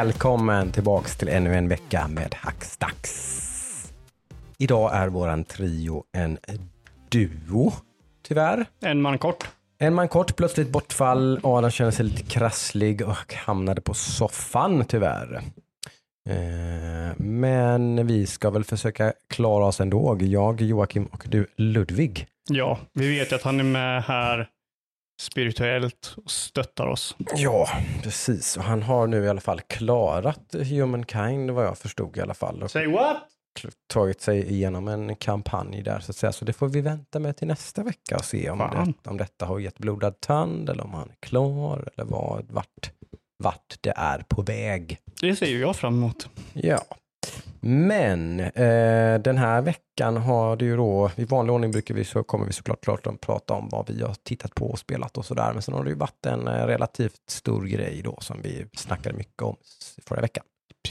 Välkommen 0.00 0.72
tillbaks 0.72 1.16
till 1.16 1.28
ännu 1.28 1.54
en 1.54 1.68
vecka 1.68 2.08
med 2.08 2.34
Hackstacks. 2.34 3.92
Idag 4.58 4.94
är 4.94 5.08
våran 5.08 5.44
trio 5.44 6.04
en 6.12 6.38
duo, 7.08 7.72
tyvärr. 8.28 8.66
En 8.82 9.02
man 9.02 9.18
kort. 9.18 9.48
En 9.78 9.94
man 9.94 10.08
kort, 10.08 10.36
plötsligt 10.36 10.68
bortfall. 10.68 11.40
Adam 11.42 11.70
känner 11.70 11.90
sig 11.90 12.04
lite 12.04 12.22
krasslig 12.22 13.02
och 13.02 13.34
hamnade 13.34 13.80
på 13.80 13.94
soffan 13.94 14.84
tyvärr. 14.88 15.42
Eh, 16.28 17.16
Men 17.16 18.06
vi 18.06 18.26
ska 18.26 18.50
väl 18.50 18.64
försöka 18.64 19.12
klara 19.28 19.64
oss 19.64 19.80
ändå. 19.80 20.16
Jag, 20.20 20.60
Joakim 20.60 21.04
och 21.04 21.24
du 21.28 21.46
Ludvig. 21.56 22.26
Ja, 22.50 22.78
vi 22.92 23.18
vet 23.18 23.32
ju 23.32 23.36
att 23.36 23.42
han 23.42 23.60
är 23.60 23.64
med 23.64 24.02
här 24.04 24.48
spirituellt 25.20 26.14
och 26.24 26.30
stöttar 26.30 26.86
oss. 26.86 27.16
Ja, 27.36 27.68
precis. 28.02 28.56
Och 28.56 28.62
han 28.62 28.82
har 28.82 29.06
nu 29.06 29.24
i 29.24 29.28
alla 29.28 29.40
fall 29.40 29.60
klarat 29.60 30.54
Humankind 30.54 31.50
vad 31.50 31.64
jag 31.64 31.78
förstod 31.78 32.16
i 32.16 32.20
alla 32.20 32.34
fall. 32.34 32.68
Say 32.68 32.86
what? 32.86 33.16
tagit 33.86 34.20
sig 34.20 34.52
igenom 34.52 34.88
en 34.88 35.16
kampanj 35.16 35.82
där 35.82 36.00
så 36.00 36.12
att 36.12 36.16
säga. 36.16 36.32
Så 36.32 36.44
det 36.44 36.52
får 36.52 36.68
vi 36.68 36.80
vänta 36.80 37.18
med 37.18 37.36
till 37.36 37.48
nästa 37.48 37.82
vecka 37.82 38.16
och 38.16 38.24
se 38.24 38.50
om, 38.50 38.58
det, 38.58 39.10
om 39.10 39.16
detta 39.16 39.46
har 39.46 39.58
gett 39.58 39.78
blodad 39.78 40.20
tand 40.20 40.70
eller 40.70 40.84
om 40.84 40.94
han 40.94 41.10
är 41.10 41.16
klar 41.20 41.88
eller 41.94 42.04
vad, 42.04 42.50
vart, 42.50 42.90
vart 43.38 43.76
det 43.80 43.92
är 43.96 44.24
på 44.28 44.42
väg. 44.42 44.98
Det 45.20 45.36
ser 45.36 45.46
ju 45.46 45.60
jag 45.60 45.76
fram 45.76 45.94
emot. 45.94 46.28
Ja. 46.52 46.80
Men 47.62 48.40
eh, 48.40 49.20
den 49.20 49.38
här 49.38 49.62
veckan 49.62 50.16
har 50.16 50.56
det 50.56 50.64
ju 50.64 50.76
då, 50.76 51.10
i 51.16 51.24
vanlig 51.24 51.54
ordning 51.54 51.70
brukar 51.70 51.94
vi 51.94 52.04
så 52.04 52.22
kommer 52.22 52.46
vi 52.46 52.52
såklart 52.52 52.84
klart 52.84 53.06
att 53.06 53.20
prata 53.20 53.54
om 53.54 53.68
vad 53.68 53.90
vi 53.90 54.02
har 54.02 54.14
tittat 54.22 54.54
på 54.54 54.70
och 54.70 54.78
spelat 54.78 55.18
och 55.18 55.24
sådär. 55.24 55.52
Men 55.52 55.62
sen 55.62 55.74
har 55.74 55.84
det 55.84 55.90
ju 55.90 55.96
varit 55.96 56.26
en 56.26 56.48
eh, 56.48 56.66
relativt 56.66 57.20
stor 57.30 57.64
grej 57.66 58.00
då 58.04 58.18
som 58.20 58.42
vi 58.42 58.66
snackade 58.76 59.16
mycket 59.16 59.42
om 59.42 59.56
förra 60.06 60.20
veckan. 60.20 60.44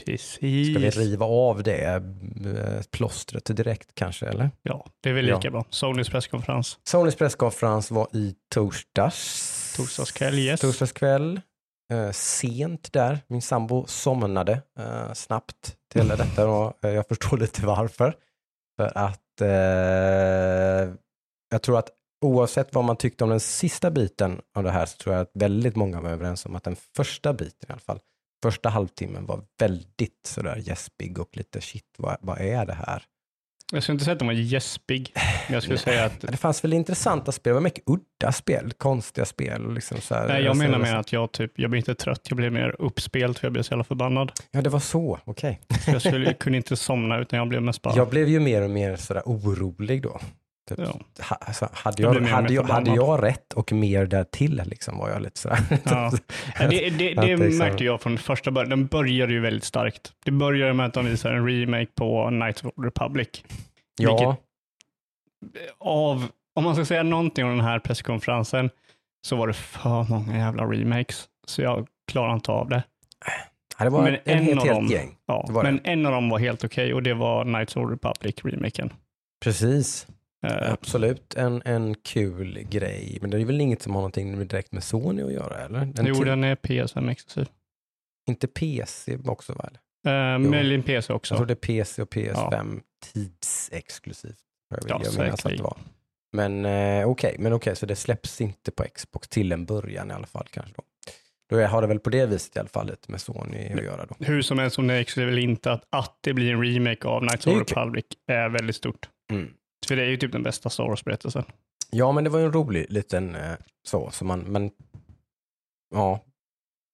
Precis. 0.06 0.70
Ska 0.70 0.78
vi 0.78 0.90
riva 0.90 1.26
av 1.26 1.62
det 1.62 1.84
eh, 1.84 2.82
plåstret 2.90 3.56
direkt 3.56 3.94
kanske 3.94 4.26
eller? 4.26 4.50
Ja, 4.62 4.86
det 5.02 5.08
är 5.10 5.14
väl 5.14 5.28
Ja. 5.28 5.36
lika 5.36 5.50
bra. 5.50 5.64
Sonys 5.70 6.08
presskonferens. 6.08 6.78
Sonys 6.84 7.16
presskonferens 7.16 7.90
var 7.90 8.08
i 8.12 8.34
torsdags. 8.54 9.74
Torsdagskväll, 9.76 10.38
yes. 10.38 10.60
Torsdagskväll. 10.60 11.40
Eh, 11.92 12.10
sent 12.10 12.92
där. 12.92 13.18
Min 13.26 13.42
sambo 13.42 13.84
somnade 13.86 14.52
eh, 14.78 15.12
snabbt 15.12 15.76
till 15.90 16.08
detta 16.08 16.48
och 16.48 16.84
eh, 16.84 16.90
jag 16.90 17.08
förstår 17.08 17.36
lite 17.36 17.66
varför. 17.66 18.14
För 18.76 18.98
att 18.98 19.40
eh, 19.40 20.94
jag 21.50 21.62
tror 21.62 21.78
att 21.78 21.90
oavsett 22.24 22.74
vad 22.74 22.84
man 22.84 22.96
tyckte 22.96 23.24
om 23.24 23.30
den 23.30 23.40
sista 23.40 23.90
biten 23.90 24.40
av 24.54 24.62
det 24.62 24.70
här 24.70 24.86
så 24.86 24.96
tror 24.96 25.14
jag 25.14 25.22
att 25.22 25.30
väldigt 25.34 25.76
många 25.76 26.00
var 26.00 26.10
överens 26.10 26.46
om 26.46 26.56
att 26.56 26.64
den 26.64 26.76
första 26.96 27.32
biten 27.32 27.70
i 27.70 27.72
alla 27.72 27.80
fall, 27.80 28.00
första 28.42 28.68
halvtimmen 28.68 29.26
var 29.26 29.44
väldigt 29.58 30.26
sådär 30.26 30.56
gäspig 30.56 31.18
och 31.18 31.36
lite 31.36 31.60
shit, 31.60 31.94
vad, 31.98 32.16
vad 32.20 32.40
är 32.40 32.66
det 32.66 32.74
här? 32.74 33.04
Jag 33.72 33.82
skulle 33.82 33.94
inte 33.94 34.04
säga 34.04 34.12
att 34.12 34.18
de 34.18 34.28
var 34.28 34.34
gäspig. 34.34 35.12
Jag 35.50 35.62
skulle 35.62 35.78
säga 35.78 36.04
att 36.04 36.20
Det 36.20 36.36
fanns 36.36 36.64
väl 36.64 36.72
intressanta 36.72 37.32
spel, 37.32 37.50
det 37.50 37.54
var 37.54 37.60
mycket 37.60 37.84
udda 37.86 38.32
spel, 38.32 38.72
konstiga 38.78 39.24
spel. 39.24 39.74
Liksom 39.74 40.00
så 40.00 40.14
här, 40.14 40.28
Nej, 40.28 40.42
jag 40.44 40.56
menar 40.56 40.72
ser- 40.78 40.84
mer 40.92 40.94
att 40.96 41.12
jag 41.12 41.32
typ, 41.32 41.52
jag 41.54 41.70
blir 41.70 41.78
inte 41.78 41.94
trött, 41.94 42.20
jag 42.28 42.36
blir 42.36 42.50
mer 42.50 42.76
uppspelt 42.78 43.38
för 43.38 43.46
jag 43.46 43.52
blir 43.52 43.62
så 43.62 43.72
jävla 43.72 43.84
förbannad. 43.84 44.32
Ja, 44.50 44.62
det 44.62 44.70
var 44.70 44.80
så, 44.80 45.18
okej. 45.24 45.60
Så 45.84 45.90
jag 45.90 46.02
skulle, 46.02 46.32
kunde 46.40 46.56
inte 46.56 46.76
somna 46.76 47.18
utan 47.20 47.38
jag 47.38 47.48
blev 47.48 47.62
mest 47.62 47.82
bara, 47.82 47.96
Jag 47.96 48.08
blev 48.08 48.28
ju 48.28 48.40
mer 48.40 48.62
och 48.62 48.70
mer 48.70 48.96
sådär 48.96 49.22
orolig 49.26 50.02
då. 50.02 50.20
Typ, 50.68 50.78
Ja. 50.78 51.00
ha, 51.28 51.36
alltså, 51.36 51.68
hade, 51.72 52.02
Jag 52.02 52.14
jag, 52.14 52.22
blev 52.22 52.34
hade, 52.34 52.54
jag, 52.54 52.62
hade 52.62 52.90
jag 52.94 53.22
rätt 53.22 53.52
och 53.52 53.72
mer 53.72 54.06
därtill 54.06 54.62
liksom 54.66 54.98
var 54.98 55.10
jag 55.10 55.22
lite 55.22 55.38
sådär. 55.40 55.58
Ja. 55.84 56.12
Det, 56.58 56.90
det, 56.90 57.16
Att 57.18 57.26
det 57.26 57.36
liksom- 57.36 57.58
märkte 57.58 57.84
jag 57.84 58.00
från 58.00 58.18
första 58.18 58.50
början. 58.50 58.70
Den 58.70 58.86
började 58.86 59.32
ju 59.32 59.40
väldigt 59.40 59.64
starkt. 59.64 60.12
Det 60.24 60.30
började 60.30 60.72
med 60.72 60.86
att 60.86 60.94
de 60.94 61.06
visade 61.06 61.36
en 61.36 61.46
remake 61.48 61.86
på 61.94 62.28
Knights 62.28 62.64
of 62.64 62.74
the 62.74 62.82
Republic. 62.82 63.28
Ja, 64.02 64.36
Av, 65.78 66.28
om 66.54 66.64
man 66.64 66.74
ska 66.74 66.84
säga 66.84 67.02
någonting 67.02 67.44
om 67.44 67.50
den 67.50 67.60
här 67.66 67.78
presskonferensen 67.78 68.70
så 69.26 69.36
var 69.36 69.46
det 69.46 69.52
för 69.54 70.04
många 70.10 70.36
jävla 70.38 70.64
remakes. 70.64 71.28
Så 71.46 71.62
jag 71.62 71.88
klarar 72.12 72.34
inte 72.34 72.50
av 72.52 72.68
det. 72.68 72.82
ja, 73.78 73.84
det 73.84 73.90
var 73.90 74.02
Men 74.02 74.14
en, 74.14 74.20
en 74.24 74.44
helt, 74.44 74.60
av 74.60 74.66
helt 74.66 74.78
dem- 74.78 74.86
gäng. 74.86 75.16
Ja, 75.26 75.44
Det 75.46 75.52
var 75.52 75.62
men 75.62 75.80
en 75.84 76.06
av 76.06 76.12
dem 76.12 76.28
var 76.28 76.38
helt 76.38 76.64
okej 76.64 76.94
och 76.94 77.02
det 77.02 77.14
var 77.14 77.44
Knights 77.44 77.76
of 77.76 77.90
Republic-remaken. 77.90 78.92
Precis, 79.44 80.06
Eh, 80.46 80.72
absolut 80.72 81.34
en, 81.34 81.62
en 81.64 81.94
kul 81.94 82.58
grej. 82.70 83.18
Men 83.20 83.30
det 83.30 83.40
är 83.40 83.44
väl 83.44 83.60
inget 83.60 83.82
som 83.82 83.92
har 83.94 84.00
någonting 84.00 84.38
direkt 84.48 84.72
med 84.72 84.84
Sony 84.84 85.22
att 85.22 85.32
göra 85.32 85.58
eller? 85.58 85.84
Den 85.84 86.06
jo, 86.06 86.24
den 86.24 86.44
är 86.44 86.54
PS5-exklusiv. 86.56 87.46
Inte 88.28 88.46
PC 88.46 89.18
också 89.26 89.52
väl? 89.52 89.78
Uh, 90.06 90.12
Jo. 90.12 90.50
Möjligen 90.50 90.82
PC 90.82 91.12
Jag 91.12 91.16
också. 91.16 91.36
tror 91.36 91.46
det 91.46 91.52
är 91.52 91.54
PC 91.54 92.02
och 92.02 92.14
PS5 92.14 92.80
tidsexklusivt. 93.12 94.38
Jag 94.70 94.82
vill 94.82 94.90
Ja, 94.90 95.00
jag 95.04 95.18
minnas 95.24 95.46
att 95.46 95.56
det 95.56 95.62
var. 95.62 95.76
Men 96.32 96.64
eh, 96.64 97.08
okej, 97.08 97.36
men 97.38 97.52
okej, 97.52 97.76
så 97.76 97.86
det 97.86 97.96
släpps 97.96 98.40
inte 98.40 98.70
på 98.70 98.84
Xbox 98.94 99.28
till 99.28 99.52
en 99.52 99.64
början 99.64 100.10
i 100.10 100.14
alla 100.14 100.26
fall 100.26 100.46
kanske 100.50 100.72
då. 100.76 100.82
Då 101.50 101.66
har 101.66 101.82
det 101.82 101.88
väl 101.88 101.98
på 101.98 102.10
det 102.10 102.26
viset 102.26 102.56
i 102.56 102.58
alla 102.58 102.68
fall 102.68 102.86
lite 102.86 103.10
med 103.10 103.20
Sony 103.20 103.72
att 103.72 103.82
göra 103.84 104.06
då. 104.06 104.14
Hur 104.24 104.42
som 104.42 104.58
helst, 104.58 104.78
om 104.78 104.86
det 104.86 104.94
är 104.94 105.18
eller 105.18 105.38
inte, 105.38 105.72
att, 105.72 105.84
att 105.90 106.18
det 106.20 106.34
blir 106.34 106.52
en 106.52 106.64
remake 106.64 107.08
av 107.08 107.20
Knights 107.20 107.46
of 107.46 107.52
the 107.52 107.58
kul. 107.58 107.76
Republic 107.76 108.04
är 108.26 108.48
väldigt 108.48 108.76
stort. 108.76 109.08
Mm. 109.32 109.48
För 109.86 109.96
det 109.96 110.02
är 110.02 110.06
ju 110.06 110.16
typ 110.16 110.32
den 110.32 110.42
bästa 110.42 110.70
Star 110.70 110.84
Wars-berättelsen. 110.84 111.44
Ja, 111.90 112.12
men 112.12 112.24
det 112.24 112.30
var 112.30 112.38
ju 112.38 112.44
en 112.44 112.52
rolig 112.52 112.86
liten 112.88 113.34
eh, 113.34 113.52
så, 113.82 114.10
så 114.10 114.24
man, 114.24 114.40
men 114.40 114.70
ja, 115.94 116.20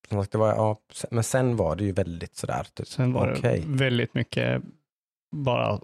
som 0.09 0.21
sagt, 0.23 0.33
det 0.33 0.39
var, 0.39 0.49
ja, 0.49 0.81
men 1.11 1.25
sen 1.25 1.57
var 1.57 1.77
det 1.77 1.85
ju 1.85 1.93
väldigt 1.93 2.37
sådär, 2.37 2.67
typ, 2.75 2.87
Sen 2.89 3.13
var 3.13 3.33
okej. 3.39 3.65
det 3.67 3.73
väldigt 3.85 4.15
mycket 4.15 4.63
bara... 5.37 5.79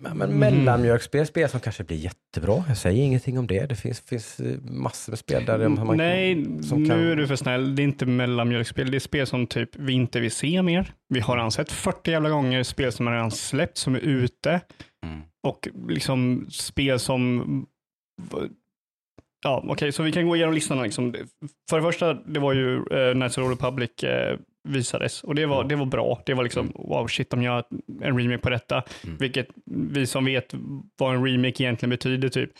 Men, 0.00 0.18
men 0.18 0.38
mellanmjölkspel, 0.38 1.26
spel 1.26 1.48
som 1.48 1.60
kanske 1.60 1.84
blir 1.84 1.96
jättebra. 1.96 2.64
Jag 2.68 2.76
säger 2.76 3.04
ingenting 3.04 3.38
om 3.38 3.46
det. 3.46 3.66
Det 3.66 3.76
finns, 3.76 4.00
finns 4.00 4.40
eh, 4.40 4.60
massor 4.62 5.12
med 5.12 5.18
spel 5.18 5.44
där 5.44 5.68
man 5.68 5.96
Nej, 5.96 6.44
som 6.62 6.82
nu 6.82 6.88
kan- 6.88 6.98
är 7.00 7.16
du 7.16 7.26
för 7.26 7.36
snäll. 7.36 7.76
Det 7.76 7.82
är 7.82 7.84
inte 7.84 8.06
mellanmjölkspel. 8.06 8.90
Det 8.90 8.96
är 8.96 9.00
spel 9.00 9.26
som 9.26 9.46
typ 9.46 9.76
vi 9.76 9.92
inte 9.92 10.20
vill 10.20 10.30
se 10.32 10.62
mer. 10.62 10.92
Vi 11.08 11.20
har 11.20 11.36
redan 11.36 11.50
sett 11.52 11.72
40 11.72 12.10
jävla 12.10 12.30
gånger 12.30 12.62
spel 12.62 12.92
som 12.92 13.06
har 13.06 13.14
redan 13.14 13.30
släppt, 13.30 13.78
som 13.78 13.94
är 13.94 13.98
ute. 14.00 14.60
Mm. 15.06 15.20
Och 15.46 15.68
liksom 15.88 16.46
spel 16.50 16.98
som... 16.98 17.66
Ja, 19.42 19.64
okej, 19.68 19.92
så 19.92 20.02
vi 20.02 20.12
kan 20.12 20.28
gå 20.28 20.36
igenom 20.36 20.54
listan. 20.54 20.82
Liksom. 20.82 21.14
För 21.70 21.76
det 21.76 21.82
första, 21.82 22.14
det 22.14 22.40
var 22.40 22.52
ju 22.52 22.76
eh, 22.76 23.28
the 23.28 23.40
Republic 23.40 24.02
eh, 24.04 24.38
visades 24.68 25.22
och 25.24 25.34
det 25.34 25.46
var, 25.46 25.64
det 25.64 25.76
var 25.76 25.86
bra. 25.86 26.22
Det 26.26 26.34
var 26.34 26.42
liksom, 26.42 26.72
wow, 26.74 27.06
shit, 27.06 27.30
de 27.30 27.42
gör 27.42 27.64
en 28.02 28.18
remake 28.18 28.38
på 28.42 28.50
detta. 28.50 28.82
Mm. 29.04 29.16
Vilket 29.16 29.48
vi 29.70 30.06
som 30.06 30.24
vet 30.24 30.54
vad 30.98 31.14
en 31.14 31.24
remake 31.26 31.62
egentligen 31.62 31.90
betyder, 31.90 32.28
typ 32.28 32.50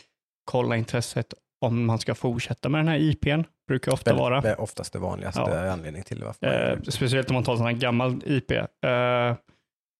kolla 0.51 0.75
intresset 0.77 1.33
om 1.65 1.85
man 1.85 1.99
ska 1.99 2.15
fortsätta 2.15 2.69
med 2.69 2.79
den 2.79 2.87
här 2.87 2.97
IPn, 2.97 3.41
brukar 3.67 3.91
ofta 3.93 4.09
Väldigt- 4.09 4.21
vara. 4.21 4.41
Det 4.41 4.49
är 4.49 4.61
oftast 4.61 4.93
det 4.93 4.99
vanligaste 4.99 5.39
Ja. 5.41 5.71
anledningen 5.71 6.05
till 6.05 6.23
varför 6.23 6.71
Eh, 6.71 6.79
speciellt 6.81 7.29
om 7.29 7.33
man 7.33 7.43
tar 7.43 7.55
sån 7.55 7.65
här 7.65 7.73
gammal 7.73 8.21
IP. 8.25 8.51
Eh, 8.51 8.67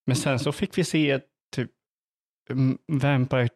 men 0.07 0.15
sen 0.15 0.39
så 0.39 0.51
fick 0.51 0.77
vi 0.77 0.83
se 0.83 1.11
mm, 1.11 1.21
Vampire, 2.87 3.49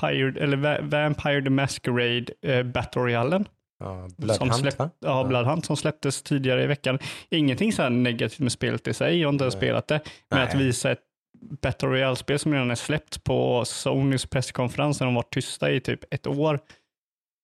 Pyre, 0.00 0.40
eller 0.44 0.56
Va- 0.56 0.78
Vampire 0.82 1.42
the 1.42 1.50
Masquerade 1.50 2.24
eh, 2.42 2.62
Battle 2.62 3.02
Royalen. 3.02 3.48
ja, 3.80 4.08
som 4.34 4.50
släpp- 4.50 4.78
va? 4.78 4.90
Ja, 5.00 5.24
Bloodhunt 5.24 5.64
som 5.66 5.76
släpptes 5.76 6.22
tidigare 6.22 6.62
i 6.62 6.66
veckan. 6.66 6.98
Ingenting 7.30 7.72
så 7.72 7.82
här 7.82 7.90
negativt 7.90 8.38
med 8.38 8.52
spelet 8.52 8.86
i 8.88 8.94
sig, 8.94 9.20
jag 9.20 9.28
har 9.28 9.32
inte 9.32 9.44
ens 9.44 9.54
spelat 9.54 9.88
det. 9.88 10.00
Men 10.30 10.38
Nej. 10.38 10.48
att 10.48 10.54
visa 10.54 10.90
ett 10.92 10.98
Battle 11.62 11.88
Royale-spel 11.88 12.38
som 12.38 12.52
redan 12.52 12.70
är 12.70 12.74
släppt 12.74 13.24
på 13.24 13.64
Sonys 13.64 14.26
presskonferens 14.26 15.00
när 15.00 15.06
de 15.06 15.14
var 15.14 15.22
tysta 15.22 15.70
i 15.70 15.80
typ 15.80 16.14
ett 16.14 16.26
år. 16.26 16.60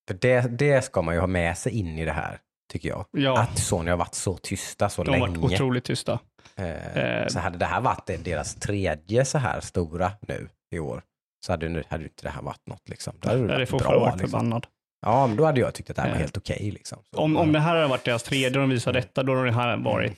För 0.08 0.19
det, 0.20 0.40
det 0.58 0.82
ska 0.84 1.02
man 1.02 1.14
ju 1.14 1.20
ha 1.20 1.26
med 1.26 1.58
sig 1.58 1.73
in 1.78 1.99
i 1.99 2.05
det 2.05 2.12
här, 2.12 2.38
tycker 2.73 2.88
jag. 2.88 3.06
Ja, 3.11 3.38
Att 3.40 3.58
Sony 3.58 3.90
har 3.90 3.96
varit 3.99 4.14
så 4.14 4.37
tysta 4.37 4.88
så 4.88 5.05
de 5.05 5.11
har 5.11 5.26
länge. 5.28 5.38
varit 5.38 5.52
otroligt 5.55 5.84
tysta. 5.84 6.19
Eh, 6.56 6.96
Eh, 6.96 7.26
så 7.26 7.38
hade 7.38 7.58
det 7.58 7.64
här 7.67 7.81
varit 7.81 8.11
deras 8.25 8.55
tredje 8.55 9.25
så 9.25 9.38
här 9.38 9.61
stora 9.61 10.12
nu 10.28 10.49
i 10.75 10.79
år, 10.81 11.03
så 11.47 11.53
hade, 11.53 11.69
nu, 11.69 11.85
hade 11.88 12.05
inte 12.05 12.23
det 12.23 12.31
här 12.31 12.43
varit 12.43 12.67
något. 12.67 12.88
Liksom. 12.88 13.15
Då 13.21 13.29
hade 13.29 13.41
det 13.47 13.47
varit 13.59 13.71
bra. 13.71 13.99
varit 14.00 14.15
Liksom. 14.21 14.31
förbannad. 14.31 14.67
Ja, 15.06 15.26
men 15.26 15.37
då 15.37 15.44
hade 15.44 15.61
jag 15.61 15.75
tyckt 15.75 15.91
att 15.91 15.97
det 15.97 16.03
här 16.03 16.09
var 16.09 16.17
Eh, 16.17 16.21
helt 16.21 16.37
okej. 16.37 16.71
liksom. 16.71 16.99
Så, 17.11 17.19
Om, 17.19 17.37
om 17.37 17.47
ja. 17.47 17.53
det 17.53 17.61
här 17.61 17.75
hade 17.76 17.87
varit 17.87 18.05
deras 18.05 18.23
tredje 18.23 18.47
och 18.49 18.53
de 18.53 18.71
visar 18.71 18.93
detta, 18.93 19.23
då 19.23 19.35
hade 19.35 19.47
det 19.49 19.53
här 19.55 19.76
varit 19.76 20.17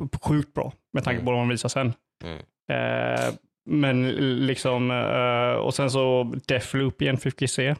p- 0.00 0.18
sjukt 0.22 0.54
bra 0.54 0.72
med 0.92 1.04
tanke 1.04 1.24
på 1.24 1.30
vad 1.30 1.40
de 1.40 1.48
visar 1.48 1.68
sen. 1.68 1.92
Mm. 2.24 2.38
Eh, 2.72 3.34
men 3.70 4.08
liksom, 4.46 4.90
eh, 4.90 5.60
och 5.64 5.74
sen 5.74 5.90
så 5.90 6.32
Deathloop 6.46 7.02
igen 7.02 7.18
vi 7.42 7.48
se. 7.48 7.74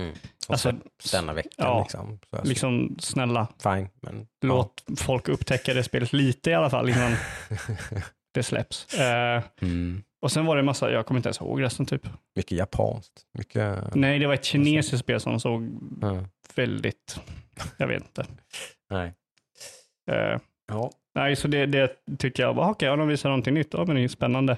Mm. 0.00 0.14
Alltså, 0.48 0.72
denna 1.12 1.32
veckan. 1.32 1.52
ja, 1.56 1.80
liksom. 1.82 2.18
Så, 2.30 2.44
Liksom, 2.44 2.96
snälla, 2.98 3.48
Fine, 3.62 3.88
men... 4.00 4.26
låt 4.44 4.84
folk 4.96 5.28
upptäcka 5.28 5.74
det 5.74 5.82
spelet 5.84 6.12
lite 6.12 6.50
i 6.50 6.54
alla 6.54 6.70
fall 6.70 6.88
innan 6.88 7.12
det 8.32 8.42
släpps. 8.42 8.94
Eh, 8.94 9.42
mm. 9.60 10.02
och 10.22 10.32
sen 10.32 10.46
var 10.46 10.56
det 10.56 10.60
en 10.60 10.66
massa, 10.66 10.90
jag 10.92 11.06
kommer 11.06 11.18
inte 11.18 11.28
ens 11.28 11.40
ihåg 11.40 11.62
resten 11.62 11.86
typ. 11.86 12.08
Mycket 12.36 12.52
japanskt. 12.58 13.12
Mycket... 13.38 13.94
Nej, 13.94 14.18
det 14.18 14.26
var 14.26 14.34
ett 14.34 14.44
kinesiskt 14.44 14.98
spel 14.98 15.20
som 15.20 15.40
såg 15.40 15.68
Ja. 16.00 16.24
väldigt, 16.54 17.20
jag 17.76 17.86
vet 17.86 18.02
inte. 18.02 18.26
Nej. 18.90 19.12
Eh, 20.10 20.38
Ja. 20.68 20.90
nej, 21.14 21.36
så 21.36 21.48
det, 21.48 21.66
det 21.66 21.96
tyckte 22.18 22.42
jag, 22.42 22.58
okej, 22.58 22.88
ja, 22.88 22.96
de 22.96 23.08
visar 23.08 23.28
någonting 23.28 23.54
nytt, 23.54 23.68
ja, 23.74 23.84
men 23.84 23.96
det 23.96 24.02
är 24.04 24.08
spännande. 24.08 24.56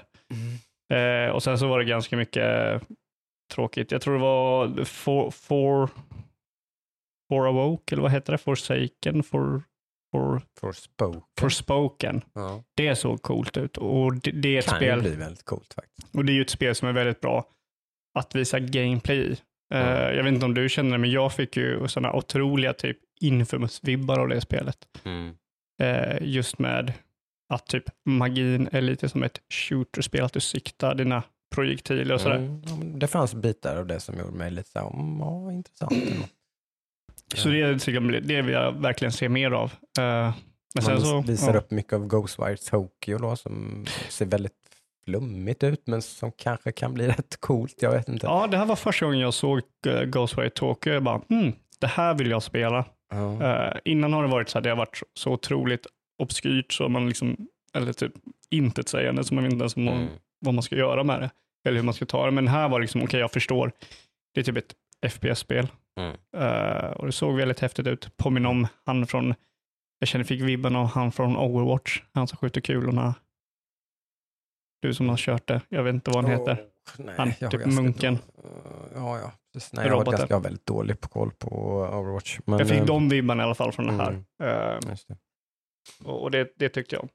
Eh, 0.93 1.29
och 1.31 1.43
sen 1.43 1.59
så 1.59 1.67
var 1.67 1.79
det 1.79 1.85
ganska 1.85 2.17
mycket 2.17 2.81
tråkigt. 3.53 3.91
Jag 3.91 4.01
tror 4.01 4.13
det 4.13 4.19
var 4.21 4.83
For, 4.85 5.31
for, 5.31 5.89
for 7.29 7.47
Awoke, 7.47 7.95
eller 7.95 8.01
vad 8.03 8.11
heter 8.11 8.31
det? 8.31 8.37
Forsaken? 8.37 9.23
For, 9.23 9.63
for, 10.19 10.41
Forspoken. 10.59 11.21
Forspoken. 11.39 12.21
Ja. 12.33 12.63
Det 12.75 12.95
såg 12.95 13.21
coolt 13.21 13.57
ut 13.57 13.77
och 13.77 14.13
det, 14.15 14.31
det 14.31 14.55
är 14.55 14.59
ett 14.59 14.65
Kan 14.65 14.75
spel, 14.75 14.95
ju 14.97 15.01
bli 15.01 15.15
väldigt 15.15 15.45
coolt 15.45 15.73
faktiskt. 15.73 16.15
och 16.15 16.25
det 16.25 16.31
är 16.31 16.35
ju 16.35 16.41
ett 16.41 16.49
spel 16.49 16.75
som 16.75 16.87
är 16.87 16.93
väldigt 16.93 17.21
bra 17.21 17.45
att 18.19 18.35
visa 18.35 18.59
gameplay 18.59 19.17
i. 19.17 19.37
Mm. 19.73 20.15
jag 20.17 20.23
vet 20.23 20.33
inte 20.33 20.45
om 20.45 20.53
du 20.53 20.69
känner 20.69 20.91
det, 20.91 20.97
men 20.97 21.11
jag 21.11 21.33
fick 21.33 21.57
ju 21.57 21.87
sådana 21.87 22.13
otroliga 22.13 22.73
typ 22.73 22.97
infamous-vibbar 23.21 24.19
av 24.19 24.27
det 24.27 24.41
spelet. 24.41 24.77
Eh, 25.81 26.17
just 26.21 26.59
med 26.59 26.93
att 27.53 27.67
typ 27.67 27.83
magin 28.05 28.69
är 28.71 28.81
lite 28.81 29.09
som 29.09 29.23
ett 29.23 29.39
shooterspel, 29.53 30.23
att 30.23 30.33
du 30.33 30.39
siktar 30.39 30.95
dina 30.95 31.23
projektiler 31.55 32.15
och 32.15 32.21
sådär. 32.21 32.35
Mm, 32.35 32.61
ja, 32.65 32.97
det 32.99 33.07
fanns 33.07 33.33
bitar 33.33 33.75
av 33.75 33.85
det 33.87 33.99
som 33.99 34.17
gjorde 34.19 34.37
mig 34.37 34.51
lite 34.51 34.69
så 34.69 34.79
här, 34.79 34.87
mm, 34.93 35.19
ja, 35.19 35.51
intressant. 35.51 35.93
Så 37.33 37.49
det, 37.49 37.57
jag, 37.57 38.23
det 38.23 38.41
vill 38.41 38.53
jag 38.53 38.71
verkligen 38.71 39.11
se 39.11 39.29
mer 39.29 39.51
av. 39.51 39.71
Eh, 39.99 40.33
men 40.75 40.83
Man 40.87 41.01
så, 41.01 41.21
visar 41.21 41.53
ja. 41.53 41.59
upp 41.59 41.71
mycket 41.71 41.93
av 41.93 42.07
Ghostwire 42.07 42.57
Tokyo 42.57 43.17
då, 43.17 43.35
som 43.35 43.85
ser 44.09 44.25
väldigt 44.25 44.53
flummigt 45.05 45.63
ut, 45.63 45.87
men 45.87 46.01
som 46.01 46.31
kanske 46.31 46.71
kan 46.71 46.93
bli 46.93 47.07
rätt 47.17 47.37
coolt. 47.39 47.75
Jag 47.79 47.91
vet 47.91 48.09
inte. 48.09 48.27
ja, 48.27 48.47
det 48.47 48.57
här 48.57 48.65
var 48.65 48.75
första 48.75 49.05
gången 49.05 49.19
jag 49.19 49.33
såg 49.33 49.61
uh, 49.87 50.01
Ghostwire 50.03 50.49
Tokyo. 50.49 50.93
Jag 50.93 51.03
bara, 51.03 51.21
mm, 51.29 51.53
det 51.79 51.87
här 51.87 52.13
vill 52.13 52.29
jag 52.29 52.43
spela. 52.43 52.85
Ja. 53.11 53.43
Eh, 53.43 53.77
innan 53.85 54.13
har 54.13 54.23
det 54.23 54.29
varit 54.29 54.49
så 54.49 54.57
här, 54.57 54.63
det 54.63 54.69
har 54.69 54.77
varit 54.77 54.99
så 55.13 55.31
otroligt 55.31 55.87
obskyrt 56.23 56.73
så 56.73 56.89
man 56.89 57.07
liksom, 57.07 57.37
eller 57.75 57.93
typ 57.93 58.13
intetsägande 58.49 59.23
så 59.23 59.33
man 59.33 59.43
vet 59.43 59.53
inte 59.53 59.63
ens 59.63 59.75
man, 59.75 59.87
Mm. 59.87 60.07
vad 60.39 60.53
man 60.53 60.63
ska 60.63 60.75
göra 60.75 61.03
med 61.03 61.21
det. 61.21 61.29
Eller 61.67 61.77
hur 61.77 61.83
man 61.83 61.93
ska 61.93 62.05
ta 62.05 62.25
det. 62.25 62.31
Men 62.31 62.47
här 62.47 62.69
var 62.69 62.79
det 62.79 62.83
liksom, 62.83 63.03
okej 63.03 63.19
jag 63.19 63.31
förstår. 63.31 63.71
Det 64.33 64.39
är 64.39 64.43
typ 64.43 64.57
ett 64.57 65.11
FPS-spel. 65.11 65.67
Mm. 65.99 66.15
Eh, 66.37 66.91
och 66.91 67.05
det 67.05 67.11
såg 67.11 67.35
väldigt 67.35 67.59
häftigt 67.59 67.87
ut. 67.87 68.17
Påminner 68.17 68.49
om 68.49 68.67
han 68.85 69.07
från, 69.07 69.33
jag 69.99 70.07
känner 70.07 70.25
fick 70.25 70.41
vibben 70.41 70.75
av 70.75 70.85
han 70.85 71.11
från 71.11 71.37
Overwatch. 71.37 72.01
Han 72.13 72.27
som 72.27 72.37
skjuter 72.37 72.61
kulorna. 72.61 73.15
Du 74.81 74.93
som 74.93 75.09
har 75.09 75.17
kört 75.17 75.47
det. 75.47 75.61
Jag 75.69 75.83
vet 75.83 75.93
inte 75.93 76.11
vad 76.11 76.23
han 76.25 76.31
heter. 76.39 76.57
Åh, 76.61 77.05
nej, 77.05 77.15
Han, 77.17 77.33
jag 77.39 77.51
typ 77.51 77.59
ganska 77.61 77.81
munken. 77.81 78.15
då- 78.35 78.41
Ja, 78.95 79.19
ja. 79.19 79.31
Precis. 79.53 79.73
Nej, 79.73 79.85
jag, 79.85 79.91
har 79.91 79.99
Roboten. 79.99 80.11
ganska, 80.11 80.33
jag 80.33 80.37
har 80.37 80.43
väldigt 80.43 80.65
dålig 80.65 80.99
på 81.01 81.07
koll 81.09 81.31
på 81.31 81.49
Overwatch. 81.93 82.39
Men, 82.45 82.59
jag 82.59 82.67
fick 82.69 82.79
eh, 82.79 82.85
de 82.85 83.09
vibbarna 83.09 83.43
i 83.43 83.45
alla 83.45 83.55
fall 83.55 83.71
från 83.71 83.87
det 83.87 83.93
här. 83.93 84.11
Mm. 84.39 84.89
Just 84.89 85.07
det. 85.07 85.17
och 86.03 86.21
och 86.23 86.31
det, 86.31 86.53
det 86.55 86.69
tyckte 86.69 86.95
jag. 86.95 87.09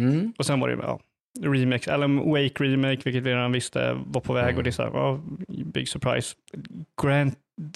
Mm. 0.00 0.32
Och 0.38 0.46
sen 0.46 0.60
var 0.60 0.68
det 0.68 0.74
ja, 0.82 1.00
remake, 1.42 1.92
Alan 1.94 2.16
Wake 2.30 2.64
remake, 2.64 3.00
vilket 3.04 3.22
vi 3.22 3.30
redan 3.30 3.52
visste 3.52 3.92
var 4.06 4.20
på 4.20 4.32
väg 4.32 4.44
Mm. 4.44 4.56
och 4.56 4.62
det 4.62 4.70
är 4.70 4.72
så 4.72 4.82
här, 4.82 4.90
ja, 4.94 5.20
big 5.64 5.88
surprise. 5.88 6.34
Grand, 7.02 7.32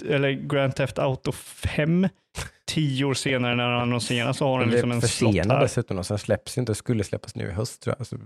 eller 0.09 0.31
Grand 0.33 0.75
Theft 0.77 0.99
Auto 0.99 1.33
5, 1.33 2.09
tio 2.67 3.05
år 3.05 3.15
senare 3.15 3.55
när 3.55 3.65
han 3.65 3.83
annonserar 3.83 4.33
så 4.33 4.47
har 4.47 4.59
Den 4.61 4.69
den 4.69 4.73
liksom 4.75 4.93
en 4.93 5.03
slott 5.03 5.35
här. 5.37 5.61
dessutom 5.61 5.99
och 5.99 6.07
sen 6.07 6.19
släpps 6.19 6.59
inte, 6.59 6.75
skulle 6.75 7.05
släppas 7.05 7.35
nu 7.35 7.45
i 7.49 7.53
höst 7.53 7.83
tror 7.83 7.95
jag. 7.99 8.07
Så 8.07 8.17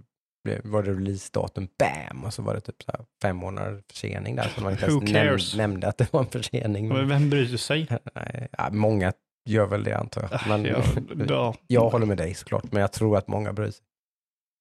var 0.64 0.82
det 0.82 0.90
releasedatum, 0.92 1.68
bam, 1.78 2.24
och 2.24 2.34
så 2.34 2.42
var 2.42 2.54
det 2.54 2.60
typ 2.60 2.82
så 2.82 2.92
fem 3.22 3.36
månader 3.36 3.82
försening 3.92 4.36
där. 4.36 4.48
Så 4.56 4.62
man 4.62 4.72
inte 4.72 4.84
ens 5.12 5.54
näm- 5.54 5.56
nämnde 5.56 5.88
att 5.88 5.98
det 5.98 6.12
var 6.12 6.20
en 6.20 6.26
försening. 6.26 6.88
Men 6.88 7.08
vem 7.08 7.30
bryr 7.30 7.56
sig? 7.56 7.86
Nej, 8.14 8.48
ja, 8.58 8.68
många 8.72 9.12
gör 9.48 9.66
väl 9.66 9.84
det 9.84 9.92
antar 9.98 10.28
jag. 10.30 10.40
Men, 10.48 10.64
ja, 10.64 10.82
ja. 11.28 11.54
jag 11.66 11.90
håller 11.90 12.06
med 12.06 12.16
dig 12.16 12.34
såklart, 12.34 12.72
men 12.72 12.80
jag 12.80 12.92
tror 12.92 13.16
att 13.18 13.28
många 13.28 13.52
bryr 13.52 13.70
sig. 13.70 13.84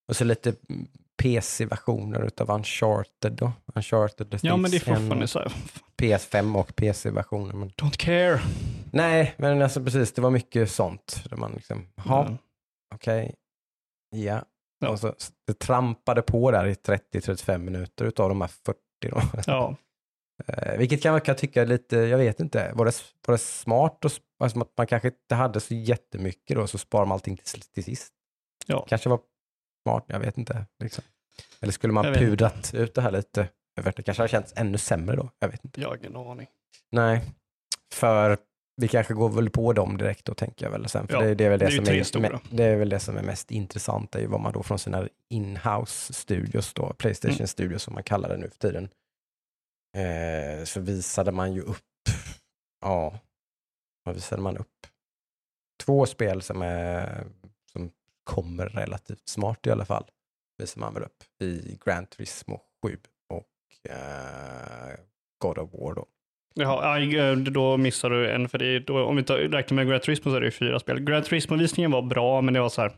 Och 0.07 0.15
så 0.15 0.24
lite 0.24 0.56
PC-versioner 1.21 2.21
utav 2.25 2.51
Uncharted 2.51 3.33
då. 3.33 3.51
Uncharted, 3.75 4.27
det 4.27 4.44
ja, 4.44 4.57
men 4.57 4.71
det 4.71 4.77
är 4.77 4.80
fortfarande 4.80 5.27
så 5.27 5.39
här, 5.39 5.51
PS5 5.98 6.59
och 6.59 6.75
PC-versioner. 6.75 7.54
Men... 7.54 7.69
don't 7.69 7.98
care. 7.98 8.42
Nej, 8.92 9.36
men 9.38 9.62
alltså 9.62 9.83
precis, 9.83 10.13
det 10.13 10.21
var 10.21 10.30
mycket 10.30 10.71
sånt. 10.71 11.24
Där 11.30 11.38
man 11.38 11.51
liksom, 11.51 11.88
ja, 12.06 12.25
Mm. 12.25 12.38
okej, 12.95 13.36
ja. 14.15 14.45
Ja. 14.80 14.89
Och 14.89 15.00
så, 15.00 15.13
det 15.48 15.59
trampade 15.59 16.21
på 16.21 16.51
där 16.51 16.65
i 16.68 16.74
30-35 16.74 17.57
minuter 17.57 18.06
utav 18.06 18.30
de 18.30 18.42
här 18.42 18.48
40 18.65 18.80
då. 19.01 19.21
Ja, 19.45 19.75
Eh, 20.48 20.77
vilket 20.77 21.01
kan 21.01 21.12
man 21.12 21.21
kan 21.21 21.36
tycka 21.36 21.63
lite, 21.65 21.98
jag 21.98 22.18
vet 22.18 22.39
inte, 22.39 22.71
var 22.75 22.86
det, 22.86 22.92
var 23.27 23.31
det 23.31 23.38
smart 23.38 24.06
och, 24.06 24.12
alltså 24.39 24.59
att 24.59 24.77
man 24.77 24.88
kanske 24.88 25.07
inte 25.07 25.36
hade 25.36 25.59
så 25.59 25.74
jättemycket 25.74 26.57
då, 26.57 26.68
så 26.68 26.77
sparar 26.77 27.06
man 27.06 27.15
allting 27.15 27.38
till, 27.38 27.62
till 27.62 27.83
sist. 27.83 28.13
Ja. 28.68 28.86
Kanske 28.89 29.09
var 29.09 29.19
smart, 29.88 30.04
jag 30.07 30.19
vet 30.19 30.38
inte. 30.38 30.66
Liksom. 30.84 31.04
Eller 31.62 31.74
skulle 31.74 31.94
man 31.94 32.06
pudrat 32.06 32.74
ut 32.74 32.95
det 32.95 33.01
här 33.01 33.12
lite? 33.12 33.48
Jag 33.75 33.84
vet, 33.84 33.95
det 33.95 34.04
kanske 34.04 34.22
hade 34.24 34.31
känts 34.31 34.54
ännu 34.56 34.78
sämre 34.78 35.16
då, 35.16 35.30
jag 35.39 35.50
vet 35.50 35.66
inte. 35.66 35.81
jag 35.81 35.89
har 35.89 35.98
ingen 35.98 36.16
aning. 36.16 36.48
Nej, 36.92 37.22
för 37.94 38.38
vi 38.81 38.88
kanske 38.88 39.13
går 39.13 39.30
väl 39.30 39.50
på 39.50 39.74
dem 39.74 39.98
direkt 39.98 40.25
då 40.25 40.34
tänker 40.34 40.66
jag 40.66 40.72
väl 40.72 40.89
sen. 40.89 41.07
För 41.07 41.13
Ja, 41.16 41.22
det, 41.22 41.36
det, 41.36 41.45
är 41.45 41.50
väl 41.50 41.60
det, 41.60 41.66
det 41.66 41.92
är 41.92 41.95
ju 41.95 42.04
som 42.04 42.24
är, 42.25 42.30
stora. 42.30 42.42
det 42.51 42.63
är 42.63 42.75
väl 42.75 42.89
det 42.89 43.00
som 43.00 43.18
är 43.18 43.24
mest 43.24 43.51
intressant, 43.51 44.16
är 44.16 44.19
ju 44.19 44.28
vad 44.28 44.42
man 44.42 44.54
då 44.54 44.63
från 44.63 44.80
sina 44.80 45.07
in-house 45.30 46.13
studios 46.13 46.74
då, 46.74 46.94
Playstation 46.94 47.36
Mm. 47.38 47.48
studios 47.48 47.83
som 47.83 47.94
man 47.94 48.04
kallar 48.04 48.30
det 48.30 48.38
nu 48.38 48.50
för 48.50 48.57
tiden, 48.60 48.90
eh, 49.98 50.63
så 50.66 50.80
visade 50.80 51.31
man 51.31 51.54
ju 51.54 51.62
upp, 51.62 51.83
ja, 52.81 53.19
vad 54.04 54.16
visade 54.16 54.42
man 54.42 54.57
upp? 54.57 54.88
Två 55.86 56.06
spel 56.06 56.42
som, 56.42 56.62
är, 56.62 57.28
kommer 58.27 58.65
relativt 58.69 59.29
smart 59.29 59.68
i 59.68 59.71
alla 59.71 59.85
fall, 59.85 60.03
visar 60.57 60.79
man 60.81 60.94
väl 60.94 61.03
upp 61.03 61.24
i 61.44 61.77
Gran 61.85 62.06
Turismo 62.06 62.62
7 62.85 62.97
och 63.29 63.91
eh, 63.91 64.95
God 65.44 65.57
of 65.57 65.69
War 65.74 65.94
då. 65.95 66.06
Jaha, 66.56 67.00
ja, 67.00 67.35
då 67.35 67.77
missar 67.77 68.09
du 68.09 68.29
en, 68.31 68.50
för 68.50 68.57
det 68.57 68.65
är 68.65 68.79
då, 68.79 69.03
om 69.03 69.15
vi 69.15 69.24
tar, 69.24 69.38
räknar 69.38 69.75
med 69.75 69.88
Gran 69.88 70.00
Turismo 70.00 70.31
så 70.31 70.35
är 70.35 70.41
det 70.41 70.47
ju 70.47 70.51
fyra 70.51 70.79
spel. 70.79 71.00
Gran 71.00 71.24
Turismo-visningen 71.24 71.92
var 71.92 72.02
bra, 72.02 72.42
men 72.42 72.54
det 72.54 72.59
var 72.59 72.69
så 72.69 72.81
här, 72.81 72.92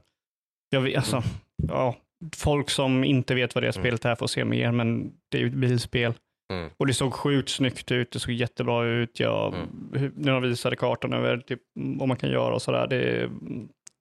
jag 0.70 0.82
vet, 0.82 0.98
alltså, 0.98 1.24
ja, 1.68 1.96
folk 2.36 2.70
som 2.70 3.04
inte 3.04 3.36
vet 3.36 3.56
vad 3.56 3.64
det 3.64 3.68
Mm. 3.78 3.82
spelet 3.84 4.06
är 4.06 4.16
får 4.16 4.28
se 4.28 4.46
mer, 4.46 4.72
men 4.72 5.12
det 5.32 5.38
är 5.38 5.42
ju 5.42 5.48
ett 5.48 5.54
bilspel. 5.54 6.14
Mm. 6.54 6.70
Och 6.78 6.88
det 6.88 6.94
såg 6.94 7.14
sjukt 7.14 7.50
snyggt 7.50 7.92
ut, 7.92 8.12
det 8.12 8.20
såg 8.20 8.32
jättebra 8.32 8.86
ut. 8.86 9.20
Jag, 9.20 9.54
Mm. 9.54 10.14
när 10.16 10.32
de 10.32 10.42
visade 10.42 10.76
kartan 10.76 11.14
över 11.14 11.38
typ, 11.38 11.62
vad 11.76 12.08
man 12.08 12.18
kan 12.18 12.30
göra 12.30 12.54
och 12.54 12.62
sådär, 12.62 12.88
det 12.88 12.96
är 12.96 13.30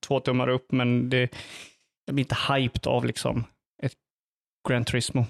två 0.09 0.21
tummar 0.21 0.49
upp, 0.49 0.73
men 0.73 1.11
det, 1.11 1.31
jag 2.07 2.15
blir 2.15 2.25
inte 2.25 2.55
hyped 2.55 2.87
av 2.87 3.05
liksom 3.05 3.45
ett 3.83 3.93
Gran 4.69 4.85
Turismo. 4.85 5.25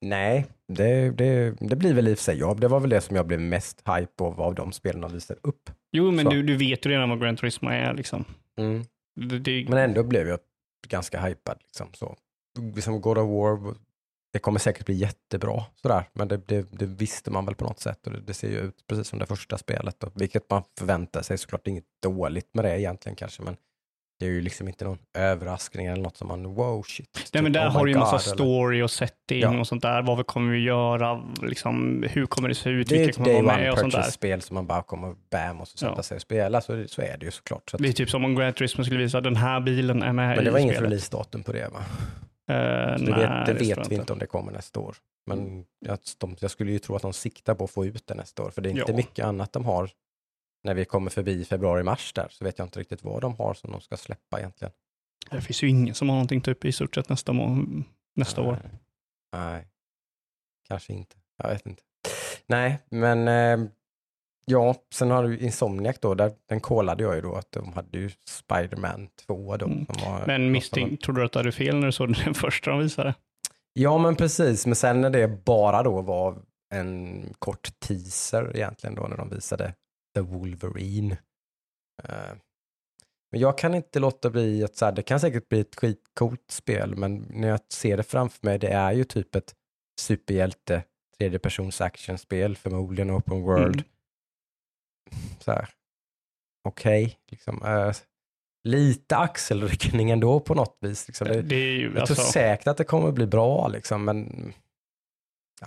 Nej, 0.00 0.46
det, 0.68 1.10
det, 1.10 1.54
det 1.60 1.76
blir 1.76 1.94
väl 1.94 2.08
i 2.08 2.14
och 2.14 2.18
för 2.18 2.24
sig 2.24 2.38
jag. 2.38 2.60
Det 2.60 2.68
var 2.68 2.80
väl 2.80 2.90
det 2.90 3.00
som 3.00 3.16
jag 3.16 3.26
blev 3.26 3.40
mest 3.40 3.82
hype 3.88 4.24
av, 4.24 4.40
av 4.40 4.54
de 4.54 4.72
spelen 4.72 5.00
de 5.00 5.12
visade 5.12 5.40
upp. 5.42 5.70
Jo, 5.92 6.10
men 6.10 6.24
Så. 6.24 6.30
du, 6.30 6.42
du 6.42 6.56
vet 6.56 6.86
ju 6.86 6.90
redan 6.90 7.08
vad 7.08 7.20
Gran 7.20 7.36
Turismo 7.36 7.70
är 7.70 7.94
liksom. 7.94 8.24
Det, 9.20 9.38
det, 9.38 9.68
Men 9.68 9.78
ändå 9.78 10.02
blev 10.02 10.28
jag 10.28 10.38
ganska 10.88 11.20
hypad. 11.20 11.58
Liksom, 11.60 11.88
så. 11.92 12.16
Som 12.80 13.00
God 13.00 13.18
of 13.18 13.28
War, 13.28 13.74
det 14.32 14.38
kommer 14.38 14.58
säkert 14.58 14.86
bli 14.86 14.94
jättebra, 14.94 15.64
sådär. 15.74 16.08
men 16.12 16.28
det, 16.28 16.46
det, 16.46 16.86
visste 16.86 17.30
man 17.30 17.46
väl 17.46 17.54
på 17.54 17.64
något 17.64 17.80
sätt 17.80 18.06
och 18.06 18.12
det, 18.12 18.20
det 18.20 18.34
ser 18.34 18.48
ju 18.48 18.58
ut 18.58 18.86
precis 18.86 19.08
som 19.08 19.18
det 19.18 19.26
första 19.26 19.58
spelet, 19.58 20.00
då, 20.00 20.10
vilket 20.14 20.50
man 20.50 20.62
förväntar 20.78 21.22
sig. 21.22 21.38
Såklart 21.38 21.66
inget 21.66 21.84
dåligt 22.02 22.54
med 22.54 22.64
det 22.64 22.80
egentligen 22.80 23.16
kanske, 23.16 23.42
men 23.42 23.56
det 24.20 24.26
är 24.26 24.30
ju 24.30 24.40
liksom 24.40 24.68
inte 24.68 24.84
någon 24.84 24.98
överraskning 25.14 25.86
eller 25.86 26.02
något 26.02 26.16
som 26.16 26.28
man, 26.28 26.54
wow 26.54 26.82
shit. 26.82 27.30
Nej, 27.34 27.42
men 27.42 27.52
typ, 27.52 27.60
där 27.62 27.68
oh 27.68 27.72
har 27.72 27.84
du 27.84 27.92
ju 27.92 27.98
massa 27.98 28.16
God, 28.16 28.26
eller- 28.26 28.34
story 28.34 28.82
och 28.82 28.90
setting 28.90 29.40
Ja. 29.40 29.60
och 29.60 29.66
sånt 29.66 29.82
där. 29.82 30.02
Vad 30.02 30.26
kommer 30.26 30.52
vi 30.52 30.58
göra? 30.58 31.22
Liksom, 31.42 32.04
hur 32.10 32.26
kommer 32.26 32.48
det 32.48 32.54
se 32.54 32.70
ut? 32.70 32.88
Det 32.88 32.94
är 32.96 32.98
Vilka 33.06 33.20
ett 33.20 33.26
day 33.26 33.36
one 33.36 33.72
purchase-spel 33.82 34.42
som 34.42 34.54
man 34.54 34.66
bara 34.66 34.82
kommer 34.82 35.14
bam 35.30 35.60
och 35.60 35.68
så 35.68 35.78
sätta 35.78 35.92
Ja. 35.96 36.02
sig 36.02 36.14
och 36.14 36.22
spela, 36.22 36.60
så, 36.60 36.84
så 36.88 37.02
är 37.02 37.16
det 37.18 37.24
ju 37.26 37.30
såklart. 37.30 37.70
Så 37.70 37.76
att, 37.76 37.82
Det 37.82 37.88
är 37.88 37.92
typ 37.92 38.10
som 38.10 38.24
om 38.24 38.34
Gran 38.34 38.52
Turismo 38.52 38.84
skulle 38.84 39.00
visa 39.00 39.20
den 39.20 39.36
här 39.36 39.60
bilen 39.60 40.02
är 40.02 40.12
med 40.12 40.34
men 40.36 40.44
det 40.44 40.50
i 40.50 40.52
var 40.52 40.58
inget 40.58 40.74
spelet. 40.74 40.90
releasedatum 40.90 41.42
på 41.42 41.52
det 41.52 41.68
va? 41.72 41.80
Så 42.46 42.52
nej, 42.52 42.98
det 43.06 43.12
vet, 43.12 43.46
det 43.46 43.52
vet 43.76 43.90
vi 43.90 43.94
inte 43.94 44.12
om 44.12 44.18
det 44.18 44.26
kommer 44.26 44.52
nästa 44.52 44.80
år. 44.80 44.96
Men 45.26 45.38
Mm. 45.38 45.64
jag, 45.86 45.98
de, 46.18 46.36
jag 46.40 46.50
skulle 46.50 46.72
ju 46.72 46.78
tro 46.78 46.96
att 46.96 47.02
de 47.02 47.12
siktar 47.12 47.54
på 47.54 47.64
att 47.64 47.70
få 47.70 47.86
ut 47.86 48.06
det 48.06 48.14
nästa 48.14 48.42
år, 48.42 48.50
för 48.50 48.62
det 48.62 48.68
är 48.68 48.70
inte 48.70 48.84
Ja. 48.92 48.96
mycket 48.96 49.24
annat 49.24 49.52
de 49.52 49.64
har. 49.64 49.90
När 50.64 50.74
vi 50.74 50.84
kommer 50.84 51.10
förbi 51.10 51.44
februari-mars 51.44 52.12
där, 52.12 52.26
så 52.30 52.44
vet 52.44 52.58
jag 52.58 52.66
inte 52.66 52.80
riktigt 52.80 53.04
vad 53.04 53.20
de 53.20 53.36
har 53.36 53.54
som 53.54 53.72
de 53.72 53.80
ska 53.80 53.96
släppa 53.96 54.38
egentligen. 54.38 54.72
Det 55.30 55.40
finns 55.40 55.62
ju 55.62 55.68
ingen 55.68 55.94
som 55.94 56.08
har 56.08 56.16
någonting 56.16 56.40
typ 56.40 56.64
i 56.64 56.72
stort 56.72 56.94
sett 56.94 57.08
nästa, 57.08 57.32
må- 57.32 57.64
nästa 58.16 58.40
år. 58.42 58.58
Nej. 58.62 58.72
Nej, 59.32 59.66
kanske 60.68 60.92
inte. 60.92 61.16
Jag 61.36 61.48
vet 61.48 61.66
inte. 61.66 61.82
Nej, 62.46 62.78
men 62.88 63.28
eh, 63.28 63.68
ja, 64.46 64.74
sen 64.94 65.10
har 65.10 65.22
du 65.24 65.38
Insomniac 65.38 65.96
då, 66.00 66.14
där, 66.14 66.32
den 66.48 66.60
kollade 66.60 67.02
jag 67.04 67.14
ju 67.14 67.20
då 67.20 67.34
att 67.34 67.52
de 67.52 67.72
hade 67.72 67.98
ju 67.98 68.10
Spider-Man 68.28 69.08
2 69.26 69.56
då. 69.56 69.66
Mm. 69.66 69.86
Var, 69.88 70.26
Men 70.26 70.52
misstänk, 70.52 71.00
tror 71.02 71.14
du 71.14 71.24
att 71.24 71.32
du 71.32 71.38
hade 71.38 71.52
fel 71.52 71.76
när 71.76 71.86
du 71.86 71.92
såg 71.92 72.14
den 72.24 72.34
första 72.34 72.70
de 72.70 72.78
visade? 72.80 73.14
Ja, 73.72 73.98
men 73.98 74.16
precis. 74.16 74.66
Men 74.66 74.76
sen 74.76 75.00
när 75.00 75.10
det 75.10 75.28
bara 75.44 75.82
då 75.82 76.00
var 76.02 76.36
en 76.74 77.24
kort 77.38 77.68
teaser 77.78 78.56
egentligen 78.56 78.94
då 78.94 79.02
när 79.02 79.16
de 79.16 79.28
visade 79.30 79.74
The 80.14 80.20
Wolverine. 80.20 81.16
Eh, 82.02 82.32
Men 83.32 83.40
jag 83.40 83.58
kan 83.58 83.74
inte 83.74 83.98
låta 83.98 84.30
bli 84.30 84.64
att 84.64 84.76
så 84.76 84.84
här, 84.84 84.92
det 84.92 85.02
kan 85.02 85.20
säkert 85.20 85.48
bli 85.48 85.60
ett 85.60 85.74
skitcoolt 85.76 86.50
spel, 86.50 86.96
men 86.96 87.26
när 87.30 87.48
jag 87.48 87.60
ser 87.72 87.96
det 87.96 88.02
framför 88.02 88.46
mig, 88.46 88.58
det 88.58 88.68
är 88.68 88.92
ju 88.92 89.04
typ 89.04 89.34
ett 89.34 89.54
superhjälte 90.00 90.84
tredjepersons 91.18 91.80
actionspel, 91.80 92.56
förmodligen 92.56 93.10
open 93.10 93.42
world. 93.42 93.80
Mm. 93.80 95.30
Så 95.40 95.50
här, 95.52 95.68
okej, 96.68 97.18
liksom. 97.30 97.62
eh, 97.64 97.92
lite 98.68 99.16
axelryckning 99.16 100.10
ändå 100.10 100.40
på 100.40 100.54
något 100.54 100.78
vis. 100.80 101.08
Liksom. 101.08 101.28
Det, 101.28 101.42
Det 101.42 101.56
är 101.56 101.72
ju, 101.78 101.90
jag 101.90 101.98
alltså, 101.98 102.14
tror 102.14 102.24
säkert 102.24 102.66
att 102.66 102.76
det 102.76 102.84
kommer 102.84 103.12
bli 103.12 103.26
bra, 103.26 103.68
liksom, 103.68 104.04
men 104.04 104.52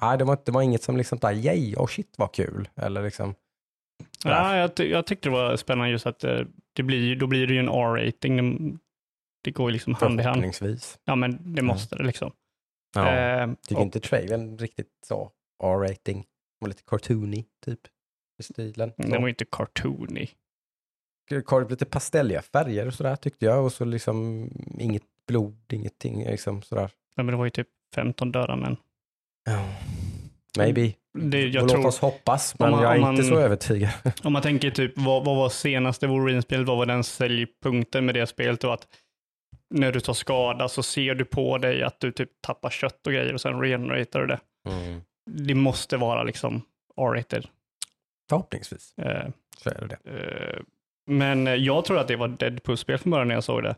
nej, 0.01 0.17
det, 0.17 0.23
var, 0.23 0.41
det 0.45 0.51
var 0.51 0.61
inget 0.61 0.83
som 0.83 0.97
liksom, 0.97 1.17
där, 1.19 1.31
yay, 1.33 1.75
oh 1.75 1.87
shit 1.87 2.13
vad 2.17 2.33
kul. 2.33 2.69
Eller 2.75 3.03
liksom. 3.03 3.35
Ja, 4.23 4.55
jag, 4.57 4.75
ty- 4.75 4.89
jag 4.89 5.05
tyckte 5.05 5.29
det 5.29 5.33
var 5.33 5.55
spännande 5.57 5.91
just 5.91 6.05
att 6.07 6.23
eh, 6.23 6.39
det 6.73 6.83
blir, 6.83 7.15
då 7.15 7.27
blir 7.27 7.47
det 7.47 7.53
ju 7.53 7.59
en 7.59 7.69
R-rating. 7.69 8.37
Det, 8.37 8.77
det 9.43 9.51
går 9.51 9.69
ju 9.69 9.73
liksom 9.73 9.93
hand 9.93 10.19
i 10.19 10.23
hand. 10.23 10.35
Förhoppningsvis. 10.35 10.99
Ja, 11.05 11.15
men 11.15 11.55
det 11.55 11.61
måste 11.61 11.95
det 11.95 12.03
liksom. 12.03 12.31
Ja. 12.95 13.15
Eh, 13.15 13.49
Tycker 13.61 13.75
och- 13.77 13.81
inte 13.85 13.99
trailern 13.99 14.57
riktigt 14.57 14.91
så 15.05 15.31
R-rating. 15.63 16.25
Och 16.61 16.67
lite 16.67 16.83
cartoony 16.83 17.45
typ 17.65 17.79
i 18.39 18.43
stilen. 18.43 18.91
Den 18.97 19.11
var 19.11 19.27
ju 19.27 19.29
inte 19.29 19.45
cartoony. 19.45 20.27
Lite 21.69 21.85
pastelliga 21.85 22.41
färger 22.41 22.87
och 22.87 22.93
sådär 22.93 23.15
tyckte 23.15 23.45
jag 23.45 23.65
och 23.65 23.73
så 23.73 23.85
liksom 23.85 24.49
inget 24.79 25.03
blod, 25.27 25.57
ingenting 25.73 26.25
liksom 26.25 26.61
sådär. 26.61 26.89
Nej, 27.15 27.25
men 27.25 27.27
det 27.27 27.35
var 27.35 27.45
ju 27.45 27.49
typ 27.51 27.67
15 27.95 28.31
döda 28.31 28.55
män. 28.55 28.77
Ja. 29.45 29.69
Maybe. 30.57 30.93
Det, 31.19 31.47
jag 31.47 31.61
Låt 31.61 31.71
tror, 31.71 31.87
oss 31.87 31.99
hoppas, 31.99 32.55
men 32.59 32.71
man- 32.71 32.81
jag 32.83 32.91
är 32.97 33.01
om 33.03 33.09
inte 33.09 33.21
man- 33.21 33.29
så 33.31 33.39
övertygad. 33.39 33.89
om 34.23 34.33
man 34.33 34.41
tänker 34.41 34.71
typ, 34.71 34.91
vad, 34.95 35.25
vad 35.25 35.35
var 35.35 35.49
senaste 35.49 36.07
Wolverine-spelet? 36.07 36.67
Vad 36.67 36.77
var 36.77 36.85
den 36.85 37.03
säljpunkten 37.03 38.05
med 38.05 38.15
det 38.15 38.27
spelet? 38.27 38.63
Och 38.63 38.73
att 38.73 38.87
när 39.73 39.91
du 39.91 39.99
tar 39.99 40.13
skada 40.13 40.69
så 40.69 40.83
ser 40.83 41.15
du 41.15 41.25
på 41.25 41.57
dig 41.57 41.83
att 41.83 41.99
du 41.99 42.11
typ 42.11 42.29
tappar 42.41 42.69
kött 42.69 43.07
och 43.07 43.13
grejer 43.13 43.33
och 43.33 43.41
sen 43.41 43.61
regeneratar 43.61 44.19
du 44.21 44.27
det. 44.27 44.39
Mm. 44.69 45.01
Det 45.31 45.55
måste 45.55 45.97
vara 45.97 46.23
liksom 46.23 46.61
R-rated. 47.01 47.47
Förhoppningsvis 48.29 48.93
Eh, 49.01 49.27
så 49.57 49.69
är 49.69 49.81
det 49.81 49.87
det. 50.03 50.11
eh, 50.11 50.59
men 51.09 51.63
jag 51.63 51.85
tror 51.85 51.99
att 51.99 52.07
det 52.07 52.15
var 52.15 52.27
Deadpool-spel 52.27 52.97
från 52.97 53.11
början 53.11 53.27
när 53.27 53.35
jag 53.35 53.43
såg 53.43 53.63
det. 53.63 53.75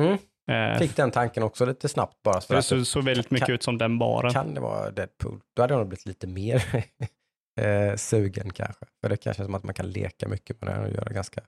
Mm. 0.00 0.18
Eh, 0.50 0.78
Fick 0.78 0.96
den 0.96 1.10
tanken 1.10 1.42
också 1.42 1.64
lite 1.66 1.88
snabbt 1.88 2.22
bara. 2.22 2.40
Så 2.40 2.46
för 2.46 2.54
det 2.54 2.62
såg 2.62 2.86
så 2.86 3.00
väldigt 3.00 3.30
mycket 3.30 3.46
kan- 3.46 3.54
ut 3.54 3.62
som 3.62 3.78
den 3.78 3.98
bara. 3.98 4.30
Kan 4.32 4.54
det 4.54 4.60
vara 4.60 4.90
Deadpool? 4.90 5.40
Då 5.56 5.62
hade 5.62 5.74
jag 5.74 5.78
nog 5.78 5.88
blivit 5.88 6.06
lite 6.06 6.26
mer 6.26 6.64
eh, 7.60 7.96
sugen 7.96 8.50
kanske. 8.52 8.86
För 9.00 9.08
det 9.08 9.16
kanske 9.16 9.42
är 9.42 9.44
som 9.44 9.54
att 9.54 9.62
man 9.64 9.74
kan 9.74 9.90
leka 9.90 10.28
mycket 10.28 10.60
med 10.60 10.74
den 10.74 10.84
och 10.84 10.90
göra 10.90 11.12
ganska 11.12 11.40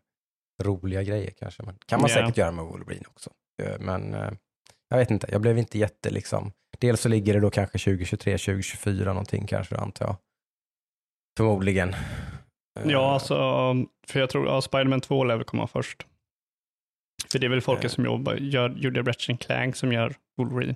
roliga 0.63 1.03
grejer 1.03 1.31
kanske. 1.31 1.63
Men 1.63 1.79
kan 1.87 2.01
man 2.01 2.11
Ja. 2.11 2.15
säkert 2.17 2.37
göra 2.37 2.51
med 2.51 2.65
Wolverine 2.65 3.05
också. 3.09 3.31
Eh, 3.63 3.79
Men 3.81 4.15
eh, 4.15 4.31
jag 4.89 4.99
vet 4.99 5.11
inte, 5.11 5.27
jag 5.33 5.41
blev 5.41 5.59
inte 5.59 5.79
jätte 5.79 6.11
liksom. 6.11 6.53
Dels 6.79 7.01
så 7.01 7.09
ligger 7.09 7.35
det 7.35 7.41
då 7.41 7.51
kanske 7.51 7.79
2023, 7.79 8.39
2024 8.39 9.13
någonting 9.13 9.47
kanske 9.47 9.77
antar 9.77 10.07
jag. 10.07 10.17
Förmodligen. 11.37 11.89
Eh, 11.89 12.87
Ja, 12.87 13.13
alltså, 13.13 13.35
för 14.09 14.21
jag 14.21 14.31
tror 14.31 14.59
att 14.59 14.65
Spiderman 14.65 15.01
2 15.01 15.25
lär 15.25 15.37
väl 15.37 15.45
komma 15.45 15.67
först. 15.67 16.07
För 17.35 17.39
det 17.39 17.47
är 17.47 17.49
väl 17.49 17.61
folket 17.61 17.85
Eh. 17.85 17.91
som 17.91 18.05
jobbar, 18.05 18.35
gör, 18.35 18.71
gjorde 18.71 19.03
Ratchet 19.03 19.41
Clank 19.41 19.77
som 19.77 19.93
gör 19.93 20.15
Wolverine. 20.37 20.75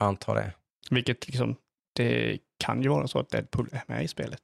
Antar 0.00 0.34
det. 0.34 0.52
Vilket 0.90 1.26
liksom, 1.26 1.56
det 1.94 2.38
kan 2.64 2.82
ju 2.82 2.88
vara 2.88 3.08
så 3.08 3.18
att 3.18 3.30
Deadpool 3.30 3.68
är 3.72 3.82
med 3.86 4.04
i 4.04 4.08
spelet. 4.08 4.42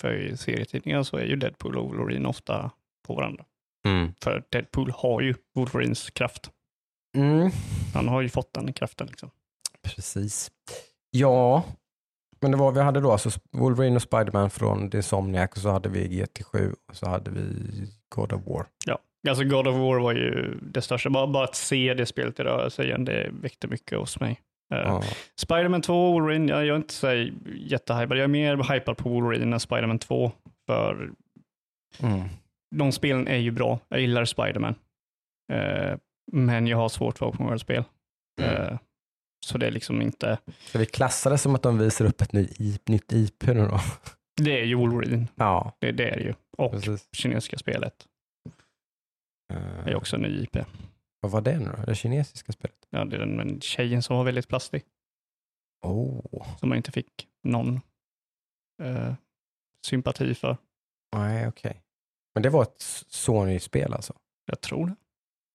För 0.00 0.14
i 0.14 0.36
serietidningar 0.36 1.02
så 1.02 1.16
är 1.16 1.24
ju 1.24 1.36
Deadpool 1.36 1.76
och 1.76 1.88
Wolverine 1.88 2.28
ofta 2.28 2.70
på 3.06 3.14
varandra. 3.14 3.44
Mm. 3.86 4.14
För 4.22 4.44
Deadpool 4.50 4.90
har 4.90 5.20
ju 5.20 5.34
Wolverines 5.54 6.10
kraft. 6.10 6.50
Mm. 7.16 7.50
Han 7.94 8.08
har 8.08 8.20
ju 8.22 8.28
fått 8.28 8.52
den 8.52 8.72
kraften 8.72 9.06
liksom. 9.06 9.30
Precis. 9.82 10.50
Ja, 11.10 11.64
men 12.42 12.50
det 12.50 12.56
var 12.56 12.72
vi 12.72 12.80
hade 12.80 13.00
då 13.00 13.12
alltså 13.12 13.30
Wolverine 13.52 13.96
och 13.96 14.02
Spiderman 14.02 14.50
från 14.50 14.90
Insomniac 14.96 15.50
och 15.50 15.58
så 15.58 15.70
hade 15.70 15.88
vi 15.88 16.08
GT7 16.08 16.74
och 16.88 16.96
så 16.96 17.06
hade 17.08 17.30
vi 17.30 17.46
God 18.14 18.32
of 18.32 18.46
War. 18.46 18.66
Alltså 19.28 19.44
God 19.44 19.66
of 19.68 19.74
War 19.76 20.00
var 20.00 20.12
ju 20.12 20.58
det 20.62 20.82
största. 20.82 21.10
Bara, 21.10 21.26
bara 21.26 21.44
att 21.44 21.54
se 21.54 21.94
det 21.94 22.06
spelet 22.06 22.40
i 22.40 22.42
rörelse 22.42 22.84
igen, 22.84 23.04
det 23.04 23.30
väckte 23.42 23.68
mycket 23.68 23.98
hos 23.98 24.20
mig. 24.20 24.40
Eh, 24.74 24.78
Ja. 24.80 25.02
Spiderman 25.36 25.82
2, 25.82 26.12
Wolverine, 26.12 26.52
jag, 26.52 26.66
är 26.66 26.76
inte 26.76 26.94
så 26.94 27.28
jättehypad. 27.56 28.16
Jag 28.16 28.24
är 28.24 28.28
mer 28.28 28.72
hypad 28.74 28.96
på 28.96 29.08
Wolverine 29.08 29.52
än 29.54 29.60
Spiderman 29.60 29.98
2. 29.98 30.32
För 30.66 31.10
Mm. 32.02 32.28
de 32.76 32.92
spelen 32.92 33.28
är 33.28 33.36
ju 33.38 33.50
bra. 33.50 33.78
Jag 33.88 34.00
gillar 34.00 34.24
Spiderman. 34.24 34.74
Eh, 35.52 35.96
men 36.32 36.66
jag 36.66 36.76
har 36.78 36.88
svårt 36.88 37.18
för 37.18 37.26
open 37.26 37.46
world-spel. 37.46 37.84
Mm. 38.40 38.54
Eh, 38.56 38.78
så 39.46 39.58
det 39.58 39.66
är 39.66 39.70
liksom 39.70 40.02
inte... 40.02 40.38
Ska 40.58 40.78
vi 40.78 40.86
klassa 40.86 41.30
det 41.30 41.38
som 41.38 41.54
att 41.54 41.62
de 41.62 41.78
visar 41.78 42.04
upp 42.04 42.20
ett 42.20 42.32
nytt 42.88 43.12
IP 43.12 43.46
nu 43.46 43.54
då? 43.66 43.80
Det 44.42 44.60
är 44.60 44.64
ju 44.64 44.74
Wolverine. 44.74 45.28
Ja, 45.34 45.76
Det, 45.78 45.92
det 45.92 46.10
är 46.10 46.16
det 46.16 46.22
ju. 46.22 46.34
Och 46.58 46.70
precis. 46.72 47.08
kinesiska 47.12 47.58
spelet 47.58 48.08
Eh, 49.52 49.86
är 49.86 49.94
också 49.94 50.16
en 50.16 50.22
ny 50.22 50.42
IP. 50.42 50.56
Vad 51.20 51.32
var 51.32 51.40
det 51.40 51.58
nu 51.58 51.72
då? 51.76 51.84
Det 51.84 51.94
kinesiska 51.94 52.52
spelet? 52.52 52.76
Ja, 52.90 53.04
det 53.04 53.16
är 53.16 53.20
den 53.20 53.36
men 53.36 53.60
tjejen 53.60 54.02
som 54.02 54.16
var 54.16 54.24
väldigt 54.24 54.48
plastig. 54.48 54.82
Oh, 55.86 56.58
Som 56.58 56.68
man 56.68 56.76
inte 56.78 56.92
fick 56.92 57.28
någon 57.42 57.80
eh, 58.82 59.14
sympati 59.86 60.34
för. 60.34 60.56
nej 61.16 61.48
okej. 61.48 61.82
Men 62.34 62.42
det 62.42 62.50
var 62.50 62.62
ett 62.62 62.80
Sony-spel 63.08 63.92
alltså? 63.92 64.14
Jag 64.46 64.60
tror 64.60 64.86
det. 64.86 64.96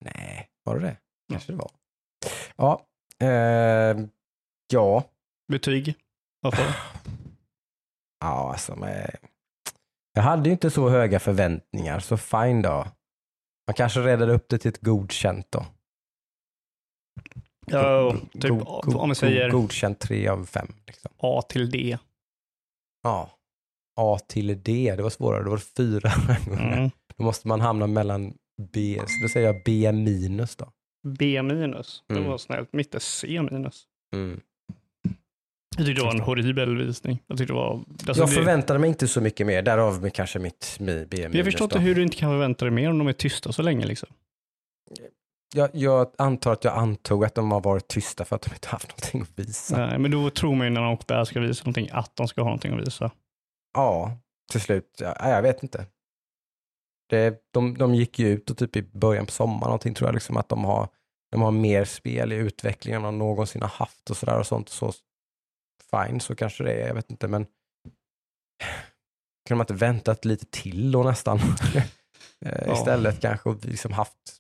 Nej, 0.06 0.50
var 0.64 0.76
det 0.80 0.82
det? 0.88 0.98
Kanske 1.30 1.52
det 1.52 1.58
var. 1.58 1.72
Ja, 2.56 2.86
eh, 3.24 4.08
ja. 4.74 5.04
Betyg? 5.52 5.96
Får 6.46 6.52
du? 6.52 6.58
Ja, 8.20 8.52
alltså 8.52 8.76
med... 8.76 9.16
Jag 10.14 10.22
hade 10.24 10.50
ju 10.50 10.54
inte 10.54 10.72
så 10.72 10.90
höga 10.90 11.20
förväntningar, 11.20 12.00
så 12.00 12.18
fine 12.18 12.62
då. 12.62 12.88
Man 13.68 13.74
kanske 13.76 14.00
räddade 14.00 14.34
upp 14.34 14.50
det 14.50 14.58
till 14.58 14.70
ett 14.70 14.82
godkänt 14.82 15.48
då. 15.50 15.66
Ja, 17.66 18.16
typ, 18.34 18.50
go- 18.50 18.82
go- 18.84 18.98
om 19.00 19.10
vi 19.10 19.16
säger 19.16 19.50
go- 19.52 19.60
Godkänt 19.62 20.00
3 20.00 20.28
av 20.28 20.46
5. 20.46 20.68
Liksom. 20.88 21.12
A 21.18 21.42
till 21.50 21.70
D. 21.72 21.98
Ja. 23.04 23.30
A 24.00 24.20
till 24.28 24.64
D, 24.64 24.94
det 24.98 25.04
var 25.04 25.10
svårare. 25.10 25.44
Det 25.44 25.50
var 25.50 25.58
fyra. 25.58 26.12
Mm. 26.60 26.90
Då 27.18 27.24
måste 27.24 27.48
man 27.48 27.62
hamna 27.62 27.88
mellan 27.88 28.34
B, 28.74 29.02
så 29.08 29.24
då 29.24 29.30
säger 29.30 29.48
jag 29.48 29.62
B 29.66 29.92
minus 29.92 30.56
då. 30.56 30.72
B 31.08 31.42
minus. 31.44 32.04
Det 32.08 32.14
Mm. 32.16 32.28
var 32.30 32.38
snällt. 32.38 32.74
Mitt 32.74 32.96
är 32.96 33.00
C 33.00 33.42
minus. 33.52 33.84
Mm. 34.14 34.42
Jag 35.78 35.86
tyckte 35.86 36.02
det 36.02 36.06
var 36.06 36.14
en 36.14 36.20
horribel 36.22 36.78
visning. 36.78 37.24
Jag 37.28 37.38
tyckte 37.38 37.54
det 37.54 37.58
var... 37.60 37.74
Alltså 38.08 38.22
jag 38.22 38.30
det, 38.30 38.34
förväntade 38.34 38.80
mig 38.80 38.88
inte 38.90 39.08
så 39.08 39.22
mycket 39.22 39.48
mer, 39.48 39.62
därav 39.62 40.10
kanske 40.10 40.40
mitt 40.40 40.78
mi- 40.80 41.08
B 41.10 41.18
minus. 41.18 41.36
jag 41.36 41.46
förstår 41.46 41.66
inte 41.66 41.80
hur 41.80 41.96
du 41.96 42.04
inte 42.04 42.18
kan 42.18 42.30
förvänta 42.32 42.66
dig 42.66 42.72
mer 42.74 42.90
om 42.90 42.98
de 42.98 43.08
är 43.08 43.14
tysta 43.14 43.52
så 43.52 43.62
länge. 43.62 43.86
Liksom. 43.86 44.10
Jag, 45.56 45.70
jag 45.74 46.12
antar 46.18 46.54
att 46.54 46.64
jag 46.64 46.74
antog 46.78 47.26
att 47.26 47.36
de 47.36 47.52
har 47.52 47.62
varit 47.62 47.88
tysta 47.88 48.26
för 48.26 48.36
att 48.36 48.42
de 48.42 48.54
inte 48.54 48.68
haft 48.68 48.90
någonting 48.90 49.22
att 49.22 49.40
visa. 49.46 49.88
Nej, 49.88 50.00
men 50.00 50.12
då 50.12 50.30
tror 50.30 50.56
man 50.56 50.68
ju 50.68 50.74
när 50.74 50.82
de 50.82 50.98
väl 51.08 51.26
ska 51.26 51.40
visa 51.40 51.64
någonting 51.64 51.90
att 51.92 52.16
de 52.16 52.28
ska 52.28 52.42
ha 52.42 52.46
någonting 52.46 52.74
att 52.74 52.88
visa. 52.88 53.12
Ja, 53.74 54.18
till 54.52 54.62
slut. 54.62 54.98
Ja, 55.00 55.30
jag 55.30 55.42
vet 55.42 55.64
inte. 55.64 55.86
Det, 57.10 57.42
de, 57.54 57.78
de 57.78 57.96
gick 57.96 58.20
ju 58.20 58.28
ut 58.28 58.50
och 58.52 58.58
typ 58.58 58.76
i 58.76 58.82
början 58.82 59.26
på 59.26 59.32
sommaren 59.32 59.62
någonting 59.70 59.94
tror 59.94 60.08
jag, 60.08 60.14
liksom 60.14 60.38
att 60.38 60.50
de 60.50 60.66
har, 60.66 60.88
de 61.32 61.42
har 61.42 61.52
mer 61.52 61.86
spel 61.86 62.34
i 62.34 62.36
utvecklingen 62.36 63.00
än 63.02 63.06
de 63.06 63.18
någonsin 63.18 63.62
har 63.62 63.70
haft 63.70 64.10
och 64.10 64.18
sådär 64.18 64.40
och 64.40 64.48
sånt. 64.48 64.70
Så 64.70 64.94
fine, 65.92 66.20
så 66.20 66.36
kanske 66.36 66.64
det 66.64 66.74
är, 66.74 66.88
jag 66.88 66.96
vet 66.96 67.12
inte, 67.12 67.28
men 67.28 67.46
kunde 69.48 69.58
man 69.58 69.64
inte 69.64 69.74
väntat 69.74 70.26
lite 70.26 70.46
till 70.46 70.92
då 70.92 71.04
nästan? 71.04 71.40
Eh, 72.46 72.64
Ja. 72.68 72.74
Istället 72.74 73.22
kanske 73.22 73.50
och 73.50 73.66
liksom 73.66 73.92
haft, 73.92 74.38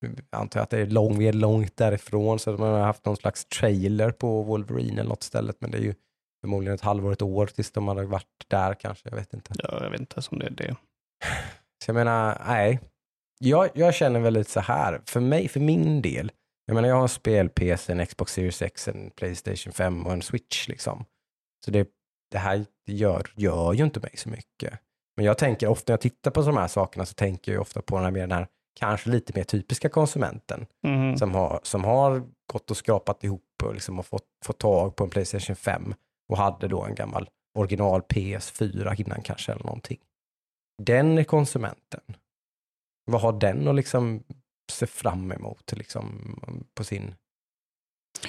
jag 0.00 0.40
antar 0.40 0.60
att 0.60 0.70
det 0.70 0.78
är 0.78 0.86
lång, 0.86 1.18
vi 1.18 1.28
är 1.28 1.32
långt 1.32 1.76
därifrån, 1.76 2.38
så 2.38 2.52
man 2.52 2.72
har 2.72 2.80
haft 2.80 3.04
någon 3.04 3.16
slags 3.16 3.44
trailer 3.44 4.10
på 4.10 4.42
Wolverine 4.42 5.00
eller 5.00 5.08
något 5.08 5.22
stället, 5.22 5.60
men 5.60 5.70
det 5.70 5.78
är 5.78 5.82
ju 5.82 5.94
förmodligen 6.40 6.74
ett 6.74 6.80
halvår, 6.80 7.12
ett 7.12 7.22
år 7.22 7.46
tills 7.46 7.70
de 7.70 7.88
hade 7.88 8.06
varit 8.06 8.44
där 8.48 8.74
kanske, 8.74 9.08
jag 9.08 9.16
vet 9.16 9.34
inte. 9.34 9.54
Ja, 9.58 9.82
jag 9.82 9.90
vet 9.90 10.00
inte 10.00 10.20
om 10.30 10.38
det 10.38 10.46
är 10.46 10.50
det. 10.50 10.76
Så 11.84 11.88
jag 11.88 11.94
menar, 11.94 12.42
nej. 12.46 12.80
Jag, 13.38 13.70
jag 13.74 13.94
känner 13.94 14.20
väl 14.20 14.34
lite 14.34 14.50
så 14.50 14.60
här, 14.60 15.00
för 15.06 15.20
mig, 15.20 15.48
för 15.48 15.60
min 15.60 16.02
del, 16.02 16.32
jag 16.66 16.74
menar 16.74 16.88
jag 16.88 16.96
har 16.96 17.02
en 17.02 17.08
spel-PC, 17.08 17.92
en 17.92 18.06
Xbox 18.06 18.32
Series 18.32 18.62
X, 18.62 18.88
en 18.88 19.10
Playstation 19.10 19.72
5 19.72 20.06
och 20.06 20.12
en 20.12 20.22
Switch 20.22 20.68
liksom. 20.68 21.04
Så 21.64 21.70
det, 21.70 21.88
det 22.30 22.38
här 22.38 22.66
gör, 22.86 23.30
gör 23.36 23.72
ju 23.72 23.84
inte 23.84 24.00
mig 24.00 24.12
så 24.16 24.28
mycket. 24.28 24.78
Men 25.16 25.24
jag 25.26 25.38
tänker 25.38 25.66
ofta 25.68 25.90
när 25.90 25.92
jag 25.92 26.00
tittar 26.00 26.30
på 26.30 26.42
de 26.42 26.56
här 26.56 26.68
sakerna 26.68 27.06
så 27.06 27.14
tänker 27.14 27.52
jag 27.52 27.60
ofta 27.60 27.82
på 27.82 27.96
den 27.96 28.04
här, 28.04 28.10
mer, 28.10 28.20
den 28.20 28.32
här 28.32 28.46
kanske 28.80 29.10
lite 29.10 29.32
mer 29.36 29.44
typiska 29.44 29.88
konsumenten 29.88 30.66
Mhm. 30.86 31.16
som, 31.16 31.34
har, 31.34 31.60
som 31.62 31.84
har 31.84 32.22
gått 32.52 32.70
och 32.70 32.76
skrapat 32.76 33.24
ihop 33.24 33.42
och 33.64 33.74
liksom 33.74 33.96
har 33.96 34.02
fått, 34.02 34.26
fått 34.44 34.58
tag 34.58 34.96
på 34.96 35.04
en 35.04 35.10
Playstation 35.10 35.56
5 35.56 35.94
och 36.28 36.38
hade 36.38 36.68
då 36.68 36.82
en 36.84 36.94
gammal 36.94 37.28
original 37.58 38.00
PS4 38.00 39.00
innan 39.00 39.22
kanske 39.22 39.52
eller 39.52 39.64
någonting. 39.64 39.98
Den 40.82 41.24
konsumenten 41.24 42.00
vad 43.06 43.20
har 43.20 43.32
den 43.32 43.68
att 43.68 43.74
liksom 43.76 44.22
se 44.72 44.86
fram 44.86 45.32
emot 45.32 45.72
liksom, 45.76 46.38
på 46.74 46.84
sin... 46.84 47.14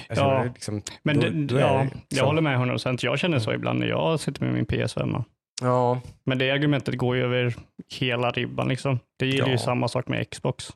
Jag 0.08 0.18
Ja, 0.18 0.44
liksom, 0.44 0.82
Men 1.02 1.20
det, 1.20 1.30
då 1.30 1.58
ja, 1.60 1.86
jag 2.08 2.24
håller 2.26 2.42
med 2.42 2.58
100%. 2.58 2.98
Jag 3.02 3.18
känner 3.18 3.38
så 3.38 3.52
ibland 3.52 3.78
när 3.78 3.86
jag 3.86 4.20
sitter 4.20 4.44
med 4.44 4.54
min 4.54 4.66
PS5. 4.66 5.24
Ja, 5.62 6.00
Men 6.24 6.38
det 6.38 6.50
argumentet 6.50 6.98
går 6.98 7.16
ju 7.16 7.22
över 7.24 7.56
hela 7.98 8.30
ribban. 8.30 8.68
Liksom. 8.68 8.98
Det 9.18 9.26
gäller 9.26 9.46
ju 9.46 9.52
Ja. 9.52 9.58
samma 9.58 9.88
sak 9.88 10.08
med 10.08 10.30
Xbox. 10.30 10.68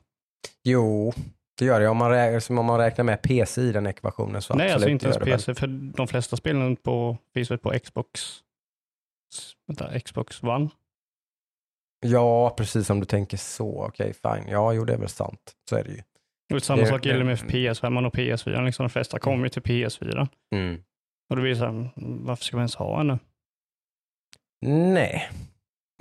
jo, 0.63 1.13
det 1.59 1.65
gör 1.65 1.79
det. 1.79 1.87
Om 1.87 1.97
man, 1.97 2.09
räknar, 2.11 2.59
om 2.59 2.65
man 2.65 2.79
räknar 2.79 3.05
med 3.05 3.21
PC 3.21 3.61
i 3.61 3.71
den 3.71 3.87
ekvationen 3.87 4.41
så 4.41 4.53
Nej, 4.55 4.63
alltså 4.65 4.75
absolut, 4.75 4.91
inte 4.91 5.05
det 5.05 5.09
ens 5.09 5.45
det 5.45 5.53
väl. 5.53 5.55
PC, 5.55 5.55
för 5.55 5.67
de 5.97 6.07
flesta 6.07 6.37
spelen 6.37 6.75
på, 6.75 7.17
finns 7.33 7.51
väl 7.51 7.57
på 7.57 7.73
Xbox, 7.83 8.39
vänta, 9.67 9.99
Xbox 9.99 10.43
One. 10.43 10.69
Ja, 12.03 12.49
precis 12.57 12.87
som 12.87 12.99
du 12.99 13.05
tänker 13.05 13.37
så. 13.37 13.85
Okej, 13.85 14.13
fine. 14.13 14.47
Ja, 14.49 14.73
jo, 14.73 14.85
det 14.85 14.93
är 14.93 14.97
väl 14.97 15.09
sant. 15.09 15.53
Så 15.69 15.75
är 15.75 15.83
det 15.83 15.89
ju. 15.91 16.01
Och 16.53 16.63
samma 16.63 16.81
Det- 16.81 16.87
sak 16.87 17.05
gäller 17.05 17.23
med 17.23 17.37
det- 17.37 17.47
PS5 17.47 18.05
och 18.07 18.13
PS4. 18.13 18.65
Liksom, 18.65 18.83
de 18.83 18.89
flesta 18.89 19.19
kommer 19.19 19.43
ju 19.43 19.49
till 19.49 19.61
PS4. 19.61 20.27
Mm. 20.55 20.75
Och 21.29 21.35
då 21.35 21.41
blir 21.41 21.51
det 21.51 21.57
så 21.59 21.65
här, 21.65 21.89
varför 22.25 22.43
ska 22.43 22.57
man 22.57 22.61
ens 22.61 22.75
ha 22.75 22.99
en 22.99 23.07
nu? 23.07 23.19
Nej, 24.65 25.29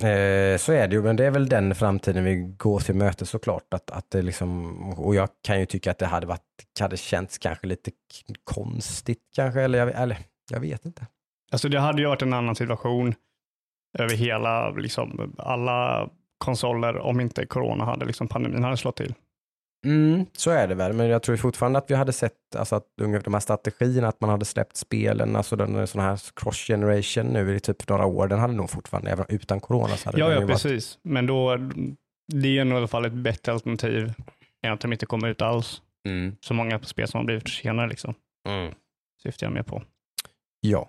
eh, 0.03 0.59
så 0.59 0.73
är 0.73 0.89
det 0.89 0.95
ju. 0.97 1.03
Men 1.03 1.17
det 1.17 1.25
är 1.27 1.31
väl 1.31 1.49
den 1.49 1.75
framtiden 1.75 2.25
vi 2.25 2.37
går 2.37 2.81
till 2.81 2.95
möte 2.95 3.27
såklart. 3.27 3.75
Att, 3.75 3.91
att 3.91 4.11
det 4.11 4.23
liksom, 4.23 4.77
och 4.93 5.15
jag 5.15 5.29
kan 5.43 5.61
ju 5.61 5.67
tycka 5.67 5.91
att 5.91 5.99
det 5.99 6.07
hade, 6.07 6.27
varit, 6.27 6.41
hade 6.81 6.97
känts 6.97 7.39
kanske 7.39 7.67
lite 7.67 7.91
konstigt 8.45 9.23
kanske. 9.35 9.61
Eller 9.63 9.79
jag, 9.79 9.89
eller 10.03 10.19
jag 10.51 10.61
vet 10.61 10.85
inte. 10.87 11.07
Alltså 11.53 11.69
det 11.69 11.81
hade 11.81 12.03
ju 12.03 12.09
varit 12.09 12.23
en 12.23 12.33
annan 12.33 12.55
situation 12.57 13.15
över 13.99 14.15
hela, 14.17 14.71
liksom, 14.71 15.35
alla 15.39 16.09
konsoler 16.39 16.99
om 16.99 17.21
inte 17.21 17.47
corona 17.47 17.85
hade, 17.85 18.05
liksom 18.05 18.29
pandemin 18.29 18.65
hade 18.65 18.77
slått 18.77 18.97
till. 18.97 19.15
Mm, 19.87 20.27
så 20.33 20.51
är 20.51 20.69
det 20.69 20.75
väl, 20.75 20.93
men 20.93 21.07
jag 21.09 21.23
tror 21.23 21.37
fortfarande 21.37 21.79
att 21.79 21.91
vi 21.91 21.95
hade 21.95 22.13
sett 22.13 22.57
alltså 22.57 22.77
att 22.77 22.87
ungefär 23.01 23.25
de 23.25 23.35
här 23.35 23.41
strategierna, 23.41 24.09
att 24.09 24.21
man 24.21 24.31
hade 24.31 24.45
släppt 24.45 24.77
spelen, 24.77 25.37
alltså 25.37 25.57
den 25.57 25.87
sån 25.87 26.01
här 26.01 26.21
cross 26.37 26.67
generation 26.67 27.27
nu 27.27 27.57
i 27.57 27.61
typ 27.61 27.89
några 27.89 28.07
år, 28.07 28.29
den 28.29 28.39
hade 28.39 28.53
nog 28.55 28.71
fortfarande, 28.71 29.11
även 29.11 29.27
utan 29.29 29.61
corona 29.61 29.97
så 29.97 30.09
hade 30.09 30.19
Ja, 30.19 30.25
den 30.27 30.35
ja, 30.35 30.41
ju 30.41 30.47
varit- 30.47 30.63
precis. 30.63 30.99
Men 31.03 31.27
då, 31.27 31.57
det 32.33 32.59
är 32.59 32.65
nog 32.65 32.75
i 32.75 32.79
alla 32.79 32.87
fall 32.89 33.05
ett 33.05 33.13
bättre 33.13 33.53
alternativ 33.53 34.13
än 34.63 34.73
att 34.73 34.81
de 34.81 34.93
inte 34.93 35.07
kommer 35.07 35.29
ut 35.29 35.43
alls. 35.43 35.83
Mm. 36.09 36.37
Så 36.41 36.55
många 36.55 36.81
spel 36.81 37.09
som 37.09 37.19
har 37.19 37.25
blivit 37.25 37.43
försenade 37.43 37.89
liksom, 37.89 38.15
Mm. 38.49 38.73
syftar 39.23 39.47
jag 39.47 39.53
med 39.53 39.67
på. 39.67 39.83
Ja. 40.61 40.89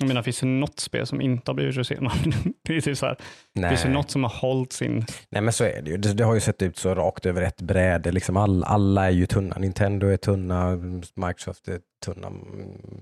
Jag 0.00 0.08
menar, 0.08 0.22
finns 0.22 0.40
det 0.40 0.46
något 0.46 0.80
spel 0.80 1.06
som 1.06 1.20
inte 1.20 1.50
har 1.50 1.54
blivit 1.54 1.74
försenat? 1.74 2.12
det 2.64 2.76
är 2.76 2.80
typ 2.80 2.98
så 2.98 3.06
här, 3.06 3.16
Nej. 3.52 3.70
finns 3.70 3.82
det 3.82 3.88
något 3.88 4.10
som 4.10 4.24
har 4.24 4.30
hållit 4.30 4.72
sin... 4.72 5.06
Nej 5.28 5.42
men 5.42 5.52
så 5.52 5.64
är 5.64 5.82
det 5.82 5.90
ju. 5.90 5.96
Det, 5.96 6.12
det 6.12 6.24
har 6.24 6.34
ju 6.34 6.40
sett 6.40 6.62
ut 6.62 6.78
så 6.78 6.94
rakt 6.94 7.26
över 7.26 7.42
ett 7.42 7.60
bräde. 7.60 8.12
Liksom 8.12 8.36
all, 8.36 8.64
alla 8.64 9.06
är 9.06 9.10
ju 9.10 9.26
tunna. 9.26 9.58
Nintendo 9.58 10.06
är 10.06 10.16
tunna, 10.16 10.76
Microsoft 11.14 11.68
är 11.68 11.80
tunna, 12.04 12.32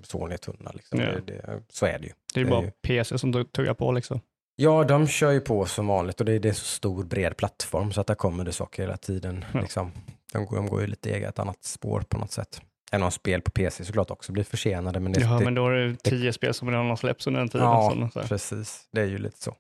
Sony 0.03 0.35
är 0.35 0.39
tunna. 0.39 0.71
Liksom. 0.75 1.01
Ja. 1.01 1.07
Det, 1.07 1.21
det, 1.33 1.63
så 1.73 1.87
är 1.87 1.99
det 1.99 2.07
ju. 2.07 2.13
Det 2.35 2.41
är 2.41 2.45
är 2.45 2.51
bara 2.51 2.63
ju- 2.65 2.71
PC 2.71 3.19
som 3.19 3.45
tuggar 3.45 3.75
på 3.75 3.93
liksom. 3.93 4.21
Ja, 4.57 4.85
de 4.85 5.07
kör 5.07 5.31
ju 5.31 5.41
på 5.41 5.67
som 5.67 5.87
vanligt 5.87 6.21
och 6.21 6.27
det, 6.27 6.39
det 6.39 6.49
är 6.49 6.53
så 6.53 6.65
stor 6.65 7.05
bred 7.05 7.37
plattform 7.37 7.93
så 7.93 8.01
att 8.01 8.07
där 8.07 8.15
kommer 8.15 8.45
det 8.45 8.53
saker 8.53 8.83
hela 8.83 8.97
tiden. 8.97 9.45
Ja. 9.55 9.61
Liksom. 9.61 9.93
De, 10.33 10.45
går- 10.47 10.57
de 10.57 10.67
går 10.67 10.81
ju 10.81 10.87
lite 10.87 11.11
eget 11.11 11.39
annat 11.39 11.65
spår 11.65 12.01
på 12.09 12.19
något 12.19 12.33
sätt. 12.33 12.61
Även 12.93 13.03
om 13.05 13.11
spel 13.11 13.41
på 13.43 13.51
PC 13.51 13.85
såklart 13.85 14.11
också 14.11 14.33
blir 14.33 14.45
försenade. 14.45 15.01
Men 15.01 15.13
det, 15.13 15.21
Ja, 15.21 15.39
det, 15.39 15.45
men 15.45 15.55
då 15.55 15.69
är 15.69 15.73
det 15.75 15.97
tio 15.97 16.33
spel 16.33 16.55
som 16.55 16.71
redan 16.71 16.87
har 16.89 16.97
släppts 16.97 17.27
under 17.27 17.41
den 17.41 17.49
tiden. 17.49 17.67
ja, 17.67 18.09
så- 18.13 18.21
så 18.23 18.29
precis. 18.29 18.89
Det 18.93 19.01
är 19.01 19.07
ju 19.07 19.19
lite 19.19 19.39
så. 19.43 19.57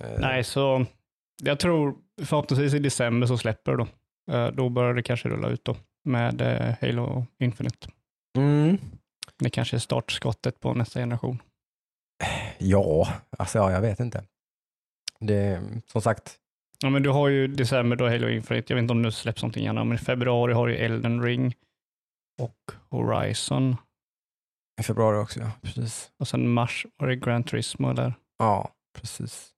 Eh, 0.00 0.18
Nej, 0.18 0.44
så 0.44 0.86
jag 1.42 1.58
tror 1.58 1.94
förhoppningsvis 2.22 2.74
i 2.74 2.78
december 2.78 3.26
så 3.26 3.38
släpper 3.38 3.72
det 3.72 3.78
då. 3.78 3.88
Eh, 4.36 4.50
Då 4.52 4.68
börjar 4.68 4.94
det 4.94 5.02
kanske 5.02 5.28
rulla 5.28 5.48
ut 5.48 5.64
då 5.64 5.76
med 6.04 6.40
eh, 6.40 6.74
Halo 6.80 7.26
Infinite. 7.38 7.88
Mm. 8.38 8.78
Det 9.38 9.50
kanske 9.50 9.76
är 9.76 9.80
startskottet 9.80 10.60
på 10.60 10.74
nästa 10.74 11.00
generation. 11.00 11.42
Ja, 12.58 13.08
alltså 13.38 13.58
ja, 13.58 13.72
jag 13.72 13.80
vet 13.80 14.00
inte. 14.00 14.24
Det, 15.20 15.62
som 15.92 16.00
sagt, 16.02 16.36
Ja, 16.82 16.90
men 16.90 17.02
du 17.02 17.10
har 17.10 17.28
ju 17.28 17.46
december 17.48 17.96
då 17.96 18.08
Halo 18.08 18.28
Infinite. 18.28 18.72
Jag 18.72 18.76
vet 18.76 18.82
inte 18.82 18.92
om 18.92 19.02
det 19.02 19.12
släpps 19.12 19.42
någonting 19.42 19.66
innan, 19.66 19.88
men 19.88 19.94
i 19.94 19.98
februari 20.00 20.52
har 20.52 20.66
du 20.68 20.76
Elden 20.76 21.22
Ring 21.22 21.54
och 22.38 22.72
Horizon. 22.90 23.76
i 24.80 24.82
februari 24.82 25.18
också, 25.18 25.40
ja. 25.40 25.50
Precis. 25.62 26.10
Och 26.18 26.28
sen 26.28 26.48
mars 26.48 26.86
var 26.96 27.08
det 27.08 27.16
Gran 27.16 27.44
Turismo 27.44 27.92
där. 27.92 28.14
Ja, 28.38 28.70
precis. 29.00 29.52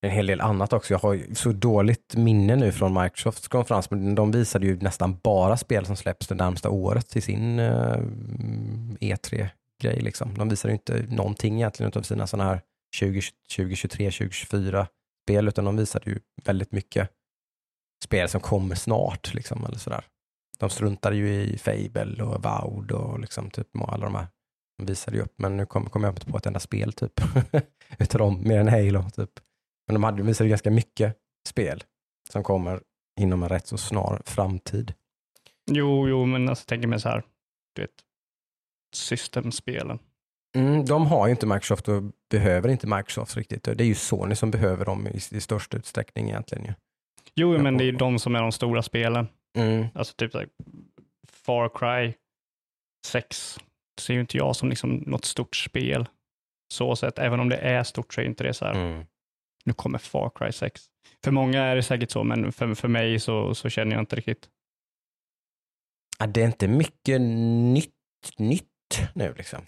En 0.00 0.10
hel 0.10 0.26
del 0.26 0.40
annat 0.40 0.72
också. 0.72 0.94
Jag 0.94 0.98
har 0.98 1.34
så 1.34 1.52
dåligt 1.52 2.16
minne 2.16 2.56
nu 2.56 2.72
från 2.72 3.02
Microsofts 3.02 3.48
konferens, 3.48 3.90
men 3.90 4.14
de 4.14 4.30
visade 4.30 4.66
ju 4.66 4.76
nästan 4.76 5.18
bara 5.22 5.56
spel 5.56 5.86
som 5.86 5.96
släpps 5.96 6.26
det 6.26 6.34
närmsta 6.34 6.70
året 6.70 7.08
till 7.08 7.22
sin 7.22 7.58
eh, 7.58 7.98
E3-grej. 9.00 10.00
Liksom. 10.00 10.34
De 10.38 10.48
visade 10.48 10.72
ju 10.72 10.76
inte 10.76 11.14
någonting 11.14 11.54
egentligen 11.56 11.92
av 11.94 12.02
sina 12.02 12.26
sådana 12.26 12.50
här 12.50 12.62
20, 12.94 13.20
2023, 13.56 14.10
2024 14.10 14.86
spel, 15.24 15.48
utan 15.48 15.64
de 15.64 15.76
visade 15.76 16.10
ju 16.10 16.20
väldigt 16.44 16.72
mycket 16.72 17.10
spel 18.04 18.28
som 18.28 18.40
kommer 18.40 18.74
snart. 18.74 19.34
Liksom, 19.34 19.64
eller 19.64 19.78
sådär. 19.78 20.04
De 20.60 20.70
struntade 20.70 21.16
ju 21.16 21.28
i 21.28 21.58
Fable 21.58 22.22
och 22.24 22.42
Vaud 22.42 22.90
och 22.92 23.20
liksom, 23.20 23.50
typ, 23.50 23.68
alla 23.88 24.04
de 24.06 24.14
här 24.14 24.26
de 24.78 24.86
visade 24.86 25.16
ju 25.16 25.22
upp, 25.22 25.34
men 25.36 25.56
nu 25.56 25.66
kommer 25.66 25.90
kom 25.90 26.04
jag 26.04 26.12
inte 26.14 26.26
på 26.26 26.36
ett 26.38 26.46
enda 26.46 26.60
spel 26.60 26.92
typ. 26.92 27.12
Utav 27.98 28.18
dem, 28.18 28.42
mer 28.44 28.58
än 28.60 28.68
Halo 28.68 29.10
typ. 29.10 29.30
Men 29.86 29.94
de 29.94 30.04
hade, 30.04 30.22
visade 30.22 30.50
ganska 30.50 30.70
mycket 30.70 31.16
spel 31.48 31.84
som 32.32 32.42
kommer 32.42 32.80
inom 33.20 33.42
en 33.42 33.48
rätt 33.48 33.66
så 33.66 33.78
snar 33.78 34.22
framtid. 34.24 34.94
Jo, 35.70 36.08
jo, 36.08 36.24
men 36.26 36.48
alltså, 36.48 36.62
jag 36.62 36.66
tänker 36.68 36.88
mig 36.88 37.00
så 37.00 37.08
här, 37.08 37.22
du 37.74 37.82
vet, 37.82 37.90
systemspelen. 38.96 39.98
Mm, 40.56 40.84
de 40.84 41.06
har 41.06 41.26
ju 41.26 41.30
inte 41.30 41.46
Microsoft 41.46 41.88
och 41.88 42.02
behöver 42.30 42.68
inte 42.68 42.86
Microsoft 42.86 43.36
riktigt. 43.36 43.62
Det 43.64 43.80
är 43.80 43.86
ju 43.86 43.94
Sony 43.94 44.34
som 44.34 44.50
behöver 44.50 44.84
dem 44.84 45.06
i, 45.06 45.16
i 45.36 45.40
största 45.40 45.76
utsträckning 45.76 46.28
egentligen. 46.28 46.64
Ju. 46.64 46.74
Jo, 47.34 47.58
men 47.58 47.76
det 47.78 47.84
är 47.84 47.92
och- 47.92 47.98
de 47.98 48.18
som 48.18 48.34
är 48.36 48.42
de 48.42 48.52
stora 48.52 48.82
spelen. 48.82 49.28
Mm. 49.56 49.86
Alltså 49.94 50.14
typ 50.14 50.34
här, 50.34 50.48
Far 51.28 51.68
Cry 51.68 52.14
6 53.06 53.58
ser 54.00 54.14
ju 54.14 54.20
inte 54.20 54.36
jag 54.36 54.56
som 54.56 54.68
liksom 54.68 54.90
något 55.06 55.24
stort 55.24 55.56
spel. 55.56 56.08
Så 56.74 56.96
sett, 56.96 57.18
även 57.18 57.40
om 57.40 57.48
det 57.48 57.56
är 57.56 57.82
stort 57.82 58.14
så 58.14 58.20
är 58.20 58.24
inte 58.24 58.44
det 58.44 58.54
så 58.54 58.64
här, 58.64 58.74
Mm. 58.74 59.06
nu 59.64 59.72
kommer 59.72 59.98
Far 59.98 60.30
Cry 60.34 60.52
6. 60.52 60.82
För 61.24 61.30
många 61.30 61.62
är 61.62 61.76
det 61.76 61.82
säkert 61.82 62.10
så, 62.10 62.24
men 62.24 62.52
för, 62.52 62.74
för 62.74 62.88
mig 62.88 63.20
så, 63.20 63.54
så 63.54 63.68
känner 63.68 63.92
jag 63.92 64.02
inte 64.02 64.16
riktigt. 64.16 64.48
Ja, 66.18 66.26
det 66.26 66.42
är 66.42 66.46
inte 66.46 66.68
mycket 66.68 67.20
nytt, 67.20 67.94
nytt 68.38 69.10
nu 69.14 69.34
liksom. 69.36 69.60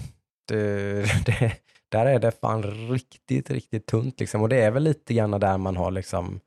Det, 0.48 1.02
det, 1.26 1.56
där 1.88 2.06
är 2.06 2.18
det 2.18 2.30
fan 2.40 2.62
riktigt, 2.62 3.50
riktigt 3.50 3.86
tunt 3.86 4.20
liksom. 4.20 4.42
Och 4.42 4.48
det 4.48 4.56
är 4.56 4.70
väl 4.70 4.82
lite 4.82 5.14
grann 5.14 5.30
där 5.30 5.58
man 5.58 5.76
har 5.76 5.90
liksom 5.90 6.40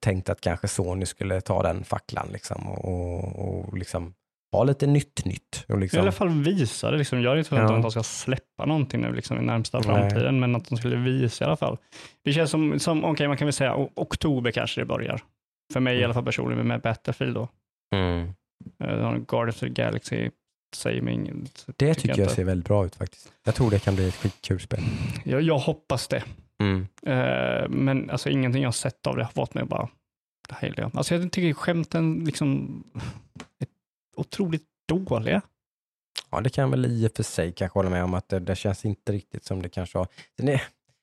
tänkt 0.00 0.28
att 0.28 0.40
kanske 0.40 0.68
Sony 0.68 1.06
skulle 1.06 1.40
ta 1.40 1.62
den 1.62 1.84
facklan 1.84 2.28
liksom 2.32 2.68
och, 2.68 3.48
och 3.48 3.78
liksom 3.78 4.14
ha 4.52 4.64
lite 4.64 4.86
nytt 4.86 5.24
nytt. 5.24 5.64
Och 5.68 5.76
I 5.76 5.80
liksom, 5.80 6.00
alla 6.00 6.12
fall 6.12 6.28
visa 6.28 6.90
det. 6.90 6.98
Liksom. 6.98 7.22
Jag 7.22 7.32
är 7.34 7.38
inte 7.38 7.54
Ja. 7.54 7.76
att 7.76 7.82
de 7.82 7.90
ska 7.90 8.02
släppa 8.02 8.66
någonting 8.66 9.00
nu 9.00 9.12
liksom, 9.12 9.38
i 9.38 9.42
närmsta 9.42 9.78
Nej. 9.78 9.86
framtiden, 9.86 10.40
men 10.40 10.56
att 10.56 10.68
de 10.68 10.78
skulle 10.78 10.96
visa 10.96 11.44
i 11.44 11.46
alla 11.46 11.56
fall. 11.56 11.78
Det 12.24 12.32
känns 12.32 12.50
som, 12.50 12.78
som 12.78 13.04
okej, 13.04 13.28
man 13.28 13.36
kan 13.36 13.46
väl 13.46 13.52
säga 13.52 13.88
oktober 13.94 14.50
kanske 14.50 14.80
det 14.80 14.84
börjar. 14.84 15.20
För 15.72 15.80
mig 15.80 15.94
i 15.94 15.96
Mm. 15.98 16.04
alla 16.04 16.14
fall 16.14 16.24
personligen 16.24 16.66
med 16.68 16.80
Battlefield 16.80 17.34
då. 17.34 17.48
mm. 17.94 18.32
Uh, 18.84 19.16
Guardians 19.28 19.56
of 19.56 19.60
the 19.60 19.68
Galaxy 19.68 20.30
inget. 20.86 21.66
Det 21.76 21.94
tycker 21.94 22.08
jag 22.08 22.18
inte. 22.18 22.34
ser 22.34 22.44
väldigt 22.44 22.66
bra 22.68 22.86
ut 22.86 22.96
faktiskt. 22.96 23.32
Jag 23.44 23.54
tror 23.54 23.70
det 23.70 23.78
kan 23.78 23.94
bli 23.94 24.08
ett 24.08 24.14
skitkul 24.14 24.60
spel. 24.60 24.80
Jag, 25.24 25.42
jag 25.42 25.58
hoppas 25.58 26.08
det. 26.08 26.22
Mm. 26.60 26.86
Eh, 27.06 27.68
men 27.68 28.10
alltså 28.10 28.28
ingenting 28.28 28.62
jag 28.62 28.68
har 28.68 28.72
sett 28.72 29.06
av 29.06 29.16
det 29.16 29.24
har 29.24 29.32
fått 29.32 29.54
mig 29.54 29.62
att 29.62 29.68
bara, 29.68 29.88
det 30.48 30.54
här 30.54 30.68
gillar 30.68 30.82
jag. 30.82 30.96
Alltså 30.96 31.14
jag 31.14 31.32
tycker 31.32 31.54
skämten 31.54 32.24
liksom 32.24 32.82
är 33.58 33.68
otroligt 34.16 34.66
dåliga. 34.88 35.42
Ja, 36.30 36.40
det 36.40 36.50
kan 36.50 36.62
jag 36.62 36.70
väl 36.70 36.86
i 36.86 37.06
och 37.06 37.12
för 37.16 37.22
sig 37.22 37.52
kanske 37.52 37.78
hålla 37.78 37.90
med 37.90 38.04
om 38.04 38.14
att 38.14 38.28
det, 38.28 38.40
det 38.40 38.56
känns 38.56 38.84
inte 38.84 39.12
riktigt 39.12 39.44
som 39.44 39.62
det 39.62 39.68
kanske 39.68 39.98
har. 39.98 40.08
Det 40.36 40.52
är, 40.52 40.62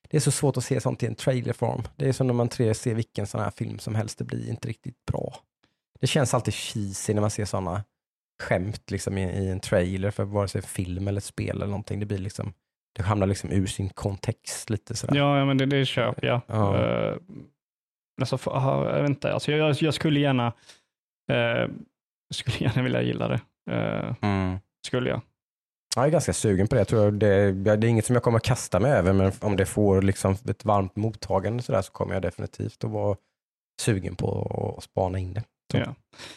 det 0.09 0.17
är 0.17 0.21
så 0.21 0.31
svårt 0.31 0.57
att 0.57 0.63
se 0.63 0.81
sånt 0.81 1.03
i 1.03 1.05
en 1.05 1.15
trailerform. 1.15 1.81
Det 1.95 2.09
är 2.09 2.13
som 2.13 2.27
när 2.27 2.33
man 2.33 2.49
tre 2.49 2.73
ser 2.73 2.95
vilken 2.95 3.27
sån 3.27 3.41
här 3.41 3.51
film 3.51 3.79
som 3.79 3.95
helst, 3.95 4.17
det 4.17 4.23
blir 4.23 4.49
inte 4.49 4.67
riktigt 4.67 5.05
bra. 5.11 5.35
Det 5.99 6.07
känns 6.07 6.33
alltid 6.33 6.53
cheesy 6.53 7.13
när 7.13 7.21
man 7.21 7.31
ser 7.31 7.45
sådana 7.45 7.83
skämt 8.43 8.91
liksom 8.91 9.17
i, 9.17 9.23
i 9.23 9.49
en 9.49 9.59
trailer 9.59 10.11
för 10.11 10.23
vare 10.23 10.47
sig 10.47 10.61
film 10.61 11.07
eller 11.07 11.21
spel 11.21 11.55
eller 11.55 11.65
någonting. 11.65 11.99
Det 11.99 12.05
blir 12.05 12.17
liksom, 12.17 12.53
det 12.97 13.03
hamnar 13.03 13.27
liksom 13.27 13.51
ur 13.51 13.65
sin 13.67 13.89
kontext 13.89 14.69
lite 14.69 14.95
sådär. 14.95 15.15
Ja, 15.15 15.37
ja 15.39 15.45
men 15.45 15.57
det, 15.57 15.65
det 15.65 15.85
köper 15.85 16.27
jag. 16.27 16.41
Ja. 16.47 16.77
Eh, 16.83 17.15
alltså, 18.21 18.37
för, 18.37 18.51
jag 18.95 19.01
vet 19.01 19.09
inte, 19.09 19.33
alltså 19.33 19.51
jag, 19.51 19.75
jag 19.81 19.93
skulle 19.93 20.19
gärna, 20.19 20.47
eh, 21.31 21.69
skulle 22.33 22.57
gärna 22.57 22.83
vilja 22.83 23.01
gilla 23.01 23.27
det. 23.27 23.39
Eh, 23.71 24.13
Mm. 24.21 24.59
skulle 24.85 25.09
jag. 25.09 25.21
Jag 25.95 26.05
är 26.05 26.09
ganska 26.09 26.33
sugen 26.33 26.67
på 26.67 26.75
det. 26.75 26.81
Jag 26.81 26.87
tror 26.87 27.11
det, 27.11 27.51
det 27.51 27.71
är 27.71 27.85
inget 27.85 28.05
som 28.05 28.13
jag 28.15 28.23
kommer 28.23 28.39
kasta 28.39 28.79
mig 28.79 28.91
över, 28.91 29.13
men 29.13 29.31
om 29.41 29.57
det 29.57 29.65
får 29.65 30.01
liksom 30.01 30.31
ett 30.49 30.65
varmt 30.65 30.95
mottagande 30.95 31.63
så, 31.63 31.71
där, 31.71 31.81
så 31.81 31.91
kommer 31.91 32.13
jag 32.13 32.21
definitivt 32.21 32.83
att 32.83 32.89
vara 32.91 33.17
sugen 33.81 34.15
på 34.15 34.75
att 34.77 34.83
spana 34.83 35.19
in 35.19 35.33
det. 35.33 35.43
Så. 35.71 35.77
Ja. 35.77 35.95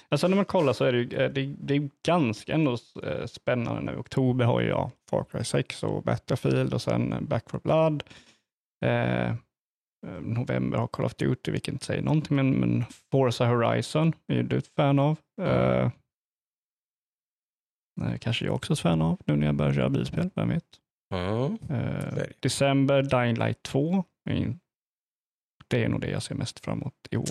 Alltså 0.08 0.28
när 0.28 0.36
man 0.36 0.44
kollar 0.44 0.72
så 0.72 0.84
är 0.84 0.92
det, 0.92 0.98
ju- 0.98 1.16
eh, 1.18 1.30
det, 1.30 1.54
det 1.58 1.74
är 1.74 1.90
ganska 2.06 2.54
ändå 2.54 2.76
eh, 3.02 3.26
spännande 3.26 3.80
nu. 3.92 3.98
Oktober 3.98 4.44
har 4.44 4.60
jag 4.60 4.90
Far 5.10 5.24
Cry 5.24 5.44
6 5.44 5.82
och 5.82 6.02
Battlefield 6.02 6.74
och 6.74 6.82
sen 6.82 7.26
Back 7.26 7.50
4 7.50 7.60
Blood. 7.64 8.02
Eh, 8.84 9.30
eh, 9.30 10.20
november 10.20 10.78
har 10.78 10.86
Call 10.86 11.04
of 11.06 11.14
Duty, 11.14 11.50
vilket 11.52 11.72
inte 11.72 11.84
säger 11.86 12.02
någonting, 12.02 12.36
men, 12.36 12.50
men 12.50 12.84
Forza 13.10 13.46
Horizon 13.46 14.12
är 14.26 14.34
ju 14.34 14.42
du 14.42 14.58
ett 14.58 14.66
fan 14.76 14.98
av. 14.98 15.16
Eh, 15.42 15.90
kanske 18.20 18.44
jag 18.44 18.54
också 18.54 18.72
är 18.72 18.74
ett 18.74 18.80
fan 18.80 19.02
av 19.02 19.20
nu 19.24 19.36
när 19.36 19.46
jag 19.46 19.54
börjar 19.54 19.72
köra 19.74 19.88
bilspel, 19.90 20.30
vem 20.34 20.48
vet. 20.48 20.64
Mm. 21.14 21.58
Eh, 21.70 22.22
december, 22.40 23.02
Dying 23.02 23.34
Light 23.36 23.62
2. 23.62 24.04
är- 24.30 24.56
Det 25.68 25.84
är 25.84 25.88
nog 25.88 26.00
det 26.00 26.10
jag 26.10 26.22
ser 26.22 26.34
mest 26.34 26.60
fram 26.64 26.80
emot 26.80 26.94
i 27.10 27.16
år. 27.16 27.24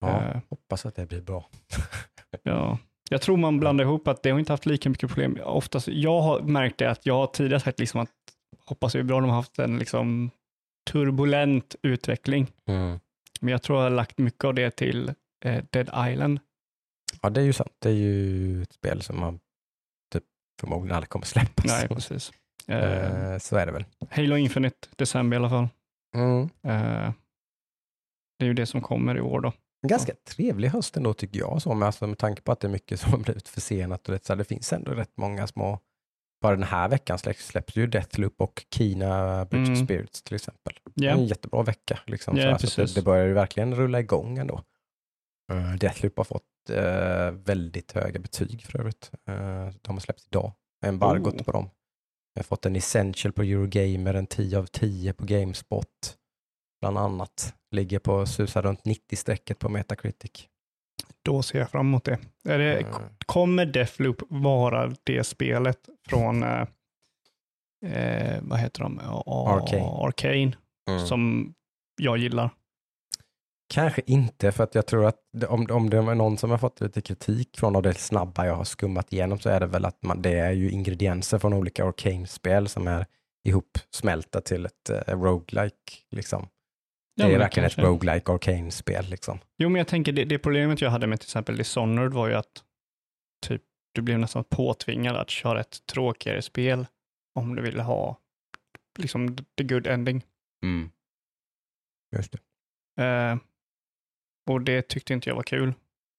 Ja, 0.00 0.22
Eh, 0.22 0.40
hoppas 0.48 0.86
att 0.86 0.94
det 0.94 1.06
blir 1.06 1.20
bra. 1.20 1.48
Ja, 2.42 2.78
jag 3.10 3.22
tror 3.22 3.36
man 3.36 3.60
blandar 3.60 3.84
ihop 3.84 4.08
att 4.08 4.22
det 4.22 4.30
har 4.30 4.38
inte 4.38 4.52
haft 4.52 4.66
lika 4.66 4.88
mycket 4.90 5.08
problem. 5.08 5.38
Oftast, 5.44 5.88
jag 5.88 6.20
har 6.20 6.40
märkt 6.40 6.78
det 6.78 6.90
att 6.90 7.06
jag 7.06 7.14
har 7.14 7.26
tidigare 7.26 7.60
sagt 7.60 7.78
liksom 7.78 8.00
att 8.00 8.10
hoppas 8.64 8.92
det 8.92 8.98
är 8.98 9.02
bra, 9.02 9.20
de 9.20 9.30
har 9.30 9.36
haft 9.36 9.58
en 9.58 9.78
liksom 9.78 10.30
turbulent 10.90 11.76
utveckling. 11.82 12.46
Mm. 12.68 13.00
Men 13.40 13.52
jag 13.52 13.62
tror 13.62 13.78
jag 13.78 13.82
har 13.84 13.90
lagt 13.90 14.18
mycket 14.18 14.44
av 14.44 14.54
det 14.54 14.70
till 14.70 15.08
eh, 15.44 15.64
Dead 15.70 16.10
Island. 16.12 16.40
Ja, 17.22 17.30
det 17.30 17.40
är 17.40 17.44
ju 17.44 17.52
sant. 17.52 17.72
Det 17.78 17.88
är 17.88 17.92
ju 17.94 18.62
ett 18.62 18.72
spel 18.72 19.02
som 19.02 19.20
man 19.20 19.40
typ 20.12 20.24
förmodligen 20.60 20.96
aldrig 20.96 21.08
kommer 21.08 21.26
släppas. 21.26 21.64
Nej, 21.66 21.88
precis. 21.88 22.32
Eh, 22.68 23.32
Eh, 23.32 23.38
så 23.38 23.56
är 23.56 23.66
det 23.66 23.72
väl. 23.72 23.84
Halo 24.10 24.36
Infinite, 24.36 24.88
december 24.96 25.36
i 25.36 25.38
alla 25.38 25.50
fall. 25.50 25.68
Mm. 26.14 26.42
Eh, 26.42 27.12
det 28.38 28.44
är 28.44 28.46
ju 28.46 28.54
det 28.54 28.66
som 28.66 28.80
kommer 28.80 29.16
i 29.16 29.20
år 29.20 29.40
då. 29.40 29.52
En 29.86 29.88
ganska 29.88 30.14
trevlig 30.28 30.68
höst 30.68 30.96
ändå 30.96 31.14
tycker 31.14 31.38
jag, 31.38 31.62
så, 31.62 31.74
med, 31.74 31.86
alltså, 31.86 32.06
med 32.06 32.18
tanke 32.18 32.42
på 32.42 32.52
att 32.52 32.60
det 32.60 32.66
är 32.66 32.70
mycket 32.70 33.00
som 33.00 33.10
har 33.10 33.18
blivit 33.18 33.48
försenat. 33.48 34.08
Och 34.08 34.14
det, 34.14 34.26
så 34.26 34.32
här, 34.32 34.38
det 34.38 34.44
finns 34.44 34.72
ändå 34.72 34.90
rätt 34.90 35.12
många 35.16 35.46
små, 35.46 35.78
bara 36.42 36.54
den 36.56 36.62
här 36.64 36.88
veckan 36.88 37.18
släpps, 37.18 37.46
släpps 37.46 37.76
ju 37.76 37.86
Deathloop 37.86 38.40
och 38.40 38.66
Kina 38.74 39.44
Bridge 39.44 39.72
Mm. 39.72 39.84
Spirits 39.86 40.22
till 40.22 40.34
exempel. 40.34 40.72
Ja, 40.94 41.10
En 41.10 41.26
jättebra 41.26 41.62
vecka. 41.62 41.98
Liksom, 42.06 42.36
Ja, 42.36 42.58
så 42.58 42.66
så 42.66 42.80
det, 42.80 42.94
det 42.94 43.02
börjar 43.02 43.26
ju 43.26 43.32
verkligen 43.32 43.74
rulla 43.74 44.00
igång 44.00 44.38
ändå. 44.38 44.62
Uh, 45.52 45.74
Deathloop 45.76 46.16
har 46.16 46.24
fått 46.24 46.70
eh, 46.70 47.30
väldigt 47.30 47.92
höga 47.92 48.20
betyg 48.20 48.62
för 48.66 48.78
övrigt. 48.78 49.10
Eh, 49.28 49.68
de 49.82 49.94
har 49.94 50.00
släppts 50.00 50.26
idag. 50.26 50.52
Embargot 50.86 51.34
Oh. 51.34 51.42
på 51.44 51.52
dem. 51.52 51.70
Jag 52.34 52.38
har 52.40 52.44
fått 52.44 52.66
en 52.66 52.76
Essential 52.76 53.32
på 53.32 53.42
Eurogamer, 53.42 54.14
en 54.14 54.26
10 54.26 54.58
av 54.58 54.66
10 54.66 55.12
på 55.12 55.24
Gamespot. 55.24 56.16
Bland 56.80 56.98
annat. 56.98 57.54
Ligger 57.70 57.98
på 57.98 58.26
susar 58.26 58.62
runt 58.62 58.82
90-strecket 58.84 59.58
på 59.58 59.68
Metacritic. 59.68 60.48
då 61.22 61.42
ser 61.42 61.58
jag 61.58 61.70
fram 61.70 61.86
emot 61.86 62.04
det. 62.04 62.18
Är 62.48 62.58
det 62.58 62.76
Mm. 62.80 62.92
Kommer 63.26 63.66
Deathloop 63.66 64.22
vara 64.28 64.94
det 65.04 65.24
spelet 65.24 65.78
från, 66.08 66.42
eh, 66.42 66.66
eh, 67.86 68.38
vad 68.42 68.58
heter 68.58 68.82
de? 68.82 68.98
Arcane. 69.26 69.82
Arcane, 70.06 70.52
Mm. 70.90 71.06
som 71.06 71.54
jag 72.02 72.18
gillar. 72.18 72.50
Kanske 73.74 74.02
inte, 74.06 74.52
för 74.52 74.64
att 74.64 74.74
jag 74.74 74.86
tror 74.86 75.04
att 75.06 75.20
om, 75.48 75.66
om 75.70 75.90
det 75.90 75.96
är 75.96 76.14
någon 76.14 76.38
som 76.38 76.50
har 76.50 76.58
fått 76.58 76.80
lite 76.80 77.00
kritik 77.00 77.56
från 77.58 77.76
av 77.76 77.82
det 77.82 77.94
snabba 77.94 78.46
jag 78.46 78.54
har 78.54 78.64
skummat 78.64 79.12
igenom 79.12 79.38
så 79.38 79.48
är 79.48 79.60
det 79.60 79.66
väl 79.66 79.84
att 79.84 80.02
man, 80.02 80.22
det 80.22 80.32
är 80.38 80.52
ju 80.52 80.70
ingredienser 80.70 81.38
från 81.38 81.52
olika 81.52 81.84
Arcane-spel 81.84 82.68
som 82.68 82.88
är 82.88 83.06
ihopsmälta 83.48 84.40
till 84.40 84.66
ett 84.66 84.90
uh, 84.90 85.14
roguelike. 85.20 85.92
Liksom. 86.10 86.48
Det 87.16 87.22
Ja, 87.22 87.28
är 87.28 87.38
verkligen 87.38 87.64
kanske. 87.64 87.80
ett 87.80 87.86
roguelike 87.88 88.32
Arcane-spel. 88.32 89.06
Liksom. 89.08 89.38
Jo, 89.58 89.68
men 89.68 89.78
jag 89.78 89.88
tänker 89.88 90.12
det, 90.12 90.24
det 90.24 90.38
problemet 90.38 90.80
jag 90.80 90.90
hade 90.90 91.06
med 91.06 91.20
till 91.20 91.26
exempel 91.26 91.56
Dishonored 91.56 92.12
var 92.12 92.28
ju 92.28 92.34
att 92.34 92.64
typ, 93.46 93.62
du 93.94 94.02
blev 94.02 94.18
nästan 94.18 94.44
påtvingad 94.44 95.16
att 95.16 95.30
köra 95.30 95.60
ett 95.60 95.86
tråkigare 95.86 96.42
spel 96.42 96.86
om 97.34 97.56
du 97.56 97.62
ville 97.62 97.82
ha 97.82 98.16
liksom 98.98 99.36
the 99.36 99.64
good 99.64 99.86
ending. 99.86 100.22
Just 102.16 102.32
det. 102.96 103.04
Eh, 103.04 103.36
och 104.50 104.60
det 104.62 104.88
tyckte 104.88 105.12
inte 105.12 105.28
jag 105.30 105.36
var 105.36 105.42
kul. 105.42 105.74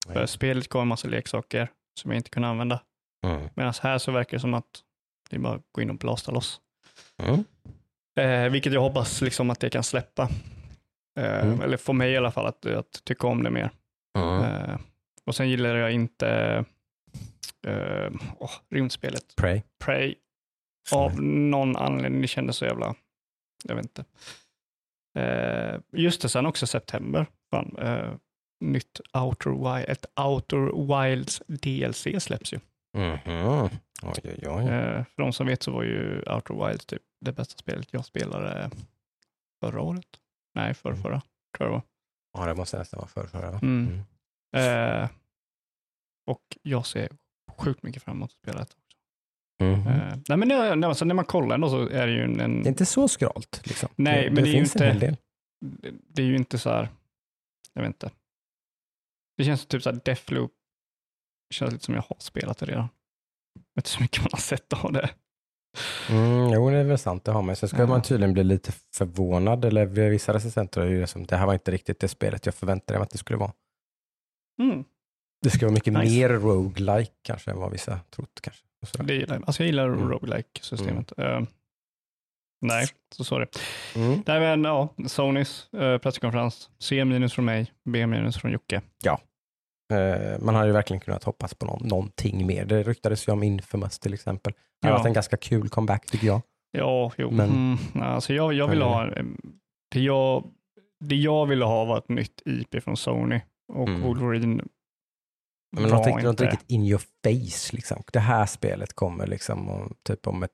För 0.07 0.13
Nej. 0.13 0.27
spelet 0.27 0.67
gav 0.69 0.81
en 0.81 0.87
massa 0.87 1.07
leksaker 1.07 1.71
som 1.99 2.11
jag 2.11 2.19
inte 2.19 2.29
kunde 2.29 2.47
använda. 2.47 2.81
Mm. 3.25 3.49
Medan 3.55 3.73
här 3.81 3.97
så 3.97 4.11
verkar 4.11 4.37
det 4.37 4.41
som 4.41 4.53
att 4.53 4.83
det 5.29 5.35
är 5.35 5.39
bara 5.39 5.55
att 5.55 5.65
gå 5.71 5.81
in 5.81 5.89
och 5.89 5.97
blasta 5.97 6.31
loss. 6.31 6.61
Mm. 7.17 7.43
Eh, 8.19 8.51
vilket 8.51 8.73
jag 8.73 8.81
hoppas 8.81 9.21
liksom 9.21 9.49
att 9.49 9.59
det 9.59 9.69
kan 9.69 9.83
släppa. 9.83 10.29
Eh, 11.17 11.45
Mm. 11.45 11.61
Eller 11.61 11.77
få 11.77 11.93
mig 11.93 12.11
i 12.11 12.17
alla 12.17 12.31
fall 12.31 12.45
att, 12.45 12.65
att 12.65 13.01
tycka 13.03 13.27
om 13.27 13.43
det 13.43 13.49
mer. 13.49 13.69
Mm. 14.17 14.79
Och 15.25 15.35
sen 15.35 15.49
gillar 15.49 15.75
jag 15.75 15.91
inte 15.91 16.29
eh, 17.67 18.11
åh, 18.39 18.51
rymdspelet 18.69 19.35
Prey. 19.35 19.61
Prey. 19.79 20.15
Av 20.91 21.21
någon 21.23 21.75
anledning. 21.75 22.21
Det 22.21 22.27
kändes 22.27 22.57
så 22.57 22.65
jävla, 22.65 22.95
jag 23.63 23.75
vet 23.75 23.85
inte. 23.85 24.05
Eh, 25.19 25.79
just 25.91 26.21
det, 26.21 26.29
sen 26.29 26.45
också 26.45 26.67
september. 26.67 27.25
Fan, 27.51 27.75
eh, 27.81 28.11
nytt 28.59 29.01
Outer 29.13 29.49
Wild, 29.49 29.89
ett 29.89 30.05
Outer 30.19 30.87
Wilds 31.05 31.41
DLC 31.47 32.07
släpps 32.19 32.53
ju. 32.53 32.59
Mhm. 32.97 33.69
Oj, 34.03 34.13
oj, 34.23 34.39
oj. 34.47 34.63
Eh, 34.63 35.03
för 35.15 35.21
de 35.23 35.33
som 35.33 35.47
vet 35.47 35.63
så 35.63 35.71
var 35.71 35.83
ju 35.83 36.21
Outer 36.21 36.67
Wilds 36.67 36.85
typ 36.85 37.01
det 37.21 37.31
bästa 37.31 37.57
spelet 37.57 37.87
jag 37.91 38.05
spelade 38.05 38.69
förra 39.63 39.81
året. 39.81 40.05
Nej, 40.57 40.73
förra, 40.73 40.95
förra 40.95 41.21
tror 41.21 41.21
jag 41.59 41.67
det 41.69 41.71
var. 41.71 41.81
Ja, 42.33 42.45
det 42.45 42.55
måste 42.55 42.77
nästan 42.77 42.97
vara 42.97 43.07
förr, 43.07 43.27
förra. 43.27 43.51
va? 43.51 43.59
Mm. 43.61 43.99
Eh, 44.55 45.09
och 46.27 46.57
jag 46.61 46.85
ser 46.85 47.09
sjukt 47.57 47.83
mycket 47.83 48.03
fram 48.03 48.17
emot 48.17 48.29
att 48.31 48.37
spela 48.37 48.57
det. 48.57 48.63
också. 48.63 48.77
Mhm. 49.63 49.87
Eh, 49.87 50.17
nej, 50.29 50.37
men 50.37 50.47
när, 50.47 50.75
när, 50.75 50.87
alltså, 50.87 51.05
när 51.05 51.15
man 51.15 51.25
kollar 51.25 51.55
ändå 51.55 51.69
så 51.69 51.89
är 51.89 52.07
det 52.07 52.13
ju 52.13 52.23
en, 52.23 52.39
en 52.39 52.63
Det 52.63 52.67
är 52.67 52.71
inte 52.71 52.85
så 52.85 53.07
skralt. 53.07 53.61
Liksom. 53.65 53.89
Nej, 53.95 54.23
det, 54.23 54.31
men 54.31 54.43
det 54.43 54.49
är 54.49 54.53
ju 54.53 54.59
inte- 54.59 54.85
en 54.85 54.91
hel 54.91 54.99
del. 54.99 55.17
det, 55.65 55.91
det 56.07 56.21
är 56.21 56.25
ju 56.25 56.35
inte 56.35 56.57
så 56.57 56.69
här, 56.69 56.89
jag 57.73 57.81
vet 57.81 57.89
inte. 57.89 58.11
Det 59.37 59.43
känns 59.43 59.65
typ 59.65 59.83
så 59.83 59.91
här 59.91 59.99
Deathloop, 60.05 60.51
det 61.49 61.53
känns 61.55 61.73
lite 61.73 61.85
som 61.85 61.95
jag 61.95 62.01
har 62.01 62.17
spelat 62.19 62.57
det 62.57 62.65
redan. 62.65 62.87
Jag 63.53 63.61
vet 63.61 63.77
inte 63.77 63.89
så 63.89 64.01
mycket 64.01 64.21
man 64.21 64.29
har 64.31 64.39
sett 64.39 64.73
av 64.73 64.91
det. 64.93 65.09
Mm, 66.09 66.49
jo, 66.53 66.69
det 66.69 66.77
är 66.77 66.83
väl 66.83 66.97
sant, 66.97 67.23
det 67.23 67.31
har 67.31 67.41
man. 67.41 67.55
Sen 67.55 67.69
ska 67.69 67.77
Ja. 67.77 67.85
man 67.87 68.01
tydligen 68.01 68.33
bli 68.33 68.43
lite 68.43 68.71
förvånad, 68.95 69.65
eller 69.65 69.85
vissa 69.85 70.33
recensenter 70.33 70.81
är 70.81 70.85
ju 70.85 70.99
det 71.01 71.07
som, 71.07 71.25
det 71.25 71.35
här 71.37 71.45
var 71.45 71.53
inte 71.53 71.71
riktigt 71.71 71.99
det 71.99 72.07
spelet 72.07 72.45
jag 72.45 72.55
förväntade 72.55 72.99
mig 72.99 73.03
att 73.03 73.09
det 73.11 73.17
skulle 73.17 73.37
vara. 73.39 73.53
Mm. 74.61 74.83
Det 75.41 75.49
ska 75.49 75.65
vara 75.65 75.73
mycket 75.73 75.93
Nice. 75.93 76.15
mer 76.15 76.29
roguelike 76.29 77.11
kanske 77.21 77.51
än 77.51 77.57
vad 77.59 77.71
vissa 77.71 77.99
trott 78.09 78.39
kanske. 78.41 79.03
Det 79.03 79.13
gillar. 79.13 79.35
Alltså 79.45 79.63
jag 79.63 79.67
gillar 79.67 79.87
Mm. 79.87 80.09
roguelike-systemet. 80.09 81.13
Eh, 81.17 81.41
nej, 82.61 82.87
så 83.15 83.23
sorry. 83.23 83.45
Mm. 83.95 84.23
Nej, 84.25 84.39
men 84.39 84.63
ja, 84.63 84.93
Sonys 85.07 85.69
uh, 85.73 85.97
presskonferens. 85.97 86.69
C 86.79 87.05
minus 87.05 87.33
från 87.33 87.45
mig, 87.45 87.71
B 87.83 88.07
minus 88.07 88.37
från 88.37 88.51
Jocke. 88.51 88.75
Eh, 89.05 89.17
man 90.39 90.55
hade 90.55 90.67
ju 90.67 90.73
verkligen 90.73 90.99
kunnat 90.99 91.23
hoppas 91.23 91.53
på 91.53 91.65
någon, 91.65 91.87
någonting 91.87 92.45
mer. 92.47 92.65
Det 92.65 92.83
ryktades 92.83 93.27
ju 93.27 93.31
om 93.31 93.43
Infamous 93.43 93.99
till 93.99 94.13
exempel. 94.13 94.53
Det 94.81 94.87
har 94.87 94.93
Ja. 94.93 94.97
varit 94.97 95.07
en 95.07 95.13
ganska 95.13 95.37
kul 95.37 95.69
comeback 95.69 96.05
tycker 96.05 96.27
jag. 96.27 96.41
Ja, 96.71 97.11
jo. 97.17 97.31
Men- 97.31 97.49
Mm, 97.49 98.03
alltså 98.03 98.33
jag, 98.33 98.53
jag 98.53 98.67
ville 98.67 98.83
ha, 98.83 99.11
eh, 99.15 99.25
det 99.91 99.99
jag, 99.99 100.51
det 101.05 101.15
jag 101.15 101.45
ville 101.45 101.65
ha 101.65 101.85
var 101.85 101.97
ett 101.97 102.09
nytt 102.09 102.41
IP 102.45 102.83
från 102.83 102.97
Sony 102.97 103.41
och 103.73 103.87
Mm. 103.87 104.01
Wolverine 104.01 104.63
Men 105.77 105.83
något, 105.89 106.07
riktigt- 106.07 106.23
något 106.23 106.31
inte, 106.41 106.45
riktigt 106.51 106.71
in 106.71 106.83
your 106.83 107.01
face. 107.23 107.75
Liksom. 107.75 108.03
Det 108.13 108.19
här 108.19 108.45
spelet 108.45 108.93
kommer 108.93 109.27
liksom 109.27 109.69
om, 109.69 109.95
typ 110.03 110.27
om 110.27 110.43
ett, 110.43 110.51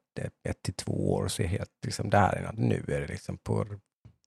ett, 0.50 0.62
till 0.64 0.74
två 0.74 1.14
år 1.14 1.24
och 1.24 1.32
ser 1.32 1.48
helt, 1.48 1.70
liksom, 1.86 2.10
det 2.10 2.18
här 2.18 2.34
är, 2.34 2.52
nu 2.54 2.84
är 2.88 3.02
det 3.02 3.08
liksom 3.08 3.38
på, 3.38 3.66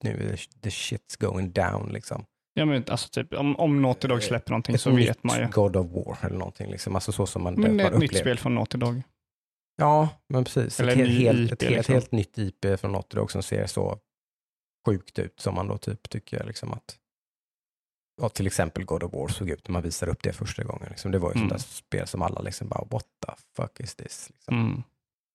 nu 0.03 0.09
är 0.11 0.31
det, 0.31 0.37
the 0.61 0.69
shit's 0.69 1.19
going 1.19 1.51
down 1.51 1.89
liksom. 1.93 2.25
Ja, 2.57 2.65
men 2.65 2.83
alltså 2.87 3.09
typ, 3.09 3.33
om, 3.33 3.55
om 3.55 3.81
Naughty 3.81 4.07
Dog 4.07 4.23
släpper 4.23 4.51
någonting 4.51 4.75
Ett 4.75 4.81
så 4.81 4.91
vet 4.91 5.23
man 5.23 5.39
ju. 5.39 5.47
God 5.49 5.75
of 5.75 5.87
War 5.91 6.17
eller 6.25 6.37
någonting 6.37 6.71
liksom. 6.71 6.95
Alltså 6.95 7.11
så 7.11 7.25
som 7.25 7.43
man, 7.43 7.53
Men 7.53 7.75
man 7.75 7.85
ett 7.85 7.99
nytt 7.99 8.17
spel 8.17 8.39
från 8.39 8.55
Naughty 8.55 8.77
Dog. 8.77 9.01
Ja, 9.77 10.09
men 10.29 10.43
precis. 10.43 10.79
Eller 10.79 10.91
ett, 10.91 10.97
helt, 10.97 11.19
helt, 11.19 11.51
ett, 11.51 11.61
helt, 11.61 11.75
liksom. 11.75 11.93
helt 11.93 12.11
nytt 12.11 12.37
IP 12.37 12.79
från 12.79 12.91
Naughty 12.91 13.15
Dog 13.17 13.31
som 13.31 13.43
ser 13.43 13.65
så 13.65 13.99
sjukt 14.87 15.19
ut 15.19 15.39
som 15.39 15.55
man 15.55 15.67
då 15.67 15.77
typ 15.77 16.09
tycker 16.09 16.43
liksom 16.43 16.73
att 16.73 16.97
ja, 18.21 18.29
till 18.29 18.47
exempel 18.47 18.85
God 18.85 19.03
of 19.03 19.13
War 19.13 19.27
såg 19.27 19.49
ut 19.49 19.67
när 19.67 19.73
man 19.73 19.81
visade 19.81 20.11
upp 20.11 20.23
det 20.23 20.33
första 20.33 20.63
gången. 20.63 20.87
Liksom. 20.89 21.11
Det 21.11 21.19
var 21.19 21.29
ju 21.29 21.35
Mm. 21.37 21.49
sånt 21.49 21.61
där 21.61 21.67
spel 21.67 22.07
som 22.07 22.21
alla 22.21 22.41
liksom 22.41 22.67
bara 22.67 22.85
what 22.89 23.05
the 23.25 23.31
fuck 23.55 23.79
is 23.79 23.95
this? 23.95 24.29
Liksom. 24.33 24.59
Mm. 24.59 24.83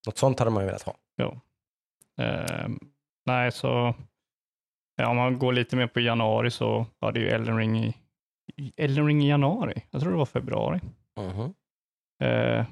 Något 0.06 0.18
sånt 0.18 0.38
hade 0.38 0.50
man 0.50 0.62
ju 0.62 0.66
velat 0.66 0.82
ha. 0.82 0.96
Ehm, 2.18 2.78
nej, 3.26 3.52
så 3.52 3.94
ja, 4.96 5.09
om 5.09 5.16
man 5.16 5.38
går 5.38 5.52
lite 5.52 5.76
mer 5.76 5.87
på 5.87 6.00
januari 6.00 6.50
så 6.50 6.87
var 6.98 7.12
det 7.12 7.20
ju 7.20 7.28
Elden 7.28 7.57
Ring 7.57 7.78
i, 7.85 7.94
Elden 8.76 9.07
Ring 9.07 9.22
i 9.24 9.28
januari. 9.28 9.85
Jag 9.90 10.00
tror 10.00 10.11
det 10.12 10.18
var 10.18 10.26
februari. 10.26 10.81
Mhm. 11.20 11.55
Eh, 12.22 12.66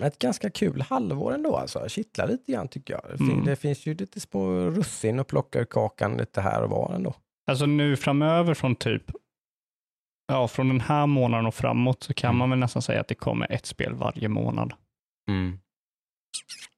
ett 0.00 0.18
ganska 0.18 0.50
kul 0.50 0.80
halvår 0.82 1.34
ändå 1.34 1.56
alltså. 1.56 1.88
Kittlar 1.88 2.28
lite 2.28 2.52
grann 2.52 2.68
tycker 2.68 2.94
jag. 2.94 3.20
Mm. 3.20 3.44
det 3.44 3.56
finns 3.56 3.86
ju 3.86 3.94
lite 3.94 4.20
små 4.20 4.50
russin 4.50 5.18
och 5.20 5.26
plocka 5.26 5.60
ur 5.60 5.64
kakan 5.64 6.16
lite 6.16 6.40
här 6.40 6.62
och 6.62 6.70
var 6.70 6.92
ändå. 6.94 7.14
Alltså 7.50 7.66
nu 7.66 7.96
framöver 7.96 8.54
från 8.54 8.74
typ, 8.76 9.02
ja 10.28 10.48
från 10.48 10.68
den 10.68 10.80
här 10.80 11.06
månaden 11.06 11.46
och 11.46 11.54
framåt 11.54 12.02
så 12.02 12.14
kan 12.14 12.28
Mm. 12.30 12.38
man 12.38 12.50
väl 12.50 12.58
nästan 12.58 12.82
säga 12.82 13.00
att 13.00 13.08
det 13.08 13.14
kommer 13.14 13.52
ett 13.52 13.66
spel 13.66 13.94
varje 13.94 14.28
månad. 14.28 14.72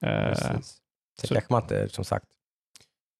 Eh, 0.02 0.28
Precis. 0.28 0.46
Sen 1.20 1.28
så- 1.28 1.34
kanske 1.34 1.52
man 1.52 1.62
inte, 1.62 1.88
som 1.88 2.04
sagt, 2.04 2.26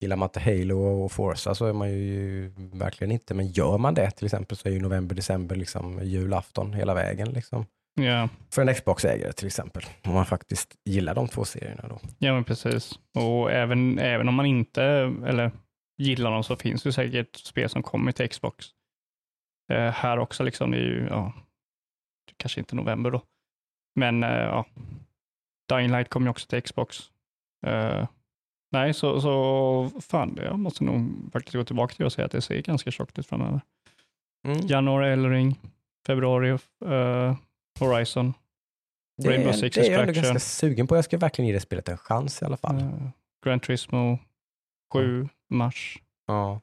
gillar 0.01 0.17
man 0.17 0.27
inte 0.27 0.41
Halo 0.41 0.79
och 0.79 1.13
Forza 1.13 1.55
så 1.55 1.67
är 1.67 1.73
man 1.73 1.91
ju 1.91 2.49
verkligen 2.57 3.13
inte, 3.13 3.35
men 3.35 3.47
gör 3.47 3.79
man 3.79 3.95
det 3.95 4.11
till 4.11 4.27
exempel 4.27 4.57
så 4.57 4.69
är 4.69 4.73
ju 4.73 4.81
november, 4.81 5.15
december 5.15 5.57
liksom 5.57 6.01
julafton 6.03 6.73
hela 6.73 6.95
vägen. 6.95 7.31
Liksom. 7.31 7.67
ja, 7.95 8.29
För 8.51 8.63
en 8.63 8.75
Xbox-ägare 8.75 9.33
till 9.33 9.47
exempel, 9.47 9.83
om 10.05 10.15
man 10.15 10.27
faktiskt 10.27 10.75
gillar 10.85 11.15
de 11.15 11.29
två 11.29 11.45
serierna 11.45 11.89
då. 11.89 11.99
ja, 12.19 12.35
men 12.35 12.45
precis. 12.45 12.99
Och 13.15 13.53
även, 13.53 13.99
även 13.99 14.29
om 14.29 14.35
man 14.35 14.47
inte 14.47 14.83
eller 15.27 15.51
gillar 15.99 16.31
dem 16.31 16.45
så 16.45 16.57
finns 16.57 16.83
det 16.83 16.93
säkert 16.93 17.37
spel 17.37 17.69
som 17.69 17.83
kommer 17.83 18.13
till 18.13 18.29
Xbox. 18.29 18.67
Eh, 19.73 19.91
här 19.91 20.19
också 20.19 20.43
liksom, 20.43 20.71
det 20.71 20.77
är 20.77 20.83
ju, 20.83 21.07
ja, 21.11 21.33
kanske 22.37 22.61
inte 22.61 22.77
november 22.77 23.11
då. 23.11 23.23
Men 23.95 24.23
eh, 24.25 24.31
ja, 24.31 24.65
Dying 25.69 25.91
Light 25.91 26.09
kommer 26.09 26.27
ju 26.27 26.31
också 26.31 26.47
till 26.47 26.63
Xbox. 26.63 27.11
Eh, 27.67 28.07
nej, 28.71 28.95
så, 28.95 29.21
så 29.21 30.01
fan, 30.01 30.39
jag 30.43 30.59
måste 30.59 30.85
nog 30.85 31.31
faktiskt 31.33 31.55
gå 31.55 31.65
tillbaka 31.65 31.95
till 31.95 32.05
och 32.05 32.13
säga 32.13 32.27
att 32.27 32.33
det 32.33 32.41
ser 32.41 32.63
ganska 32.63 32.91
tjockt 32.91 33.19
ut 33.19 33.27
framöver. 33.27 33.61
Mm. 34.47 34.67
Januari 34.67 35.13
Eldring, 35.13 35.61
februari 36.07 36.51
eh, 36.85 37.37
Horizon, 37.81 38.35
Det, 39.23 39.29
Rainbow 39.31 39.49
är, 39.49 39.53
Six 39.53 39.75
det 39.77 39.87
är 39.89 39.93
jag 39.93 40.01
ändå 40.01 40.13
ganska 40.13 40.39
sugen 40.41 40.87
på. 40.87 40.97
Jag 40.97 41.05
ska 41.05 41.19
verkligen 41.19 41.47
ge 41.49 41.55
det 41.55 41.61
spelet 41.61 41.89
en 41.89 41.97
chans 41.99 42.43
i 42.43 42.45
alla 42.45 42.57
fall. 42.57 42.77
eh, 42.79 43.09
Gran 43.45 43.61
Turismo 43.61 44.19
7 44.93 45.29
mars, 45.51 46.03
Ja, 46.27 46.61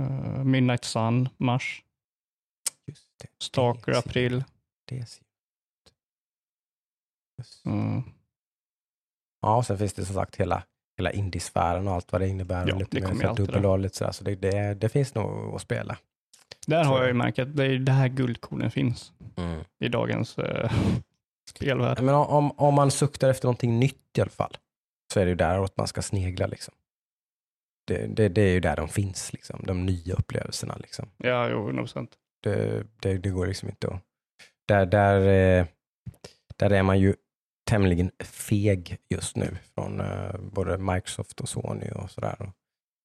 eh, 0.00 0.44
Midnight 0.44 0.84
Sun 0.84 1.28
mars, 1.36 1.82
just 2.86 3.08
det. 3.18 3.28
Stalker 3.44 3.92
Det- 3.92 3.98
april. 3.98 4.44
det 4.84 5.06
ser 5.06 5.22
Just. 7.38 7.64
Mm. 7.66 8.02
Ja, 9.46 9.56
och 9.56 9.66
sen 9.66 9.78
finns 9.78 9.92
det 9.94 10.04
som 10.04 10.14
sagt 10.14 10.36
hela, 10.36 10.62
hela 10.96 11.12
indiesfären 11.12 11.88
och 11.88 11.94
allt 11.94 12.12
vad 12.12 12.20
det 12.20 12.28
innebär. 12.28 12.66
Ja, 12.68 12.74
och 12.74 12.80
lite 12.80 12.96
det 12.96 13.00
mer 13.00 13.08
kommer 13.08 13.24
alltid 13.24 13.46
dubbel 13.46 13.66
och 13.66 13.78
lite 13.78 13.96
sådär. 13.96 14.12
Så 14.12 14.24
det, 14.24 14.34
det, 14.34 14.74
det 14.74 14.88
finns 14.88 15.14
nog 15.14 15.54
att 15.54 15.60
spela. 15.62 15.96
Där 16.66 16.84
Så- 16.84 16.90
har 16.90 16.98
jag 16.98 17.06
ju 17.08 17.14
märkt 17.14 17.38
att 17.38 17.56
det 17.56 17.64
är 17.64 17.78
där 17.78 18.08
guldkornen 18.08 18.70
finns 18.70 19.12
i 19.80 19.88
dagens 19.88 20.38
eh, 20.38 20.72
spelvärld. 21.50 22.02
Men 22.02 22.14
om, 22.14 22.50
om 22.50 22.74
man 22.74 22.90
suktar 22.90 23.28
efter 23.30 23.46
någonting 23.46 23.78
nytt 23.78 24.18
i 24.18 24.20
alla 24.20 24.30
fall, 24.30 24.56
så 25.12 25.20
är 25.20 25.24
det 25.24 25.28
ju 25.30 25.36
däråt 25.36 25.76
man 25.76 25.88
ska 25.88 26.02
snegla. 26.02 26.46
Liksom. 26.46 26.74
Det, 27.86 28.06
det, 28.06 28.28
det 28.28 28.42
är 28.42 28.52
ju 28.52 28.60
där 28.60 28.76
de 28.76 28.88
finns, 28.88 29.32
liksom. 29.32 29.60
de 29.66 29.86
nya 29.86 30.14
upplevelserna. 30.14 30.76
Liksom. 30.76 31.08
Ja, 31.16 31.48
jo, 31.48 31.64
100 31.66 31.82
procent. 31.82 32.10
Det, 32.42 32.86
det, 33.00 33.18
det 33.18 33.28
går 33.30 33.46
liksom 33.46 33.68
inte 33.68 33.88
att... 33.88 34.00
Där, 34.68 34.86
där, 34.86 35.20
eh, 35.60 35.66
där 36.56 36.70
är 36.72 36.82
man 36.82 36.98
ju 36.98 37.14
tämligen 37.66 38.10
feg 38.24 38.96
just 39.10 39.36
nu 39.36 39.56
från 39.74 40.00
eh, 40.00 40.34
både 40.52 40.78
Microsoft 40.78 41.40
och 41.40 41.48
Sony 41.48 41.90
och 41.90 42.10
sådär. 42.10 42.36
Och 42.38 42.48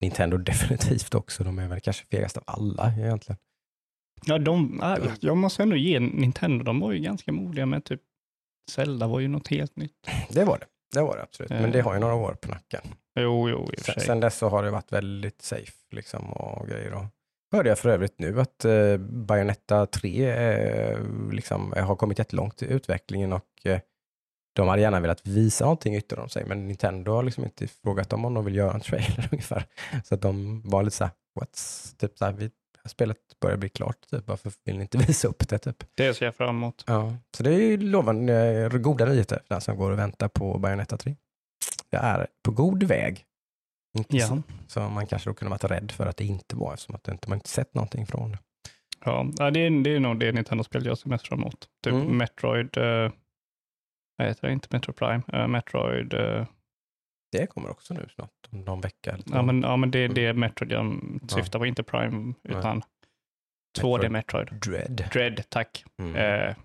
Nintendo 0.01 0.37
definitivt 0.51 1.15
också. 1.15 1.43
De 1.43 1.59
är 1.59 1.67
väl 1.67 1.79
kanske 1.79 2.05
fegast 2.05 2.37
av 2.37 2.43
alla 2.47 2.93
egentligen. 2.97 3.37
Ja, 4.25 4.37
de, 4.37 4.81
jag 5.19 5.37
måste 5.37 5.63
ändå 5.63 5.75
ge 5.75 5.99
Nintendo, 5.99 6.63
de 6.63 6.79
var 6.79 6.91
ju 6.91 6.99
ganska 6.99 7.31
modiga 7.31 7.65
med 7.65 7.83
typ 7.85 8.01
Zelda 8.71 9.07
var 9.07 9.19
ju 9.19 9.27
något 9.27 9.47
helt 9.47 9.75
nytt. 9.75 10.07
Det 10.29 10.43
var 10.45 10.57
det. 10.59 10.65
Det 10.93 11.01
var 11.01 11.15
det 11.17 11.23
absolut. 11.23 11.49
Men 11.49 11.71
det 11.71 11.79
Eh. 11.79 11.85
har 11.85 11.93
ju 11.93 11.99
några 11.99 12.13
år 12.15 12.33
på 12.41 12.49
nacken. 12.49 12.81
Jo, 13.19 13.49
jo, 13.49 13.69
i 13.73 13.75
och 13.75 13.79
för 13.79 13.83
Sen, 13.91 13.93
sig. 13.93 14.03
sen 14.05 14.19
dess 14.19 14.37
så 14.37 14.49
har 14.49 14.63
det 14.63 14.71
varit 14.71 14.91
väldigt 14.91 15.41
safe 15.41 15.71
liksom 15.91 16.29
och 16.33 16.67
grejer. 16.67 16.93
Och 16.93 17.03
hörde 17.51 17.69
jag 17.69 17.79
för 17.79 17.89
övrigt 17.89 18.19
nu 18.19 18.41
att 18.41 18.65
eh, 18.65 18.97
Bayonetta 18.97 19.85
3 19.85 20.29
eh, 20.31 20.97
liksom, 21.31 21.73
har 21.77 21.95
kommit 21.95 22.19
jättelångt 22.19 22.63
i 22.63 22.65
utvecklingen 22.65 23.33
och 23.33 23.45
eh, 23.65 23.79
de 24.53 24.67
hade 24.67 24.81
gärna 24.81 24.99
velat 24.99 25.27
visa 25.27 25.63
någonting 25.65 25.95
ytterligare 25.95 26.23
om 26.23 26.29
sig, 26.29 26.45
men 26.45 26.67
Nintendo 26.67 27.11
har 27.11 27.23
liksom 27.23 27.43
inte 27.43 27.67
frågat 27.67 28.09
dem 28.09 28.25
om 28.25 28.33
de 28.33 28.45
vill 28.45 28.55
göra 28.55 28.73
en 28.73 28.81
trailer 28.81 29.29
ungefär. 29.31 29.65
Så 30.03 30.15
att 30.15 30.21
de 30.21 30.61
var 30.61 30.83
lite 30.83 30.97
så 30.97 31.03
här, 31.03 31.13
what's, 31.39 31.95
typ 31.97 32.17
så 32.17 32.25
här, 32.25 32.31
vi, 32.31 32.49
spelet 32.85 33.17
börjar 33.41 33.57
bli 33.57 33.69
klart, 33.69 33.97
typ, 34.09 34.27
varför 34.27 34.51
vill 34.65 34.75
ni 34.75 34.81
inte 34.81 34.97
visa 35.07 35.27
upp 35.27 35.49
det? 35.49 35.57
Typ. 35.57 35.83
Det 35.95 36.13
ser 36.13 36.25
jag 36.25 36.35
fram 36.35 36.49
emot. 36.55 36.83
Ja. 36.87 37.15
Så 37.37 37.43
det 37.43 37.53
är 37.53 37.59
ju 37.59 37.77
lovande, 37.77 38.33
eh, 38.63 38.69
goda 38.69 39.05
nyheter 39.05 39.39
för 39.47 39.55
den 39.55 39.61
som 39.61 39.77
går 39.77 39.91
och 39.91 39.99
väntar 39.99 40.27
på 40.27 40.57
Bayonetta 40.57 40.97
3. 40.97 41.15
Jag 41.89 42.03
är 42.03 42.27
på 42.43 42.51
god 42.51 42.83
väg. 42.83 43.25
Inte 43.97 44.17
Ja. 44.17 44.27
så, 44.27 44.41
så 44.67 44.79
man 44.79 45.07
kanske 45.07 45.29
då 45.29 45.33
kunde 45.33 45.49
varit 45.49 45.63
rädd 45.63 45.91
för 45.91 46.05
att 46.05 46.17
det 46.17 46.25
inte 46.25 46.55
var 46.55 46.73
eftersom 46.73 46.95
att 46.95 47.03
det 47.03 47.11
inte, 47.11 47.29
man 47.29 47.37
inte 47.37 47.49
sett 47.49 47.73
någonting 47.73 48.05
från 48.07 48.31
det. 48.31 48.37
Ja, 49.05 49.31
ja, 49.37 49.51
det, 49.51 49.59
är, 49.59 49.83
det 49.83 49.95
är 49.95 49.99
nog 49.99 50.19
det 50.19 50.31
Nintendo-spel 50.31 50.85
jag 50.85 50.97
ser 50.97 51.09
mest 51.09 51.27
fram 51.27 51.39
emot. 51.39 51.67
Typ 51.83 51.93
Mm. 51.93 52.17
Metroid, 52.17 52.77
uh, 52.77 53.11
vad 54.21 54.27
heter 54.29 54.47
det, 54.47 54.53
inte 54.53 54.67
Metro 54.71 54.93
Prime, 54.93 55.23
eh, 55.33 55.47
Metroid, 55.47 56.13
eh, 56.13 56.47
Det 57.31 57.47
kommer 57.47 57.69
också 57.69 57.93
nu 57.93 58.07
snart, 58.15 58.31
om 58.49 58.61
någon 58.61 58.81
vecka. 58.81 59.11
Eller 59.11 59.23
ja, 59.35 59.41
men, 59.41 59.61
ja 59.61 59.77
men 59.77 59.91
det 59.91 59.99
är 59.99 60.05
Mm. 60.05 60.15
det 60.15 60.33
Metroid 60.33 60.71
jag 60.71 60.99
syftar 61.29 61.59
på, 61.59 61.65
inte 61.65 61.83
Prime, 61.83 62.33
Nej. 62.43 62.57
utan 62.57 62.81
2D 63.79 64.09
Metroid. 64.09 64.47
Dread. 64.65 65.09
Dread, 65.13 65.49
tack. 65.49 65.83
Mm. 65.99 66.15
Eh, 66.15 66.55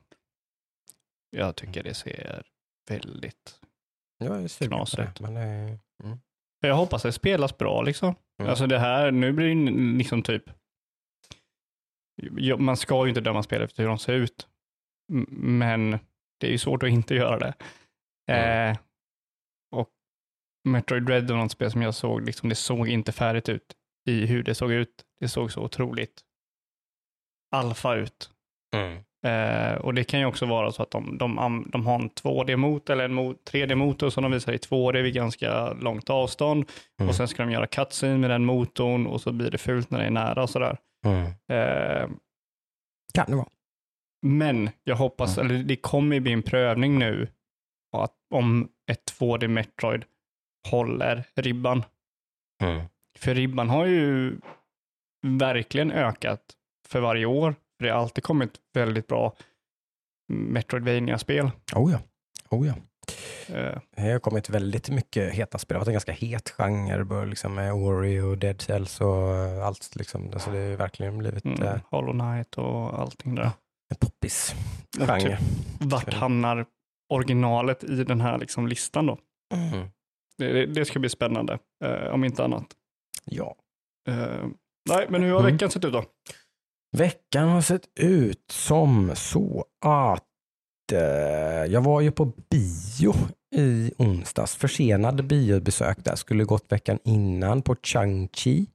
jag 1.30 1.56
tycker 1.56 1.82
det 1.82 1.94
ser 1.94 2.42
väldigt... 2.90 3.60
jag 4.18 4.42
är 4.42 4.66
knasigt. 4.66 5.20
Men, 5.20 5.34
det- 5.34 5.78
mm. 6.04 6.18
Jag 6.60 6.74
hoppas 6.74 7.02
det 7.02 7.12
spelas 7.12 7.58
bra 7.58 7.82
liksom. 7.82 8.14
Mm. 8.38 8.50
Alltså 8.50 8.66
det 8.66 8.78
här, 8.78 9.10
nu 9.10 9.32
blir 9.32 9.54
det 9.54 9.70
liksom 9.98 10.22
typ... 10.22 10.42
Man 12.58 12.76
ska 12.76 13.02
ju 13.04 13.08
inte 13.08 13.20
döma 13.20 13.42
spel 13.42 13.62
efter 13.62 13.82
hur 13.82 13.88
de 13.88 13.98
ser 13.98 14.12
ut. 14.14 14.48
Men 15.30 15.98
det 16.40 16.46
är 16.46 16.50
ju 16.50 16.58
svårt 16.58 16.82
att 16.82 16.88
inte 16.90 17.14
göra 17.14 17.38
det. 17.38 17.54
Mm. 18.32 18.70
Eh, 18.70 18.78
och 19.76 19.88
Metroid 20.68 21.02
Dread 21.02 21.30
var 21.30 21.36
något 21.38 21.52
spel 21.52 21.70
som 21.70 21.82
jag 21.82 21.94
såg, 21.94 22.22
liksom, 22.26 22.48
det 22.48 22.54
såg 22.54 22.88
inte 22.88 23.12
färdigt 23.12 23.48
ut 23.48 23.74
i 24.08 24.26
hur 24.26 24.42
det 24.42 24.54
såg 24.54 24.72
ut. 24.72 25.04
Det 25.20 25.28
såg 25.28 25.52
så 25.52 25.62
otroligt 25.62 26.20
alfa 27.56 27.94
ut. 27.94 28.30
Mm. 28.76 28.98
Eh, 29.26 29.74
och 29.78 29.94
det 29.94 30.04
kan 30.04 30.20
ju 30.20 30.26
också 30.26 30.46
vara 30.46 30.72
så 30.72 30.82
att 30.82 30.90
de, 30.90 31.18
de, 31.18 31.66
de 31.72 31.86
har 31.86 31.94
en 31.94 32.10
2D-motor 32.10 32.92
eller 32.92 33.04
en 33.04 33.18
mo- 33.18 33.36
3D-motor 33.50 34.10
som 34.10 34.22
de 34.22 34.32
visar 34.32 34.52
i 34.52 34.56
2D 34.56 35.02
vid 35.02 35.14
ganska 35.14 35.72
långt 35.72 36.10
avstånd. 36.10 36.70
Mm. 37.00 37.08
Och 37.08 37.14
sen 37.14 37.28
ska 37.28 37.42
de 37.42 37.52
göra 37.52 37.66
cutscene 37.66 38.18
med 38.18 38.30
den 38.30 38.44
motorn 38.44 39.06
och 39.06 39.20
så 39.20 39.32
blir 39.32 39.50
det 39.50 39.58
fult 39.58 39.90
när 39.90 39.98
det 39.98 40.04
är 40.06 40.10
nära 40.10 40.42
och 40.42 40.50
sådär. 40.50 40.78
Mm. 41.06 41.26
Eh, 41.26 42.08
Kan 43.14 43.26
det 43.30 43.36
vara. 43.36 43.48
Men 44.28 44.70
jag 44.84 44.96
hoppas, 44.96 45.38
Mm. 45.38 45.50
eller 45.50 45.64
det 45.64 45.76
kommer 45.76 46.20
bli 46.20 46.32
en 46.32 46.42
prövning 46.42 46.98
nu 46.98 47.28
att 47.96 48.14
om 48.34 48.68
ett 48.90 49.12
2D 49.18 49.48
Metroid 49.48 50.04
håller 50.70 51.24
ribban. 51.34 51.84
Mm. 52.62 52.84
För 53.18 53.34
ribban 53.34 53.70
har 53.70 53.86
ju 53.86 54.36
verkligen 55.26 55.90
ökat 55.92 56.42
för 56.88 57.00
varje 57.00 57.26
år. 57.26 57.54
Det 57.78 57.88
har 57.88 57.98
alltid 58.00 58.24
kommit 58.24 58.50
väldigt 58.74 59.06
bra 59.06 59.36
Metroidvania-spel. 60.32 61.50
Oh 61.74 61.92
ja. 61.92 61.98
Oh 62.50 62.66
ja. 62.66 62.74
Eh, 63.54 63.78
Det 63.96 64.12
har 64.12 64.18
kommit 64.18 64.50
väldigt 64.50 64.90
mycket 64.90 65.32
heta 65.34 65.58
spel. 65.58 65.74
Det 65.74 65.78
har 65.78 65.80
varit 65.80 65.88
en 65.88 65.92
ganska 65.94 66.12
het 66.12 66.50
genre 66.50 67.26
liksom 67.26 67.54
med 67.54 67.72
Ori 67.72 68.20
och 68.20 68.38
Dead 68.38 68.60
Cells 68.60 69.00
och 69.00 69.34
allt. 69.66 69.96
Liksom. 69.96 70.30
Alltså 70.32 70.50
det 70.50 70.58
har 70.70 70.76
verkligen 70.76 71.18
blivit 71.18 71.44
mm, 71.44 71.62
eh, 71.62 71.80
Hollow 71.90 72.12
Knight 72.12 72.58
och 72.58 73.00
allting 73.00 73.34
där. 73.34 73.50
En 73.90 73.96
poppis 74.00 74.54
genre. 74.98 75.38
Vart 75.80 76.14
hamnar 76.14 76.66
originalet 77.12 77.84
i 77.84 78.04
den 78.04 78.20
här 78.20 78.38
liksom 78.38 78.66
listan 78.68 79.06
då? 79.06 79.18
Mm. 79.54 79.88
Det, 80.38 80.66
det, 80.66 80.84
ska 80.84 80.98
bli 80.98 81.08
spännande, 81.08 81.58
eh, 81.84 82.06
om 82.14 82.24
inte 82.24 82.44
annat. 82.44 82.66
Ja. 83.24 83.56
Eh, 84.08 84.46
nej, 84.88 85.06
men 85.08 85.22
hur 85.22 85.32
har 85.32 85.40
Mm. 85.40 85.52
veckan 85.52 85.70
sett 85.70 85.84
ut 85.84 85.92
då? 85.92 86.04
Veckan 86.96 87.48
har 87.48 87.60
sett 87.60 87.88
ut 88.00 88.44
som 88.50 89.12
så 89.14 89.64
att 89.84 90.22
eh, 90.92 91.72
jag 91.72 91.80
var 91.80 92.00
ju 92.00 92.10
på 92.10 92.24
bio 92.24 93.14
i 93.56 93.92
onsdags. 93.98 94.56
Försenad 94.56 95.26
biobesök 95.26 96.04
där. 96.04 96.16
Skulle 96.16 96.44
gått 96.44 96.72
veckan 96.72 96.98
innan 97.04 97.62
på 97.62 97.74
Chang-Chi. 97.74 98.66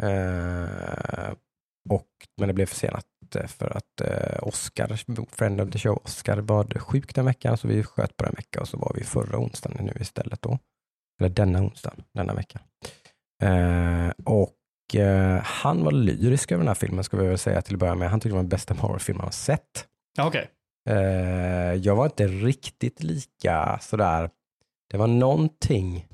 Eh, 0.00 1.32
och, 1.90 2.08
men 2.36 2.48
det 2.48 2.54
blev 2.54 2.66
försenat 2.66 3.06
eh, 3.36 3.46
för 3.46 3.76
att 3.76 4.00
eh, 4.00 4.48
Oscar, 4.48 5.00
friend 5.36 5.60
of 5.60 5.70
the 5.70 5.78
show, 5.78 6.02
Oscar 6.04 6.36
var 6.36 6.78
sjuk 6.78 7.14
den 7.14 7.24
veckan 7.24 7.56
så 7.56 7.68
vi 7.68 7.82
sköt 7.82 8.16
på 8.16 8.24
den 8.24 8.34
veckan 8.36 8.62
och 8.62 8.68
så 8.68 8.76
var 8.76 8.92
vi 8.94 9.04
förra 9.04 9.38
onsdagen 9.38 9.84
nu 9.84 9.92
istället 10.00 10.42
då. 10.42 10.58
Eller 11.20 11.30
denna 11.30 11.60
onsdagen, 11.60 12.04
denna 12.14 12.34
veckan. 12.34 12.62
Eh, 13.42 14.10
och 14.24 14.94
eh, 14.94 15.42
han 15.42 15.84
var 15.84 15.92
lyrisk 15.92 16.52
över 16.52 16.60
den 16.60 16.68
här 16.68 16.74
filmen 16.74 17.04
ska 17.04 17.16
vi 17.16 17.26
väl 17.26 17.38
säga 17.38 17.62
till 17.62 17.74
att 17.74 17.80
börja 17.80 17.94
med. 17.94 18.10
Han 18.10 18.20
tyckte 18.20 18.28
det 18.28 18.34
var 18.34 18.42
den 18.42 18.48
bästa 18.48 18.74
Marvel-film 18.74 19.18
han 19.18 19.26
har 19.26 19.32
sett. 19.32 19.86
Ja, 20.16 20.26
okej. 20.26 20.50
Eh, 20.88 21.74
jag 21.74 21.96
var 21.96 22.04
inte 22.04 22.26
riktigt 22.26 23.02
lika 23.02 23.78
sådär, 23.82 24.30
det 24.90 24.96
var 24.96 25.06
någonting, 25.06 26.06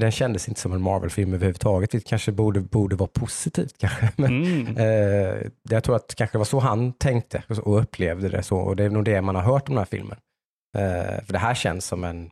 den 0.00 0.10
kändes 0.10 0.48
inte 0.48 0.60
som 0.60 0.72
en 0.72 0.82
Marvel-film 0.82 1.34
överhuvudtaget, 1.34 1.94
vilket 1.94 2.08
kanske 2.10 2.32
borde, 2.32 2.60
borde 2.60 2.96
vara 2.96 3.10
positivt 3.12 3.74
kanske. 3.78 4.10
Men, 4.16 4.44
Mm. 4.44 4.76
eh, 4.76 5.50
jag 5.70 5.84
tror 5.84 5.96
att 5.96 6.14
kanske 6.14 6.34
det 6.34 6.38
var 6.38 6.44
så 6.44 6.58
han 6.58 6.92
tänkte 6.92 7.42
och 7.62 7.78
upplevde 7.82 8.28
det 8.28 8.42
så, 8.42 8.56
och 8.58 8.76
det 8.76 8.84
är 8.84 8.90
nog 8.90 9.04
det 9.04 9.22
man 9.22 9.34
har 9.34 9.42
hört 9.42 9.68
om 9.68 9.74
den 9.74 9.78
här 9.78 9.84
filmen. 9.90 10.16
Eh, 10.76 11.24
för 11.24 11.32
det 11.32 11.38
här 11.38 11.54
känns 11.54 11.84
som 11.86 12.04
en, 12.04 12.26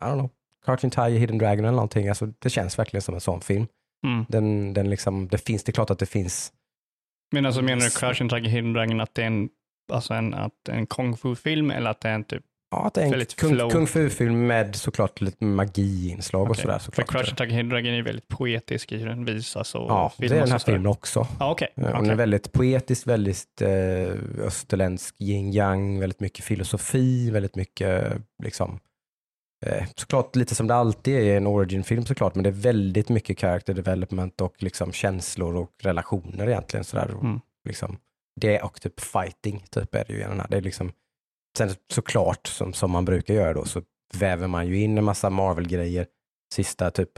I 0.00 0.04
don't 0.04 0.12
know, 0.14 0.30
Cartoon 0.66 0.90
Tiger, 0.90 1.18
Hidden 1.18 1.38
Dragon 1.38 1.64
eller 1.64 1.72
någonting, 1.72 2.08
alltså 2.08 2.26
det 2.38 2.50
känns 2.50 2.78
verkligen 2.78 3.02
som 3.02 3.14
en 3.14 3.20
sån 3.20 3.40
film. 3.40 3.66
Mm. 4.06 4.24
Den, 4.28 4.74
den 4.74 4.90
liksom, 4.90 5.28
det 5.28 5.38
finns, 5.38 5.64
det 5.64 5.70
är 5.70 5.72
klart 5.72 5.90
att 5.90 5.98
det 5.98 6.06
finns 6.06 6.52
Men 7.32 7.46
alltså 7.46 7.62
menar 7.62 8.00
du 8.00 8.06
and 8.20 8.30
Tiger 8.30 8.48
Hidden 8.50 8.72
Dragon 8.72 9.00
att 9.00 9.14
det 9.14 9.22
är 9.22 9.26
en, 9.26 9.48
alltså 9.92 10.14
en, 10.14 10.34
att 10.34 10.68
en 10.68 10.86
kung 10.86 11.16
fu-film 11.16 11.70
eller 11.70 11.90
att 11.90 12.00
det 12.00 12.08
är 12.08 12.14
en 12.14 12.24
typ, 12.24 12.42
Ja, 12.70 12.86
att 12.86 12.94
det 12.94 13.00
är 13.00 13.04
en 13.04 13.10
Väldigt 13.10 13.36
kung, 13.36 13.70
kung 13.70 13.86
fu-film 13.86 14.46
med 14.46 14.76
såklart 14.76 15.20
lite 15.20 15.44
magi-inslag 15.44 16.42
och 16.42 16.50
Okej. 16.50 16.62
sådär. 16.62 16.78
för 16.78 16.92
Såklart. 16.92 17.28
And 17.28 17.36
Tiger 17.38 17.50
Hidden 17.50 17.68
Dragon 17.68 17.86
är 17.94 18.02
väldigt 18.02 18.28
poetisk 18.28 18.92
i 18.92 18.96
hur 18.98 19.06
den 19.08 19.24
visas 19.24 19.74
och 19.74 19.80
Ja, 19.90 20.12
det 20.18 20.26
är 20.26 20.30
den 20.30 20.48
här 20.48 20.54
och 20.54 20.62
filmen 20.62 20.86
också. 20.86 21.26
Ja, 21.38 21.50
okej. 21.50 21.68
Ja, 21.74 21.82
Den 21.82 21.96
Okej. 21.96 22.10
är 22.10 22.14
väldigt 22.14 22.52
poetisk, 22.52 23.06
väldigt 23.06 23.62
eh, 23.62 23.68
österländsk 24.46 25.14
yin 25.20 25.52
yang, 25.52 26.00
väldigt 26.00 26.20
mycket 26.20 26.44
filosofi, 26.44 27.30
väldigt 27.30 27.56
mycket 27.56 28.12
liksom 28.42 28.80
eh, 29.66 29.84
såklart 29.96 30.36
lite 30.36 30.54
som 30.54 30.66
det 30.66 30.74
alltid 30.74 31.14
är 31.14 31.20
i 31.20 31.36
en 31.36 31.46
origin-film 31.46 32.04
såklart, 32.06 32.34
men 32.34 32.42
det 32.44 32.50
är 32.50 32.52
väldigt 32.52 33.08
mycket 33.08 33.40
character 33.40 33.74
development 33.74 34.40
och 34.40 34.54
liksom 34.62 34.92
känslor 34.92 35.56
och 35.56 35.70
relationer 35.82 36.48
egentligen. 36.48 36.84
Sådär. 36.84 37.10
Och 37.14 37.24
Mm. 37.24 37.40
Liksom, 37.68 37.96
det 38.40 38.60
och 38.60 38.80
typ 38.80 39.00
fighting 39.00 39.64
typ 39.70 39.94
är 39.94 40.04
det 40.06 40.12
ju 40.12 40.18
i 40.20 40.22
den 40.22 40.40
här. 40.40 40.46
Det 40.50 40.56
är 40.56 40.60
liksom, 40.60 40.92
sen 41.58 41.70
såklart 41.92 42.46
som, 42.46 42.72
som 42.72 42.90
man 42.90 43.04
brukar 43.04 43.34
göra 43.34 43.52
då 43.52 43.64
så 43.64 43.82
väver 44.14 44.46
man 44.46 44.66
ju 44.66 44.80
in 44.80 44.98
en 44.98 45.04
massa 45.04 45.30
Marvel-grejer 45.30 46.06
sista 46.54 46.90
typ 46.90 47.10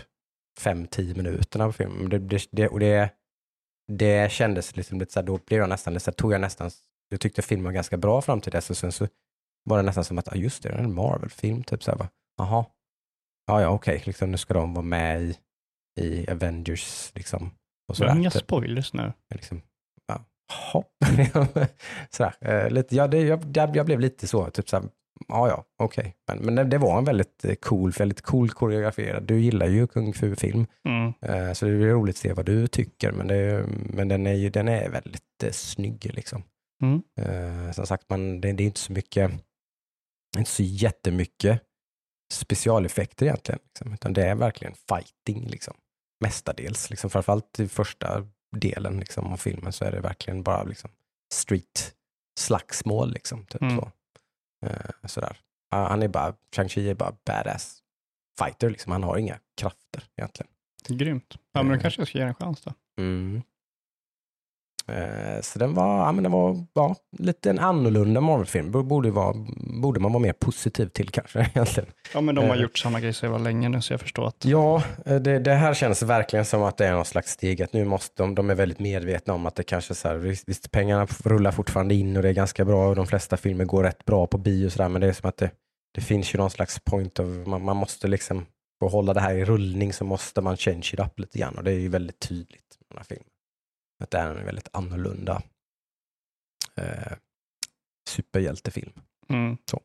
5-10 0.61 1.17
minuterna 1.17 1.67
på 1.67 1.73
filmen. 1.73 2.09
Det, 2.09 2.19
det, 2.19 2.47
det, 2.51 2.69
och 2.69 2.81
det, 2.81 3.11
det 3.93 4.33
kändes 4.33 4.77
liksom 4.77 4.99
lite 5.01 5.13
så 5.13 5.21
här, 5.21 5.27
då 5.27 5.39
blev 5.47 5.61
jag 5.61 5.69
nästan, 5.69 5.93
lite 5.95 6.05
så 6.05 6.11
här, 6.11 6.17
tog 6.17 6.33
jag 6.33 6.41
nästan, 6.41 6.71
jag 7.09 7.21
tyckte 7.21 7.43
filmen 7.43 7.65
var 7.65 7.73
ganska 7.73 7.97
bra 7.97 8.23
fram 8.23 8.41
till 8.41 8.53
dess 8.53 8.71
och 8.71 8.77
sen 8.77 8.93
så 8.93 9.09
var 9.65 9.77
det 9.77 9.83
nästan 9.83 10.05
som 10.05 10.19
att, 10.19 10.29
ja 10.31 10.35
just 10.37 10.63
det, 10.63 10.69
det 10.69 10.75
är 10.75 10.79
en 10.79 10.95
Marvel-film, 10.95 11.63
typ 11.65 11.83
så 11.83 11.91
här, 11.91 11.99
bara, 11.99 12.09
jaha, 12.37 12.65
ja 13.47 13.61
ja 13.63 13.69
okej, 13.69 14.03
liksom, 14.07 14.31
nu 14.31 14.37
ska 14.39 14.55
de 14.55 14.75
vara 14.75 14.85
med 14.85 15.23
i, 15.23 15.37
i 16.01 16.31
Avengers 16.31 17.13
liksom. 17.15 17.47
Och 17.47 17.53
Det 17.89 17.93
är 17.93 17.95
sådär, 18.09 18.17
inga 18.21 18.31
typ. 18.31 18.43
spoilers 18.43 18.93
nu. 18.93 19.13
liksom, 19.35 19.63
jaha. 20.73 20.85
sådär, 22.11 22.35
eh, 22.41 22.71
lite, 22.71 22.97
ja, 22.97 23.07
det, 23.07 23.23
jag, 23.23 23.77
jag, 23.77 23.87
blev 23.87 24.01
lite 24.01 24.27
så, 24.27 24.51
typ 24.51 24.69
så 24.69 24.77
här, 24.77 24.89
ja 25.29 25.49
ja, 25.49 25.65
okej. 25.79 26.17
Men, 26.29 26.39
men 26.39 26.55
det, 26.55 26.65
det 26.65 26.79
var 26.79 26.99
en 26.99 27.05
väldigt 27.05 27.45
eh, 27.45 27.55
cool, 27.55 27.91
väldigt 27.91 28.23
cool 28.23 28.51
koreograferad, 28.51 29.23
du 29.23 29.41
gillar 29.41 29.67
ju 29.67 29.87
kung 29.87 30.13
fu-film. 30.13 30.67
Mm. 30.89 31.13
Eh, 31.21 31.53
Så 31.53 31.67
det 31.67 31.77
blir 31.77 31.89
roligt 31.89 32.15
att 32.15 32.21
se 32.21 32.33
vad 32.33 32.47
du 32.47 32.67
tycker, 32.67 33.13
men, 33.13 33.29
det, 33.29 33.67
men 33.69 34.09
den 34.09 34.27
är 34.27 34.35
ju 34.35 34.51
den 34.51 34.69
är 34.69 34.89
väldigt 34.91 35.43
eh, 35.45 35.51
snygg. 35.51 36.11
Liksom. 36.15 36.43
Mm. 36.83 37.03
Eh, 37.17 37.73
som 37.73 37.87
sagt, 37.87 38.11
man, 38.11 38.41
det, 38.41 38.53
det 38.53 38.63
är 38.63 38.67
inte 38.67 38.81
så 38.81 38.93
mycket, 38.93 39.31
inte 40.39 40.51
så 40.51 40.63
jättemycket 40.63 41.61
specialeffekter 42.33 43.27
egentligen, 43.27 43.61
liksom, 43.65 43.95
utan 43.95 44.13
det 44.13 44.27
är 44.27 44.35
verkligen 44.35 44.75
fighting, 44.89 45.49
liksom. 45.49 45.75
mestadels. 46.21 46.91
Liksom, 46.91 47.11
framförallt 47.11 47.61
i 47.61 47.69
första 47.69 48.27
delen 48.53 48.99
liksom, 49.01 49.33
av 49.33 49.37
filmen 49.37 49.73
så 49.73 49.85
är 49.85 49.93
det 49.93 50.01
verkligen 50.01 50.43
bara 50.43 50.63
liksom, 50.63 50.91
street 51.33 51.95
slagsmål. 52.41 53.13
Liksom, 53.13 53.47
typ, 53.47 53.63
Mm. 53.63 53.77
så. 53.77 53.91
Eh, 54.67 54.91
sådär. 55.09 55.37
Ja, 55.71 55.89
Han 55.89 56.03
är 56.03 56.09
bara, 56.09 56.35
Shang-Chi 56.57 56.91
är 56.91 56.95
bara 56.95 57.17
badass 57.27 57.79
fighter, 58.39 58.71
liksom. 58.71 58.93
han 58.93 59.03
har 59.03 59.17
inga 59.17 59.39
krafter 59.57 60.05
egentligen. 60.17 60.51
Grymt. 60.89 61.35
Ja, 61.53 61.63
men 61.63 61.69
då 61.69 61.75
Eh. 61.75 61.81
kanske 61.81 62.01
jag 62.01 62.09
ska 62.09 62.19
ge 62.19 62.25
en 62.25 62.35
chans 62.35 62.61
då. 62.63 62.73
Mm. 62.99 63.43
Eh, 64.89 65.41
Så 65.43 65.59
den 65.59 65.75
var, 65.75 65.99
ja, 65.99 66.13
men 66.13 66.23
den 66.23 66.33
var 66.33 66.65
ja, 66.75 66.97
lite 67.19 67.51
en 67.51 67.59
annorlunda 67.59 68.21
Marvel-film. 68.21 68.71
Borde, 68.71 68.85
borde, 68.89 69.11
vara, 69.11 69.35
borde 69.83 70.01
man 70.01 70.13
vara 70.13 70.23
mer 70.23 70.33
positiv 70.33 70.87
till 70.87 71.09
kanske 71.09 71.41
egentligen. 71.55 71.89
Ja, 72.15 72.21
men 72.21 72.35
de 72.35 72.49
har 72.49 72.57
Eh. 72.57 72.63
gjort 72.63 72.79
samma 72.79 73.01
grej 73.01 73.13
så 73.13 73.27
jävla 73.27 73.39
länge 73.39 73.69
nu 73.69 73.81
så 73.81 73.93
jag 73.93 74.01
förstår 74.01 74.27
att 74.29 74.45
Ja, 74.45 74.83
eh, 75.07 75.17
det, 75.17 75.39
det 75.39 75.55
här 75.55 75.75
känns 75.75 76.03
verkligen 76.03 76.45
som 76.45 76.63
att 76.63 76.77
det 76.77 76.87
är 76.87 76.93
någon 76.93 77.05
slags 77.05 77.31
steg. 77.33 77.63
Att 77.63 77.73
nu 77.73 77.85
måste 77.85 78.23
de, 78.23 78.35
de 78.35 78.51
är 78.51 78.55
väldigt 78.55 78.79
medvetna 78.81 79.35
om 79.35 79.47
att 79.47 79.55
det 79.55 79.63
kanske 79.63 79.95
så 79.95 80.09
här, 80.09 80.17
visst, 80.17 80.71
pengarna 80.71 81.07
rullar 81.25 81.51
fortfarande 81.51 81.95
in 81.95 82.17
och 82.17 82.23
det 82.23 82.29
är 82.29 82.33
ganska 82.33 82.65
bra 82.65 82.89
och 82.89 82.97
de 82.97 83.07
flesta 83.07 83.37
filmer 83.37 83.65
går 83.65 83.83
rätt 83.83 84.05
bra 84.05 84.27
på 84.27 84.39
bio 84.39 84.67
och 84.67 84.73
sådär, 84.73 84.89
men 84.89 85.01
det 85.01 85.07
är 85.09 85.13
som 85.13 85.29
att 85.29 85.37
det, 85.37 85.51
det 85.95 86.01
finns 86.01 86.35
ju 86.35 86.39
någon 86.39 86.51
slags 86.51 86.79
point 86.85 87.19
of, 87.19 87.27
man, 87.47 87.65
man 87.65 87.77
måste 87.77 88.09
liksom, 88.09 88.47
för 88.79 88.87
att 88.87 88.93
hålla 88.93 89.15
det 89.15 89.21
här 89.21 89.35
i 89.35 89.45
rullning 89.45 89.93
så 89.93 90.05
måste 90.05 90.41
man 90.41 90.57
change 90.57 90.91
it 90.93 91.01
up 91.01 91.19
lite 91.19 91.39
grann 91.39 91.55
och 91.59 91.65
det 91.65 91.71
är 91.73 91.79
ju 91.79 91.89
väldigt 91.89 92.19
tydligt 92.21 92.79
med 92.81 92.87
den 92.91 92.99
här 92.99 93.05
filmen. 93.05 93.25
Att 94.03 94.11
det 94.11 94.19
är 94.19 94.35
en 94.37 94.45
väldigt 94.45 94.69
annorlunda 94.73 95.43
eh, 96.77 97.13
superhjältefilm. 98.09 98.93
Mm. 99.29 99.57
Så. 99.71 99.81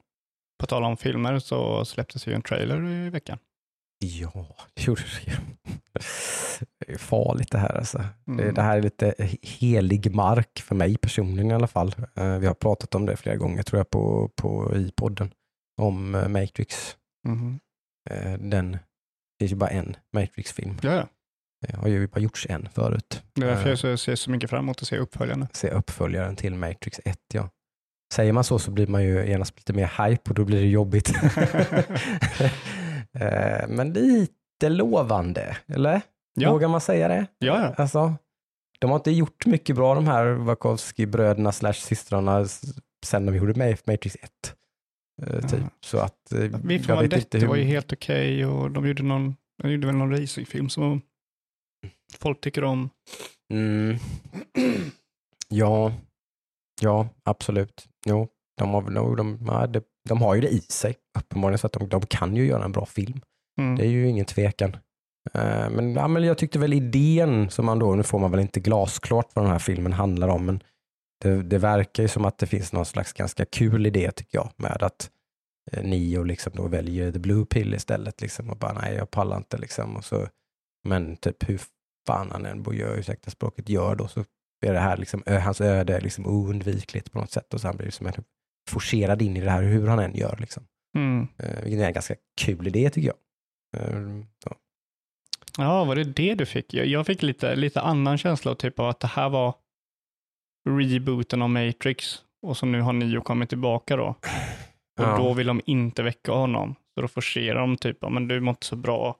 På 0.59 0.65
tal 0.65 0.83
om 0.83 0.97
filmer 0.97 1.39
så 1.39 1.85
släpptes 1.85 2.27
ju 2.27 2.33
en 2.33 2.41
trailer 2.41 2.85
i 2.87 3.09
veckan. 3.09 3.39
Ja, 3.99 4.55
det 4.73 4.81
gjorde 4.87 5.01
det 5.01 5.31
ju. 5.31 5.37
Det 6.79 6.91
är 6.93 6.97
farligt 6.97 7.51
det 7.51 7.57
här 7.57 7.77
alltså. 7.77 7.97
Det, 7.97 8.31
Mm. 8.31 8.53
det 8.53 8.61
här 8.61 8.77
är 8.77 8.81
lite 8.81 9.15
helig 9.41 10.15
mark 10.15 10.59
för 10.61 10.75
mig 10.75 10.97
personligen 10.97 11.51
i 11.51 11.53
alla 11.53 11.67
fall. 11.67 11.95
Eh, 12.15 12.37
Vi 12.37 12.47
har 12.47 12.53
pratat 12.53 12.95
om 12.95 13.05
det 13.05 13.17
flera 13.17 13.35
gånger 13.35 13.63
tror 13.63 13.79
jag 13.79 13.89
på, 13.89 14.29
på 14.35 14.75
i 14.75 14.91
podden 14.95 15.33
om 15.81 16.15
eh, 16.15 16.27
Matrix. 16.27 16.97
Eh, 18.09 18.33
Den, 18.39 18.71
det 18.71 18.79
finns 19.39 19.51
ju 19.51 19.55
bara 19.55 19.69
en 19.69 19.95
Matrix-film. 20.13 20.77
Ja. 20.81 21.07
Det 21.61 21.75
har 21.75 21.87
ju 21.87 22.07
bara 22.07 22.19
gjorts 22.19 22.47
en 22.49 22.69
förut. 22.69 23.23
Det 23.33 23.41
är 23.41 23.45
därför 23.45 23.63
Eh, 23.63 23.69
jag 23.69 23.79
så- 23.79 23.97
ser 23.97 24.15
så 24.15 24.31
mycket 24.31 24.49
fram 24.49 24.59
emot 24.65 24.81
att 24.81 24.87
se 24.87 24.97
uppföljarna. 24.97 25.47
Se 25.53 25.69
uppföljaren 25.69 26.35
till 26.35 26.55
Matrix 26.55 26.99
1 27.05 27.17
ja. 27.33 27.49
Säger 28.13 28.33
man 28.33 28.43
så 28.43 28.59
så 28.59 28.71
blir 28.71 28.87
man 28.87 29.03
ju 29.03 29.27
genast 29.27 29.55
lite 29.57 29.73
mer 29.73 30.07
hype 30.07 30.29
och 30.29 30.35
då 30.35 30.45
blir 30.45 30.61
det 30.61 30.67
jobbigt. 30.67 31.13
Eh, 33.19 33.67
Men 33.67 33.93
lite 33.93 34.69
lovande, 34.69 35.57
eller? 35.67 36.01
Ja, 36.33 36.51
Vågar 36.51 36.67
man 36.67 36.81
säga 36.81 37.07
det? 37.07 37.25
ja, 37.39 37.61
ja. 37.61 37.73
Alltså, 37.83 38.13
de 38.79 38.89
har 38.89 38.97
inte 38.97 39.11
gjort 39.11 39.45
mycket 39.45 39.75
bra 39.75 39.95
de 39.95 40.07
här 40.07 40.25
Wachowski-bröderna 40.25 41.51
slash 41.51 41.73
systrarna 41.73 42.45
sen 43.05 43.25
de 43.25 43.35
gjorde 43.35 43.53
Ma- 43.53 43.77
Matrix 43.87 44.15
1. 44.21 44.53
eh, 45.21 45.41
Typ. 45.49 45.59
Ja. 45.61 45.69
Så 45.81 45.97
att 45.97 46.31
eh, 46.33 46.39
Vi 46.63 46.75
inte 46.75 46.97
det 47.31 47.39
hur... 47.39 47.47
var 47.47 47.55
ju 47.55 47.63
helt 47.63 47.93
okej 47.93 48.45
och 48.45 48.71
de 48.71 48.87
gjorde, 48.87 49.03
någon, 49.03 49.35
de 49.63 49.71
gjorde 49.71 49.87
väl 49.87 49.95
någon 49.95 50.11
racingfilm 50.19 50.69
som 50.69 51.01
folk 52.19 52.41
tycker 52.41 52.63
om. 52.63 52.89
Mm. 53.53 53.97
Ja, 55.49 55.93
ja, 56.81 57.09
absolut. 57.23 57.87
Jo, 58.05 58.27
de 58.57 58.69
har, 58.69 58.81
väl- 58.81 58.93
de, 58.93 59.15
de, 59.45 59.71
de, 59.71 59.81
de 60.09 60.21
har 60.21 60.35
ju 60.35 60.41
det 60.41 60.49
i 60.49 60.59
sig 60.61 60.95
uppenbarligen 61.19 61.57
så 61.59 61.67
att 61.67 61.73
de, 61.73 61.89
de 61.89 62.01
kan 62.05 62.35
ju 62.35 62.45
göra 62.45 62.65
en 62.65 62.71
bra 62.71 62.85
film. 62.85 63.21
Mm. 63.61 63.75
Det 63.75 63.83
är 63.85 63.89
ju 63.89 64.07
ingen 64.07 64.25
tvekan. 64.25 64.77
Eh, 65.33 65.69
Men, 65.69 65.93
ja, 65.93 66.07
men 66.07 66.23
jag 66.23 66.37
tyckte 66.37 66.59
väl 66.59 66.73
idén 66.73 67.49
som 67.49 67.65
man 67.65 67.79
då, 67.79 67.95
nu 67.95 68.03
får 68.03 68.19
man 68.19 68.31
väl 68.31 68.39
inte 68.39 68.59
glasklart 68.59 69.29
vad 69.33 69.45
den 69.45 69.51
här 69.51 69.59
filmen 69.59 69.93
handlar 69.93 70.27
om, 70.27 70.45
men 70.45 70.63
det, 71.21 71.43
det 71.43 71.57
verkar 71.57 72.03
ju 72.03 72.09
som 72.09 72.25
att 72.25 72.37
det 72.37 72.47
finns 72.47 72.73
någon 72.73 72.85
slags 72.85 73.13
ganska 73.13 73.45
kul 73.45 73.85
idé 73.85 74.11
tycker 74.11 74.37
jag 74.37 74.51
med 74.57 74.83
att 74.83 75.11
eh, 75.71 75.83
Neo 75.83 76.23
liksom 76.23 76.51
då 76.55 76.67
väljer 76.67 77.11
the 77.11 77.19
blue 77.19 77.45
pill 77.45 77.73
istället 77.73 78.21
liksom 78.21 78.49
och 78.49 78.57
bara 78.57 78.73
nej 78.73 78.95
jag 78.95 79.11
pallar 79.11 79.37
inte 79.37 79.57
liksom 79.57 79.95
och 79.95 80.05
så 80.05 80.27
men 80.87 81.17
typ 81.17 81.49
hur 81.49 81.61
fan 82.07 82.31
han 82.31 82.45
än 82.45 82.65
gör, 82.73 82.97
ursäkta 82.99 83.31
språket, 83.31 83.69
gör 83.69 83.95
då 83.95 84.07
så 84.07 84.19
är 84.65 84.73
det 84.73 84.79
här 84.79 84.97
liksom, 84.97 85.23
hans 85.43 85.61
öde 85.61 85.95
är 85.97 86.01
liksom 86.01 86.25
oundvikligt 86.27 87.11
på 87.11 87.19
något 87.19 87.31
sätt 87.31 87.53
och 87.53 87.61
så 87.61 87.67
han 87.67 87.77
blir 87.77 87.85
liksom 87.85 88.11
forcerad 88.69 89.21
in 89.21 89.37
i 89.37 89.41
det 89.41 89.49
här 89.51 89.63
hur 89.63 89.87
han 89.87 89.99
än 89.99 90.15
gör 90.15 90.37
liksom. 90.39 90.63
Mm. 90.97 91.27
Eh, 91.37 91.63
Vilket 91.63 91.81
är 91.81 91.87
en 91.87 91.93
ganska 91.93 92.15
kul 92.41 92.67
idé 92.67 92.89
tycker 92.89 93.07
jag. 93.07 93.17
Eh, 93.83 94.01
Så. 94.43 94.55
Ja, 95.57 95.83
var 95.85 95.95
det 95.95 96.03
det 96.03 96.35
du 96.35 96.45
fick? 96.45 96.73
Jag, 96.73 97.05
fick 97.05 97.21
lite, 97.21 97.55
lite 97.55 97.81
annan 97.81 98.17
känsla 98.17 98.55
typ 98.55 98.79
av 98.79 98.89
att 98.89 98.99
det 98.99 99.07
här 99.07 99.29
var 99.29 99.55
rebooten 100.69 101.41
av 101.41 101.49
Matrix 101.49 102.21
och 102.47 102.57
så 102.57 102.65
nu 102.65 102.81
har 102.81 102.93
Neo 102.93 103.21
kommit 103.21 103.49
tillbaka 103.49 103.95
då. 103.95 104.05
Och 104.99 105.03
Ja. 105.03 105.17
då 105.17 105.33
vill 105.33 105.47
de 105.47 105.61
inte 105.65 106.03
väcka 106.03 106.31
honom. 106.31 106.75
Så 106.95 107.01
då 107.01 107.07
forcerar 107.07 107.59
de 107.59 107.77
typ, 107.77 107.97
ja, 108.01 108.09
men 108.09 108.27
du 108.27 108.39
mår 108.39 108.49
inte 108.51 108.65
så 108.65 108.75
bra. 108.75 109.15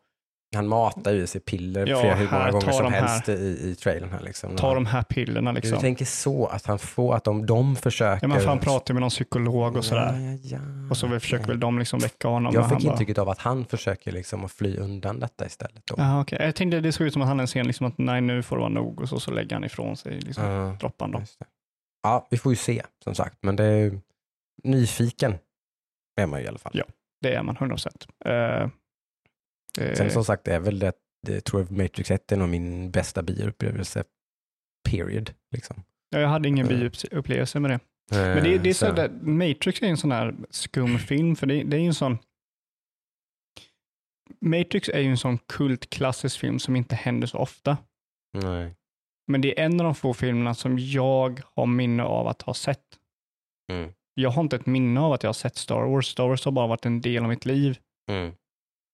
Han 0.55 0.67
matar 0.67 1.11
ju 1.11 1.27
sig 1.27 1.41
piller 1.41 1.87
Ja, 1.87 1.99
flera 2.01 2.15
hur 2.15 2.31
många 2.31 2.51
gånger 2.51 2.71
som 2.71 2.83
de 2.83 2.93
här. 2.93 3.07
helst 3.07 3.29
i, 3.29 3.33
i 3.69 3.75
trailern 3.75 4.09
här 4.11 4.19
liksom. 4.21 4.55
Ta 4.55 4.73
de 4.73 4.85
här 4.85 5.03
pillerna 5.03 5.51
Du 5.53 5.55
liksom. 5.55 5.79
tänker 5.79 6.05
så 6.05 6.45
att 6.47 6.65
han 6.65 6.79
får, 6.79 7.15
att 7.15 7.23
de, 7.23 7.45
de 7.45 7.75
försöker. 7.75 8.27
Ja, 8.27 8.35
men 8.35 8.47
han 8.47 8.59
pratar 8.59 8.93
med 8.93 9.01
någon 9.01 9.09
psykolog 9.09 9.75
och 9.77 9.85
sådär. 9.85 10.37
Ja, 10.43 10.57
ja. 10.57 10.89
Och 10.89 10.97
så 10.97 11.19
försöker 11.19 11.47
väl 11.47 11.59
de 11.59 11.79
liksom 11.79 11.99
väcka 11.99 12.27
honom. 12.27 12.53
Jag 12.53 12.63
fick 12.65 12.73
han 12.73 12.83
bara- 12.83 12.91
intrycket 12.91 13.17
av 13.17 13.29
att 13.29 13.39
han 13.39 13.65
försöker 13.65 14.11
liksom 14.11 14.45
att 14.45 14.51
fly 14.51 14.77
undan 14.77 15.19
detta 15.19 15.45
istället. 15.45 15.85
Då. 15.85 15.95
Ja, 15.97 16.21
okej. 16.21 16.39
Jag 16.41 16.55
tänkte 16.55 16.79
det 16.79 16.91
såg 16.91 17.07
ut 17.07 17.13
som 17.13 17.21
att 17.21 17.27
han 17.27 17.39
en 17.39 17.47
scen, 17.47 17.67
liksom 17.67 17.85
att 17.85 17.97
nej 17.97 18.21
nu 18.21 18.43
får 18.43 18.55
det 18.55 18.59
vara 18.59 18.69
nog 18.71 19.01
och 19.01 19.09
så, 19.09 19.19
så 19.19 19.31
lägger 19.31 19.55
han 19.55 19.63
ifrån 19.63 19.97
sig 19.97 20.19
liksom, 20.19 20.43
Ja, 20.45 20.77
droppan 20.79 21.11
då. 21.11 21.21
ja, 22.03 22.27
vi 22.31 22.37
får 22.37 22.51
ju 22.51 22.55
se 22.55 22.83
som 23.03 23.15
sagt. 23.15 23.37
Men 23.41 23.55
det 23.55 23.63
är, 23.65 23.99
nyfiken 24.63 25.35
är 26.21 26.25
man 26.27 26.39
ju 26.39 26.45
i 26.45 26.49
alla 26.49 26.57
fall. 26.59 26.71
Ja. 26.75 26.83
Det 27.21 27.33
är 27.35 27.43
man 27.43 27.55
100 27.55 27.75
procent. 27.75 28.07
Uh, 28.27 28.67
Sen 29.95 30.11
som 30.11 30.25
sagt, 30.25 30.47
är 30.47 30.59
väl 30.59 30.79
det, 30.79 30.93
det 31.27 31.41
tror 31.41 31.61
jag 31.61 31.71
Matrix 31.71 32.11
1 32.11 32.31
är 32.31 32.37
nog 32.37 32.49
min 32.49 32.91
bästa 32.91 33.23
bioupplevelse, 33.23 34.03
period. 34.89 35.33
Liksom. 35.51 35.83
jag 36.09 36.27
hade 36.27 36.47
ingen 36.47 36.67
Mm. 36.67 36.79
bioupplevelse 36.79 37.59
med 37.59 37.71
det. 37.71 37.79
Men 38.11 38.43
det, 38.43 38.57
det 38.57 38.69
är 38.69 38.73
så, 38.73 38.91
där, 38.91 39.09
Matrix 39.09 39.81
är 39.81 39.87
en 39.87 39.97
sån 39.97 40.11
här 40.11 40.35
skum 40.49 40.99
film, 40.99 41.35
för 41.35 41.47
det, 41.47 41.63
det 41.63 41.77
är 41.77 41.81
ju 41.81 41.87
en 41.87 41.93
sån 41.93 42.17
Matrix 44.41 44.89
är 44.89 44.99
ju 44.99 45.09
en 45.09 45.17
sån 45.17 45.37
kultklassisk 45.37 46.39
film 46.39 46.59
som 46.59 46.75
inte 46.75 46.95
händer 46.95 47.27
så 47.27 47.37
ofta. 47.37 47.77
Nej. 48.33 48.75
Men 49.27 49.41
det 49.41 49.59
är 49.59 49.65
en 49.65 49.79
av 49.79 49.83
de 49.83 49.95
få 49.95 50.13
filmerna 50.13 50.53
som 50.55 50.79
jag 50.79 51.41
har 51.55 51.65
minne 51.65 52.03
av 52.03 52.27
att 52.27 52.41
ha 52.41 52.53
sett. 52.53 52.83
Mm. 53.71 53.93
Jag 54.13 54.29
har 54.29 54.41
inte 54.41 54.55
ett 54.55 54.65
minne 54.65 54.99
av 54.99 55.13
att 55.13 55.23
jag 55.23 55.27
har 55.27 55.33
sett 55.33 55.55
Star 55.55 55.85
Wars. 55.85 56.07
Star 56.07 56.27
Wars 56.27 56.45
har 56.45 56.51
bara 56.51 56.67
varit 56.67 56.85
en 56.85 57.01
del 57.01 57.23
av 57.23 57.29
mitt 57.29 57.45
liv. 57.45 57.77
Mm. 58.09 58.33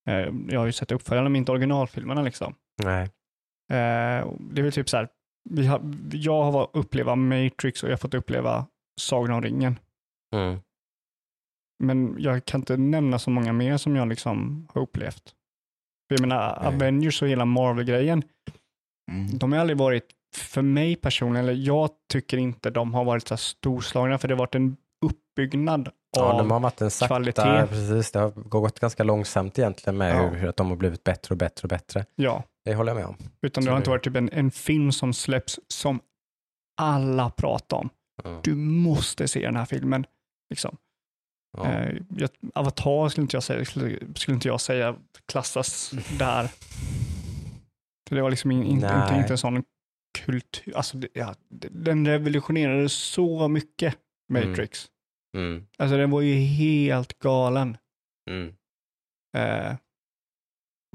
Eh, 0.09 0.33
Jag 0.49 0.59
har 0.59 0.65
ju 0.65 0.71
sett 0.71 0.91
uppföljarna, 0.91 1.29
men 1.29 1.35
inte 1.39 1.51
originalfilmerna 1.51 2.21
liksom. 2.21 2.55
Nej. 2.83 3.03
Eh, 3.71 4.27
Det 4.39 4.59
är 4.59 4.63
väl 4.63 4.71
typ 4.71 4.89
så 4.89 4.97
här, 4.97 5.07
vi 5.49 5.65
har, 5.65 5.81
jag 6.11 6.43
har 6.43 6.51
fått 6.51 6.75
uppleva 6.75 7.15
Matrix 7.15 7.83
och 7.83 7.89
jag 7.89 7.93
har 7.93 7.97
fått 7.97 8.13
uppleva 8.13 8.65
Sagan 9.01 9.31
om 9.35 9.41
ringen. 9.41 9.79
Mm. 10.35 10.59
Men 11.83 12.15
jag 12.19 12.45
kan 12.45 12.61
inte 12.61 12.77
nämna 12.77 13.19
så 13.19 13.29
många 13.29 13.53
mer 13.53 13.77
som 13.77 13.95
jag 13.95 14.07
liksom 14.07 14.67
har 14.73 14.81
upplevt. 14.81 15.23
För 16.07 16.15
jag 16.15 16.21
menar, 16.21 16.57
Nej. 16.63 16.75
Avengers 16.75 17.21
och 17.21 17.27
hela 17.27 17.45
Marvel-grejen, 17.45 18.23
Mm. 19.11 19.37
de 19.37 19.51
har 19.51 19.59
aldrig 19.59 19.77
varit, 19.77 20.05
för 20.37 20.61
mig 20.61 20.95
personligen, 20.95 21.45
eller 21.49 21.61
jag 21.67 21.89
tycker 22.11 22.37
inte 22.37 22.69
de 22.69 22.93
har 22.93 23.03
varit 23.05 23.27
så 23.27 23.33
här 23.33 23.37
storslagna, 23.37 24.17
för 24.17 24.27
det 24.27 24.33
har 24.33 24.39
varit 24.39 24.55
en 24.55 24.77
uppbyggnad 25.05 25.89
Ja, 26.15 26.23
av, 26.31 26.37
de 26.37 26.51
har 26.51 26.59
varit 26.59 26.81
en 26.81 26.91
sakta, 26.91 27.07
kvalitet. 27.15 27.67
precis. 27.69 28.11
Det 28.11 28.19
har 28.19 28.29
gått 28.31 28.79
ganska 28.79 29.03
långsamt 29.03 29.59
egentligen 29.59 29.97
med 29.97 30.15
Ja. 30.15 30.27
hur, 30.29 30.47
att 30.49 30.57
de 30.57 30.69
har 30.69 30.75
blivit 30.75 31.03
bättre 31.03 31.33
och 31.33 31.37
bättre 31.37 31.65
och 31.65 31.69
bättre. 31.69 32.05
ja, 32.15 32.43
Det 32.65 32.75
håller 32.75 32.91
jag 32.91 32.95
med 32.97 33.05
om. 33.05 33.15
utan 33.41 33.63
det 33.65 33.71
har 33.71 33.77
inte 33.77 33.89
varit 33.89 34.03
typ 34.03 34.15
en, 34.15 34.29
en 34.33 34.51
film 34.51 34.91
som 34.91 35.13
släpps 35.13 35.59
som 35.67 35.99
alla 36.81 37.29
pratar 37.29 37.77
om. 37.77 37.89
Ja. 38.23 38.39
Du 38.43 38.55
måste 38.55 39.27
se 39.27 39.39
den 39.45 39.55
här 39.55 39.65
filmen. 39.65 40.05
Liksom. 40.49 40.77
Ja. 41.57 41.71
Eh, 41.71 41.95
jag, 42.17 42.29
Avatar 42.53 43.09
skulle 43.09 43.23
inte 43.23 43.35
jag 43.35 43.43
säga, 43.43 43.65
skulle, 43.65 43.99
skulle 44.15 44.35
inte 44.35 44.47
jag 44.47 44.61
säga 44.61 44.95
klassas 45.25 45.91
där. 46.19 46.49
För 48.09 48.15
det 48.15 48.21
var 48.21 48.29
liksom 48.29 48.51
in, 48.51 48.63
inte, 48.63 49.01
inte, 49.03 49.15
inte 49.19 49.33
en 49.33 49.37
sån 49.37 49.63
kultur, 50.25 50.77
alltså 50.77 50.97
det, 50.97 51.07
ja, 51.13 51.35
den 51.71 52.07
revolutionerade 52.07 52.89
så 52.89 53.47
mycket, 53.47 53.95
Matrix. 54.33 54.87
Mm. 54.87 54.92
Alltså 55.77 55.97
den 55.97 56.11
var 56.11 56.21
ju 56.21 56.33
helt 56.35 57.19
galen. 57.19 57.77
Mm. 58.29 58.53
Eh, 59.37 59.75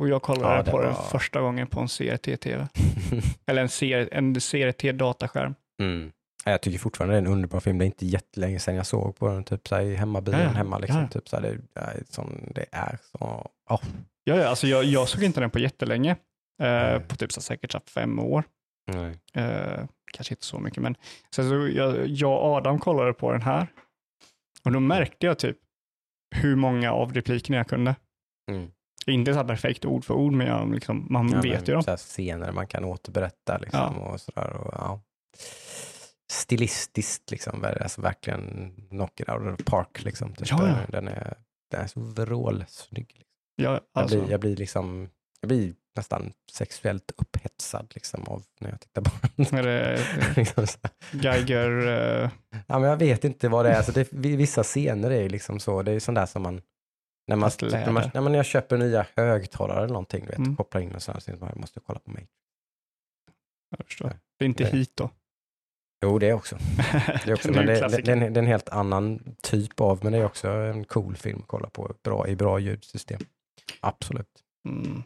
och 0.00 0.08
jag 0.08 0.22
kollade 0.22 0.56
Ja, 0.66 0.70
på 0.72 0.80
den 0.82 0.92
var- 0.94 1.02
första 1.02 1.40
gången 1.40 1.66
på 1.66 1.80
en 1.80 1.88
CRT-TV. 1.88 2.68
Eller 3.46 3.62
en, 3.62 3.68
serie, 3.68 4.08
en 4.12 4.34
CRT-dataskärm. 4.34 5.54
Mm. 5.82 6.12
Ja, 6.44 6.50
Jag 6.50 6.60
tycker 6.60 6.78
fortfarande 6.78 7.14
det 7.14 7.18
är 7.18 7.22
en 7.22 7.32
underbar 7.32 7.60
film. 7.60 7.78
Det 7.78 7.84
är 7.84 7.86
inte 7.86 8.06
jättelänge 8.06 8.58
sedan 8.58 8.74
jag 8.74 8.86
såg 8.86 9.16
på 9.16 9.28
den, 9.28 9.44
typ 9.44 9.68
så 9.68 9.74
här, 9.74 9.82
i 9.82 9.94
hemmabilen 9.94 10.40
Ja, 10.40 10.48
hemma. 10.48 10.78
Liksom, 10.78 11.00
Ja, 11.00 11.08
typ, 11.08 11.28
så 11.28 11.36
här, 11.36 11.42
det, 11.42 11.80
är 11.80 12.02
som 12.10 12.40
det 12.54 12.64
är 12.72 12.98
så... 13.02 13.50
ja. 13.68 13.80
Ja, 14.24 14.36
ja, 14.36 14.46
alltså 14.48 14.66
jag, 14.66 14.84
jag 14.84 15.08
såg 15.08 15.22
inte 15.22 15.40
den 15.40 15.50
på 15.50 15.58
jättelänge. 15.58 16.16
Eh, 16.62 16.98
på 16.98 17.16
typ 17.16 17.32
så 17.32 17.40
här, 17.40 17.42
säkert 17.42 17.72
så 17.72 17.80
fem 17.86 18.18
år. 18.18 18.44
Eh, 19.34 19.84
kanske 20.12 20.32
inte 20.34 20.44
så 20.44 20.58
mycket, 20.58 20.82
men 20.82 20.94
sen 21.34 21.48
så 21.48 21.68
jag, 21.78 22.06
jag 22.06 22.32
och 22.32 22.44
Adam 22.56 22.78
kollade 22.78 23.12
på 23.12 23.32
den 23.32 23.42
här 23.42 23.66
och 24.64 24.72
då 24.72 24.80
märkte 24.80 25.26
jag 25.26 25.38
typ 25.38 25.56
hur 26.36 26.56
många 26.56 26.92
av 26.92 27.14
replikerna 27.14 27.56
jag 27.58 27.68
kunde. 27.68 27.96
Mm. 28.50 28.70
Inte 29.06 29.34
så 29.34 29.44
perfekt 29.44 29.84
ord 29.84 30.04
för 30.04 30.14
ord, 30.14 30.32
men 30.32 30.46
jag, 30.46 30.74
liksom, 30.74 31.06
man 31.10 31.28
Ja, 31.28 31.40
vet 31.40 31.66
men 31.66 31.76
ju 31.76 31.82
dem. 31.82 31.96
Scener 31.96 32.52
man 32.52 32.66
kan 32.66 32.84
återberätta 32.84 33.58
liksom, 33.58 33.80
Ja. 33.80 34.10
och 34.12 34.20
sådär. 34.20 34.52
Och, 34.56 34.74
ja. 34.74 35.00
Stilistiskt 36.32 37.30
liksom, 37.30 37.64
alltså 37.80 38.00
verkligen 38.00 38.72
knock 38.90 39.20
it 39.20 39.28
out 39.28 39.42
of 39.52 39.56
the 39.56 39.64
park. 39.64 40.04
Liksom, 40.04 40.34
typ. 40.34 40.50
Ja, 40.50 40.68
ja. 40.68 40.76
Den, 40.88 41.08
är, 41.08 41.36
den 41.70 41.80
är 41.80 41.86
så 41.86 42.00
vrålsnygg. 42.00 43.06
Liksom. 43.08 43.24
Jag, 43.56 43.72
Jag, 43.72 43.80
alltså, 43.94 44.20
blir, 44.20 44.30
jag, 44.30 44.40
blir 44.40 44.56
liksom, 44.56 45.08
jag 45.40 45.48
blir 45.48 45.74
nästan 45.98 46.32
sexuellt 46.52 47.10
upphetsad 47.16 47.92
liksom, 47.94 48.24
av 48.24 48.42
när 48.60 48.70
jag 48.70 48.80
tittar 48.80 49.02
på 49.02 49.10
den. 49.36 49.58
är 49.58 49.62
det 49.62 49.98
liksom 50.36 50.66
så 50.66 50.78
här. 50.82 51.20
Geiger, 51.22 51.86
eh, 51.86 52.30
Ja, 52.66 52.78
men 52.78 52.90
jag 52.90 52.96
vet 52.96 53.24
inte 53.24 53.48
vad 53.48 53.64
det 53.64 53.70
är. 53.70 53.76
Alltså 53.76 53.92
det, 53.92 54.12
vissa 54.12 54.62
scener 54.62 55.10
är 55.10 55.22
ju 55.22 55.28
liksom 55.28 55.60
så. 55.60 55.82
Det 55.82 55.90
är 55.90 55.92
ju 55.92 56.00
sånt 56.00 56.16
där 56.16 56.26
som 56.26 56.42
man... 56.42 56.62
När, 57.26 57.36
man, 57.36 57.50
när, 57.62 57.92
man, 57.92 58.10
när 58.14 58.20
man 58.20 58.34
jag 58.34 58.46
köper 58.46 58.76
nya 58.76 59.06
högtalare 59.16 59.78
eller 59.78 59.88
någonting, 59.88 60.20
du 60.24 60.26
vet, 60.30 60.38
Mm. 60.38 60.56
kopplar 60.56 60.80
in 60.80 60.94
och 60.94 61.02
sådär, 61.02 61.20
så 61.20 61.32
man 61.40 61.52
måste 61.56 61.80
kolla 61.80 61.98
på 61.98 62.10
mig. 62.10 62.26
jag 63.78 63.86
förstår. 63.86 64.12
Det 64.38 64.44
är 64.44 64.46
inte 64.48 64.62
Nej. 64.62 64.72
hit 64.72 64.92
då. 64.94 65.10
Jo, 66.04 66.18
det 66.18 66.28
är 66.28 66.32
också. 66.32 66.56
Det 67.24 67.30
är 67.30 67.34
också 67.34 67.48
är 67.48 67.52
men 67.52 67.60
en 67.60 67.66
det, 67.66 67.88
det, 67.88 68.02
det, 68.02 68.12
är 68.12 68.16
en, 68.16 68.32
det 68.32 68.40
är 68.40 68.42
en 68.42 68.46
helt 68.46 68.68
annan 68.68 69.36
typ 69.42 69.80
av, 69.80 70.00
men 70.02 70.12
det 70.12 70.18
är 70.18 70.24
också 70.24 70.48
en 70.48 70.84
cool 70.84 71.16
film 71.16 71.38
att 71.40 71.46
kolla 71.46 71.70
på 71.70 71.94
bra, 72.02 72.28
i 72.28 72.36
bra 72.36 72.58
ljudsystem. 72.58 73.20
Absolut. 73.80 74.44
Mm. 74.68 75.02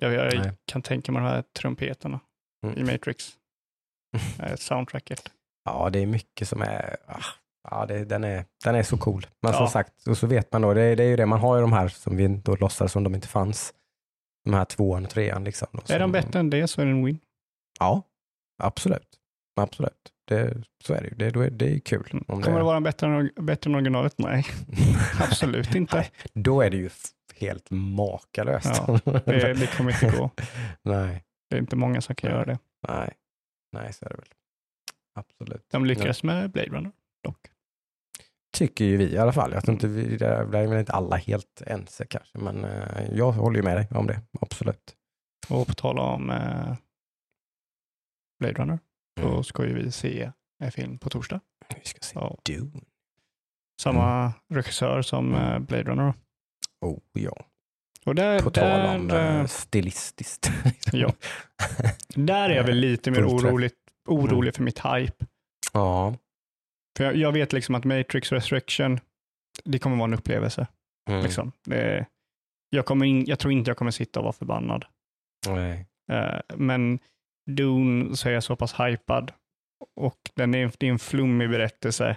Jag, 0.00 0.12
jag 0.12 0.34
Nej. 0.38 0.52
kan 0.66 0.82
tänka 0.82 1.12
mig 1.12 1.22
de 1.22 1.28
här 1.28 1.44
trumpeterna 1.60 2.20
Mm. 2.66 2.78
i 2.78 2.92
Matrix. 2.92 3.32
Eh, 4.38 4.56
soundtracket. 4.56 5.22
Ja, 5.64 5.90
det 5.90 5.98
är 5.98 6.06
mycket 6.06 6.48
som 6.48 6.62
är... 6.62 6.96
ah, 7.06 7.22
Ja, 7.70 7.86
det, 7.86 8.04
den, 8.04 8.24
är, 8.24 8.44
den 8.64 8.74
är 8.74 8.82
så 8.82 8.96
cool. 8.98 9.26
Men 9.42 9.52
som 9.52 9.62
Ja. 9.62 9.70
sagt, 9.70 10.06
och 10.08 10.18
så 10.18 10.26
vet 10.26 10.52
man 10.52 10.62
då, 10.62 10.74
det, 10.74 10.94
det 10.94 11.02
är 11.04 11.08
ju 11.08 11.16
det, 11.16 11.26
man 11.26 11.40
har 11.40 11.56
ju 11.56 11.60
de 11.60 11.72
här 11.72 11.88
som 11.88 12.16
vi 12.16 12.28
då 12.28 12.56
låtsas 12.56 12.92
som 12.92 13.04
de 13.04 13.14
inte 13.14 13.28
fanns. 13.28 13.74
De 14.44 14.54
här 14.54 14.64
tvåan 14.64 15.04
och 15.04 15.10
trean 15.10 15.44
liksom. 15.44 15.68
Då, 15.72 15.78
Är 15.78 15.84
som- 15.86 15.98
de 15.98 16.12
bättre 16.12 16.38
än 16.40 16.50
det 16.50 16.68
så 16.68 16.80
är 16.80 16.84
det 16.84 16.90
en 16.90 17.04
win. 17.04 17.18
Ja, 17.78 18.02
absolut. 18.62 19.08
Absolut. 19.60 20.12
Det, 20.28 20.62
så 20.84 20.94
är 20.94 21.00
det 21.02 21.08
ju. 21.08 21.14
Det, 21.14 21.26
är, 21.26 21.50
det 21.50 21.74
är 21.74 21.78
kul. 21.78 22.08
Om 22.12 22.24
Mm. 22.28 22.42
Kommer 22.42 22.58
det 22.58 22.64
vara 22.64 22.80
bättre 22.80 23.06
än, 23.06 23.30
bättre 23.46 23.70
än 23.70 23.74
originalet? 23.74 24.14
Nej, 24.18 24.46
absolut 25.20 25.74
inte. 25.74 25.96
Nej, 25.96 26.10
Då 26.32 26.60
är 26.62 26.70
det 26.70 26.76
ju 26.76 26.90
helt 27.44 27.70
makalöst. 27.70 28.66
Ja, 28.86 28.98
Det, 29.24 29.54
det 29.54 29.76
kommer 29.76 30.04
inte 30.04 30.18
gå. 30.18 30.30
nej, 30.82 31.24
Det 31.50 31.56
är 31.56 31.60
inte 31.60 31.76
många 31.76 32.00
som 32.00 32.14
kan 32.14 32.30
Nej. 32.30 32.38
göra 32.38 32.46
det. 32.46 32.58
nej, 32.88 33.12
nej, 33.72 33.92
så 33.92 34.04
är 34.04 34.08
det 34.08 34.16
väl. 34.16 34.28
Absolut. 35.14 35.66
De 35.70 35.84
lyckades 35.86 36.22
med 36.22 36.50
Blade 36.50 36.68
Runner 36.68 36.92
dock. 37.24 37.38
Tycker 38.56 38.84
ju 38.84 38.96
vi 38.96 39.12
i 39.12 39.18
alla 39.18 39.32
fall. 39.32 39.52
Jag 39.52 39.64
tror 39.64 39.72
inte 39.72 39.88
vi, 39.88 40.16
där 40.16 40.54
är 40.54 40.66
väl 40.66 40.78
inte 40.78 40.92
alla 40.92 41.16
helt 41.16 41.62
ense 41.66 42.06
kanske, 42.06 42.38
men 42.38 42.64
eh, 42.64 43.04
jag 43.12 43.32
håller 43.32 43.56
ju 43.56 43.62
med 43.62 43.76
dig 43.76 43.88
om 43.90 44.06
det. 44.06 44.20
Absolut. 44.40 44.96
Och 45.48 45.66
på 45.66 45.74
tal 45.74 45.98
om 45.98 46.30
eh, 46.30 46.74
Blade 48.40 48.54
Runner 48.54 48.78
så 49.20 49.28
Mm. 49.28 49.44
ska 49.44 49.66
ju 49.66 49.74
vi 49.74 49.92
se 49.92 50.32
en 50.58 50.72
film 50.72 50.98
på 50.98 51.10
torsdag. 51.10 51.40
Vi 51.74 51.80
ska 51.84 51.98
se 52.00 52.12
Ja. 52.18 52.38
Dune. 52.44 52.80
Samma 53.82 54.32
regissör 54.48 55.02
som 55.02 55.34
Mm. 55.34 55.52
eh, 55.52 55.58
Blade 55.58 55.82
Runner. 55.90 56.14
Oh 56.84 57.00
ja. 57.12 57.46
Och 58.04 58.14
där, 58.14 58.40
På 58.40 58.50
tal 58.50 58.64
där, 58.64 58.94
om 58.94 59.10
eh, 59.10 59.40
eh, 59.40 59.46
stilistiskt. 59.46 60.50
Ja. 60.92 61.12
där 62.14 62.50
är 62.50 62.54
jag 62.56 62.64
väl 62.64 62.76
lite 62.76 63.10
mer 63.10 63.28
orolig, 63.28 63.70
orolig 64.08 64.54
för 64.54 64.62
mitt 64.62 64.78
hype. 64.78 65.26
ja. 65.72 66.14
För 66.96 67.04
jag, 67.04 67.16
jag 67.16 67.32
vet 67.32 67.52
liksom 67.52 67.74
att 67.74 67.84
Matrix 67.84 68.32
Resurrection, 68.32 69.00
det 69.64 69.78
kommer 69.78 69.96
vara 69.96 70.04
en 70.04 70.14
upplevelse. 70.14 70.66
Mm. 71.10 71.22
Liksom. 71.22 71.52
Det, 71.64 72.06
jag, 72.70 72.86
kommer 72.86 73.06
in, 73.06 73.24
jag 73.24 73.38
tror 73.38 73.52
inte 73.52 73.70
jag 73.70 73.76
kommer 73.76 73.90
sitta 73.90 74.20
och 74.20 74.24
vara 74.24 74.32
förbannad. 74.32 74.84
Nej. 75.48 75.86
Eh, 76.12 76.40
men 76.56 76.98
Dune 77.50 78.16
så 78.16 78.28
är 78.28 78.32
jag 78.32 78.44
så 78.44 78.56
pass 78.56 78.80
hypad 78.80 79.32
och 79.96 80.18
den 80.34 80.54
är, 80.54 80.72
det 80.78 80.86
är 80.86 80.90
en 80.90 80.98
flummig 80.98 81.50
berättelse. 81.50 82.16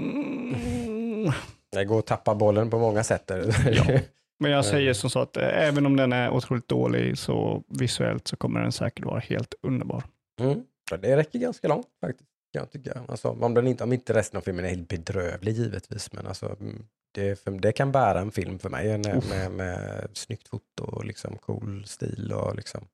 Mm. 0.00 1.32
Det 1.74 1.84
går 1.84 1.98
att 1.98 2.06
tappa 2.06 2.34
bollen 2.34 2.70
på 2.70 2.78
många 2.78 3.04
sätt. 3.04 3.30
Ja. 3.72 3.84
Men 4.40 4.50
jag 4.50 4.64
säger 4.64 4.82
Mm. 4.82 4.94
som 4.94 5.10
så 5.10 5.18
att 5.20 5.36
eh, 5.36 5.48
även 5.68 5.86
om 5.86 5.96
den 5.96 6.12
är 6.12 6.30
otroligt 6.30 6.68
dålig 6.68 7.18
så 7.18 7.62
visuellt 7.68 8.28
så 8.28 8.36
kommer 8.36 8.60
den 8.60 8.72
säkert 8.72 9.04
vara 9.04 9.18
helt 9.20 9.54
underbar. 9.62 10.02
Mm. 10.40 10.62
Det 11.00 11.16
räcker 11.16 11.38
ganska 11.38 11.68
långt 11.68 11.86
faktiskt. 12.00 12.30
Kan 12.52 12.60
jag 12.60 12.70
tycka. 12.70 13.00
Alltså, 13.08 13.28
om, 13.28 13.54
den 13.54 13.66
inte, 13.66 13.84
om 13.84 13.92
inte 13.92 14.14
resten 14.14 14.38
av 14.38 14.42
filmen 14.42 14.64
är 14.64 14.68
helt 14.68 14.88
bedrövlig 14.88 15.52
givetvis. 15.52 16.12
Men 16.12 16.26
alltså, 16.26 16.56
mm, 16.60 16.84
det, 17.14 17.40
för, 17.44 17.50
det 17.50 17.72
kan 17.72 17.92
bära 17.92 18.20
en 18.20 18.30
film 18.32 18.58
för 18.58 18.70
mig. 18.70 18.98
Med, 18.98 19.16
Uff. 19.16 19.30
med, 19.30 19.50
med 19.52 20.08
snyggt 20.12 20.48
foto 20.48 20.84
och 20.84 21.04
liksom 21.04 21.36
cool 21.38 21.84
stil. 21.86 22.32
Och 22.32 22.56
liksom. 22.56 22.84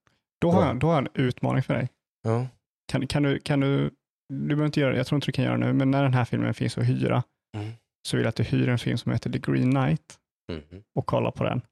Då 0.40 0.50
har, 0.50 0.62
Ja. 0.62 0.66
jag, 0.68 0.78
då 0.78 0.86
har 0.86 0.94
jag 0.94 1.02
en 1.16 1.24
utmaning 1.26 1.62
för 1.62 1.74
dig. 1.74 1.88
ja. 2.22 2.46
Kan, 2.92 3.06
kan, 3.06 3.22
du, 3.22 3.38
kan 3.40 3.60
du, 3.60 3.90
du 4.28 4.46
behöver 4.48 4.66
inte 4.66 4.80
göra 4.80 4.90
det, 4.92 4.96
jag 4.96 5.06
tror 5.06 5.16
inte 5.16 5.26
du 5.26 5.32
kan 5.32 5.44
göra 5.44 5.56
det 5.58 5.66
nu, 5.66 5.72
men 5.72 5.90
när 5.90 6.02
den 6.02 6.14
här 6.14 6.24
filmen 6.24 6.54
finns 6.54 6.78
att 6.78 6.84
hyra 6.88 7.22
Mm. 7.56 7.70
Så 8.08 8.16
vill 8.16 8.24
jag 8.24 8.28
att 8.28 8.36
du 8.36 8.42
hyr 8.42 8.68
en 8.68 8.78
film 8.78 8.98
som 8.98 9.12
heter 9.12 9.30
The 9.30 9.38
Green 9.38 9.70
Knight 9.70 10.16
Mhm. 10.52 10.84
och 10.94 11.06
kollar 11.06 11.30
på 11.30 11.44
den. 11.44 11.62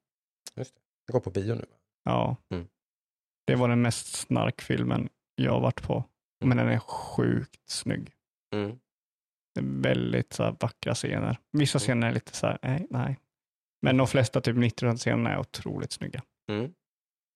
Just 0.57 0.75
det. 0.75 0.81
Jag 1.07 1.13
går 1.13 1.21
på 1.21 1.31
bio 1.31 1.55
nu. 1.55 1.67
Ja. 2.05 2.37
Mm. 2.55 2.69
Det 3.47 3.55
var 3.57 3.69
den 3.69 3.83
mest 3.83 4.07
snarkfilmen 4.07 5.09
jag 5.35 5.53
har 5.53 5.61
varit 5.61 5.83
på, 5.83 6.05
men 6.45 6.57
den 6.57 6.69
är 6.69 6.79
sjukt 6.79 7.69
snygg. 7.71 8.13
Mm. 8.55 8.79
Det 9.55 9.61
är 9.61 9.83
väldigt 9.83 10.33
så 10.33 10.43
här, 10.45 10.57
vackra 10.61 10.95
scener. 10.95 11.39
Vissa 11.53 11.79
scener 11.79 12.09
är 12.09 12.13
lite 12.13 12.37
så 12.37 12.47
här, 12.47 12.59
nej, 12.63 12.87
nej. 12.91 13.19
Men 13.83 13.97
de 13.97 14.07
flesta, 14.07 14.41
typ 14.41 14.57
90 14.57 14.97
scenerna 14.97 15.31
är 15.31 15.39
otroligt 15.39 15.93
snygga. 15.93 16.23
Mm. 16.51 16.75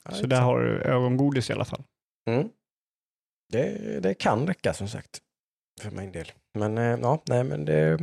Ja, 0.05 0.11
Så 0.11 0.27
där 0.27 0.41
har 0.43 0.61
du 0.61 0.81
ögongodis 0.83 1.51
i 1.51 1.53
alla 1.53 1.65
fall. 1.65 1.83
Mm. 2.31 2.49
Det, 3.53 4.01
det 4.01 4.15
kan 4.15 4.47
räcka 4.47 4.75
som 4.75 4.89
sagt. 4.89 5.23
För 5.81 5.91
min 5.91 6.13
del. 6.13 6.33
Men 6.59 6.79
eh, 6.79 6.99
ja, 7.03 7.23
nej 7.29 7.45
men 7.45 7.65
det 7.65 7.99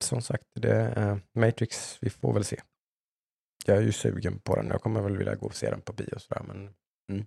som 0.00 0.22
sagt, 0.22 0.44
det, 0.54 0.92
eh, 0.96 1.16
Matrix, 1.40 1.98
vi 2.00 2.10
får 2.10 2.32
väl 2.32 2.44
se. 2.44 2.60
Jag 3.66 3.76
är 3.76 3.82
ju 3.82 3.92
sugen 3.92 4.38
på 4.38 4.56
den. 4.56 4.68
Jag 4.68 4.82
kommer 4.82 5.00
väl 5.00 5.16
vilja 5.16 5.34
gå 5.34 5.46
och 5.46 5.54
se 5.54 5.70
den 5.70 5.80
på 5.80 5.92
bio 5.92 6.14
och 6.14 6.22
sådär, 6.22 6.42
men 6.46 6.74
mm. 7.12 7.26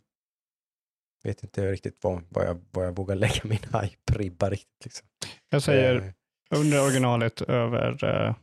vet 1.24 1.44
inte 1.44 1.72
riktigt 1.72 2.04
vad, 2.04 2.24
vad, 2.30 2.46
jag, 2.46 2.62
vad 2.72 2.86
jag 2.86 2.96
vågar 2.96 3.16
lägga 3.26 3.42
min 3.44 3.58
hype-ribba 3.58 4.50
riktigt. 4.50 4.84
Liksom. 4.84 5.08
Jag 5.50 5.64
säger 5.64 5.96
Eh, 5.96 6.60
under 6.60 6.84
originalet 6.84 7.42
över 7.42 8.04
uh, 8.06 8.36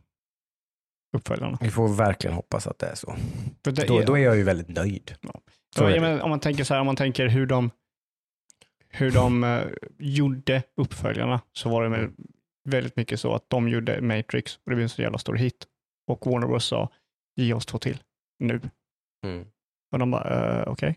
uppföljarna. 1.16 1.59
vi 1.61 1.70
får 1.70 1.89
verkligen 1.89 2.37
hoppas 2.37 2.66
att 2.66 2.78
det 2.78 2.87
är 2.87 2.95
så. 2.95 3.16
Det 3.62 3.87
Då, 3.87 4.01
är- 4.01 4.07
då 4.07 4.18
är 4.18 4.22
jag 4.22 4.37
ju 4.37 4.43
väldigt 4.43 4.68
nöjd. 4.68 5.14
Ja, 5.76 5.91
är 5.91 5.95
ja, 5.95 6.01
men 6.01 6.20
om 6.20 6.30
man 6.30 6.41
tänker 6.41 6.64
så 6.64 6.74
här, 6.74 6.80
om 6.80 6.87
man 6.87 6.97
tänker 6.97 7.28
hur 7.28 7.47
de, 7.47 7.70
hur 8.97 9.11
de 9.11 9.45
eh, 9.45 9.65
gjorde 9.99 10.63
uppföljarna 10.77 11.41
så 11.53 11.69
var 11.69 11.83
det 11.83 11.89
väl 11.89 12.11
väldigt 12.69 12.97
mycket 12.97 13.21
så 13.21 13.35
att 13.35 13.51
de 13.51 13.69
gjorde 13.69 14.01
Matrix 14.01 14.57
och 14.57 14.63
det 14.65 14.75
blev 14.75 14.83
en 14.83 14.89
så 14.89 15.03
jävla 15.03 15.19
stor 15.19 15.35
hit. 15.35 15.67
Och 16.11 16.27
Warner 16.27 16.47
Bros 16.47 16.65
sa, 16.65 16.91
ge 17.37 17.55
oss 17.55 17.67
två 17.67 17.79
till 17.79 18.03
nu. 18.39 18.61
Mm. 19.27 19.47
Och 19.93 19.99
de 19.99 20.11
bara, 20.11 20.61
uh, 20.63 20.69
okej. 20.69 20.97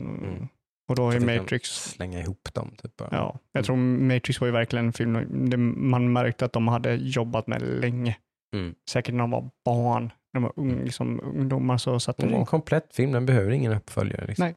Mm. 0.00 0.24
Mm. 0.24 0.48
Och 0.88 0.96
då 0.96 1.10
är 1.10 1.20
Matrix, 1.20 1.68
Slänga 1.68 2.20
ihop 2.20 2.54
dem. 2.54 2.74
Typ 2.82 2.96
bara. 2.96 3.08
ja, 3.12 3.38
jag 3.52 3.64
tror 3.64 3.76
Matrix 3.76 4.40
var 4.40 4.48
ju 4.48 4.52
verkligen 4.52 4.86
en 4.86 4.92
film 4.92 5.74
man 5.90 6.12
märkte 6.12 6.44
att 6.44 6.52
de 6.52 6.68
hade 6.68 6.94
jobbat 6.94 7.46
med 7.46 7.62
länge. 7.62 8.16
Mm. 8.56 8.74
Säkert 8.90 9.14
när 9.14 9.20
de 9.20 9.30
var 9.30 9.50
barn, 9.64 10.12
när 10.32 10.40
de 10.40 10.42
var 10.42 10.52
ung, 10.56 10.84
liksom, 10.84 11.20
ungdomar 11.20 11.78
så 11.78 12.00
satt 12.00 12.16
Det 12.16 12.26
är 12.26 12.30
en 12.30 12.46
komplett 12.46 12.94
film, 12.94 13.12
den 13.12 13.26
behöver 13.26 13.50
ingen 13.50 13.72
uppföljare. 13.72 14.26
Liksom. 14.26 14.44
Nej. 14.44 14.54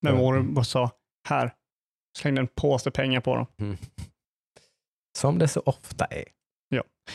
Ja. 0.00 0.22
Warner 0.22 0.42
Bros 0.42 0.68
sa, 0.68 0.90
här, 1.28 1.52
slängde 2.18 2.40
en 2.40 2.48
påse 2.48 2.90
pengar 2.90 3.20
på 3.20 3.36
dem. 3.36 3.46
Mm. 3.58 3.76
Som 5.18 5.38
det 5.38 5.48
så 5.48 5.60
ofta 5.60 6.04
är. 6.04 6.24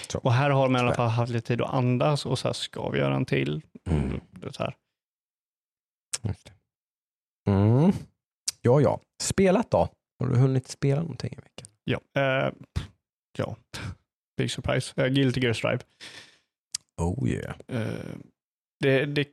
Så. 0.07 0.19
Och 0.19 0.33
här 0.33 0.49
har 0.49 0.63
de 0.63 0.75
i 0.75 0.79
alla 0.79 0.93
fall 0.93 1.09
haft 1.09 1.31
lite 1.31 1.47
tid 1.47 1.61
att 1.61 1.73
andas 1.73 2.25
och 2.25 2.39
så 2.39 2.47
här, 2.47 2.53
ska 2.53 2.89
vi 2.89 2.99
göra 2.99 3.15
en 3.15 3.25
till? 3.25 3.61
Mm. 3.89 4.21
Det 4.31 4.57
här. 4.59 4.75
Mm. 7.47 7.91
Ja, 8.61 8.81
ja. 8.81 8.99
Spelat 9.21 9.71
då? 9.71 9.89
Har 10.19 10.27
du 10.27 10.35
hunnit 10.35 10.67
spela 10.67 11.01
någonting 11.01 11.33
i 11.33 11.35
veckan? 11.35 11.67
Ja, 11.83 11.99
eh, 12.21 12.53
ja. 13.37 13.55
big 14.37 14.51
surprise. 14.51 15.01
Uh, 15.01 15.07
Guilty 15.07 15.41
Gear 15.41 15.53
Strive. 15.53 15.79
Oh 17.01 17.29
yeah. 17.29 17.55
Eh, 17.67 18.15
det, 18.79 19.05
det, 19.05 19.27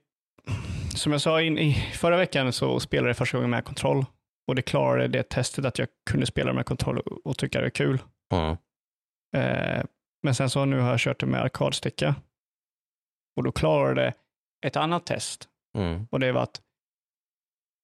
som 0.95 1.13
jag 1.13 1.21
sa 1.21 1.43
in, 1.43 1.59
i 1.59 1.75
förra 1.75 2.17
veckan 2.17 2.53
så 2.53 2.81
spelade 2.81 3.09
jag 3.09 3.17
första 3.17 3.37
gången 3.37 3.51
med 3.51 3.65
kontroll 3.65 4.05
och 4.49 4.55
det 4.55 4.63
klarade 4.63 5.09
det 5.09 5.23
testet 5.29 5.65
att 5.65 5.79
jag 5.79 5.89
kunde 6.11 6.27
spela 6.27 6.53
med 6.53 6.67
kontroll 6.67 6.99
och, 7.01 7.39
tycka 7.39 7.61
det 7.61 7.67
är 7.67 7.71
kul. 7.71 8.03
Mm. 8.35 8.57
Eh, 9.37 9.85
men 10.23 10.35
sen 10.35 10.51
så 10.51 10.65
nu 10.65 10.79
har 10.81 10.91
jag 10.91 11.01
kört 11.01 11.21
det 11.21 11.27
med 11.27 11.41
arkadsticka 11.43 12.15
och 13.37 13.43
då 13.43 13.53
klarade 13.53 14.01
det 14.03 14.15
ett 14.67 14.77
annat 14.77 15.07
test 15.07 15.49
Mm. 15.79 16.07
och 16.11 16.21
det 16.21 16.33
var 16.33 16.43
att 16.43 16.63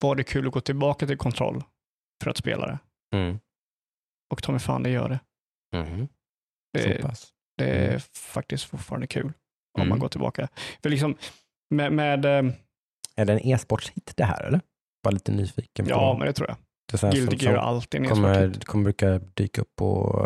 var 0.03 0.15
det 0.17 0.25
kul 0.25 0.47
att 0.47 0.53
gå 0.53 0.61
tillbaka 0.61 1.07
till 1.07 1.17
kontroll 1.19 1.63
för 2.23 2.31
att 2.31 2.37
spela 2.37 2.67
det? 2.67 2.79
Mm. 3.17 3.39
Och 4.31 4.43
ta 4.43 4.53
mig 4.53 4.61
fan, 4.61 4.83
det 4.83 4.91
gör 4.91 5.09
det. 5.09 5.21
Mm. 5.77 6.09
Det, 6.73 7.01
Så 7.03 7.09
pass. 7.09 7.33
det 7.59 7.65
är 7.71 7.89
Mm. 7.89 8.01
faktiskt 8.15 8.65
fortfarande 8.65 9.07
kul 9.07 9.27
om 9.75 9.81
Mm. 9.81 9.89
man 9.89 9.99
går 9.99 10.09
tillbaka. 10.09 10.49
För 10.83 10.91
liksom 10.91 11.17
med, 11.71 11.93
med 11.93 12.25
eh, 12.25 12.53
Är 13.17 13.25
det 13.25 13.33
en 13.33 13.39
e-sportshit 13.49 14.13
det 14.17 14.25
här 14.25 14.45
eller? 14.45 14.61
Bara 15.03 15.11
lite 15.11 15.33
nyfiken 15.33 15.85
på. 15.85 15.91
ja, 15.91 16.17
men 16.19 16.27
det 16.27 16.33
tror 16.33 16.49
jag. 16.49 16.57
det 16.93 17.03
är 17.03 17.13
Guilty 17.13 17.45
Gear 17.45 17.55
som 17.55 17.65
alltid 17.65 18.09
kommer, 18.09 18.61
kommer 18.61 18.85
brukar 18.85 19.21
dyka 19.35 19.61
upp 19.61 19.77
på 19.77 20.23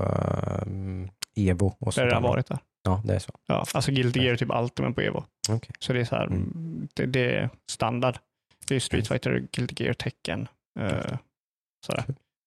um, 0.67 1.11
Evo 1.37 1.77
och 1.79 1.93
Där 1.93 2.07
det 2.07 2.15
har 2.15 2.23
varit 2.23 2.47
där. 2.47 2.59
Ja, 2.83 3.03
det 3.05 3.15
är 3.15 3.19
så. 3.19 3.33
Ja, 3.47 3.65
alltså 3.75 3.93
Guilty 3.93 4.21
Gear 4.21 4.33
är 4.33 4.37
typ 4.37 4.51
alltid 4.51 4.85
med 4.85 4.95
på 4.95 5.01
Evo. 5.01 5.25
Okej. 5.49 5.71
Så 5.79 5.93
det 5.93 6.01
är 6.01 6.05
så 6.05 6.17
här, 6.17 6.27
Mm. 6.27 6.89
det, 6.95 7.07
det 7.07 7.37
är 7.37 7.51
standard. 7.71 8.19
Det 8.67 8.77
är 8.77 8.81
Street 8.81 9.09
Fighter, 9.09 9.47
Guilty 9.53 9.85
Gear, 9.85 9.95
Tekken. 9.95 10.49
Uh, 10.81 11.17
sådär. 11.87 12.05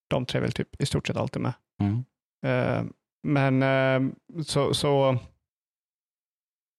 De 0.10 0.26
tre 0.26 0.38
är 0.38 0.42
väl 0.42 0.52
typ 0.52 0.82
i 0.82 0.86
stort 0.86 1.08
sett 1.08 1.18
alltid 1.18 1.42
med. 1.42 1.54
Mm. 1.82 2.04
Eh, 2.46 2.84
men 3.24 3.64
eh, 3.64 4.12
så, 4.44 4.74
så 4.74 5.18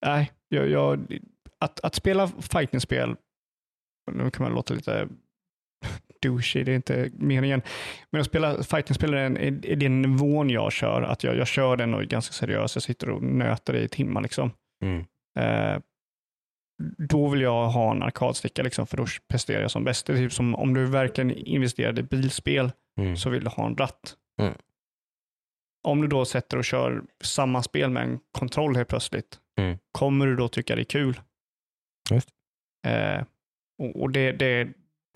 nej, 0.07 0.33
jag, 0.49 0.69
jag, 0.69 1.19
att, 1.59 1.81
att 1.81 1.95
spela 1.95 2.29
fightingspel, 2.29 3.17
nu 4.13 4.31
kan 4.31 4.43
man 4.43 4.53
låta 4.55 4.75
lite 4.75 5.09
douchey, 6.29 6.65
det 6.65 6.73
är 6.73 6.77
inte 6.77 7.11
meningen, 7.13 7.63
men 8.11 8.21
att 8.21 8.27
spela 8.27 8.63
fightingspel 8.63 9.15
är, 9.15 9.17
en- 9.17 9.37
är, 9.37 9.67
är 9.67 9.77
den 9.77 10.03
nivån 10.03 10.51
jag 10.51 10.73
kör, 10.73 11.03
att 11.03 11.25
jag, 11.25 11.37
jag 11.37 11.47
kör 11.47 11.77
den 11.77 11.95
och 11.95 12.01
är 12.01 12.05
ganska 12.07 12.33
seriös, 12.33 12.77
jag 12.77 12.83
sitter 12.83 13.11
och 13.11 13.23
nöter 13.23 13.77
i 13.77 13.89
timmar 13.89 14.21
liksom. 14.23 14.51
Mm. 14.85 15.05
Eh, 15.39 15.81
då 16.99 17.29
vill 17.29 17.41
jag 17.41 17.69
ha 17.69 17.91
en 17.95 18.03
arkadsticka, 18.03 18.63
liksom, 18.63 18.87
för 18.87 18.97
då 18.97 19.07
presterar 19.29 19.63
jag 19.63 19.71
som 19.71 19.85
bäst. 19.85 20.07
Det 20.07 20.13
är 20.13 20.17
typ 20.17 20.33
som 20.33 20.55
om 20.55 20.75
du 20.75 20.87
verkligen 20.87 21.31
investerade 21.31 22.01
i 22.01 22.05
bilspel, 22.05 22.73
Mm. 23.01 23.17
så 23.17 23.31
vill 23.31 23.45
du 23.45 23.51
ha 23.51 23.67
en 23.67 23.77
ratt. 23.77 24.15
Mm. 24.41 24.55
Om 25.89 26.01
du 26.01 26.07
då 26.09 26.25
sätter 26.25 26.57
och 26.59 26.65
kör 26.65 27.03
samma 27.25 27.63
spel 27.63 27.91
med 27.91 28.03
en 28.03 28.19
kontroll 28.33 28.77
helt 28.77 28.89
plötsligt, 28.89 29.39
Mm. 29.59 29.79
kommer 29.93 30.27
du 30.27 30.37
då 30.37 30.49
tycka 30.49 30.75
det 30.75 30.83
är 30.83 30.85
kul? 30.85 31.21
Eh, 32.87 33.25
och 33.79 34.03
och 34.03 34.11
det, 34.11 34.33
det 34.33 34.69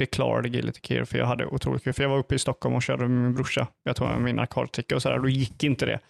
klarade 0.07 0.49
Guilty 0.49 0.95
Gear, 0.95 1.05
för 1.05 1.19
jag 1.19 1.27
hade 1.27 1.47
otroligt 1.47 1.85
kul. 1.85 1.93
För 1.93 2.03
jag 2.03 2.11
var 2.11 2.19
uppe 2.19 2.35
i 2.35 2.39
Stockholm 2.39 2.75
och 2.75 2.83
körde 2.83 3.09
med 3.09 3.23
min 3.23 3.35
brorsa. 3.35 3.67
Jag 3.83 3.97
tog 3.97 4.09
med 4.09 4.21
min 4.21 4.39
arkadsticka 4.39 4.95
och 4.97 5.03
sådär, 5.03 5.19
då 5.19 5.29
gick 5.29 5.65
inte 5.65 5.87
det. 5.87 6.01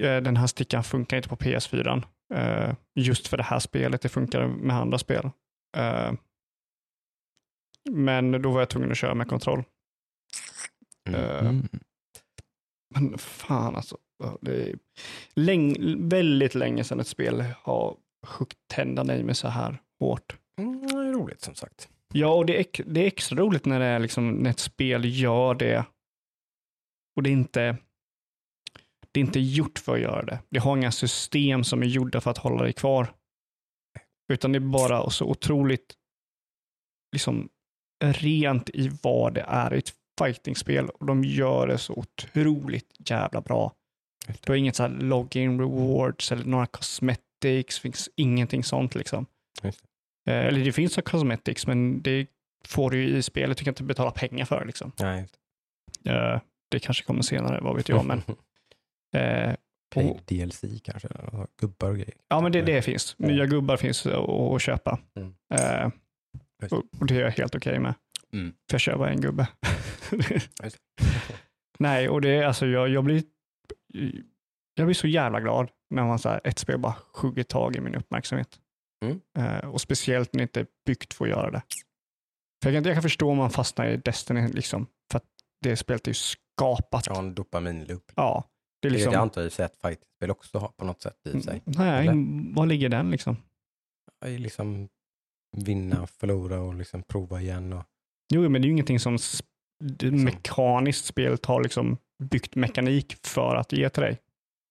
Eh, 0.00 0.22
Den 0.22 0.36
här 0.36 0.46
stickan 0.46 0.84
funkar 0.84 1.16
inte 1.16 1.28
på 1.28 1.36
PS4. 1.36 2.02
Eh, 2.34 2.74
just 2.94 3.28
för 3.28 3.36
det 3.36 3.42
här 3.42 3.58
spelet, 3.58 4.02
det 4.02 4.08
funkar 4.08 4.46
med 4.46 4.76
andra 4.76 4.98
spel. 4.98 5.30
Eh, 5.76 6.12
men 7.90 8.42
då 8.42 8.50
var 8.50 8.60
jag 8.60 8.68
tvungen 8.68 8.90
att 8.90 8.98
köra 8.98 9.14
med 9.14 9.28
kontroll. 9.28 9.64
Mm. 11.08 11.68
Men 12.94 13.18
fan 13.18 13.76
alltså. 13.76 13.98
Det 14.40 14.62
är 14.62 14.78
läng, 15.34 15.74
väldigt 16.08 16.54
länge 16.54 16.84
sedan 16.84 17.00
ett 17.00 17.06
spel 17.06 17.44
har 17.62 17.96
huggit 18.26 18.58
tänderna 18.66 19.16
i 19.16 19.22
mig 19.22 19.34
så 19.34 19.48
här 19.48 19.78
hårt. 20.00 20.36
Mm, 20.58 20.86
det 20.86 20.94
är 20.94 21.12
roligt 21.12 21.40
som 21.40 21.54
sagt. 21.54 21.88
Ja, 22.16 22.34
och 22.34 22.46
det 22.46 22.60
är, 22.60 22.84
det 22.84 23.00
är 23.00 23.06
extra 23.06 23.38
roligt 23.38 23.64
när, 23.64 23.80
det 23.80 23.86
är 23.86 23.98
liksom, 23.98 24.30
när 24.30 24.50
ett 24.50 24.58
spel 24.58 25.04
gör 25.04 25.54
det. 25.54 25.84
Och 27.16 27.22
det 27.22 27.30
är 27.30 27.32
inte 27.32 27.76
det 29.12 29.20
är 29.20 29.24
inte 29.24 29.40
gjort 29.40 29.78
för 29.78 29.94
att 29.94 30.00
göra 30.00 30.22
det. 30.22 30.38
Det 30.48 30.58
har 30.58 30.76
inga 30.76 30.92
system 30.92 31.64
som 31.64 31.82
är 31.82 31.86
gjorda 31.86 32.20
för 32.20 32.30
att 32.30 32.38
hålla 32.38 32.62
dig 32.62 32.72
kvar. 32.72 33.14
Utan 34.32 34.52
det 34.52 34.58
är 34.58 34.60
bara 34.60 35.10
så 35.10 35.26
otroligt 35.26 35.94
liksom, 37.12 37.48
rent 38.04 38.70
i 38.70 38.90
vad 39.02 39.34
det 39.34 39.44
är 39.48 39.70
ett 39.70 39.92
fightingspel. 40.18 40.88
Och 40.88 41.06
de 41.06 41.24
gör 41.24 41.66
det 41.66 41.78
så 41.78 41.92
otroligt 41.92 43.10
jävla 43.10 43.40
bra. 43.40 43.72
Du 44.26 44.52
har 44.52 44.56
inget 44.56 44.76
så 44.76 44.82
här 44.82 44.90
login 44.90 45.60
rewards 45.60 46.32
eller 46.32 46.44
några 46.44 46.66
cosmetics. 46.66 47.78
finns 47.78 48.08
ingenting 48.16 48.64
sånt 48.64 48.94
liksom. 48.94 49.26
Eh, 50.26 50.46
Eller 50.46 50.64
det 50.64 50.72
finns 50.72 50.92
så 50.92 51.02
cosmetics, 51.02 51.66
men 51.66 52.02
det 52.02 52.26
får 52.64 52.90
du 52.90 53.02
ju 53.02 53.16
i 53.16 53.22
spelet. 53.22 53.58
Du 53.58 53.64
kan 53.64 53.70
inte 53.70 53.82
betala 53.82 54.10
pengar 54.10 54.44
för 54.44 54.64
liksom. 54.64 54.92
Nej, 55.00 55.26
Eh, 56.04 56.40
Det 56.70 56.78
kanske 56.78 57.04
kommer 57.04 57.22
senare, 57.22 57.60
vad 57.60 57.76
vet 57.76 57.88
jag. 57.88 58.04
Men, 58.04 58.22
eh, 59.16 59.54
och- 59.94 60.20
DLC 60.26 60.64
kanske, 60.84 61.08
gubbar 61.60 61.88
och 61.90 61.94
grejer. 61.96 62.14
ja, 62.28 62.40
men 62.40 62.52
det, 62.52 62.62
det 62.62 62.82
finns. 62.82 63.18
Nya 63.18 63.46
gubbar 63.46 63.76
finns 63.76 64.06
att, 64.06 64.62
köpa. 64.62 64.98
Mm. 65.16 65.34
Eh, 65.54 65.90
och, 67.00 67.06
det 67.06 67.16
är 67.16 67.20
jag 67.20 67.30
helt 67.30 67.54
okej 67.54 67.78
med. 67.78 67.94
Mm. 68.32 68.52
För 68.70 68.74
jag 68.74 68.80
kör 68.80 68.96
bara 68.96 69.10
en 69.10 69.20
gubbe. 69.20 69.48
Nej, 71.78 72.08
och 72.08 72.20
det 72.20 72.28
är 72.30 72.44
alltså, 72.46 72.66
jag, 72.66 72.88
jag 72.88 73.04
blir 73.04 73.22
jag 74.74 74.86
blir 74.86 74.94
så 74.94 75.06
jävla 75.08 75.40
glad 75.40 75.70
när 75.90 76.04
man 76.04 76.18
så 76.18 76.28
här, 76.28 76.40
ett 76.44 76.58
spel 76.58 76.78
bara 76.78 76.94
hugger 77.22 77.42
tag 77.42 77.76
i 77.76 77.80
min 77.80 77.94
uppmärksamhet. 77.94 78.60
Mm. 79.04 79.20
Eh, 79.38 79.68
och 79.68 79.80
speciellt 79.80 80.32
när 80.32 80.38
det 80.38 80.42
inte 80.42 80.60
är 80.60 80.66
byggt 80.86 81.14
för 81.14 81.24
att 81.24 81.30
göra 81.30 81.50
det. 81.50 81.62
För 82.62 82.70
jag, 82.72 82.82
kan, 82.84 82.88
jag 82.88 82.96
kan 82.96 83.02
förstå 83.02 83.30
om 83.30 83.36
man 83.36 83.50
fastnar 83.50 83.86
i 83.86 83.96
Destiny, 83.96 84.48
liksom, 84.48 84.86
för 85.10 85.16
att 85.18 85.24
det 85.60 85.76
spelet 85.76 86.06
är 86.06 86.10
ju 86.10 86.14
skapat. 86.14 87.06
Ja, 87.06 87.18
en 87.18 87.34
dopaminloop. 87.34 88.12
Ja, 88.16 88.44
det 88.82 88.88
är 88.88 88.92
liksom, 88.92 89.12
det 89.12 89.18
antar 89.18 89.42
jag 89.42 89.52
sig 89.52 89.64
att 89.64 89.76
fightingspel 89.76 90.30
också 90.30 90.58
har 90.58 90.68
på 90.68 90.84
något 90.84 91.02
sätt 91.02 91.26
i 91.26 91.40
sig. 91.42 91.62
nej, 91.64 92.00
eller? 92.08 92.54
var 92.54 92.66
ligger 92.66 92.88
den 92.88 93.10
liksom? 93.10 93.36
Liksom 94.26 94.88
vinna, 95.56 96.06
förlora 96.06 96.60
och 96.60 96.74
liksom 96.74 97.02
prova 97.02 97.40
igen. 97.40 97.72
Och, 97.72 97.84
Jo, 98.34 98.48
men 98.48 98.52
det 98.52 98.66
är 98.66 98.68
ju 98.68 98.72
ingenting 98.72 99.00
som 99.00 99.14
s- 99.14 99.42
det 99.84 100.06
Liksom. 100.06 100.24
mekaniskt 100.24 101.04
spelet 101.04 101.44
har 101.46 101.62
liksom 101.62 101.98
byggt 102.22 102.54
mekanik 102.54 103.16
för 103.26 103.56
att 103.56 103.72
ge 103.72 103.88
till 103.88 104.02
dig. 104.02 104.18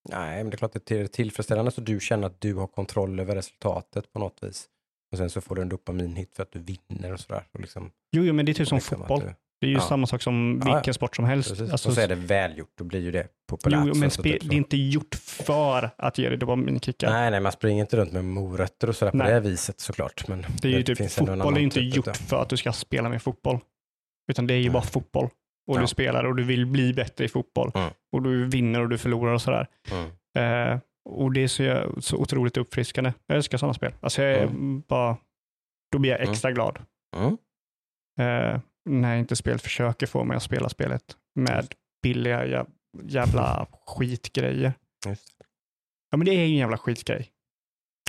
Nej, 0.09 0.43
men 0.43 0.49
det 0.49 0.55
är 0.55 0.57
klart 0.57 0.75
att 0.75 0.85
det 0.85 0.99
är 0.99 1.07
tillfredsställande 1.07 1.71
så 1.71 1.81
du 1.81 1.99
känner 1.99 2.27
att 2.27 2.41
du 2.41 2.53
har 2.55 2.67
kontroll 2.67 3.19
över 3.19 3.35
resultatet 3.35 4.13
på 4.13 4.19
något 4.19 4.37
vis. 4.43 4.65
Och 5.11 5.17
sen 5.17 5.29
så 5.29 5.41
får 5.41 5.55
du 5.55 5.61
en 5.61 5.69
dopaminhit 5.69 6.35
för 6.35 6.43
att 6.43 6.51
du 6.51 6.59
vinner 6.59 7.13
och 7.13 7.19
sådär. 7.19 7.43
Och 7.53 7.59
liksom, 7.59 7.91
Jo, 8.11 8.23
jo 8.23 8.33
men 8.33 8.45
det 8.45 8.51
är 8.51 8.53
typ 8.53 8.67
som 8.67 8.75
liksom 8.75 8.97
fotboll. 8.99 9.19
du- 9.19 9.33
Det 9.61 9.67
är 9.67 9.69
ju 9.69 9.75
Ja. 9.75 9.81
samma 9.81 10.07
sak 10.07 10.21
som 10.21 10.61
Ja, 10.63 10.69
ja. 10.69 10.75
vilken 10.75 10.93
sport 10.93 11.15
som 11.15 11.25
helst. 11.25 11.49
Precis. 11.49 11.71
Alltså, 11.71 11.89
och 11.89 11.95
så 11.95 12.01
är 12.01 12.07
det 12.07 12.15
välgjort, 12.15 12.71
då 12.77 12.83
blir 12.83 12.99
ju 12.99 13.11
det 13.11 13.27
populärt. 13.49 13.83
jo, 13.87 13.93
men 13.95 14.11
så, 14.11 14.23
typ 14.23 14.41
så. 14.41 14.47
det 14.47 14.55
är 14.55 14.57
inte 14.57 14.77
gjort 14.77 15.15
för 15.15 15.89
att 15.97 16.17
ge 16.17 16.29
dig 16.29 16.37
dopaminkickar. 16.37 17.09
Nej, 17.11 17.31
nej, 17.31 17.39
man 17.39 17.51
springer 17.51 17.81
inte 17.83 17.97
runt 17.97 18.11
med 18.11 18.25
morötter 18.25 18.87
och 18.89 18.95
sådär 18.95 19.11
på 19.11 19.17
Nej. 19.17 19.33
det 19.33 19.39
viset 19.39 19.79
såklart. 19.79 20.27
Men 20.27 20.45
Det 20.61 20.67
är 20.67 20.71
ju 20.77 20.83
typ, 20.83 20.97
finns 20.97 21.15
fotboll 21.15 21.57
är 21.57 21.59
inte 21.59 21.75
typ 21.79 21.95
gjort 21.95 22.07
utav- 22.07 22.13
för 22.27 22.41
att 22.41 22.49
du 22.49 22.57
ska 22.57 22.71
spela 22.73 23.09
med 23.09 23.21
fotboll. 23.21 23.59
Utan 24.31 24.47
det 24.47 24.53
är 24.53 24.57
ju 24.57 24.63
Nej. 24.63 24.69
bara 24.73 24.83
fotboll. 24.83 25.29
Och 25.67 25.77
Ja. 25.77 25.81
du 25.81 25.87
spelar 25.87 26.23
och 26.23 26.35
du 26.35 26.43
vill 26.43 26.65
bli 26.65 26.93
bättre 26.93 27.25
i 27.25 27.27
fotboll. 27.27 27.71
Mm. 27.75 27.89
Och 28.11 28.21
du 28.21 28.45
vinner 28.45 28.79
och 28.81 28.89
du 28.89 28.97
förlorar 28.97 29.33
och 29.33 29.41
sådär. 29.41 29.67
Mm. 29.91 30.09
Eh, 30.73 30.79
och 31.09 31.33
det 31.33 31.43
är 31.43 31.47
så, 31.47 32.01
så 32.01 32.17
otroligt 32.17 32.57
uppfriskande. 32.57 33.13
Jag 33.27 33.35
älskar 33.35 33.57
sådana 33.57 33.73
spel. 33.73 33.93
Alltså 34.01 34.21
jag 34.23 34.31
är 34.31 34.47
bara, 34.87 35.17
då 35.91 35.99
blir 35.99 36.11
jag 36.11 36.19
Mm. 36.19 36.31
extra 36.31 36.51
glad. 36.51 36.79
Mm. 37.15 37.37
Eh, 38.19 38.59
när 38.89 39.15
inte 39.15 39.35
spel 39.35 39.59
försöker 39.59 40.07
få 40.07 40.23
mig 40.23 40.37
att 40.37 40.43
spela 40.43 40.69
spelet 40.69 41.17
med 41.35 41.67
billiga 42.03 42.45
jä- 42.45 42.67
jävla 43.03 43.67
skitgrejer. 43.87 44.73
Ja 46.11 46.17
men 46.17 46.25
det 46.25 46.31
är 46.31 46.35
ju 46.45 46.51
en 46.53 46.55
jävla 46.57 46.77
skitgrej. 46.77 47.29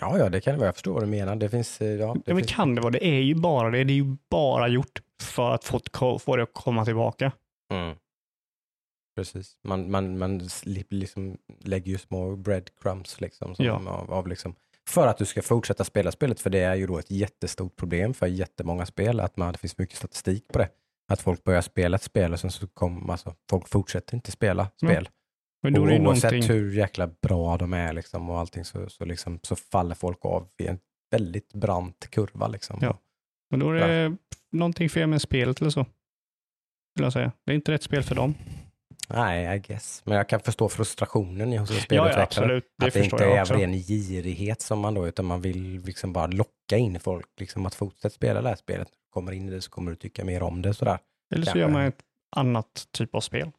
Ja, 0.01 0.19
ja, 0.19 0.29
det 0.29 0.41
kan 0.41 0.53
det 0.53 0.59
vara. 0.59 0.69
Jag 0.69 0.75
förstår 0.75 0.93
vad 0.95 1.03
du 1.03 1.07
menar. 1.07 1.37
Det 1.37 1.49
finns, 1.49 1.81
eh, 1.81 1.89
ja, 1.89 1.95
det 1.97 2.03
Ja 2.27 2.35
men 2.35 2.37
finns... 2.37 2.53
kan 2.53 2.75
det 2.75 2.81
vara 2.81 2.91
det? 2.91 3.07
är 3.07 3.21
ju 3.21 3.35
bara 3.35 3.71
det. 3.71 3.85
Det 3.85 3.93
är 3.93 3.95
ju 3.95 4.17
bara 4.31 4.69
gjort 4.69 5.01
för 5.23 5.51
att 5.55 5.65
få, 5.65 6.19
få 6.19 6.37
det 6.37 6.43
att 6.43 6.53
komma 6.53 6.85
tillbaka. 6.85 7.33
Mm. 7.75 7.97
Precis. 9.17 9.57
Man, 9.65 9.91
man, 9.91 10.19
man 10.19 10.41
liksom 10.91 11.39
lägger 11.61 11.93
ju 11.93 11.99
små 11.99 12.37
breadcrumbs 12.37 13.21
liksom, 13.21 13.55
som 13.55 13.65
Ja. 13.65 13.73
av, 13.89 14.13
av 14.13 14.29
liksom, 14.29 14.55
för 14.89 15.07
att 15.07 15.19
du 15.19 15.25
ska 15.27 15.43
fortsätta 15.43 15.85
spela 15.85 16.13
spelet, 16.13 16.41
för 16.41 16.51
det 16.51 16.59
är 16.59 16.75
ju 16.75 16.87
då 16.87 16.99
ett 16.99 17.11
jättestort 17.11 17.77
problem 17.77 18.15
för 18.15 18.27
jättemånga 18.27 18.87
spel, 18.87 19.21
att 19.21 19.37
man, 19.37 19.53
det 19.53 19.59
finns 19.59 19.79
mycket 19.79 19.97
statistik 19.99 20.49
på 20.49 20.59
det. 20.59 20.69
Att 21.13 21.21
folk 21.21 21.45
börjar 21.45 21.61
spela 21.63 21.95
ett 21.97 22.03
spel 22.03 22.33
och 22.33 22.41
sen 22.41 22.51
så 22.51 22.67
kommer, 22.67 23.13
alltså, 23.13 23.35
folk 23.51 23.69
fortsätter 23.69 24.15
inte 24.15 24.31
spela 24.31 24.63
Mm. 24.83 24.95
spel. 24.95 25.09
Men 25.63 25.73
då 25.73 25.85
är 25.85 25.87
det 25.91 26.01
Oavsett 26.07 26.33
någonting, 26.33 26.57
hur 26.57 26.73
jäkla 26.73 27.07
bra 27.07 27.57
de 27.57 27.73
är 27.73 27.93
liksom, 27.93 28.31
och 28.31 28.39
allting 28.39 28.65
så, 28.65 28.89
så, 28.89 29.05
liksom, 29.05 29.41
så 29.43 29.57
faller 29.57 29.95
folk 29.95 30.25
av 30.25 30.49
i 30.59 30.67
en 30.67 30.79
väldigt 31.11 31.53
brant 31.53 32.07
kurva. 32.11 32.49
Liksom. 32.49 32.79
Ja. 32.83 32.99
men 33.51 33.61
då 33.61 33.71
är 33.71 33.89
det 33.89 34.17
någonting 34.53 34.91
fel 34.91 35.09
med 35.09 35.23
spelet 35.23 35.61
eller 35.61 35.71
så. 35.71 35.87
Vill 36.95 37.05
jag 37.05 37.13
säga. 37.13 37.33
Det 37.47 37.53
är 37.53 37.55
inte 37.57 37.73
rätt 37.73 37.83
spel 37.83 38.03
för 38.03 38.15
dem. 38.15 38.35
Nej, 39.09 39.57
I 39.57 39.59
guess. 39.59 40.03
Men 40.05 40.17
jag 40.17 40.29
kan 40.29 40.41
förstå 40.41 40.69
frustrationen 40.69 41.53
i 41.53 41.57
hos 41.57 41.71
en 41.71 41.77
Ja, 41.77 41.83
spelutvecklare. 41.83 42.21
ja 42.21 42.23
absolut. 42.23 42.65
Det 42.79 42.87
att 42.87 42.93
det 42.95 43.05
inte 43.05 43.17
jag 43.25 43.37
är 43.37 43.43
också. 43.43 43.55
ren 43.55 43.73
girighet 43.73 44.61
som 44.61 44.79
man 44.81 44.95
då, 44.95 45.09
utan 45.09 45.25
man 45.25 45.41
vill 45.41 45.83
liksom 45.85 46.13
bara 46.13 46.27
locka 46.27 46.77
in 46.77 47.01
folk, 47.01 47.27
liksom 47.41 47.67
att 47.67 47.75
fortsätta 47.75 48.11
spela 48.11 48.43
det 48.43 48.49
här 48.49 48.57
spelet. 48.57 48.89
Kommer 49.11 49.33
in 49.33 49.49
i 49.49 49.51
det 49.51 49.61
så 49.61 49.71
kommer 49.71 49.91
du 49.91 49.97
tycka 49.97 50.25
mer 50.25 50.43
om 50.43 50.63
det 50.63 50.75
sådär. 50.75 50.99
Eller 51.35 51.43
så 51.45 51.47
kanske. 51.47 51.59
gör 51.61 51.69
man 51.69 51.83
ett 51.83 52.01
annat 52.37 52.89
typ 52.91 53.15
av 53.15 53.21
spel. 53.21 53.51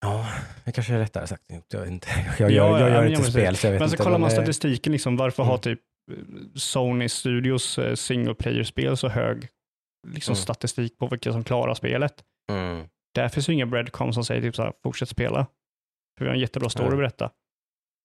Ja, 0.00 0.26
det 0.64 0.72
kanske 0.72 0.94
är 0.94 0.98
lättare 0.98 1.26
sagt. 1.26 1.42
Jag, 1.68 1.88
inte. 1.88 2.08
jag, 2.38 2.50
Ja, 2.50 2.54
gör, 2.54 2.78
jag 2.78 2.80
ja, 2.80 2.88
gör 2.94 3.00
men 3.02 3.10
inte 3.10 3.22
jag 3.22 3.30
spel 3.32 3.56
så 3.56 3.66
jag 3.66 3.72
vet 3.72 3.80
Men 3.80 3.88
så 3.88 3.94
inte. 3.94 4.04
kollar 4.04 4.18
man 4.18 4.30
statistiken, 4.30 4.92
liksom, 4.92 5.16
varför 5.16 5.42
Mm. 5.42 5.50
har 5.50 5.58
typ 5.58 5.80
eh, 6.12 6.16
Sony 6.54 7.08
Studios 7.08 7.78
eh, 7.78 7.94
single 7.94 8.34
player-spel 8.34 8.96
så 8.96 9.08
hög 9.08 9.48
liksom, 10.08 10.32
Mm. 10.32 10.42
statistik 10.42 10.98
på 10.98 11.06
vilka 11.06 11.32
som 11.32 11.44
klarar 11.44 11.74
spelet? 11.74 12.14
Mm. 12.50 12.88
Där 13.14 13.28
finns 13.28 13.48
ju 13.48 13.52
inga 13.52 13.66
breadcom 13.66 14.12
som 14.12 14.24
säger 14.24 14.42
typ 14.42 14.56
så 14.56 14.62
här, 14.62 14.72
fortsätt 14.82 15.08
spela. 15.08 15.46
För 16.18 16.24
vi 16.24 16.28
har 16.28 16.34
en 16.34 16.40
jättebra 16.40 16.70
story 16.70 16.84
Nej. 16.84 16.92
att 16.92 16.98
berätta. 16.98 17.30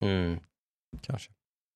Mm. 0.03 0.39
Kanske. 1.01 1.31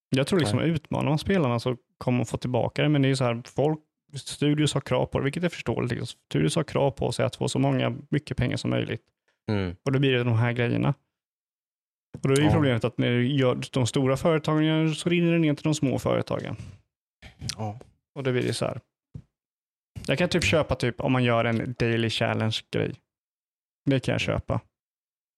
Jag 0.10 0.28
tror 0.28 0.40
liksom 0.40 0.60
utmanar 0.60 1.10
man 1.10 1.20
spelarna 1.20 1.60
så 1.60 1.78
kommer 1.98 2.18
man 2.18 2.26
få 2.26 2.38
tillbaka 2.38 2.84
det, 2.84 2.90
men 2.90 3.02
det 3.02 3.08
är 3.08 3.10
ju 3.10 3.16
så 3.16 3.24
här, 3.24 3.42
folk, 3.46 3.80
studios 4.16 4.74
har 4.74 4.82
krav 4.82 5.06
på 5.06 5.18
det, 5.18 5.24
vilket 5.24 5.44
är 5.44 5.50
förståeligt. 5.50 5.92
Liksom. 5.92 6.20
Studios 6.30 6.56
har 6.56 6.64
krav 6.64 6.92
på 6.92 7.12
sig 7.12 7.26
att 7.26 7.36
få 7.36 7.50
så 7.50 7.60
många, 7.60 7.98
mycket 8.10 8.38
pengar 8.38 8.58
som 8.58 8.70
möjligt. 8.70 9.02
Mm. 9.52 9.76
Och 9.86 9.92
då 9.92 10.00
blir 10.00 10.12
det 10.12 10.24
de 10.24 10.34
här 10.34 10.52
grejerna. 10.52 10.94
Och 12.22 12.28
då 12.30 12.34
är 12.34 12.38
ju 12.40 12.46
Ja. 12.46 12.52
problemet 12.54 12.84
att 12.84 12.98
när 12.98 13.12
gör 13.12 13.60
de 13.74 13.88
stora 13.88 14.18
företagen 14.18 14.96
så 14.96 15.10
rinner 15.10 15.32
det 15.32 15.40
ner 15.40 15.54
till 15.54 15.64
de 15.64 15.76
små 15.76 16.00
företagen. 16.00 16.56
Ja. 17.58 17.80
Och 18.16 18.24
då 18.24 18.32
blir 18.32 18.44
det 18.44 18.54
så 18.54 18.66
här. 18.66 18.80
Jag 20.10 20.18
kan 20.18 20.30
typ 20.30 20.44
köpa 20.44 20.76
typ 20.76 21.02
om 21.02 21.12
man 21.12 21.24
gör 21.24 21.46
en 21.46 21.76
daily 21.80 22.10
challenge-grej. 22.10 22.96
Det 23.86 24.00
kan 24.00 24.12
jag 24.12 24.22
köpa 24.22 24.62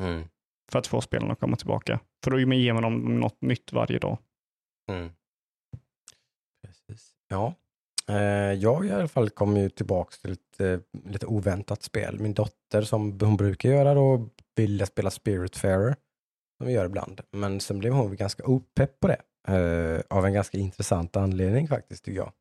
Mm. 0.02 0.28
för 0.72 0.80
att 0.80 0.88
få 0.88 1.02
spelarna 1.02 1.34
att 1.34 1.40
komma 1.40 1.56
tillbaka. 1.58 2.00
För 2.24 2.32
då 2.32 2.40
ger 2.40 2.74
man 2.74 2.84
dem 2.84 3.20
något 3.20 3.42
nytt 3.42 3.74
varje 3.74 4.00
dag. 4.00 4.18
Mm. 4.92 5.10
Precis. 6.68 7.14
Ja. 7.28 7.54
Eh, 8.10 8.54
jag 8.54 8.86
i 8.86 8.92
alla 8.92 9.08
fall 9.08 9.30
kom 9.30 9.58
ju 9.58 9.70
tillbaka 9.70 10.16
till 10.22 10.32
ett 10.32 10.60
eh, 10.60 10.80
lite 11.06 11.26
oväntat 11.26 11.84
spel. 11.84 12.20
Min 12.20 12.34
dotter 12.34 12.82
som 12.82 13.20
hon 13.22 13.38
brukar 13.38 13.70
göra 13.70 13.94
då 13.94 14.30
ville 14.56 14.86
spela 14.86 15.10
Spiritfarer. 15.12 15.96
Som 16.58 16.68
vi 16.68 16.74
gör 16.74 16.86
ibland. 16.86 17.22
Men 17.32 17.60
sen 17.60 17.80
blev 17.80 17.94
hon 17.94 18.16
ganska 18.16 18.44
opepp 18.44 19.00
på 19.00 19.08
det. 19.08 19.22
Eh, 19.48 20.02
av 20.18 20.26
en 20.26 20.34
ganska 20.34 20.58
intressant 20.58 21.16
anledning 21.16 21.68
faktiskt 21.68 22.06
tycker 22.06 22.18
jag. 22.18 22.32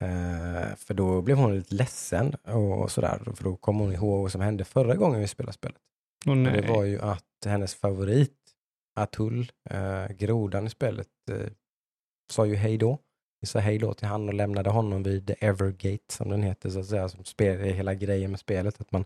Eh, 0.00 0.76
för 0.76 0.94
då 0.94 1.22
blev 1.22 1.36
hon 1.36 1.54
lite 1.56 1.74
ledsen 1.74 2.34
och 2.34 2.90
sådär. 2.90 3.22
För 3.34 3.44
då 3.44 3.56
kom 3.56 3.78
hon 3.78 3.92
ihåg 3.92 4.22
vad 4.22 4.32
som 4.32 4.40
hände 4.40 4.64
förra 4.64 4.94
gången 4.94 5.20
vi 5.20 5.28
spelade 5.28 5.52
spelet. 5.52 5.78
Och 6.26 6.30
Och 6.30 6.36
nej. 6.36 6.62
det 6.62 6.68
var 6.68 6.84
ju 6.84 7.00
att 7.00 7.24
hennes 7.46 7.74
favorit, 7.74 8.36
Atul, 8.96 9.52
eh, 9.70 10.06
grodan 10.08 10.66
i 10.66 10.70
spelet, 10.70 11.08
eh, 11.30 11.46
sa 12.32 12.46
ju 12.46 12.54
hej 12.54 12.78
då. 12.78 12.98
Vi 13.40 13.46
sa 13.46 13.58
hej 13.58 13.78
då 13.78 13.94
till 13.94 14.06
han 14.06 14.28
och 14.28 14.34
lämnade 14.34 14.70
honom 14.70 15.02
vid 15.02 15.26
The 15.26 15.34
Evergate 15.46 16.12
som 16.12 16.28
den 16.28 16.42
heter, 16.42 16.70
så 16.70 16.80
att 16.80 16.86
säga, 16.86 17.08
som 17.08 17.24
spel, 17.24 17.60
hela 17.60 17.94
grejen 17.94 18.30
med 18.30 18.40
spelet. 18.40 18.80
Att 18.80 18.92
man 18.92 19.04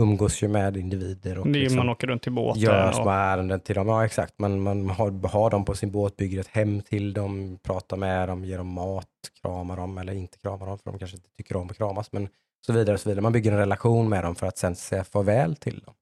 umgås 0.00 0.42
ju 0.42 0.48
med 0.48 0.76
individer 0.76 1.38
och 1.38 1.46
det 1.46 1.58
liksom 1.58 1.76
man 1.76 1.88
åker 1.88 2.06
runt 2.06 2.26
i 2.26 2.30
båten. 2.30 2.62
gör 2.62 2.92
små 2.92 3.04
och, 3.04 3.12
ärenden 3.12 3.60
till 3.60 3.74
dem. 3.74 3.88
Ja, 3.88 4.04
exakt. 4.04 4.38
Man, 4.38 4.60
man 4.60 4.90
har, 4.90 5.28
har 5.28 5.50
dem 5.50 5.64
på 5.64 5.74
sin 5.74 5.90
båt, 5.90 6.16
bygger 6.16 6.40
ett 6.40 6.48
hem 6.48 6.82
till 6.82 7.12
dem, 7.12 7.58
pratar 7.62 7.96
med 7.96 8.28
dem, 8.28 8.44
ger 8.44 8.58
dem 8.58 8.66
mat, 8.66 9.08
kramar 9.42 9.76
dem 9.76 9.98
eller 9.98 10.12
inte 10.12 10.38
kramar 10.38 10.66
dem 10.66 10.78
för 10.78 10.90
de 10.90 10.98
kanske 10.98 11.16
inte 11.16 11.30
tycker 11.36 11.56
om 11.56 11.70
att 11.70 11.76
kramas. 11.76 12.12
Men 12.12 12.28
så 12.66 12.72
vidare 12.72 12.94
och 12.94 13.00
så 13.00 13.08
vidare. 13.08 13.22
Man 13.22 13.32
bygger 13.32 13.52
en 13.52 13.58
relation 13.58 14.08
med 14.08 14.24
dem 14.24 14.34
för 14.34 14.46
att 14.46 14.58
sen 14.58 14.76
säga 14.76 15.04
farväl 15.04 15.56
till 15.56 15.78
dem. 15.78 15.94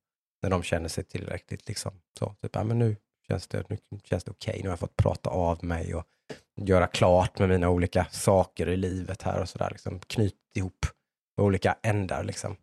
När 0.43 0.51
de 0.51 0.63
känner 0.63 0.89
sig 0.89 1.05
tillräckligt 1.05 1.69
liksom 1.69 1.93
så. 2.19 2.35
Typ, 2.43 2.51
ja, 2.55 2.65
men 2.65 2.79
nu 2.79 2.97
känns 3.29 3.47
det, 3.47 3.65
nu 3.69 3.79
känns 4.05 4.25
det 4.25 4.31
okej. 4.31 4.61
Nu 4.63 4.69
har 4.69 4.73
jag 4.73 4.79
fått 4.79 4.97
prata 4.97 5.31
av 5.31 5.65
mig 5.65 5.95
och 5.95 6.05
göra 6.61 6.87
klart 6.87 7.39
med 7.39 7.49
mina 7.49 7.69
olika 7.69 8.07
saker 8.11 8.69
i 8.69 8.77
livet 8.77 9.23
här 9.23 9.41
och 9.41 9.49
sådär. 9.49 9.69
Liksom, 9.71 10.01
knyt 10.07 10.35
ihop 10.55 10.87
olika 11.41 11.77
ändar 11.83 12.25
liksom. 12.25 12.57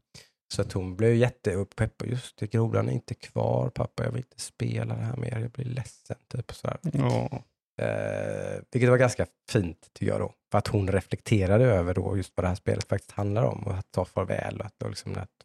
Så 0.54 0.62
att 0.62 0.72
hon 0.72 0.96
blev 0.96 1.16
jätteuppeppad. 1.16 2.08
Just 2.08 2.38
det, 2.38 2.48
grodan 2.52 2.90
är 2.90 2.94
inte 2.94 3.14
kvar 3.14 3.70
pappa. 3.70 4.04
Jag 4.04 4.12
vill 4.12 4.18
inte 4.20 4.42
spela 4.42 4.96
det 4.96 5.02
här 5.02 5.18
mer. 5.18 5.40
Jag 5.40 5.52
blir 5.52 5.66
ledsen. 5.66 6.18
Typ, 6.28 6.52
sådär. 6.52 6.78
ja. 6.82 7.44
Eh, 7.82 8.62
vilket 8.72 8.90
var 8.90 8.98
ganska 8.98 9.26
fint 9.50 9.90
tycker 9.94 10.12
jag 10.12 10.20
då. 10.20 10.34
För 10.52 10.58
att 10.58 10.68
hon 10.68 10.92
reflekterade 10.92 11.66
över 11.66 11.94
då 11.94 12.18
just 12.18 12.34
vad 12.36 12.44
det 12.44 12.48
här 12.48 12.56
spelet 12.56 12.88
faktiskt 12.88 13.12
handlar 13.12 13.44
om. 13.44 13.64
Och 13.64 13.74
att 13.74 13.92
ta 13.92 14.06
farväl 14.06 14.60
och 14.60 14.66
att, 14.66 14.76
då 14.78 14.88
liksom, 14.88 15.16
att 15.16 15.44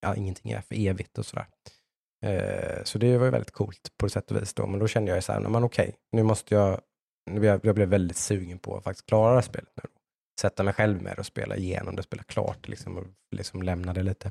ja, 0.00 0.14
ingenting 0.14 0.52
är 0.52 0.60
för 0.60 0.74
evigt 0.74 1.18
och 1.18 1.26
sådär. 1.26 1.46
Eh, 2.24 2.84
så 2.84 2.98
det 2.98 3.18
var 3.18 3.24
ju 3.24 3.30
väldigt 3.30 3.50
coolt 3.50 3.92
på 3.96 4.08
sätt 4.08 4.30
och 4.30 4.36
vis 4.36 4.54
då. 4.54 4.66
Men 4.66 4.80
då 4.80 4.88
kände 4.88 5.14
jag 5.14 5.24
så 5.24 5.32
här, 5.32 5.64
okej, 5.64 5.94
nu 6.12 6.22
måste 6.22 6.54
jag, 6.54 6.80
nu 7.30 7.40
blev 7.40 7.52
jag, 7.52 7.60
jag 7.64 7.74
blev 7.74 7.88
väldigt 7.88 8.16
sugen 8.16 8.58
på 8.58 8.76
att 8.76 8.84
faktiskt 8.84 9.06
klara 9.06 9.28
det 9.28 9.36
här 9.36 9.42
spelet 9.42 9.70
nu. 9.76 9.82
Då. 9.82 10.03
Sätta 10.40 10.62
mig 10.62 10.74
själv 10.74 11.02
med 11.02 11.18
och 11.18 11.26
spela 11.26 11.56
igenom 11.56 11.96
det, 11.96 12.02
spela 12.02 12.22
klart 12.22 12.68
liksom, 12.68 12.98
och 12.98 13.04
liksom 13.36 13.62
lämna 13.62 13.92
det 13.92 14.02
lite 14.02 14.30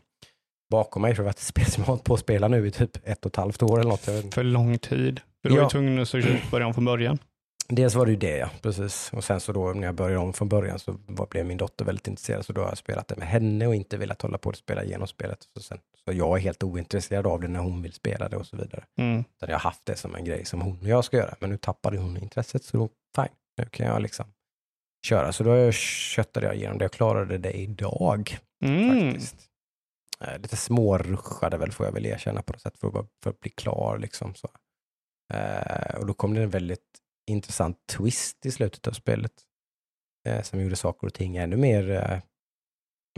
bakom 0.70 1.01
mig. 1.01 1.16
För 1.16 1.24
det 1.24 1.26
var 1.26 1.32
ett 1.32 1.39
spel 1.39 1.66
som 1.66 1.82
jag 1.82 1.88
har 1.88 1.93
hållit 1.93 2.04
på 2.04 2.14
att 2.14 2.20
spela 2.20 2.47
nu 2.47 2.68
i 2.68 2.72
typ 2.72 2.97
ett 3.04 3.26
och 3.26 3.32
ett 3.32 3.36
halvt 3.36 3.64
år 3.64 3.80
eller 3.80 3.89
något. 3.89 4.34
För 4.34 4.43
lång 4.43 4.78
tid. 4.78 5.22
För 5.41 5.49
du 5.49 5.56
var 5.56 5.64
ju 5.64 5.70
tvungen 5.70 5.99
att 5.99 6.10
söka 6.10 6.30
ut 6.30 6.51
början 6.51 6.74
från 6.74 6.86
början. 6.86 7.20
Dels 7.68 7.95
var 7.95 8.06
det 8.06 8.12
ju 8.12 8.18
det, 8.18 8.38
ja. 8.38 8.49
Precis. 8.62 9.12
Och 9.14 9.24
sen 9.24 9.39
så 9.39 9.51
då 9.51 9.74
när 9.74 9.88
jag 9.88 9.95
började 9.95 10.18
om 10.18 10.34
från 10.34 10.49
början 10.49 10.80
så 10.80 10.95
var, 11.08 11.28
blev 11.28 11.45
min 11.45 11.58
dotter 11.58 11.86
väldigt 11.86 12.08
intresserad. 12.08 12.45
Så 12.45 12.54
då 12.54 12.62
har 12.62 12.68
jag 12.68 12.78
spelat 12.78 13.08
det 13.08 13.16
med 13.16 13.28
henne 13.28 13.68
och 13.68 13.76
inte 13.76 13.97
velat 13.97 14.22
hålla 14.22 14.38
på 14.38 14.49
att 14.49 14.56
spela 14.56 14.84
igenom 14.84 15.08
spelet. 15.08 15.38
Så, 15.54 15.64
sen, 15.64 15.78
så 16.06 16.14
jag 16.14 16.38
är 16.38 16.41
helt 16.41 16.64
ointresserad 16.64 17.28
av 17.28 17.41
det 17.41 17.47
när 17.47 17.60
hon 17.60 17.82
vill 17.82 17.93
spela 17.93 18.30
det 18.30 18.38
och 18.38 18.45
så 18.45 18.58
vidare. 18.58 18.84
Mm. 18.97 19.20
Utan 19.20 19.49
jag 19.49 19.56
har 19.56 19.60
haft 19.60 19.86
det 19.86 19.95
som 19.95 20.16
en 20.16 20.26
grej 20.26 20.45
som 20.45 20.62
hon 20.62 20.80
och 20.82 20.88
jag 20.88 21.06
ska 21.06 21.18
göra. 21.18 21.36
Men 21.39 21.49
nu 21.49 21.58
tappade 21.58 21.97
hon 21.97 22.18
intresset 22.18 22.64
så 22.64 22.78
då, 22.78 22.89
fine. 23.16 23.36
Nu 23.58 23.66
kan 23.66 23.88
jag 23.88 24.01
liksom 24.01 24.26
köra. 25.06 25.32
Så 25.34 25.43
då 25.43 25.72
köttade 25.72 26.45
jag 26.45 26.56
igenom 26.56 26.78
det. 26.78 26.84
Jag 26.84 26.91
klarade 26.91 27.38
det 27.38 27.51
idag 27.51 28.38
Mm. 28.66 29.12
faktiskt. 29.12 29.36
Eh, 30.22 30.38
lite 30.41 30.58
småruschade 30.58 31.58
väl 31.58 31.72
får 31.72 31.86
jag 31.86 31.93
väl 31.93 32.06
erkänna 32.06 32.41
på 32.41 32.54
något 32.54 32.62
sätt 32.62 32.78
för 32.78 32.88
att, 32.88 32.93
bara- 32.93 33.08
för 33.24 33.30
att 33.30 33.39
bli 33.39 33.51
klar. 33.51 33.97
Liksom, 33.97 34.36
så. 34.36 34.49
Eh, 35.34 35.95
och 35.95 36.06
då 36.06 36.14
kom 36.14 36.34
det 36.34 36.43
en 36.43 36.49
väldigt 36.49 36.99
intressant 37.32 37.78
twist 37.88 38.45
i 38.45 38.51
slutet 38.51 38.88
av 38.88 38.91
spelet 38.91 39.32
eh, 40.28 40.41
som 40.41 40.62
gjorde 40.62 40.76
saker 40.76 41.08
och 41.08 41.14
ting 41.14 41.38
ännu 41.38 41.58
mer 41.58 41.89
eh, 41.91 42.20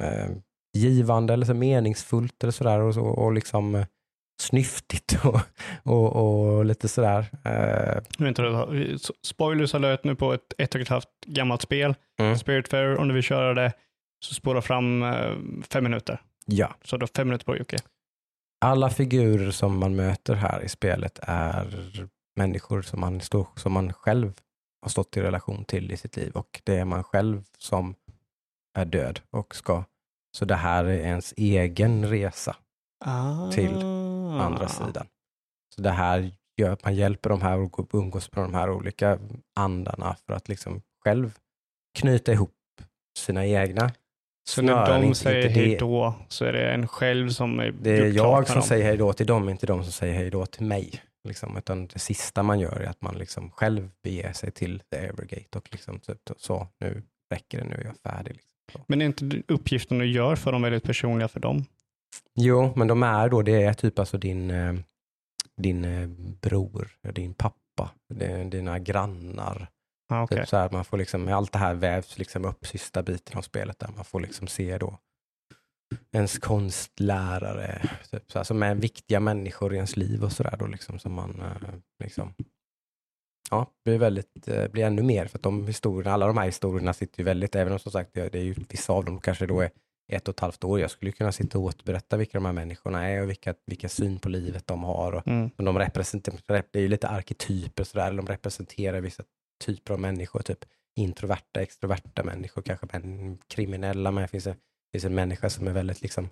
eh, 0.07 0.29
givande 0.77 1.33
eller 1.33 1.45
så 1.45 1.53
meningsfullt 1.53 2.43
eller 2.43 2.51
sådär. 2.51 2.79
Och, 2.79 2.93
så, 2.93 3.01
och 3.01 3.33
liksom, 3.33 3.75
eh, 3.75 3.85
snyftigt 4.41 5.17
och, 5.25 5.39
och, 5.83 6.15
och 6.15 6.65
lite 6.65 6.87
sådär. 6.87 7.25
Det, 7.43 8.99
spoilers 9.23 9.75
alert 9.75 10.03
nu 10.03 10.15
på 10.15 10.33
ett 10.33 10.53
ett 10.57 10.75
och 10.75 10.81
ett 10.81 10.89
halvt 10.89 11.07
gammalt 11.25 11.61
spel. 11.61 11.95
mm. 12.19 12.37
Spiritfarer, 12.37 12.97
om 12.97 13.07
du 13.07 13.13
vill 13.13 13.23
köra 13.23 13.53
det, 13.53 13.73
så 14.25 14.33
spåra 14.33 14.61
fram 14.61 15.03
eh, 15.03 15.31
fem 15.69 15.83
minuter. 15.83 16.21
Ja, 16.45 16.75
Så 16.83 16.97
du 16.97 17.03
har 17.03 17.09
fem 17.15 17.27
minuter 17.27 17.45
på 17.45 17.51
dig, 17.51 17.59
Jocke. 17.59 17.77
alla 18.65 18.89
figurer 18.89 19.51
som 19.51 19.77
man 19.79 19.95
möter 19.95 20.33
här 20.35 20.61
i 20.63 20.69
spelet 20.69 21.19
är 21.21 21.67
människor 22.35 22.81
som 22.81 22.99
man, 22.99 23.21
står, 23.21 23.47
som 23.55 23.71
man 23.73 23.93
själv 23.93 24.33
har 24.81 24.89
stått 24.89 25.17
i 25.17 25.21
relation 25.21 25.65
till 25.65 25.91
i 25.91 25.97
sitt 25.97 26.15
liv 26.17 26.31
och 26.35 26.61
det 26.63 26.75
är 26.75 26.85
man 26.85 27.03
själv 27.03 27.43
som 27.57 27.95
är 28.77 28.85
död 28.85 29.19
och 29.31 29.55
ska. 29.55 29.83
Så 30.37 30.45
det 30.45 30.55
här 30.55 30.85
är 30.85 30.97
ens 30.97 31.33
egen 31.37 32.09
resa 32.09 32.55
Till 33.53 33.77
Ah. 33.83 34.04
Andra 34.41 34.67
sidan. 34.67 35.07
Så 35.75 35.81
det 35.81 35.89
här 35.91 36.31
gör 36.57 36.69
att 36.71 36.83
man 36.83 36.95
hjälper 36.95 37.29
de 37.29 37.41
här 37.41 37.63
att 37.65 37.93
umgås 37.93 38.31
med 38.35 38.43
de 38.43 38.53
här 38.53 38.69
olika 38.69 39.19
andarna 39.55 40.15
för 40.25 40.33
att 40.33 40.49
liksom 40.49 40.81
själv 41.03 41.33
knyta 41.99 42.31
ihop 42.33 42.51
sina 43.17 43.45
egna. 43.45 43.91
Så 44.49 44.61
när 44.61 44.85
de 44.89 45.03
inte- 45.03 45.19
säger 45.19 45.47
inte 45.47 45.59
hej 45.59 45.77
då 45.77 46.13
så 46.27 46.45
är 46.45 46.53
det 46.53 46.71
en 46.73 46.87
själv 46.87 47.29
som 47.29 47.59
är 47.59 47.71
Det 47.81 47.97
är 47.97 48.11
jag 48.11 48.47
som 48.47 48.53
dem. 48.55 48.63
säger 48.63 48.85
hej 48.85 48.97
då 48.97 49.13
till 49.13 49.25
dem, 49.25 49.49
inte 49.49 49.65
de 49.65 49.83
som 49.83 49.91
säger 49.91 50.13
hej 50.13 50.29
då 50.29 50.45
till 50.45 50.65
mig. 50.65 51.01
Liksom. 51.27 51.57
Utan 51.57 51.87
det 51.87 51.99
sista 51.99 52.43
man 52.43 52.59
gör 52.59 52.79
är 52.79 52.85
att 52.89 53.01
man 53.01 53.17
liksom 53.17 53.51
själv 53.51 53.89
beger 54.03 54.33
sig 54.33 54.51
till 54.51 54.79
The 54.91 54.97
Evergate 54.97 55.57
och 55.57 55.67
liksom 55.71 55.99
typ 55.99 56.17
så, 56.37 56.67
nu 56.79 57.03
räcker 57.33 57.57
det, 57.57 57.63
nu 57.63 57.75
är 57.75 57.83
jag 57.85 57.95
färdig. 58.13 58.31
Liksom. 58.33 58.81
Men 58.87 59.01
är 59.01 59.05
inte 59.05 59.41
uppgiften 59.47 59.97
du 59.97 60.05
gör 60.05 60.35
för 60.35 60.51
dem 60.51 60.61
väldigt 60.61 60.83
personliga 60.83 61.27
för 61.27 61.39
dem? 61.39 61.65
Jo, 62.35 62.73
men 62.75 62.87
de 62.87 63.03
är 63.03 63.29
då, 63.29 63.41
det 63.41 63.63
är 63.63 63.73
typ 63.73 63.99
alltså 63.99 64.17
din, 64.17 64.51
eh, 64.51 64.73
din 65.57 65.85
eh, 65.85 66.07
bror, 66.41 66.97
din 67.13 67.33
pappa, 67.33 67.91
dina 68.49 68.79
grannar. 68.79 69.69
Ah, 70.09 70.23
okay. 70.23 70.37
Typ 70.37 70.47
så 70.47 70.57
här, 70.57 70.69
man 70.69 70.85
får 70.85 70.97
liksom, 70.97 71.27
allt 71.27 71.51
det 71.51 71.59
här 71.59 71.73
vävs 71.73 72.17
liksom 72.17 72.45
upp 72.45 72.67
sista 72.67 73.03
biten 73.03 73.37
av 73.37 73.41
spelet 73.41 73.79
där 73.79 73.89
man 73.95 74.05
får 74.05 74.19
liksom 74.19 74.47
se 74.47 74.77
då 74.77 74.97
ens 76.11 76.39
konstlärare, 76.39 77.89
typ 78.11 78.31
så 78.31 78.39
här, 78.39 78.43
som 78.43 78.63
är 78.63 78.75
viktiga 78.75 79.19
människor 79.19 79.73
i 79.73 79.75
ens 79.75 79.97
liv 79.97 80.23
och 80.23 80.31
sådär 80.31 80.55
då 80.59 80.67
liksom 80.67 80.99
som 80.99 81.13
man 81.13 81.41
eh, 81.41 81.73
liksom 82.03 82.33
Ja, 83.49 83.71
blir 83.85 83.97
väldigt, 83.97 84.45
blir 84.71 84.83
ännu 84.83 85.03
mer 85.03 85.25
för 85.25 85.37
att 85.37 85.43
de 85.43 85.67
historierna, 85.67 86.13
alla 86.13 86.27
de 86.27 86.37
här 86.37 86.45
historierna 86.45 86.93
sitter 86.93 87.19
ju 87.19 87.25
väldigt, 87.25 87.55
även 87.55 87.73
om 87.73 87.79
som 87.79 87.91
sagt 87.91 88.13
det 88.13 88.35
är 88.35 88.43
ju 88.43 88.55
vissa 88.69 88.93
av 88.93 89.05
dem 89.05 89.21
kanske 89.21 89.45
då 89.45 89.61
är 89.61 89.71
ett 90.07 90.27
och 90.27 90.33
ett 90.33 90.39
halvt 90.39 90.63
år. 90.63 90.79
Jag 90.79 90.91
skulle 90.91 91.11
kunna 91.11 91.31
sitta 91.31 91.57
och 91.57 91.63
återberätta 91.63 92.17
vilka 92.17 92.37
de 92.37 92.45
här 92.45 92.53
människorna 92.53 93.09
är 93.09 93.21
och 93.21 93.29
vilka, 93.29 93.53
vilka 93.65 93.89
syn 93.89 94.19
på 94.19 94.29
livet 94.29 94.67
de 94.67 94.83
har 94.83 95.11
och 95.11 95.27
Mm. 95.27 95.49
och 95.57 95.63
de 95.63 95.79
representerar, 95.79 96.63
det 96.71 96.79
är 96.79 96.81
ju 96.81 96.87
lite 96.87 97.07
arketyper 97.07 97.83
sådär, 97.83 98.13
de 98.13 98.27
representerar 98.27 99.01
vissa 99.01 99.23
typer 99.65 99.93
av 99.93 99.99
människor, 99.99 100.41
typ 100.41 100.65
introverta, 100.95 101.61
extroverta 101.61 102.23
människor, 102.23 102.61
kanske 102.61 102.87
men 102.91 103.37
kriminella, 103.47 104.11
men 104.11 104.21
det 104.21 104.27
finns 104.27 104.47
en, 104.47 104.53
det 104.53 104.91
finns 104.91 105.05
en 105.05 105.15
människa 105.15 105.49
som 105.49 105.67
är 105.67 105.71
väldigt 105.71 106.01
liksom, 106.01 106.29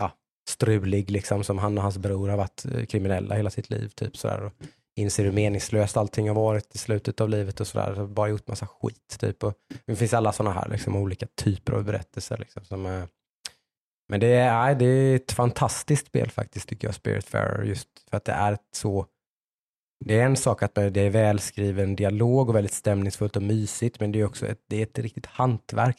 ja, 0.00 0.12
strulig, 0.48 1.10
liksom, 1.10 1.44
som 1.44 1.58
han 1.58 1.78
och 1.78 1.82
hans 1.82 1.98
bror 1.98 2.28
har 2.28 2.36
varit 2.36 2.64
eh, 2.64 2.84
kriminella 2.84 3.34
hela 3.34 3.50
sitt 3.50 3.70
liv, 3.70 3.88
typ 3.88 4.16
sådär, 4.16 4.42
och 4.42 4.52
inser 4.96 5.24
hur 5.24 5.32
meningslöst 5.32 5.96
allting 5.96 6.28
har 6.28 6.34
varit 6.34 6.74
i 6.74 6.78
slutet 6.78 7.20
av 7.20 7.28
livet 7.28 7.60
och 7.60 7.66
sådär, 7.66 7.94
så 7.94 8.06
bara 8.06 8.28
gjort 8.28 8.48
massa 8.48 8.66
skit, 8.66 9.16
typ. 9.18 9.44
Och 9.44 9.54
det 9.86 9.96
finns 9.96 10.14
alla 10.14 10.32
sådana 10.32 10.54
här, 10.54 10.68
liksom, 10.68 10.96
olika 10.96 11.26
typer 11.26 11.72
av 11.72 11.84
berättelser, 11.84 12.38
liksom, 12.38 12.64
som 12.64 12.86
eh, 12.86 13.04
men 14.08 14.20
det 14.20 14.26
är, 14.26 14.52
nej, 14.52 14.74
det 14.74 14.84
är 14.84 15.16
ett 15.16 15.32
fantastiskt 15.32 16.06
spel 16.06 16.30
faktiskt 16.30 16.68
tycker 16.68 16.88
jag, 16.88 16.94
Spiritfarer, 16.94 17.62
just 17.62 17.88
för 18.10 18.16
att 18.16 18.24
det 18.24 18.32
är 18.32 18.52
ett 18.52 18.68
så 18.72 19.06
det 20.04 20.20
är 20.20 20.24
en 20.24 20.36
sak 20.36 20.62
att 20.62 20.74
det 20.74 21.00
är 21.00 21.10
välskriven 21.10 21.96
dialog 21.96 22.48
och 22.48 22.54
väldigt 22.54 22.72
stämningsfullt 22.72 23.36
och 23.36 23.42
mysigt, 23.42 24.00
men 24.00 24.12
det 24.12 24.20
är 24.20 24.24
också 24.24 24.46
ett, 24.46 24.60
det 24.66 24.76
är 24.76 24.82
ett 24.82 24.98
riktigt 24.98 25.26
hantverk. 25.26 25.96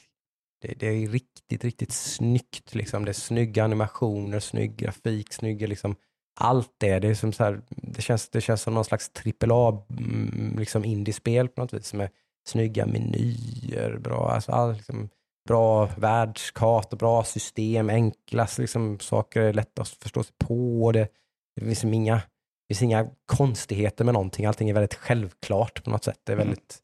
Det, 0.61 0.73
det 0.73 0.87
är 0.87 1.07
riktigt, 1.07 1.63
riktigt 1.63 1.91
snyggt. 1.91 2.75
Liksom. 2.75 3.05
Det 3.05 3.11
är 3.11 3.13
snygga 3.13 3.63
animationer, 3.63 4.39
snygg 4.39 4.75
grafik, 4.75 5.33
snygga 5.33 5.67
liksom, 5.67 5.95
allt 6.39 6.73
det. 6.77 6.99
Det, 6.99 7.07
är 7.07 7.13
som 7.13 7.33
så 7.33 7.43
här, 7.43 7.61
det, 7.69 8.01
känns, 8.01 8.29
det 8.29 8.41
känns 8.41 8.61
som 8.61 8.73
någon 8.73 8.85
slags 8.85 9.11
AAA 9.43 9.83
mm, 9.89 10.55
liksom 10.59 10.85
indiespel 10.85 11.47
på 11.47 11.61
något 11.61 11.73
vis, 11.73 11.93
med 11.93 12.09
snygga 12.47 12.85
menyer, 12.85 13.97
bra, 13.97 14.31
alltså, 14.31 14.51
all, 14.51 14.73
liksom, 14.73 15.09
bra 15.47 15.85
världskarta, 15.85 16.95
bra 16.95 17.23
system, 17.23 17.89
enkla 17.89 18.47
liksom, 18.57 18.99
saker 18.99 19.41
är 19.41 19.53
lätta 19.53 19.81
att 19.81 19.89
förstå 19.89 20.23
sig 20.23 20.35
på. 20.37 20.91
Det, 20.91 21.07
det 21.55 21.65
finns 21.65 21.83
inga 21.83 22.15
det 22.15 22.75
finns 22.75 22.81
inga 22.81 23.09
konstigheter 23.25 24.05
med 24.05 24.13
någonting. 24.13 24.45
Allting 24.45 24.69
är 24.69 24.73
väldigt 24.73 24.93
självklart 24.93 25.83
på 25.83 25.89
något 25.89 26.03
sätt. 26.03 26.19
Det 26.23 26.31
är 26.31 26.35
Mm. 26.35 26.47
väldigt 26.47 26.79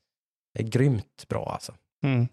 det 0.54 0.64
är 0.64 0.68
grymt 0.68 1.26
bra 1.30 1.46
alltså. 1.54 1.74
Mm. 2.04 2.28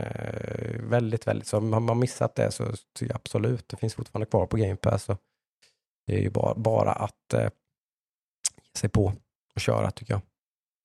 Eh, 0.00 0.80
väldigt, 0.80 1.26
väldigt. 1.26 1.48
Så 1.48 1.60
har 1.60 1.80
man 1.80 1.98
missat 1.98 2.34
det 2.34 2.50
så 2.50 2.64
tycker 2.94 3.12
jag 3.12 3.16
absolut, 3.16 3.68
det 3.68 3.76
finns 3.76 3.94
fortfarande 3.94 4.26
kvar 4.26 4.46
på 4.46 4.56
Game 4.56 4.76
Pass. 4.76 5.04
Så 5.04 5.16
det 6.06 6.14
är 6.16 6.20
ju 6.20 6.30
bara, 6.30 6.54
bara 6.54 6.92
att 6.92 7.32
eh, 7.34 7.40
ge 7.42 7.48
sig 8.78 8.90
på 8.90 9.12
och 9.54 9.60
köra 9.60 9.90
tycker 9.90 10.12
jag. 10.14 10.20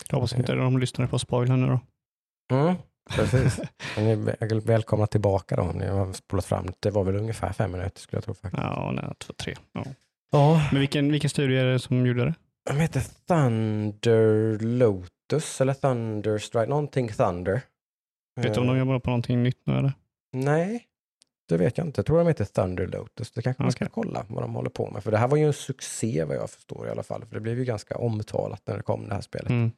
Jag 0.10 0.16
hoppas 0.18 0.34
inte 0.34 0.54
de 0.56 0.78
lyssnar 0.80 1.08
på 1.08 1.20
spoilern 1.20 1.62
nu 1.62 1.68
då. 1.68 1.80
Mm, 2.56 2.76
precis. 3.10 3.60
Ni 3.98 4.12
är 4.12 4.16
väl- 4.16 4.62
välkomna 4.62 5.08
tillbaka 5.08 5.56
då. 5.56 5.64
Ni 5.64 5.88
har 5.88 6.14
spolat 6.14 6.46
fram. 6.46 6.68
Det 6.80 6.90
var 6.92 7.04
väl 7.04 7.16
ungefär 7.16 7.54
fem 7.54 7.72
minuter 7.72 8.00
skulle 8.02 8.18
jag 8.18 8.24
tro 8.24 8.34
faktiskt. 8.34 8.64
Ja, 8.64 8.92
nej, 8.96 9.06
två, 9.18 9.34
tre. 9.34 9.56
Ja. 9.74 9.84
Ja. 10.32 10.68
Men 10.72 10.80
vilken, 10.80 11.12
vilken 11.12 11.30
studio 11.30 11.60
är 11.60 11.66
det 11.66 11.80
som 11.80 12.06
gjorde 12.06 12.26
det? 12.26 12.34
De 12.70 12.78
heter 12.78 13.02
Thunder 13.28 14.60
Lotus 14.60 15.62
eller 15.62 15.74
Thunder 15.74 16.38
Strike, 16.38 16.66
någonting 16.70 17.10
Thunder. 17.10 17.62
Vet 18.42 18.54
du 18.54 18.60
om 18.60 18.68
de 18.68 18.74
Eh, 18.76 18.80
jobbar 18.80 19.00
på 19.00 19.10
någonting 19.10 19.44
nytt 19.44 19.62
nu 19.66 19.78
eller? 19.78 19.94
Nej, 20.34 20.84
det 21.50 21.58
vet 21.58 21.78
jag 21.78 21.88
inte. 21.88 22.00
Jag 22.00 22.06
tror 22.06 22.18
de 22.18 22.28
heter 22.28 22.46
Thunder 22.46 22.88
Lotus. 22.88 23.32
Det 23.32 23.42
kanske 23.42 23.64
man 23.64 23.72
ska 23.72 23.86
kolla 23.86 24.26
vad 24.30 24.44
de 24.44 24.56
håller 24.56 24.70
på 24.70 24.90
med. 24.90 25.04
För 25.04 25.12
det 25.12 25.18
här 25.18 25.28
var 25.28 25.38
ju 25.38 25.46
en 25.46 25.54
succé 25.54 26.24
vad 26.24 26.36
jag 26.36 26.50
förstår 26.50 26.88
i 26.88 26.90
alla 26.90 27.04
fall. 27.04 27.26
För 27.26 27.36
det 27.36 27.42
blev 27.42 27.58
ju 27.60 27.66
ganska 27.66 27.98
omtalat 27.98 28.62
när 28.68 28.78
det 28.78 28.84
kom 28.84 29.08
det 29.08 29.14
här 29.14 29.22
spelet. 29.22 29.50
Mm. 29.50 29.72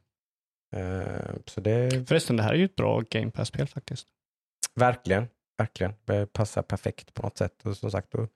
Eh, 0.75 1.35
så 1.45 1.61
det 1.61 2.07
Förresten, 2.07 2.37
det 2.37 2.43
här 2.43 2.53
är 2.53 2.57
ju 2.57 2.65
ett 2.65 2.75
bra 2.75 3.03
Game 3.09 3.31
Pass-spel 3.31 3.67
faktiskt. 3.67 4.07
verkligen, 4.75 5.27
verkligen. 5.57 5.93
Det 6.05 6.33
passar 6.33 6.61
perfekt 6.61 7.13
på 7.13 7.21
något 7.21 7.37
sätt. 7.37 7.65
Och 7.65 7.77
som 7.77 7.91
sagt, 7.91 8.11
då, 8.11 8.27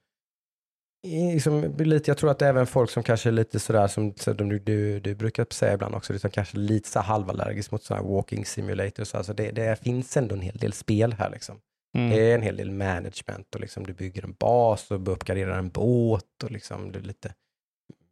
liksom, 1.03 1.75
lite, 1.77 2.11
jag 2.11 2.17
tror 2.17 2.31
att 2.31 2.41
även 2.41 2.67
folk 2.67 2.89
som 2.89 3.03
kanske 3.03 3.29
är 3.29 3.31
lite 3.31 3.59
sådär 3.59 3.87
som, 3.87 4.13
du, 4.35 4.59
du, 4.59 4.99
du 4.99 5.15
brukar 5.15 5.47
säga 5.49 5.73
ibland 5.73 5.95
också, 5.95 6.13
liksom 6.13 6.31
kanske 6.31 6.57
lite 6.57 6.89
så 6.89 6.99
halvallergisk 6.99 7.71
mot 7.71 7.83
sådana 7.83 8.03
här 8.03 8.13
walking 8.15 8.45
simulators. 8.45 9.15
Alltså 9.15 9.33
det, 9.33 9.51
det 9.51 9.79
finns 9.83 10.17
ändå 10.17 10.35
en 10.35 10.41
hel 10.41 10.57
del 10.57 10.73
spel 10.73 11.13
här 11.13 11.29
liksom. 11.29 11.59
Mm. 11.95 12.09
Det 12.09 12.31
är 12.31 12.35
en 12.35 12.41
hel 12.41 12.57
del 12.57 12.71
management 12.71 13.55
och 13.55 13.61
liksom 13.61 13.85
du 13.85 13.93
bygger 13.93 14.23
en 14.23 14.33
bas 14.33 14.91
och 14.91 15.11
uppgraderar 15.11 15.57
en 15.57 15.69
båt 15.69 16.43
och 16.43 16.51
liksom 16.51 16.91
det 16.91 16.99
är 16.99 17.03
lite 17.03 17.33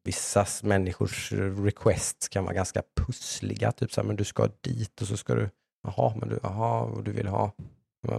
vissa 0.03 0.45
människors 0.63 1.31
requests 1.65 2.29
kan 2.29 2.43
vara 2.43 2.53
ganska 2.53 2.83
pussliga, 2.95 3.71
typ 3.71 3.91
så 3.91 4.01
här, 4.01 4.07
men 4.07 4.15
du 4.15 4.23
ska 4.23 4.49
dit 4.61 5.01
och 5.01 5.07
så 5.07 5.17
ska 5.17 5.35
du, 5.35 5.49
jaha, 5.83 6.15
men 6.19 6.29
du, 6.29 6.39
jaha, 6.43 6.81
och 6.81 7.03
du 7.03 7.11
vill 7.11 7.27
ha, 7.27 7.51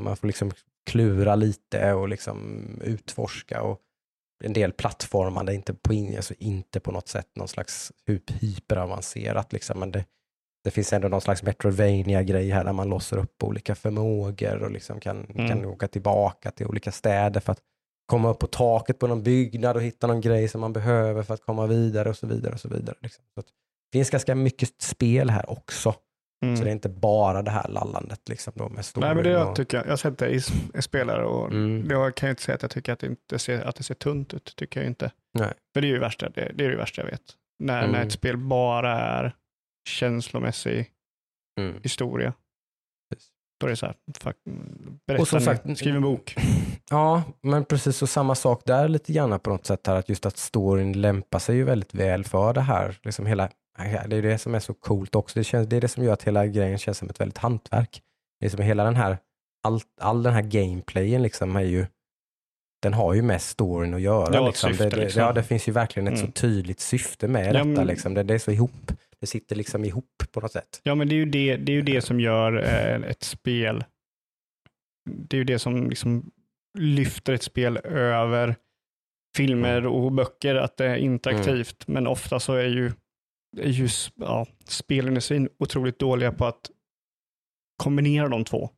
man 0.00 0.16
får 0.16 0.26
liksom 0.26 0.52
klura 0.90 1.34
lite 1.34 1.92
och 1.92 2.08
liksom 2.08 2.66
utforska 2.84 3.62
och 3.62 3.80
en 4.44 4.52
del 4.52 4.72
plattformande, 4.72 5.54
inte 5.54 5.74
på, 5.74 5.92
in- 5.92 6.16
alltså 6.16 6.34
inte 6.38 6.80
på 6.80 6.92
något 6.92 7.08
sätt 7.08 7.28
någon 7.36 7.48
slags 7.48 7.92
hyperavancerat 8.40 9.52
liksom, 9.52 9.80
men 9.80 9.90
det, 9.90 10.04
det 10.64 10.70
finns 10.70 10.92
ändå 10.92 11.08
någon 11.08 11.20
slags 11.20 11.42
Metroidvania-grej 11.42 12.50
här 12.50 12.64
där 12.64 12.72
man 12.72 12.88
låser 12.88 13.16
upp 13.18 13.42
olika 13.44 13.74
förmågor 13.74 14.62
och 14.62 14.70
liksom 14.70 15.00
kan, 15.00 15.24
Mm. 15.34 15.48
kan 15.48 15.64
åka 15.64 15.88
tillbaka 15.88 16.50
till 16.50 16.66
olika 16.66 16.92
städer 16.92 17.40
för 17.40 17.52
att 17.52 17.60
komma 18.06 18.30
upp 18.30 18.38
på 18.38 18.46
taket 18.46 18.98
på 18.98 19.06
någon 19.06 19.22
byggnad 19.22 19.76
och 19.76 19.82
hitta 19.82 20.06
någon 20.06 20.20
grej 20.20 20.48
som 20.48 20.60
man 20.60 20.72
behöver 20.72 21.22
för 21.22 21.34
att 21.34 21.42
komma 21.42 21.66
vidare 21.66 22.08
och 22.08 22.16
så 22.16 22.26
vidare. 22.26 22.52
och 22.54 22.60
så 22.60 22.68
vidare. 22.68 22.96
Liksom. 23.00 23.24
Så 23.34 23.40
det 23.40 23.98
finns 23.98 24.10
ganska 24.10 24.34
mycket 24.34 24.82
spel 24.82 25.30
här 25.30 25.50
också, 25.50 25.94
Mm. 26.44 26.56
så 26.56 26.64
det 26.64 26.70
är 26.70 26.72
inte 26.72 26.88
bara 26.88 27.42
det 27.42 27.50
här 27.50 27.68
lallandet 27.68 28.28
liksom 28.28 28.52
då 28.56 28.68
med 28.68 28.84
storyn. 28.84 29.06
Nej, 29.06 29.14
men 29.14 29.24
det 29.24 29.30
jag 29.30 29.48
och, 29.50 29.56
tycker 29.56 29.76
jag. 29.76 29.86
Jag 29.86 29.90
har 29.92 29.96
sett 29.96 30.18
det 30.18 30.28
i, 30.28 30.40
i 30.78 30.82
spelare 30.82 31.24
och 31.24 31.52
Mm. 31.52 31.90
jag 31.90 32.14
kan 32.14 32.26
ju 32.26 32.30
inte 32.30 32.42
säga 32.42 32.54
att 32.54 32.62
jag 32.62 32.70
tycker 32.70 32.92
att 32.92 32.98
det, 32.98 33.06
inte 33.06 33.38
ser, 33.38 33.62
att 33.64 33.76
det 33.76 33.82
ser 33.82 33.94
tunt 33.94 34.34
ut. 34.34 34.56
tycker 34.56 34.80
jag 34.80 34.86
inte. 34.86 35.10
Nej. 35.38 35.52
För 35.74 35.80
det 35.80 35.86
är 35.86 35.88
ju 35.88 35.98
värsta, 35.98 36.28
det, 36.28 36.52
det 36.54 36.64
är 36.64 36.70
det 36.70 36.76
värsta 36.76 37.02
jag 37.02 37.10
vet. 37.10 37.20
När, 37.58 37.78
Mm. 37.78 37.92
när 37.92 38.06
ett 38.06 38.12
spel 38.12 38.36
bara 38.36 39.00
är 39.00 39.34
känslomässig 39.88 40.90
mm. 41.60 41.80
historia. 41.82 42.32
Precis. 43.10 43.28
Då 43.60 43.66
är 43.66 43.70
det 43.70 43.76
så 43.76 43.86
här, 43.86 43.94
fuck, 44.18 44.36
berätta 45.06 45.22
Och 45.22 45.28
som 45.28 45.38
nu, 45.38 45.44
sagt- 45.44 45.78
skriv 45.78 45.96
en 45.96 46.02
bok. 46.02 46.36
Ja, 46.90 47.22
men 47.42 47.64
precis 47.64 48.02
och 48.02 48.08
samma 48.08 48.34
sak 48.34 48.62
där 48.64 48.88
lite 48.88 49.12
grann 49.12 49.40
på 49.40 49.50
något 49.50 49.66
sätt 49.66 49.86
här, 49.86 49.94
att 49.96 50.08
just 50.08 50.26
att 50.26 50.36
storyn 50.36 51.00
lämpar 51.00 51.38
sig 51.38 51.56
ju 51.56 51.64
väldigt 51.64 51.94
väl 51.94 52.24
för 52.24 52.52
det 52.52 52.60
här. 52.60 52.98
Liksom 53.02 53.26
hela, 53.26 53.48
det 54.06 54.16
är 54.16 54.22
det 54.22 54.38
som 54.38 54.54
är 54.54 54.58
så 54.60 54.74
coolt 54.74 55.14
också. 55.14 55.38
Det, 55.38 55.44
känns, 55.44 55.68
det 55.68 55.76
är 55.76 55.80
det 55.80 55.88
som 55.88 56.04
gör 56.04 56.12
att 56.12 56.22
hela 56.22 56.46
grejen 56.46 56.78
känns 56.78 56.98
som 56.98 57.10
ett 57.10 57.20
väldigt 57.20 57.38
hantverk. 57.38 58.02
Det 58.40 58.46
är 58.46 58.50
som 58.50 58.60
hela 58.62 58.84
den 58.84 58.96
här, 58.96 59.18
all, 59.62 59.80
all 60.00 60.22
den 60.22 60.32
här 60.32 60.42
gameplayen 60.42 61.22
liksom 61.22 61.56
är 61.56 61.60
ju 61.60 61.86
den 62.82 62.94
har 62.94 63.14
ju 63.14 63.22
med 63.22 63.42
storyn 63.42 63.94
att 63.94 64.00
göra. 64.00 64.34
Ja, 64.34 64.46
liksom. 64.46 64.70
syfte, 64.70 64.84
det, 64.84 64.90
det, 64.90 64.96
liksom. 64.96 65.22
Ja, 65.22 65.32
det 65.32 65.42
finns 65.42 65.68
ju 65.68 65.72
verkligen 65.72 66.06
ett 66.06 66.18
Mm. 66.18 66.26
så 66.26 66.32
tydligt 66.32 66.80
syfte 66.80 67.28
med 67.28 67.54
Ja, 67.54 67.64
detta. 67.64 67.84
Liksom. 67.84 68.14
Det, 68.14 68.22
det 68.22 68.34
är 68.34 68.38
så 68.38 68.50
ihop. 68.50 68.92
Det 69.24 69.28
sitter 69.28 69.56
liksom 69.56 69.84
ihop 69.84 70.22
på 70.32 70.40
något 70.40 70.52
sätt. 70.52 70.80
Ja, 70.82 70.94
men 70.94 71.08
det 71.08 71.14
är 71.14 71.16
ju 71.16 71.24
det, 71.24 71.56
det, 71.56 71.72
är 71.72 71.76
ju 71.76 71.82
det 71.82 72.00
som 72.00 72.20
gör 72.20 72.56
eh, 72.62 73.10
ett 73.10 73.22
spel. 73.22 73.84
Det 75.10 75.36
är 75.36 75.38
ju 75.38 75.44
det 75.44 75.58
som 75.58 75.88
liksom 75.90 76.30
lyfter 76.78 77.32
ett 77.32 77.42
spel 77.42 77.76
över 77.84 78.56
filmer 79.36 79.78
Mm. 79.78 79.92
och 79.92 80.12
böcker, 80.12 80.54
att 80.54 80.76
det 80.76 80.86
är 80.86 80.96
interaktivt. 80.96 81.88
Men 81.88 82.06
ofta 82.06 82.40
så 82.40 82.52
är 82.54 82.66
ju, 82.68 82.92
är 83.56 83.70
ju 83.70 83.88
ja, 84.14 84.46
spelindustrin 84.64 85.48
otroligt 85.58 85.98
dåliga 85.98 86.32
på 86.32 86.46
att 86.46 86.70
kombinera 87.82 88.28
de 88.28 88.44
två. 88.44 88.70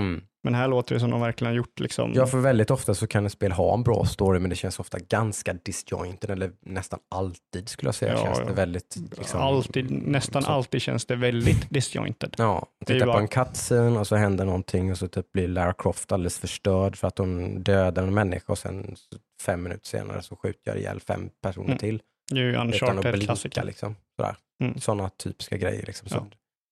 Mm. 0.00 0.22
Men 0.44 0.54
här 0.54 0.68
låter 0.68 0.94
det 0.94 1.00
som 1.00 1.10
de 1.10 1.20
verkligen 1.20 1.50
har 1.52 1.56
gjort 1.56 1.80
liksom. 1.80 2.12
Ja, 2.14 2.26
för 2.26 2.38
väldigt 2.38 2.70
ofta 2.70 2.94
så 2.94 3.06
kan 3.06 3.26
ett 3.26 3.32
spel 3.32 3.52
ha 3.52 3.74
en 3.74 3.82
bra 3.82 4.04
story, 4.04 4.38
men 4.38 4.50
det 4.50 4.56
känns 4.56 4.78
ofta 4.78 4.98
ganska 4.98 5.52
disjointed, 5.52 6.30
eller 6.30 6.52
nästan 6.60 6.98
alltid 7.10 7.68
skulle 7.68 7.88
jag 7.88 7.94
säga. 7.94 8.12
Ja, 8.12 8.24
känns 8.24 8.38
ja. 8.38 8.44
det 8.44 8.52
väldigt... 8.52 8.96
Liksom, 9.18 9.40
alltid, 9.40 9.90
nästan 9.90 10.42
så- 10.42 10.50
alltid 10.50 10.82
känns 10.82 11.06
det 11.06 11.16
väldigt 11.16 11.70
disjointed. 11.70 12.34
Ja, 12.38 12.66
Det 12.86 12.92
är 12.92 12.94
ju 12.94 13.00
titta 13.00 13.06
på 13.06 13.12
bara- 13.12 13.20
en 13.22 13.28
cutscene 13.28 13.98
och 13.98 14.06
så 14.06 14.16
händer 14.16 14.44
någonting 14.44 14.90
och 14.90 14.98
så 14.98 15.08
typ 15.08 15.32
blir 15.32 15.48
Lara 15.48 15.72
Croft 15.72 16.12
alldeles 16.12 16.38
förstörd 16.38 16.96
för 16.96 17.08
att 17.08 17.18
hon 17.18 17.62
dödar 17.62 18.02
en 18.02 18.14
människa 18.14 18.52
och 18.52 18.58
sen 18.58 18.96
fem 19.42 19.62
minuter 19.62 19.86
senare 19.86 20.22
så 20.22 20.36
skjuter 20.36 20.60
jag 20.70 20.78
ihjäl 20.78 21.00
fem 21.00 21.30
personer 21.42 21.66
Mm. 21.66 21.78
till. 21.78 22.02
Det 22.30 22.38
är 22.40 22.42
ju 22.44 22.50
Utan 22.50 22.68
att 22.68 22.74
Uncharted 22.74 23.00
blinka 23.12 23.26
klassiker. 23.26 23.64
liksom. 23.64 23.96
Sådär. 24.16 24.36
Mm. 24.62 24.80
Sådana 24.80 25.08
typiska 25.08 25.56
grejer. 25.56 25.86
Liksom. 25.86 26.08
Så 26.08 26.16
Ja. 26.16 26.26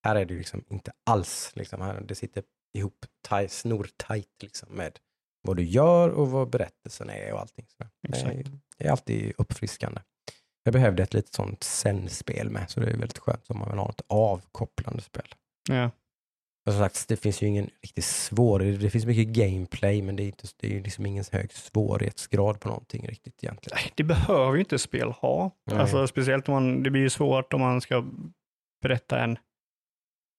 Här 0.04 0.16
är 0.16 0.24
det 0.24 0.32
ju 0.32 0.38
liksom 0.38 0.64
inte 0.70 0.92
alls, 1.10 1.52
liksom. 1.54 1.80
här, 1.80 2.00
det 2.08 2.14
sitter 2.14 2.42
ihop 2.72 3.06
taj- 3.28 3.48
snortajt 3.48 4.42
liksom, 4.42 4.68
med 4.68 4.98
vad 5.42 5.56
du 5.56 5.64
gör 5.64 6.08
och 6.08 6.30
vad 6.30 6.50
berättelsen 6.50 7.10
är 7.10 7.32
och 7.32 7.40
allting. 7.40 7.66
Så 7.68 7.84
det, 7.84 8.08
är, 8.08 8.12
Exakt. 8.12 8.50
det 8.78 8.86
är 8.86 8.90
alltid 8.90 9.32
uppfriskande. 9.38 10.00
Jag 10.62 10.72
behövde 10.72 11.02
ett 11.02 11.14
litet 11.14 11.34
sånt 11.34 11.64
zen-spel 11.64 12.50
med, 12.50 12.70
så 12.70 12.80
det 12.80 12.86
är 12.86 12.90
väldigt 12.90 13.18
skönt 13.18 13.50
om 13.50 13.58
man 13.58 13.70
vill 13.70 13.78
ha 13.78 13.90
ett 13.90 14.02
avkopplande 14.06 15.02
spel. 15.02 15.34
Ja. 15.68 15.90
Och 16.66 16.72
som 16.72 16.82
sagt, 16.82 17.08
det 17.08 17.16
finns 17.16 17.42
ju 17.42 17.46
ingen 17.46 17.70
riktigt 17.82 18.04
svår, 18.04 18.58
det 18.60 18.90
finns 18.90 19.06
mycket 19.06 19.26
gameplay 19.28 20.02
men 20.02 20.16
det 20.16 20.22
är, 20.22 20.26
inte, 20.26 20.48
det 20.56 20.66
är 20.66 20.70
ju 20.70 20.82
liksom 20.82 21.06
ingen 21.06 21.24
hög 21.32 21.52
svårighetsgrad 21.52 22.60
på 22.60 22.68
någonting 22.68 23.06
riktigt 23.08 23.44
egentligen. 23.44 23.78
Nej, 23.82 23.92
Det 23.96 24.04
behöver 24.04 24.54
ju 24.54 24.60
inte 24.60 24.78
spel 24.78 25.10
ha. 25.10 25.50
Nej. 25.66 25.78
Alltså, 25.78 26.06
speciellt 26.06 26.48
om 26.48 26.54
man, 26.54 26.82
det 26.82 26.90
blir 26.90 27.02
ju 27.02 27.10
svårt 27.10 27.52
om 27.52 27.60
man 27.60 27.80
ska 27.80 28.04
berätta 28.82 29.18
en... 29.18 29.38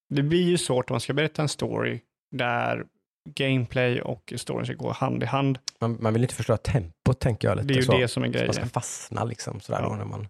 Det 0.10 0.24
blir 0.24 0.44
ju 0.44 0.58
svårt 0.58 0.90
om 0.90 0.94
man 0.94 1.02
ska 1.02 1.14
berätta 1.14 1.42
en 1.42 1.50
story 1.50 2.00
där 2.32 2.86
gameplay 3.30 4.02
och 4.02 4.34
storyn 4.38 4.66
ska 4.66 4.74
gå 4.76 4.92
hand 4.92 5.24
i 5.24 5.26
hand. 5.26 5.60
Man, 5.80 5.98
man 6.02 6.14
vill 6.14 6.22
inte 6.24 6.36
förstöra 6.36 6.58
tempot 6.58 7.20
tänker 7.20 7.48
jag 7.48 7.56
lite 7.58 7.68
Det 7.68 7.74
är 7.74 7.76
ju 7.76 7.82
så. 7.84 7.98
det 7.98 8.08
som 8.08 8.24
är 8.24 8.28
man 8.28 8.34
ska 8.34 8.46
grejen. 8.54 8.70
fastna 8.70 9.24
liksom 9.24 9.60
sådär 9.60 9.80
Ja. 9.82 9.90
då 9.90 9.96
när 9.96 10.06
man, 10.06 10.28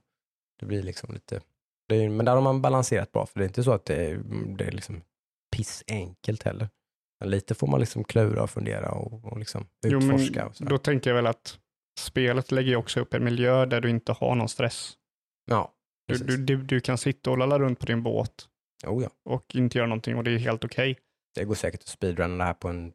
det 0.60 0.66
blir 0.66 0.84
liksom 0.84 1.14
lite, 1.14 1.42
det 1.90 1.96
är, 1.96 2.10
men 2.10 2.26
där 2.26 2.34
har 2.36 2.42
man 2.42 2.62
balanserat 2.62 3.12
bra 3.12 3.26
för 3.26 3.40
det 3.40 3.46
är 3.46 3.48
inte 3.48 3.64
så 3.64 3.72
att 3.72 3.86
det 3.86 3.96
är, 3.96 4.18
det 4.58 4.64
är 4.66 4.72
liksom 4.72 5.02
pissenkelt 5.56 6.44
heller. 6.44 6.70
Men 7.20 7.30
lite 7.30 7.56
får 7.56 7.68
man 7.68 7.80
liksom 7.80 8.04
klura 8.04 8.44
och 8.44 8.50
fundera 8.50 8.92
och, 8.92 9.26
och 9.32 9.40
liksom 9.40 9.66
Jo, 9.88 10.00
men 10.00 10.12
utforska. 10.16 10.46
och 10.48 10.56
sådär. 10.56 10.70
då 10.70 10.78
tänker 10.78 11.10
jag 11.10 11.16
väl 11.16 11.28
att 11.28 11.60
spelet 12.00 12.52
lägger 12.52 12.76
också 12.76 13.00
upp 13.00 13.14
en 13.14 13.24
miljö 13.24 13.66
där 13.66 13.82
du 13.82 13.90
inte 13.90 14.12
har 14.12 14.36
någon 14.36 14.50
stress. 14.50 14.94
ja, 15.46 15.74
Du, 16.08 16.18
du, 16.18 16.38
du, 16.38 16.58
du 16.58 16.80
kan 16.80 16.98
sitta 16.98 17.32
och 17.32 17.38
lalla 17.38 17.60
runt 17.60 17.80
på 17.80 17.86
din 17.86 18.04
båt 18.04 18.48
Jo, 18.84 19.02
ja. 19.02 19.10
och 19.30 19.56
inte 19.56 19.78
göra 19.78 19.88
någonting 19.88 20.16
och 20.16 20.24
det 20.24 20.32
är 20.32 20.38
helt 20.38 20.66
okej. 20.66 20.98
Det 21.36 21.46
går 21.46 21.56
säkert 21.56 21.82
att 21.82 21.88
speedrunna 21.88 22.38
det 22.38 22.44
här 22.44 22.54
på 22.54 22.68
en 22.68 22.94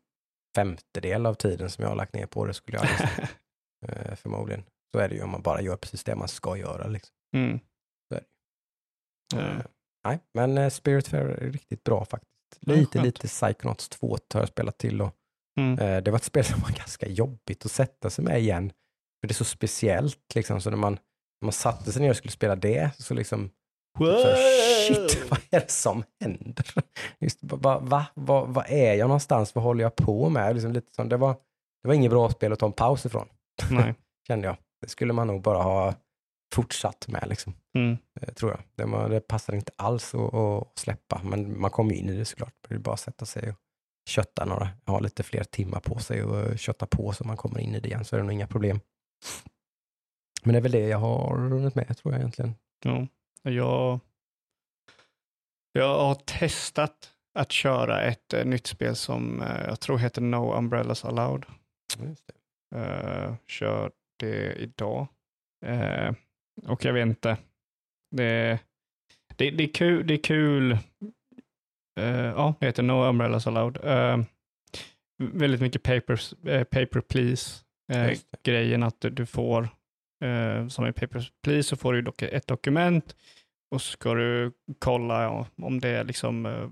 femtedel 0.56 1.26
av 1.26 1.34
tiden 1.34 1.70
som 1.70 1.82
jag 1.82 1.88
har 1.88 1.96
lagt 1.96 2.14
ner 2.14 2.26
på 2.26 2.46
det 2.46 2.54
skulle 2.54 2.78
jag 2.78 2.86
gissa. 2.90 3.08
Eh, 3.86 4.14
förmodligen. 4.14 4.64
Så 4.94 4.98
är 5.00 5.08
det 5.08 5.14
ju 5.14 5.22
om 5.22 5.30
man 5.30 5.42
bara 5.42 5.60
gör 5.60 5.76
precis 5.76 6.04
det 6.04 6.16
man 6.16 6.28
ska 6.28 6.56
göra. 6.56 6.86
Liksom. 6.86 7.14
mm. 7.36 7.60
Eh, 9.34 9.64
nej, 10.04 10.20
men 10.34 10.58
eh, 10.58 10.70
Spiritfarer 10.70 11.28
är 11.28 11.50
riktigt 11.50 11.84
bra 11.84 12.04
faktiskt. 12.04 12.32
Lite, 12.60 12.98
skönt. 12.98 13.04
lite 13.06 13.28
Psychonauts 13.28 13.88
2 13.88 14.16
har 14.34 14.40
jag 14.40 14.48
spelat 14.48 14.78
till 14.78 15.02
och 15.02 15.16
Mm. 15.60 15.78
eh, 15.78 16.02
det 16.02 16.10
var 16.10 16.18
ett 16.18 16.24
spel 16.24 16.44
som 16.44 16.60
var 16.60 16.70
ganska 16.78 17.08
jobbigt 17.08 17.64
att 17.66 17.72
sätta 17.72 18.10
sig 18.10 18.24
med 18.24 18.40
igen. 18.40 18.70
För 19.20 19.28
det 19.28 19.32
är 19.32 19.34
så 19.34 19.44
speciellt 19.44 20.34
liksom, 20.34 20.60
så 20.60 20.70
när 20.70 20.76
man, 20.76 20.92
när 21.40 21.46
man 21.46 21.52
satte 21.52 21.92
sig 21.92 22.02
ner 22.02 22.10
och 22.10 22.16
skulle 22.16 22.32
spela 22.32 22.56
det 22.56 22.90
så 22.98 23.14
liksom 23.14 23.50
så 24.04 24.26
här, 24.28 24.36
shit, 24.88 25.26
vad 25.30 25.40
är 25.50 25.60
det 25.60 25.70
som 25.70 26.04
händer? 26.20 26.66
Just, 27.18 27.38
va, 27.42 27.78
va, 27.78 28.06
va, 28.14 28.44
vad 28.44 28.64
är 28.68 28.94
jag 28.94 29.08
någonstans? 29.08 29.54
Vad 29.54 29.64
håller 29.64 29.82
jag 29.84 29.96
på 29.96 30.28
med? 30.28 30.54
Liksom 30.54 30.72
lite 30.72 30.94
som, 30.94 31.08
det, 31.08 31.16
var, 31.16 31.32
det 31.82 31.88
var 31.88 31.94
inget 31.94 32.10
bra 32.10 32.30
spel 32.30 32.52
att 32.52 32.58
ta 32.58 32.66
en 32.66 32.72
paus 32.72 33.06
ifrån, 33.06 33.28
Nej. 33.70 33.94
kände 34.28 34.46
jag. 34.46 34.56
Det 34.80 34.88
skulle 34.88 35.12
man 35.12 35.26
nog 35.26 35.42
bara 35.42 35.62
ha 35.62 35.94
fortsatt 36.54 37.08
med, 37.08 37.24
liksom, 37.28 37.54
Mm. 37.74 37.96
eh, 38.20 38.34
tror 38.34 38.50
jag. 38.50 38.60
Det, 38.76 38.84
var, 38.92 39.08
det 39.08 39.20
passar 39.20 39.54
inte 39.54 39.72
alls 39.76 40.14
att, 40.14 40.34
att 40.34 40.78
släppa, 40.78 41.20
men 41.24 41.60
man 41.60 41.70
kommer 41.70 41.92
ju 41.92 41.98
in 41.98 42.08
i 42.08 42.16
det 42.18 42.24
såklart. 42.24 42.54
Det 42.68 42.74
är 42.74 42.78
bara 42.78 42.94
att 42.94 43.00
sätta 43.00 43.26
sig 43.26 43.50
och 43.50 43.56
kötta 44.08 44.44
några, 44.44 44.68
ha 44.86 45.00
lite 45.00 45.22
fler 45.22 45.44
timmar 45.44 45.80
på 45.80 45.98
sig 45.98 46.22
och 46.24 46.58
kötta 46.58 46.86
på 46.86 47.12
så 47.12 47.24
man 47.24 47.36
kommer 47.36 47.58
in 47.60 47.74
i 47.74 47.80
det 47.80 47.88
igen, 47.88 48.04
så 48.04 48.16
är 48.16 48.20
det 48.20 48.24
nog 48.26 48.32
inga 48.32 48.46
problem. 48.46 48.80
Men 50.44 50.52
det 50.52 50.58
är 50.58 50.62
väl 50.62 50.72
det 50.72 50.88
jag 50.88 50.98
har 50.98 51.36
runnit 51.50 51.74
med, 51.74 51.96
tror 51.96 52.14
jag 52.14 52.20
egentligen. 52.20 52.54
Ja. 52.84 53.06
Jag, 53.46 54.00
jag 55.72 55.98
har 55.98 56.14
testat 56.14 57.12
att 57.38 57.52
köra 57.52 58.02
ett 58.02 58.34
eh, 58.34 58.44
nytt 58.44 58.66
spel 58.66 58.96
som 58.96 59.42
eh, 59.42 59.64
jag 59.66 59.80
tror 59.80 59.98
heter 59.98 60.20
No 60.20 60.54
Umbrellas 60.58 61.04
Allowed. 61.04 61.44
Just 61.98 62.26
det. 62.26 62.32
Uh, 62.78 63.34
kör 63.46 63.90
det 64.18 64.52
idag. 64.52 65.06
Eh, 65.66 66.12
och 66.66 66.84
jag 66.84 66.92
vet 66.92 67.06
inte. 67.06 67.36
Det, 68.16 68.58
det, 69.36 69.50
det 69.50 69.64
är 69.64 69.72
kul. 69.72 70.06
Det 70.06 70.14
är 70.14 70.22
kul. 70.22 70.72
Eh, 72.00 72.08
ja, 72.08 72.54
det 72.60 72.66
heter 72.66 72.82
No 72.82 73.04
Umbrellas 73.04 73.46
Allowed. 73.46 73.78
Väldigt 75.18 75.60
mycket 75.60 75.82
papers, 75.82 76.34
paper 76.70 77.00
please. 77.00 77.64
Eh, 77.92 78.08
Just 78.08 78.30
det. 78.30 78.50
grejen 78.50 78.82
att 78.82 79.00
du 79.00 79.26
får, 79.26 79.68
eh, 80.24 80.68
som 80.68 80.86
i 80.86 80.92
Papers, 80.92 81.32
Please, 81.42 81.68
så 81.68 81.76
får 81.76 81.92
du 81.92 82.02
dock 82.02 82.22
ett 82.22 82.46
dokument 82.46 83.16
och 83.70 83.82
så 83.82 83.90
ska 83.90 84.14
du 84.14 84.52
kolla 84.78 85.22
ja, 85.22 85.46
om 85.56 85.80
det 85.80 86.04
liksom 86.04 86.46
eh, 86.46 86.70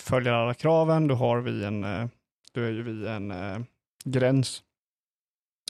följer 0.00 0.32
alla 0.32 0.54
kraven. 0.54 1.08
Då 1.08 1.14
har 1.14 1.40
vi 1.40 1.64
en, 1.64 1.84
eh, 1.84 2.06
då 2.52 2.60
är 2.60 2.70
ju 2.70 2.82
vi 2.82 3.08
en 3.08 3.30
eh, 3.30 3.58
gräns, 4.04 4.62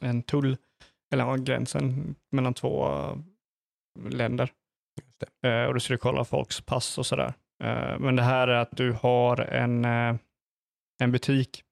en 0.03 0.23
tull, 0.23 0.57
eller 1.13 1.25
ja, 1.25 1.37
gränsen 1.37 2.15
mellan 2.33 2.55
två 2.55 2.89
eh, 2.89 3.17
länder. 4.11 4.53
Eh, 5.45 5.65
och 5.65 5.75
då 5.75 5.81
ska 5.81 5.95
du 5.95 5.99
kolla 5.99 6.25
folks 6.25 6.61
pass 6.61 6.99
och 6.99 7.07
sådär. 7.07 7.35
Men 7.99 8.17
det 8.17 8.23
här 8.23 8.49
är 8.49 8.55
att 8.55 8.77
du 8.77 8.93
har 8.93 9.41
en, 9.41 9.85
en 10.99 11.13
butik, 11.13 11.65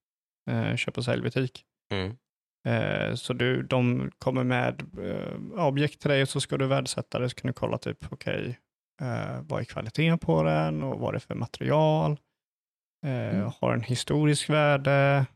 köp 0.76 0.98
och 0.98 1.04
säljbutik. 1.04 1.64
Mm. 1.92 2.16
Eh, 2.64 3.14
Så 3.14 3.32
du, 3.32 3.62
de 3.62 4.10
kommer 4.18 4.44
med 4.44 4.82
eh, 5.02 5.66
objekt 5.66 6.00
till 6.00 6.10
dig 6.10 6.22
och 6.22 6.28
så 6.28 6.40
ska 6.40 6.56
du 6.56 6.66
värdesätta 6.66 7.18
det. 7.18 7.28
Så 7.28 7.34
kan 7.34 7.48
du 7.48 7.52
kolla 7.52 7.78
typ, 7.78 8.12
okej, 8.12 8.58
eh, 9.00 9.42
vad 9.42 9.60
är 9.60 9.64
kvaliteten 9.64 10.18
på 10.18 10.42
den 10.42 10.82
och 10.82 11.00
vad 11.00 11.08
är 11.08 11.12
det 11.12 11.20
för 11.20 11.34
material? 11.34 12.20
Mm. 13.06 13.50
Har 13.60 13.74
en 13.74 13.82
historisk 13.82 14.50
värde? 14.50 15.26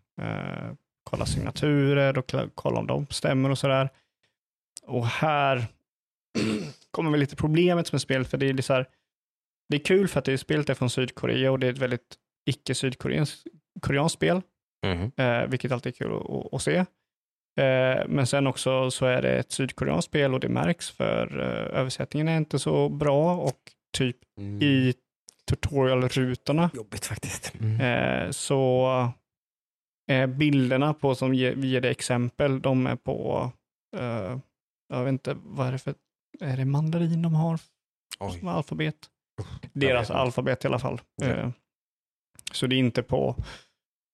Kolla 1.10 1.26
signaturer 1.26 2.18
och 2.18 2.32
kolla 2.54 2.78
om 2.78 2.86
de 2.86 3.06
stämmer 3.10 3.50
och 3.50 3.58
sådär. 3.58 3.88
Och 4.82 5.06
här 5.06 5.66
kommer 6.90 7.10
väl 7.10 7.20
lite 7.20 7.36
problemet 7.36 7.92
med 7.92 8.00
spelet, 8.00 8.28
för 8.28 8.38
det 8.38 8.46
är 8.48 8.62
så 8.62 8.72
här, 8.72 8.86
det 9.68 9.76
är 9.76 9.84
kul 9.84 10.08
för 10.08 10.18
att 10.18 10.24
det 10.24 10.32
är 10.32 10.36
spelet 10.36 10.68
är 10.70 10.74
från 10.74 10.90
Sydkorea 10.90 11.52
och 11.52 11.58
det 11.58 11.66
är 11.66 11.72
ett 11.72 11.78
väldigt 11.78 12.16
icke-sydkoreanskt 12.50 13.46
koreanskt 13.80 14.14
spel 14.14 14.42
eh, 15.16 15.46
vilket 15.46 15.72
alltid 15.72 15.92
är 15.92 15.96
kul 15.96 16.12
att, 16.16 16.54
att 16.54 16.62
se. 16.62 16.84
Eh, 17.58 18.08
men 18.08 18.26
sen 18.26 18.46
också 18.46 18.90
så 18.90 19.06
är 19.06 19.22
det 19.22 19.38
ett 19.38 19.52
sydkoreanskt 19.52 20.08
spel 20.10 20.34
och 20.34 20.40
det 20.40 20.48
märks 20.48 20.90
för 20.90 21.40
eh, 21.40 21.78
översättningen 21.80 22.28
är 22.28 22.36
inte 22.36 22.58
så 22.58 22.88
bra 22.88 23.36
och 23.36 23.58
typ 23.96 24.16
Mm. 24.38 24.62
i 24.62 24.94
tutorialrutorna 25.48 26.70
Jobbigt 26.74 27.06
faktiskt. 27.06 27.54
Mm. 27.60 27.80
eh, 27.80 28.30
så 28.30 28.88
är 30.10 30.26
bilderna 30.26 30.94
på 30.94 31.14
som 31.14 31.34
ger, 31.34 31.54
vi 31.54 31.68
ger 31.68 31.80
det 31.80 31.90
exempel, 31.90 32.60
de 32.60 32.86
är 32.86 32.96
på, 32.96 33.50
jag 34.88 35.04
vet 35.04 35.12
inte, 35.12 35.36
vad 35.42 35.66
är 35.68 35.72
det 35.72 35.78
för, 35.78 35.94
är 36.40 36.56
det 36.56 36.64
mandarin 36.64 37.22
de 37.22 37.34
har 37.34 37.58
Oj. 38.20 38.38
som 38.38 38.48
alfabet? 38.48 38.96
Deras 39.72 40.10
alfabet 40.10 40.64
i 40.64 40.66
alla 40.68 40.78
fall. 40.78 41.00
Eh, 41.22 41.50
så 42.52 42.66
det 42.66 42.76
är 42.76 42.78
inte 42.78 43.02
på 43.02 43.36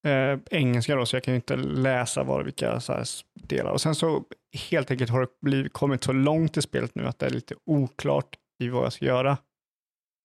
eh, 0.04 0.38
engelska 0.50 0.96
då, 0.96 1.06
så 1.06 1.16
jag 1.16 1.24
kan 1.24 1.34
ju 1.34 1.36
inte 1.36 1.56
läsa 1.56 2.22
var 2.22 2.42
vilka 2.42 2.80
så 2.80 2.92
här 2.92 3.06
delar. 3.34 3.70
Och 3.70 3.80
sen 3.80 3.94
så 3.94 4.24
helt 4.70 4.90
enkelt 4.90 5.10
har 5.10 5.20
det 5.20 5.28
blivit, 5.40 5.72
kommit 5.72 6.04
så 6.04 6.12
långt 6.12 6.56
i 6.56 6.62
spelet 6.62 6.94
nu 6.94 7.06
att 7.06 7.18
det 7.18 7.26
är 7.26 7.30
lite 7.30 7.54
oklart 7.66 8.36
i 8.62 8.68
vad 8.68 8.84
jag 8.84 8.92
ska 8.92 9.04
göra. 9.04 9.38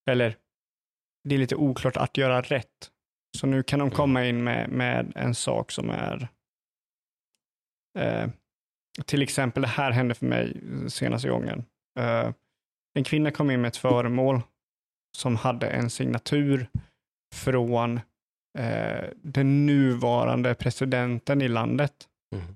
Eller 0.09 0.35
det 1.29 1.35
är 1.35 1.39
lite 1.39 1.55
oklart 1.55 1.97
att 1.97 2.17
göra 2.17 2.41
rätt. 2.41 2.91
Så 3.37 3.47
nu 3.47 3.63
kan 3.63 3.79
de 3.79 3.91
komma 3.91 4.25
in 4.25 4.43
med, 4.43 4.69
med 4.69 5.11
en 5.15 5.35
sak 5.35 5.71
som 5.71 5.89
är 5.89 6.27
eh, 7.99 8.29
till 9.05 9.21
exempel, 9.21 9.61
det 9.61 9.67
här 9.67 9.91
hände 9.91 10.15
för 10.15 10.25
mig 10.25 10.61
senaste 10.87 11.29
gången. 11.29 11.65
Eh, 11.99 12.33
en 12.93 13.03
kvinna 13.03 13.31
kom 13.31 13.51
in 13.51 13.61
med 13.61 13.67
ett 13.67 13.77
föremål 13.77 14.41
som 15.17 15.35
hade 15.35 15.69
en 15.69 15.89
signatur 15.89 16.67
från 17.35 17.99
eh, 18.57 19.09
den 19.21 19.65
nuvarande 19.65 20.53
presidenten 20.53 21.41
i 21.41 21.47
landet. 21.47 21.93
Mm. 22.35 22.55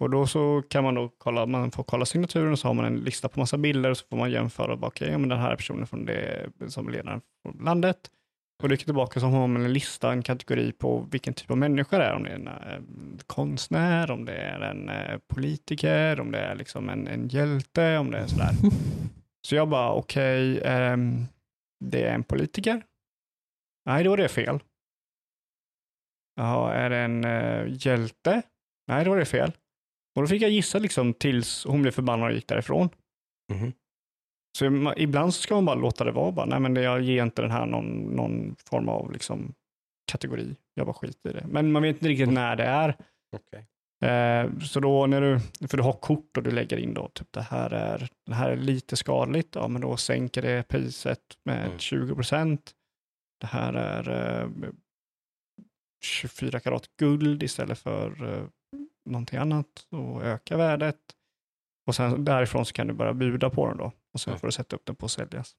Och 0.00 0.10
då 0.10 0.26
så 0.26 0.62
kan 0.68 0.84
man 0.84 0.94
då 0.94 1.10
kolla, 1.18 1.46
man 1.46 1.70
får 1.70 1.84
kolla 1.84 2.04
signaturen 2.04 2.52
och 2.52 2.58
så 2.58 2.68
har 2.68 2.74
man 2.74 2.84
en 2.84 2.96
lista 2.96 3.28
på 3.28 3.40
massa 3.40 3.58
bilder 3.58 3.90
och 3.90 3.96
så 3.96 4.06
får 4.10 4.16
man 4.16 4.30
jämföra, 4.30 4.74
okej, 4.74 4.88
okay, 4.88 5.18
men 5.18 5.28
den 5.28 5.38
här 5.38 5.50
är 5.50 5.56
personen 5.56 5.86
från 5.86 6.04
det 6.04 6.46
som 6.68 6.88
ledaren 6.88 7.20
för 7.42 7.64
landet. 7.64 8.10
Och 8.62 8.68
dyker 8.68 8.84
tillbaka 8.84 9.20
så 9.20 9.26
har 9.26 9.46
man 9.46 9.64
en 9.64 9.72
lista, 9.72 10.12
en 10.12 10.22
kategori 10.22 10.72
på 10.72 11.06
vilken 11.10 11.34
typ 11.34 11.50
av 11.50 11.58
människa 11.58 11.98
det 11.98 12.04
är. 12.04 12.14
Om 12.14 12.22
det 12.22 12.30
är 12.30 12.34
en 12.34 12.48
eh, 12.48 12.80
konstnär, 13.26 14.10
om 14.10 14.24
det 14.24 14.34
är 14.34 14.60
en 14.60 14.88
eh, 14.88 15.18
politiker, 15.28 16.20
om 16.20 16.30
det 16.30 16.38
är 16.38 16.54
liksom 16.54 16.88
en, 16.88 17.08
en 17.08 17.28
hjälte, 17.28 17.98
om 17.98 18.10
det 18.10 18.18
är 18.18 18.26
sådär. 18.26 18.50
Så 19.46 19.54
jag 19.54 19.68
bara, 19.68 19.92
okej, 19.92 20.58
okay, 20.58 20.72
eh, 20.72 20.96
det 21.84 22.02
är 22.02 22.14
en 22.14 22.24
politiker. 22.24 22.82
Nej, 23.86 24.04
då 24.04 24.12
är 24.12 24.16
det 24.16 24.28
fel. 24.28 24.60
Jaha, 26.36 26.74
är 26.74 26.90
det 26.90 26.96
en 26.98 27.24
eh, 27.24 27.64
hjälte? 27.86 28.42
Nej, 28.88 29.04
då 29.04 29.12
är 29.12 29.16
det 29.18 29.24
fel. 29.24 29.52
Och 30.16 30.22
då 30.22 30.28
fick 30.28 30.42
jag 30.42 30.50
gissa 30.50 30.78
liksom 30.78 31.14
tills 31.14 31.64
hon 31.64 31.82
blev 31.82 31.92
förbannad 31.92 32.28
och 32.28 32.34
gick 32.34 32.48
därifrån. 32.48 32.88
Mhm. 33.52 33.72
Så 34.58 34.92
ibland 34.96 35.34
så 35.34 35.42
ska 35.42 35.54
man 35.54 35.64
bara 35.64 35.76
låta 35.76 36.04
det 36.04 36.12
vara. 36.12 36.32
Bara, 36.32 36.46
Nej, 36.46 36.60
men 36.60 36.76
jag 36.76 37.00
ger 37.02 37.22
inte 37.22 37.42
den 37.42 37.50
här 37.50 37.66
någon, 37.66 37.86
någon 38.16 38.56
form 38.58 38.88
av 38.88 39.12
liksom, 39.12 39.54
kategori. 40.12 40.56
Jag 40.74 40.86
bara 40.86 40.94
skiter 40.94 41.30
i 41.30 41.32
det. 41.32 41.46
Men 41.46 41.72
man 41.72 41.82
vet 41.82 41.96
inte 41.96 42.08
riktigt 42.08 42.32
när 42.32 42.56
det 42.56 42.64
är. 42.64 42.96
Okej. 43.36 43.66
Eh, 44.10 44.58
så 44.58 44.80
då 44.80 45.06
när 45.06 45.20
du, 45.20 45.40
för 45.68 45.76
du 45.76 45.82
har 45.82 45.92
kort 45.92 46.36
och 46.36 46.42
du 46.42 46.50
lägger 46.50 46.76
in 46.76 46.94
då, 46.94 47.08
typ 47.08 47.32
det 47.32 47.42
här 47.42 47.70
är, 47.70 48.08
det 48.26 48.34
här 48.34 48.50
är 48.50 48.56
lite 48.56 48.96
skadligt, 48.96 49.54
ja 49.54 49.68
men 49.68 49.82
då 49.82 49.96
sänker 49.96 50.42
det 50.42 50.68
priset 50.68 51.20
med 51.44 51.66
Mm. 51.66 51.78
20 51.78 52.14
procent. 52.14 52.72
Det 53.42 53.48
här 53.48 53.72
är 53.72 54.08
eh, 54.42 54.48
24 56.04 56.60
karat 56.60 56.90
guld 56.98 57.42
istället 57.42 57.78
för 57.78 58.34
eh, 58.34 58.44
någonting 59.04 59.38
annat 59.38 59.86
och 59.90 60.24
öka 60.24 60.56
värdet. 60.56 60.96
Och 61.86 61.94
sen 61.94 62.24
därifrån 62.24 62.66
så 62.66 62.72
kan 62.72 62.86
du 62.86 62.92
börja 62.92 63.14
buda 63.14 63.50
på 63.50 63.68
den 63.68 63.76
då 63.76 63.92
och 64.14 64.20
sen 64.20 64.38
får 64.38 64.48
du 64.48 64.52
sätta 64.52 64.76
upp 64.76 64.86
den 64.86 64.96
på 64.96 65.06
att 65.06 65.12
säljas. 65.12 65.52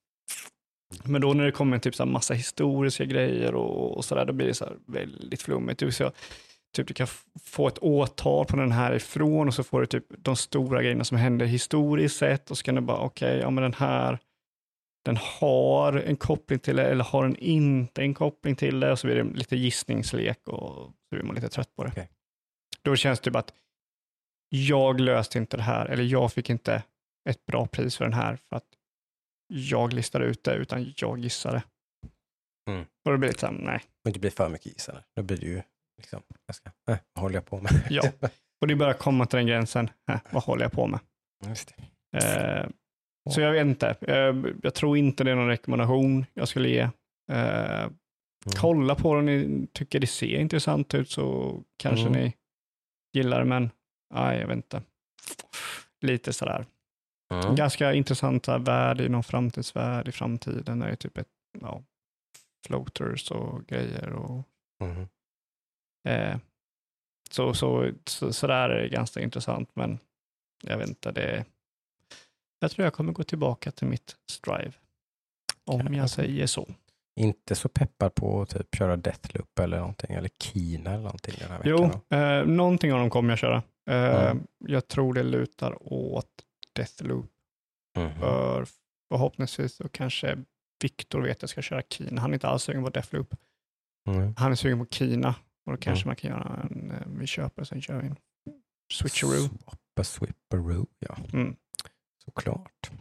Men 1.04 1.22
då 1.22 1.34
när 1.34 1.46
det 1.46 1.52
kommer 1.52 1.80
typ 1.80 1.96
så 1.96 2.06
massa 2.06 2.34
historiska 2.34 3.06
grejer 3.06 3.56
och, 3.56 3.98
och 3.98 4.06
sådär, 4.06 4.26
då 4.26 4.34
blir 4.34 4.48
det 4.48 4.54
så 4.54 4.70
väldigt 4.88 5.42
flummigt. 5.42 5.82
Vill 5.82 5.94
säga, 5.94 6.12
typ 6.76 6.88
du 6.88 6.94
kan 6.94 7.08
få 7.44 7.68
ett 7.68 7.78
åtal 7.84 8.46
på 8.46 8.56
den 8.56 8.72
här 8.72 8.96
ifrån 8.96 9.48
och 9.48 9.54
så 9.54 9.64
får 9.64 9.82
du 9.82 9.88
typ 9.88 10.06
de 10.18 10.36
stora 10.36 10.82
grejerna 10.82 11.04
som 11.04 11.18
händer 11.18 11.46
historiskt 11.46 12.18
sett 12.18 12.52
och 12.52 12.58
så 12.58 12.64
kan 12.64 12.76
du 12.76 12.82
bara, 12.82 12.98
okej, 12.98 13.38
ja 13.38 13.50
men 13.50 13.62
den 13.64 13.74
här, 13.74 14.20
den 15.06 15.18
har 15.18 15.94
en 15.94 16.16
koppling 16.16 16.60
till 16.60 16.76
det 16.76 16.92
eller 16.92 17.04
har 17.04 17.24
den 17.24 17.36
inte 17.36 18.02
en 18.02 18.14
koppling 18.14 18.56
till 18.56 18.80
det 18.80 18.92
och 18.92 19.00
så 19.00 19.08
blir 19.08 19.24
det 19.24 19.38
lite 19.38 19.56
gissningslek 19.56 20.48
och 20.48 20.76
så 20.76 20.94
blir 21.12 21.24
man 21.24 21.36
lite 21.36 21.50
trött 21.50 21.76
på 21.76 21.84
det. 21.84 21.90
Okej. 21.90 22.10
Då 22.82 22.96
känns 22.96 23.20
det 23.20 23.24
typ 23.24 23.36
att 23.36 23.54
jag 24.50 25.00
löste 25.00 25.38
inte 25.38 25.58
det 25.58 25.64
här 25.64 25.86
eller 25.86 26.04
jag 26.04 26.34
fick 26.34 26.50
inte 26.50 26.84
ett 27.30 27.46
bra 27.46 27.68
pris 27.68 27.98
för 27.98 28.06
den 28.06 28.14
här 28.14 28.36
för 28.36 28.56
att 28.56 28.68
jag 29.48 29.94
listade 29.94 30.26
ut 30.26 30.44
det 30.44 30.56
utan 30.56 30.94
jag 30.98 31.20
gissade. 31.20 31.64
Mm. 32.70 32.82
Och 32.82 33.12
då 33.12 33.18
blir 33.18 33.28
det 33.28 33.32
lite 33.32 33.40
så 33.40 33.46
här, 33.46 33.54
nej. 33.54 33.82
Men 34.04 34.14
det 34.14 34.20
blir 34.20 34.32
för 34.32 34.50
mycket 34.50 34.74
gissande. 34.74 35.04
Då 35.16 35.24
blir 35.24 35.38
det 35.38 35.46
ju 35.46 35.62
liksom, 35.98 36.22
ganska, 36.48 36.72
äh, 36.90 36.98
vad 37.14 37.22
håller 37.22 37.36
jag 37.36 37.46
på 37.46 37.62
med? 37.62 37.88
Ja. 37.90 38.12
Och 38.62 38.68
det 38.68 38.76
börjar 38.76 38.94
komma 38.94 39.26
till 39.26 39.38
den 39.38 39.48
gränsen, 39.48 39.90
äh, 40.12 40.20
vad 40.32 40.44
håller 40.44 40.64
jag 40.64 40.72
på 40.72 40.88
med? 40.88 41.00
Just 41.48 41.74
det. 42.12 42.18
Eh, 42.18 42.70
så 43.32 43.42
jag 43.42 43.52
vet 43.52 43.66
inte, 43.66 43.96
eh, 44.02 44.36
jag 44.64 44.74
tror 44.74 44.98
inte 44.98 45.24
det 45.24 45.32
är 45.32 45.36
någon 45.36 45.48
rekommendation 45.48 46.26
jag 46.34 46.48
skulle 46.48 46.70
ge. 46.70 46.90
Eh, 47.32 47.88
Mm. 48.46 48.56
kolla 48.62 48.96
på 48.96 49.16
den, 49.16 49.26
ni 49.26 49.68
tycker 49.74 50.00
det 50.00 50.08
ser 50.08 50.40
intressant 50.40 50.94
ut 50.94 51.10
så 51.10 51.60
kanske 51.78 52.08
Mm. 52.08 52.22
ni 52.22 52.34
gillar 53.14 53.40
det, 53.40 53.46
men 53.46 53.70
nej, 54.14 54.40
jag 54.40 54.48
vet 54.48 54.56
inte. 54.56 54.82
Lite 56.02 56.34
sådär. 56.34 56.66
Mm. 57.34 57.56
Ganska 57.56 57.94
intressant 57.94 58.46
så 58.46 58.52
här, 58.52 58.60
värld 58.60 59.02
i 59.02 59.10
någon 59.10 59.24
framtidsvärld 59.24 60.08
i 60.08 60.12
framtiden. 60.12 60.80
Det 60.80 60.86
är 60.88 60.96
typ 60.96 61.18
ett, 61.18 61.28
ja, 61.62 61.84
floaters 62.68 63.32
och 63.32 63.66
grejer 63.68 64.10
och 64.14 64.44
Mm. 64.82 65.08
eh, 66.08 66.38
så, 67.32 67.54
så, 67.54 67.92
så, 68.06 68.34
så 68.34 68.48
där 68.48 68.70
är 68.70 68.82
det 68.82 68.90
ganska 68.90 69.22
intressant, 69.22 69.70
men 69.74 70.00
jag 70.64 70.78
vet 70.78 70.90
inte, 70.90 71.12
det 71.12 71.46
jag 72.64 72.72
tror 72.72 72.84
jag 72.84 72.94
kommer 72.94 73.14
gå 73.14 73.24
tillbaka 73.24 73.72
till 73.72 73.88
mitt 73.88 74.16
Strive. 74.32 74.72
Om 75.66 75.94
jag 75.94 76.10
säger 76.10 76.48
så. 76.48 76.68
Inte 77.20 77.56
så 77.56 77.70
peppad 77.70 78.16
på 78.16 78.42
att 78.42 78.50
typ 78.50 78.76
köra 78.76 78.98
Deathloop 78.98 79.60
eller 79.60 79.78
någonting, 79.80 80.16
eller 80.16 80.30
Kina 80.44 80.90
eller 80.90 81.04
någonting 81.04 81.36
den 81.40 81.52
här 81.52 81.58
veckan. 81.58 82.02
Jo, 82.12 82.18
eh, 82.18 82.46
någonting 82.46 82.94
av 82.94 83.00
dem 83.00 83.10
kommer 83.10 83.30
jag 83.32 83.40
köra. 83.40 83.64
Eh, 83.90 84.24
Mm. 84.32 84.48
Jag 84.68 84.88
tror 84.88 85.14
det 85.14 85.24
lutar 85.24 85.94
åt 85.94 86.30
Deathloop. 86.76 87.32
Mhm. 87.98 88.20
För 88.20 88.66
förhoppningsvis 89.12 89.76
så 89.76 89.90
kanske 89.90 90.38
Viktor 90.84 91.22
vet 91.22 91.38
att 91.38 91.42
jag 91.42 91.50
ska 91.50 91.62
köra 91.62 91.82
Kina. 91.90 92.22
Han 92.22 92.30
är 92.30 92.34
inte 92.34 92.48
alls 92.48 92.64
sugen 92.64 92.84
på 92.84 92.90
Deathloop. 92.90 93.36
Mm. 94.10 94.34
Han 94.38 94.52
är 94.52 94.56
sugen 94.56 94.80
på 94.80 94.86
Kina. 94.86 95.36
Och 95.66 95.72
då 95.72 95.78
kanske 95.78 96.04
Mm. 96.04 96.10
man 96.10 96.16
kan 96.16 96.30
göra 96.32 96.60
en, 96.72 96.92
eh, 96.92 96.98
vi 97.20 97.28
köper 97.28 97.64
sen 97.64 97.82
kör 97.82 98.02
vi 98.02 98.08
en 98.08 98.16
switcheroo. 98.94 99.48
Swappa, 99.48 100.04
swipperoo, 100.04 100.88
ja. 101.00 101.18
Mm. 101.34 101.56
Såklart. 102.26 102.92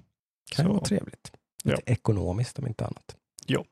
Kan 0.50 0.66
Så. 0.66 0.72
vara 0.72 0.84
trevligt. 0.84 1.32
Ja. 1.64 1.70
Lite 1.70 1.92
ekonomiskt 1.92 2.58
om 2.58 2.66
inte 2.66 2.86
annat. 2.86 3.16
Ja. 3.46 3.64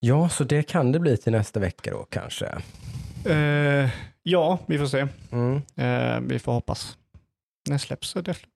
Ja, 0.00 0.28
så 0.28 0.44
det 0.44 0.62
kan 0.62 0.92
det 0.92 0.98
bli 1.00 1.16
till 1.16 1.32
nästa 1.32 1.60
vecka 1.60 1.90
då 1.90 2.04
kanske. 2.04 2.62
Eh, 3.26 3.90
ja, 4.22 4.58
vi 4.66 4.78
får 4.78 4.86
se. 4.86 5.08
Mm. 5.32 5.56
Eh, 5.76 6.20
vi 6.28 6.38
får 6.38 6.52
hoppas. 6.52 6.98
När 7.68 7.78
släpps 7.78 8.12
Deathloop? 8.14 8.52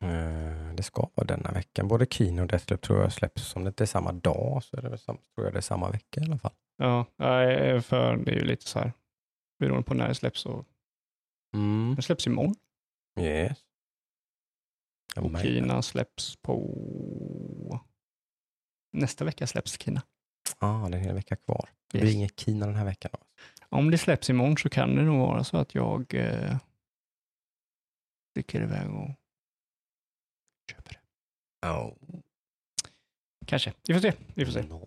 Eh, 0.00 0.74
Det 0.74 0.82
ska 0.82 1.08
vara 1.14 1.26
denna 1.26 1.50
veckan. 1.52 1.88
Både 1.88 2.06
Kino 2.06 2.42
och 2.42 2.48
Deathloop 2.48 2.80
tror 2.80 3.00
jag 3.00 3.12
släpps. 3.12 3.56
Om 3.56 3.64
det 3.64 3.68
inte 3.68 3.84
är 3.84 3.86
samma 3.86 4.12
dag 4.12 4.62
så 4.64 4.76
är 4.76 4.82
det 4.82 4.88
väl 4.88 4.98
sam- 4.98 5.18
tror 5.34 5.46
jag 5.46 5.54
det 5.54 5.58
är 5.58 5.60
samma 5.60 5.90
vecka 5.90 6.20
i 6.20 6.24
alla 6.24 6.38
fall. 6.38 6.52
Ja, 6.76 7.06
nej, 7.16 7.80
för 7.80 8.16
det 8.16 8.30
är 8.30 8.34
ju 8.36 8.44
lite 8.44 8.66
så 8.66 8.78
här 8.78 8.92
beroende 9.58 9.82
på 9.84 9.94
när 9.94 10.08
det 10.08 10.14
släpps. 10.14 10.46
Och, 10.46 10.66
Mm. 11.54 11.94
det 11.96 12.02
släpps 12.02 12.26
imorgon. 12.26 12.54
Yes. 13.20 13.58
Och 15.16 15.40
Kina 15.40 15.82
släpps 15.82 16.36
på... 16.36 17.80
Nästa 18.92 19.24
vecka 19.24 19.46
släpps 19.46 19.80
Kina. 19.80 20.02
Ja, 20.60 20.66
det 20.90 20.96
är 20.96 21.00
en 21.00 21.04
hel 21.04 21.14
vecka 21.14 21.36
kvar. 21.36 21.68
Det 21.92 21.98
Yes. 21.98 22.02
blir 22.02 22.14
inget 22.14 22.40
Kina 22.40 22.66
den 22.66 22.74
här 22.76 22.84
veckan. 22.84 23.10
Då. 23.12 23.18
Om 23.76 23.90
det 23.90 23.98
släpps 23.98 24.30
imorgon 24.30 24.56
så 24.56 24.68
kan 24.70 24.96
det 24.96 25.02
nog 25.02 25.18
vara 25.18 25.44
så 25.44 25.56
att 25.56 25.74
jag 25.74 26.14
eh, 26.14 26.56
sticker 28.30 28.62
iväg 28.62 28.90
och 28.90 29.10
köper 30.70 30.92
det. 31.60 31.68
Oh. 31.68 31.94
Kanske. 33.46 33.72
Vi 33.88 33.94
får 33.94 34.00
se. 34.00 34.12
Vi 34.34 34.44
får 34.44 34.52
se. 34.52 34.62
Nice. 34.62 34.86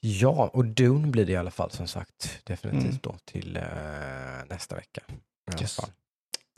Ja, 0.00 0.50
och 0.52 0.64
Dune 0.64 1.06
blir 1.06 1.26
det 1.26 1.32
i 1.32 1.36
alla 1.36 1.50
fall 1.50 1.70
som 1.70 1.88
sagt 1.88 2.40
definitivt 2.44 2.84
Mm. 2.84 2.98
då 3.02 3.16
till 3.24 3.56
eh, 3.56 4.44
nästa 4.48 4.76
vecka. 4.76 5.00
I 5.08 5.12
alla 5.52 5.60
Yes. 5.60 5.76
fall. 5.76 5.90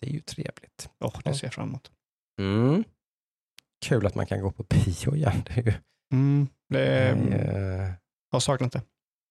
Det 0.00 0.06
är 0.06 0.10
ju 0.10 0.20
trevligt. 0.20 0.90
Åh, 1.00 1.20
det 1.24 1.34
ser 1.34 1.46
jag 1.46 1.54
fram 1.54 1.68
emot. 1.68 1.90
Mm. 2.40 2.84
Kul 3.86 4.06
att 4.06 4.14
man 4.14 4.26
kan 4.26 4.40
gå 4.40 4.50
på 4.50 4.62
bio 4.62 5.16
igen. 5.16 5.42
Det 5.46 5.52
är 5.60 5.62
ju, 5.62 5.72
Mm, 6.12 6.48
det 6.68 7.08
jag, 7.08 7.32
eh, 7.32 7.92
har 8.32 8.40
saknat 8.40 8.72
det. 8.72 8.82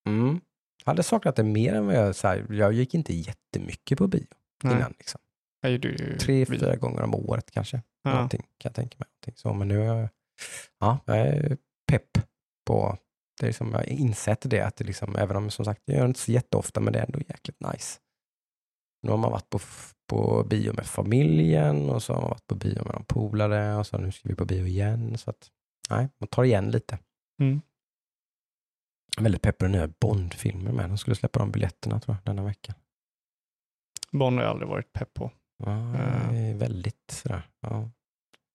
mm. 0.10 0.42
Jag 0.86 0.92
hade 0.92 1.04
saknat 1.04 1.36
det 1.36 1.44
mer 1.44 1.74
än 1.74 1.86
vad 1.86 1.96
jag, 1.96 2.16
så 2.16 2.28
här, 2.28 2.46
jag 2.50 2.74
gick 2.74 2.94
inte 2.94 3.14
jättemycket 3.14 3.98
på 3.98 4.08
bio 4.08 4.26
Nej. 4.64 4.76
innan. 4.76 4.94
Liksom. 4.98 5.22
Nej, 5.64 5.78
du, 5.78 6.18
Tre, 6.18 6.46
fyra 6.46 6.76
gånger 6.76 7.02
om 7.02 7.16
året 7.16 7.52
kanske. 7.52 7.82
Ja. 8.04 8.14
Någonting, 8.14 8.42
kan 8.42 8.70
jag 8.70 8.74
tänka 8.76 8.96
mig. 9.00 9.08
Någonting. 9.10 9.34
Så, 9.38 9.54
men 9.54 9.68
nu 9.68 9.82
är 9.82 9.86
jag, 9.86 10.10
ja, 10.80 11.00
jag 11.06 11.18
är 11.18 11.58
pepp 11.88 12.18
på 12.66 12.98
det. 13.42 13.48
Är 13.48 13.52
som 13.52 13.72
jag 13.72 13.78
har 13.78 13.90
insett 13.90 14.42
det, 14.50 14.62
att 14.62 14.76
det 14.76 14.84
liksom, 14.84 15.16
även 15.16 15.36
om 15.38 15.50
som 15.50 15.66
sagt, 15.66 15.82
jag 15.86 15.96
gör 15.96 16.04
det 16.04 16.08
inte 16.08 16.20
så 16.20 16.32
jätteofta, 16.32 16.80
men 16.80 16.94
det 16.94 17.00
är 17.00 17.06
ändå 17.06 17.20
jäkligt 17.20 17.60
nice. 17.60 18.00
Nu 19.02 19.10
har 19.12 19.18
man 19.18 19.32
varit 19.32 19.50
på, 19.50 19.60
på 20.10 20.44
bio 20.50 20.74
med 20.74 20.86
familjen 20.86 21.90
och 21.90 22.04
så 22.04 22.14
har 22.14 22.22
man 22.22 22.30
varit 22.30 22.48
på 22.48 22.56
bio 22.56 22.84
med 22.84 22.94
någon 22.94 23.06
polare 23.06 23.76
och 23.76 23.88
så 23.88 23.98
nu 23.98 24.12
ska 24.12 24.30
vi 24.30 24.36
på 24.36 24.46
bio 24.46 24.66
igen. 24.66 25.18
Så 25.18 25.30
att, 25.30 25.48
nej, 25.90 26.10
man 26.18 26.28
tar 26.28 26.44
igen 26.44 26.72
lite. 26.72 27.00
Mm. 27.42 27.62
Jag 29.16 29.22
är 29.22 29.24
väldigt 29.24 29.42
pepp 29.42 29.58
på 29.58 29.66
den 29.66 29.72
nya 29.72 29.88
Bond-filmen 29.88 30.76
med. 30.76 30.90
De 30.90 30.98
skulle 30.98 31.16
släppa 31.16 31.40
de 31.40 31.52
biljetterna 31.52 32.00
tror 32.00 32.16
jag, 32.16 32.26
denna 32.36 32.44
vecka. 32.48 32.76
Bond 34.12 34.36
har 34.38 34.44
jag 34.44 34.52
aldrig 34.52 34.70
varit 34.70 34.94
pepp 34.94 35.14
på. 35.14 35.32
Ja, 35.64 35.98
Ja. 35.98 36.32
det 36.32 36.38
är 36.38 36.56
väldigt 36.56 37.12
sådär. 37.12 37.50
Ja. 37.62 37.90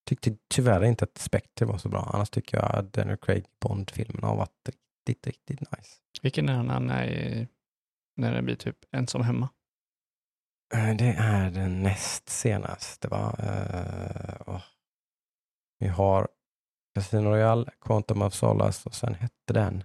Tyckte 0.07 0.37
tyvärr 0.55 0.85
inte 0.85 1.05
att 1.05 1.19
Spectre 1.19 1.67
var 1.67 1.79
så 1.79 1.89
bra. 1.89 2.11
Annars 2.15 2.31
tycker 2.31 2.57
jag 2.57 2.75
att 2.75 2.93
Daniel 2.93 3.17
Craig 3.17 3.45
Bond-filmerna 3.61 4.27
har 4.27 4.37
varit 4.37 4.69
riktigt, 5.07 5.27
riktigt 5.27 5.61
nice. 5.61 5.91
Vilken 6.23 6.49
är 6.49 6.55
han 6.55 6.87
när, 6.87 7.49
när 8.17 8.35
det 8.35 8.43
blir 8.43 8.57
typ 8.57 8.77
ensam 8.91 9.23
hemma? 9.23 9.49
Eh, 10.75 10.97
Det 10.97 11.15
är 11.19 11.51
den 11.51 11.83
näst 11.83 12.29
senaste 12.29 13.09
va? 13.09 13.37
Eh, 13.39 14.37
åh. 14.47 14.63
Vi 15.79 15.89
har 15.89 16.29
Casino 16.95 17.29
Royale, 17.31 17.71
Quantum 17.81 18.23
of 18.23 18.35
Solace 18.35 18.89
och 18.89 18.95
sen 18.95 19.15
hette 19.15 19.53
den, 19.53 19.85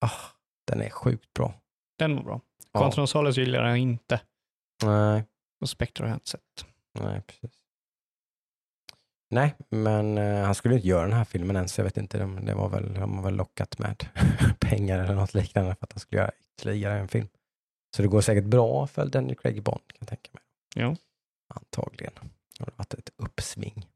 ah, 0.00 0.20
den 0.66 0.82
är 0.82 0.90
sjukt 0.90 1.32
bra. 1.34 1.54
Den 1.98 2.16
var 2.16 2.22
bra. 2.22 2.40
Ja. 2.72 2.80
Quantum 2.80 3.04
of 3.04 3.10
Solace 3.10 3.40
gillar 3.40 3.68
jag 3.68 3.78
inte. 3.78 4.20
Nej, 4.84 5.24
Och 5.60 5.68
Spectre 5.68 6.04
har 6.04 6.08
jag 6.08 6.16
inte 6.16 6.30
sett. 6.30 6.66
nej 7.00 7.22
precis. 7.22 7.58
Nej, 9.30 9.54
men 9.68 10.18
eh, 10.18 10.44
han 10.44 10.54
skulle 10.54 10.74
inte 10.74 10.88
göra 10.88 11.02
den 11.02 11.12
här 11.16 11.24
filmen 11.24 11.56
än 11.56 11.68
så 11.68 11.80
jag 11.80 11.84
vet 11.84 11.96
inte, 11.96 12.18
de, 12.18 12.44
det 12.44 12.54
var 12.54 12.68
väl, 12.68 12.94
de 12.94 13.16
har 13.16 13.22
väl 13.24 13.34
lockat 13.34 13.78
med 13.78 14.06
pengar 14.60 14.98
eller 14.98 15.14
något 15.14 15.34
liknande 15.34 15.74
för 15.74 15.84
att 15.86 15.92
han 15.92 16.00
skulle 16.00 16.20
göra 16.20 16.30
ytterligare 16.40 16.98
en 16.98 17.08
film. 17.08 17.28
Så 17.96 18.02
det 18.02 18.08
går 18.08 18.20
säkert 18.20 18.44
bra 18.44 18.86
för 18.86 19.06
Daniel 19.06 19.36
Craig 19.36 19.62
Bond 19.62 19.80
kan 19.86 19.96
jag 19.98 20.08
tänka 20.08 20.30
mig. 20.32 20.42
Ja. 20.74 20.96
Antagligen. 21.54 22.12
Det 22.58 22.64
har 22.64 22.72
varit 22.76 22.94
ett 22.94 23.10
uppsving. 23.16 23.86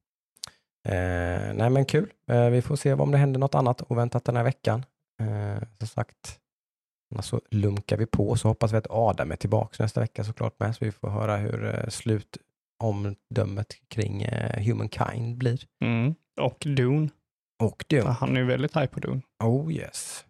Eh, 0.85 1.55
nej 1.55 1.71
men 1.71 1.85
kul. 1.85 2.13
Eh, 2.27 2.49
vi 2.49 2.63
får 2.63 2.77
se 2.77 2.93
om 2.93 3.11
det 3.11 3.19
händer 3.19 3.41
något 3.41 3.55
annat 3.55 3.91
oväntat 3.91 4.25
den 4.25 4.37
här 4.37 4.45
veckan. 4.45 4.85
Eh, 5.21 5.63
som 5.79 5.89
sagt, 5.89 6.41
annars 7.11 7.25
så 7.25 7.41
lunkar 7.51 7.97
vi 7.97 8.07
på 8.07 8.37
så 8.37 8.49
hoppas 8.49 8.73
vi 8.73 8.77
att 8.77 8.91
Adam 8.91 9.33
är 9.33 9.37
tillbaka 9.37 9.83
nästa 9.83 10.01
vecka 10.01 10.25
såklart 10.25 10.61
med 10.61 10.77
så 10.77 10.85
vi 10.85 10.93
får 10.93 11.09
höra 11.09 11.37
hur 11.37 11.65
eh, 11.65 11.89
slutomdömet 11.89 13.75
kring 13.89 14.23
eh, 14.23 14.65
Humankind 14.65 15.39
blir. 15.39 15.65
Mm. 15.81 16.15
Och 16.41 16.63
Dune. 16.67 17.09
Och 17.63 17.85
det. 17.89 18.07
Han 18.07 18.37
är 18.37 18.41
ju 18.41 18.47
väldigt 18.47 18.77
high 18.77 18.87
på 18.87 19.01
Dune. 19.01 19.23
Oh 19.45 19.73
yes, 19.73 20.25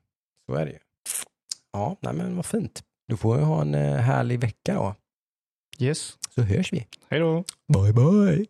så 0.46 0.54
är 0.54 0.66
det 0.66 0.72
ju. 0.72 0.78
Ja, 1.72 1.96
nej 2.00 2.14
men 2.14 2.36
vad 2.36 2.46
fint. 2.46 2.84
Du 3.08 3.16
får 3.16 3.38
ha 3.38 3.60
en 3.60 3.74
eh, 3.74 3.96
härlig 3.96 4.40
vecka 4.40 4.74
då. 4.74 4.94
Yes. 5.78 6.18
Så 6.34 6.42
hörs 6.42 6.72
vi. 6.72 6.86
Hej 7.10 7.20
då. 7.20 7.44
Bye 7.72 7.92
bye. 7.92 8.46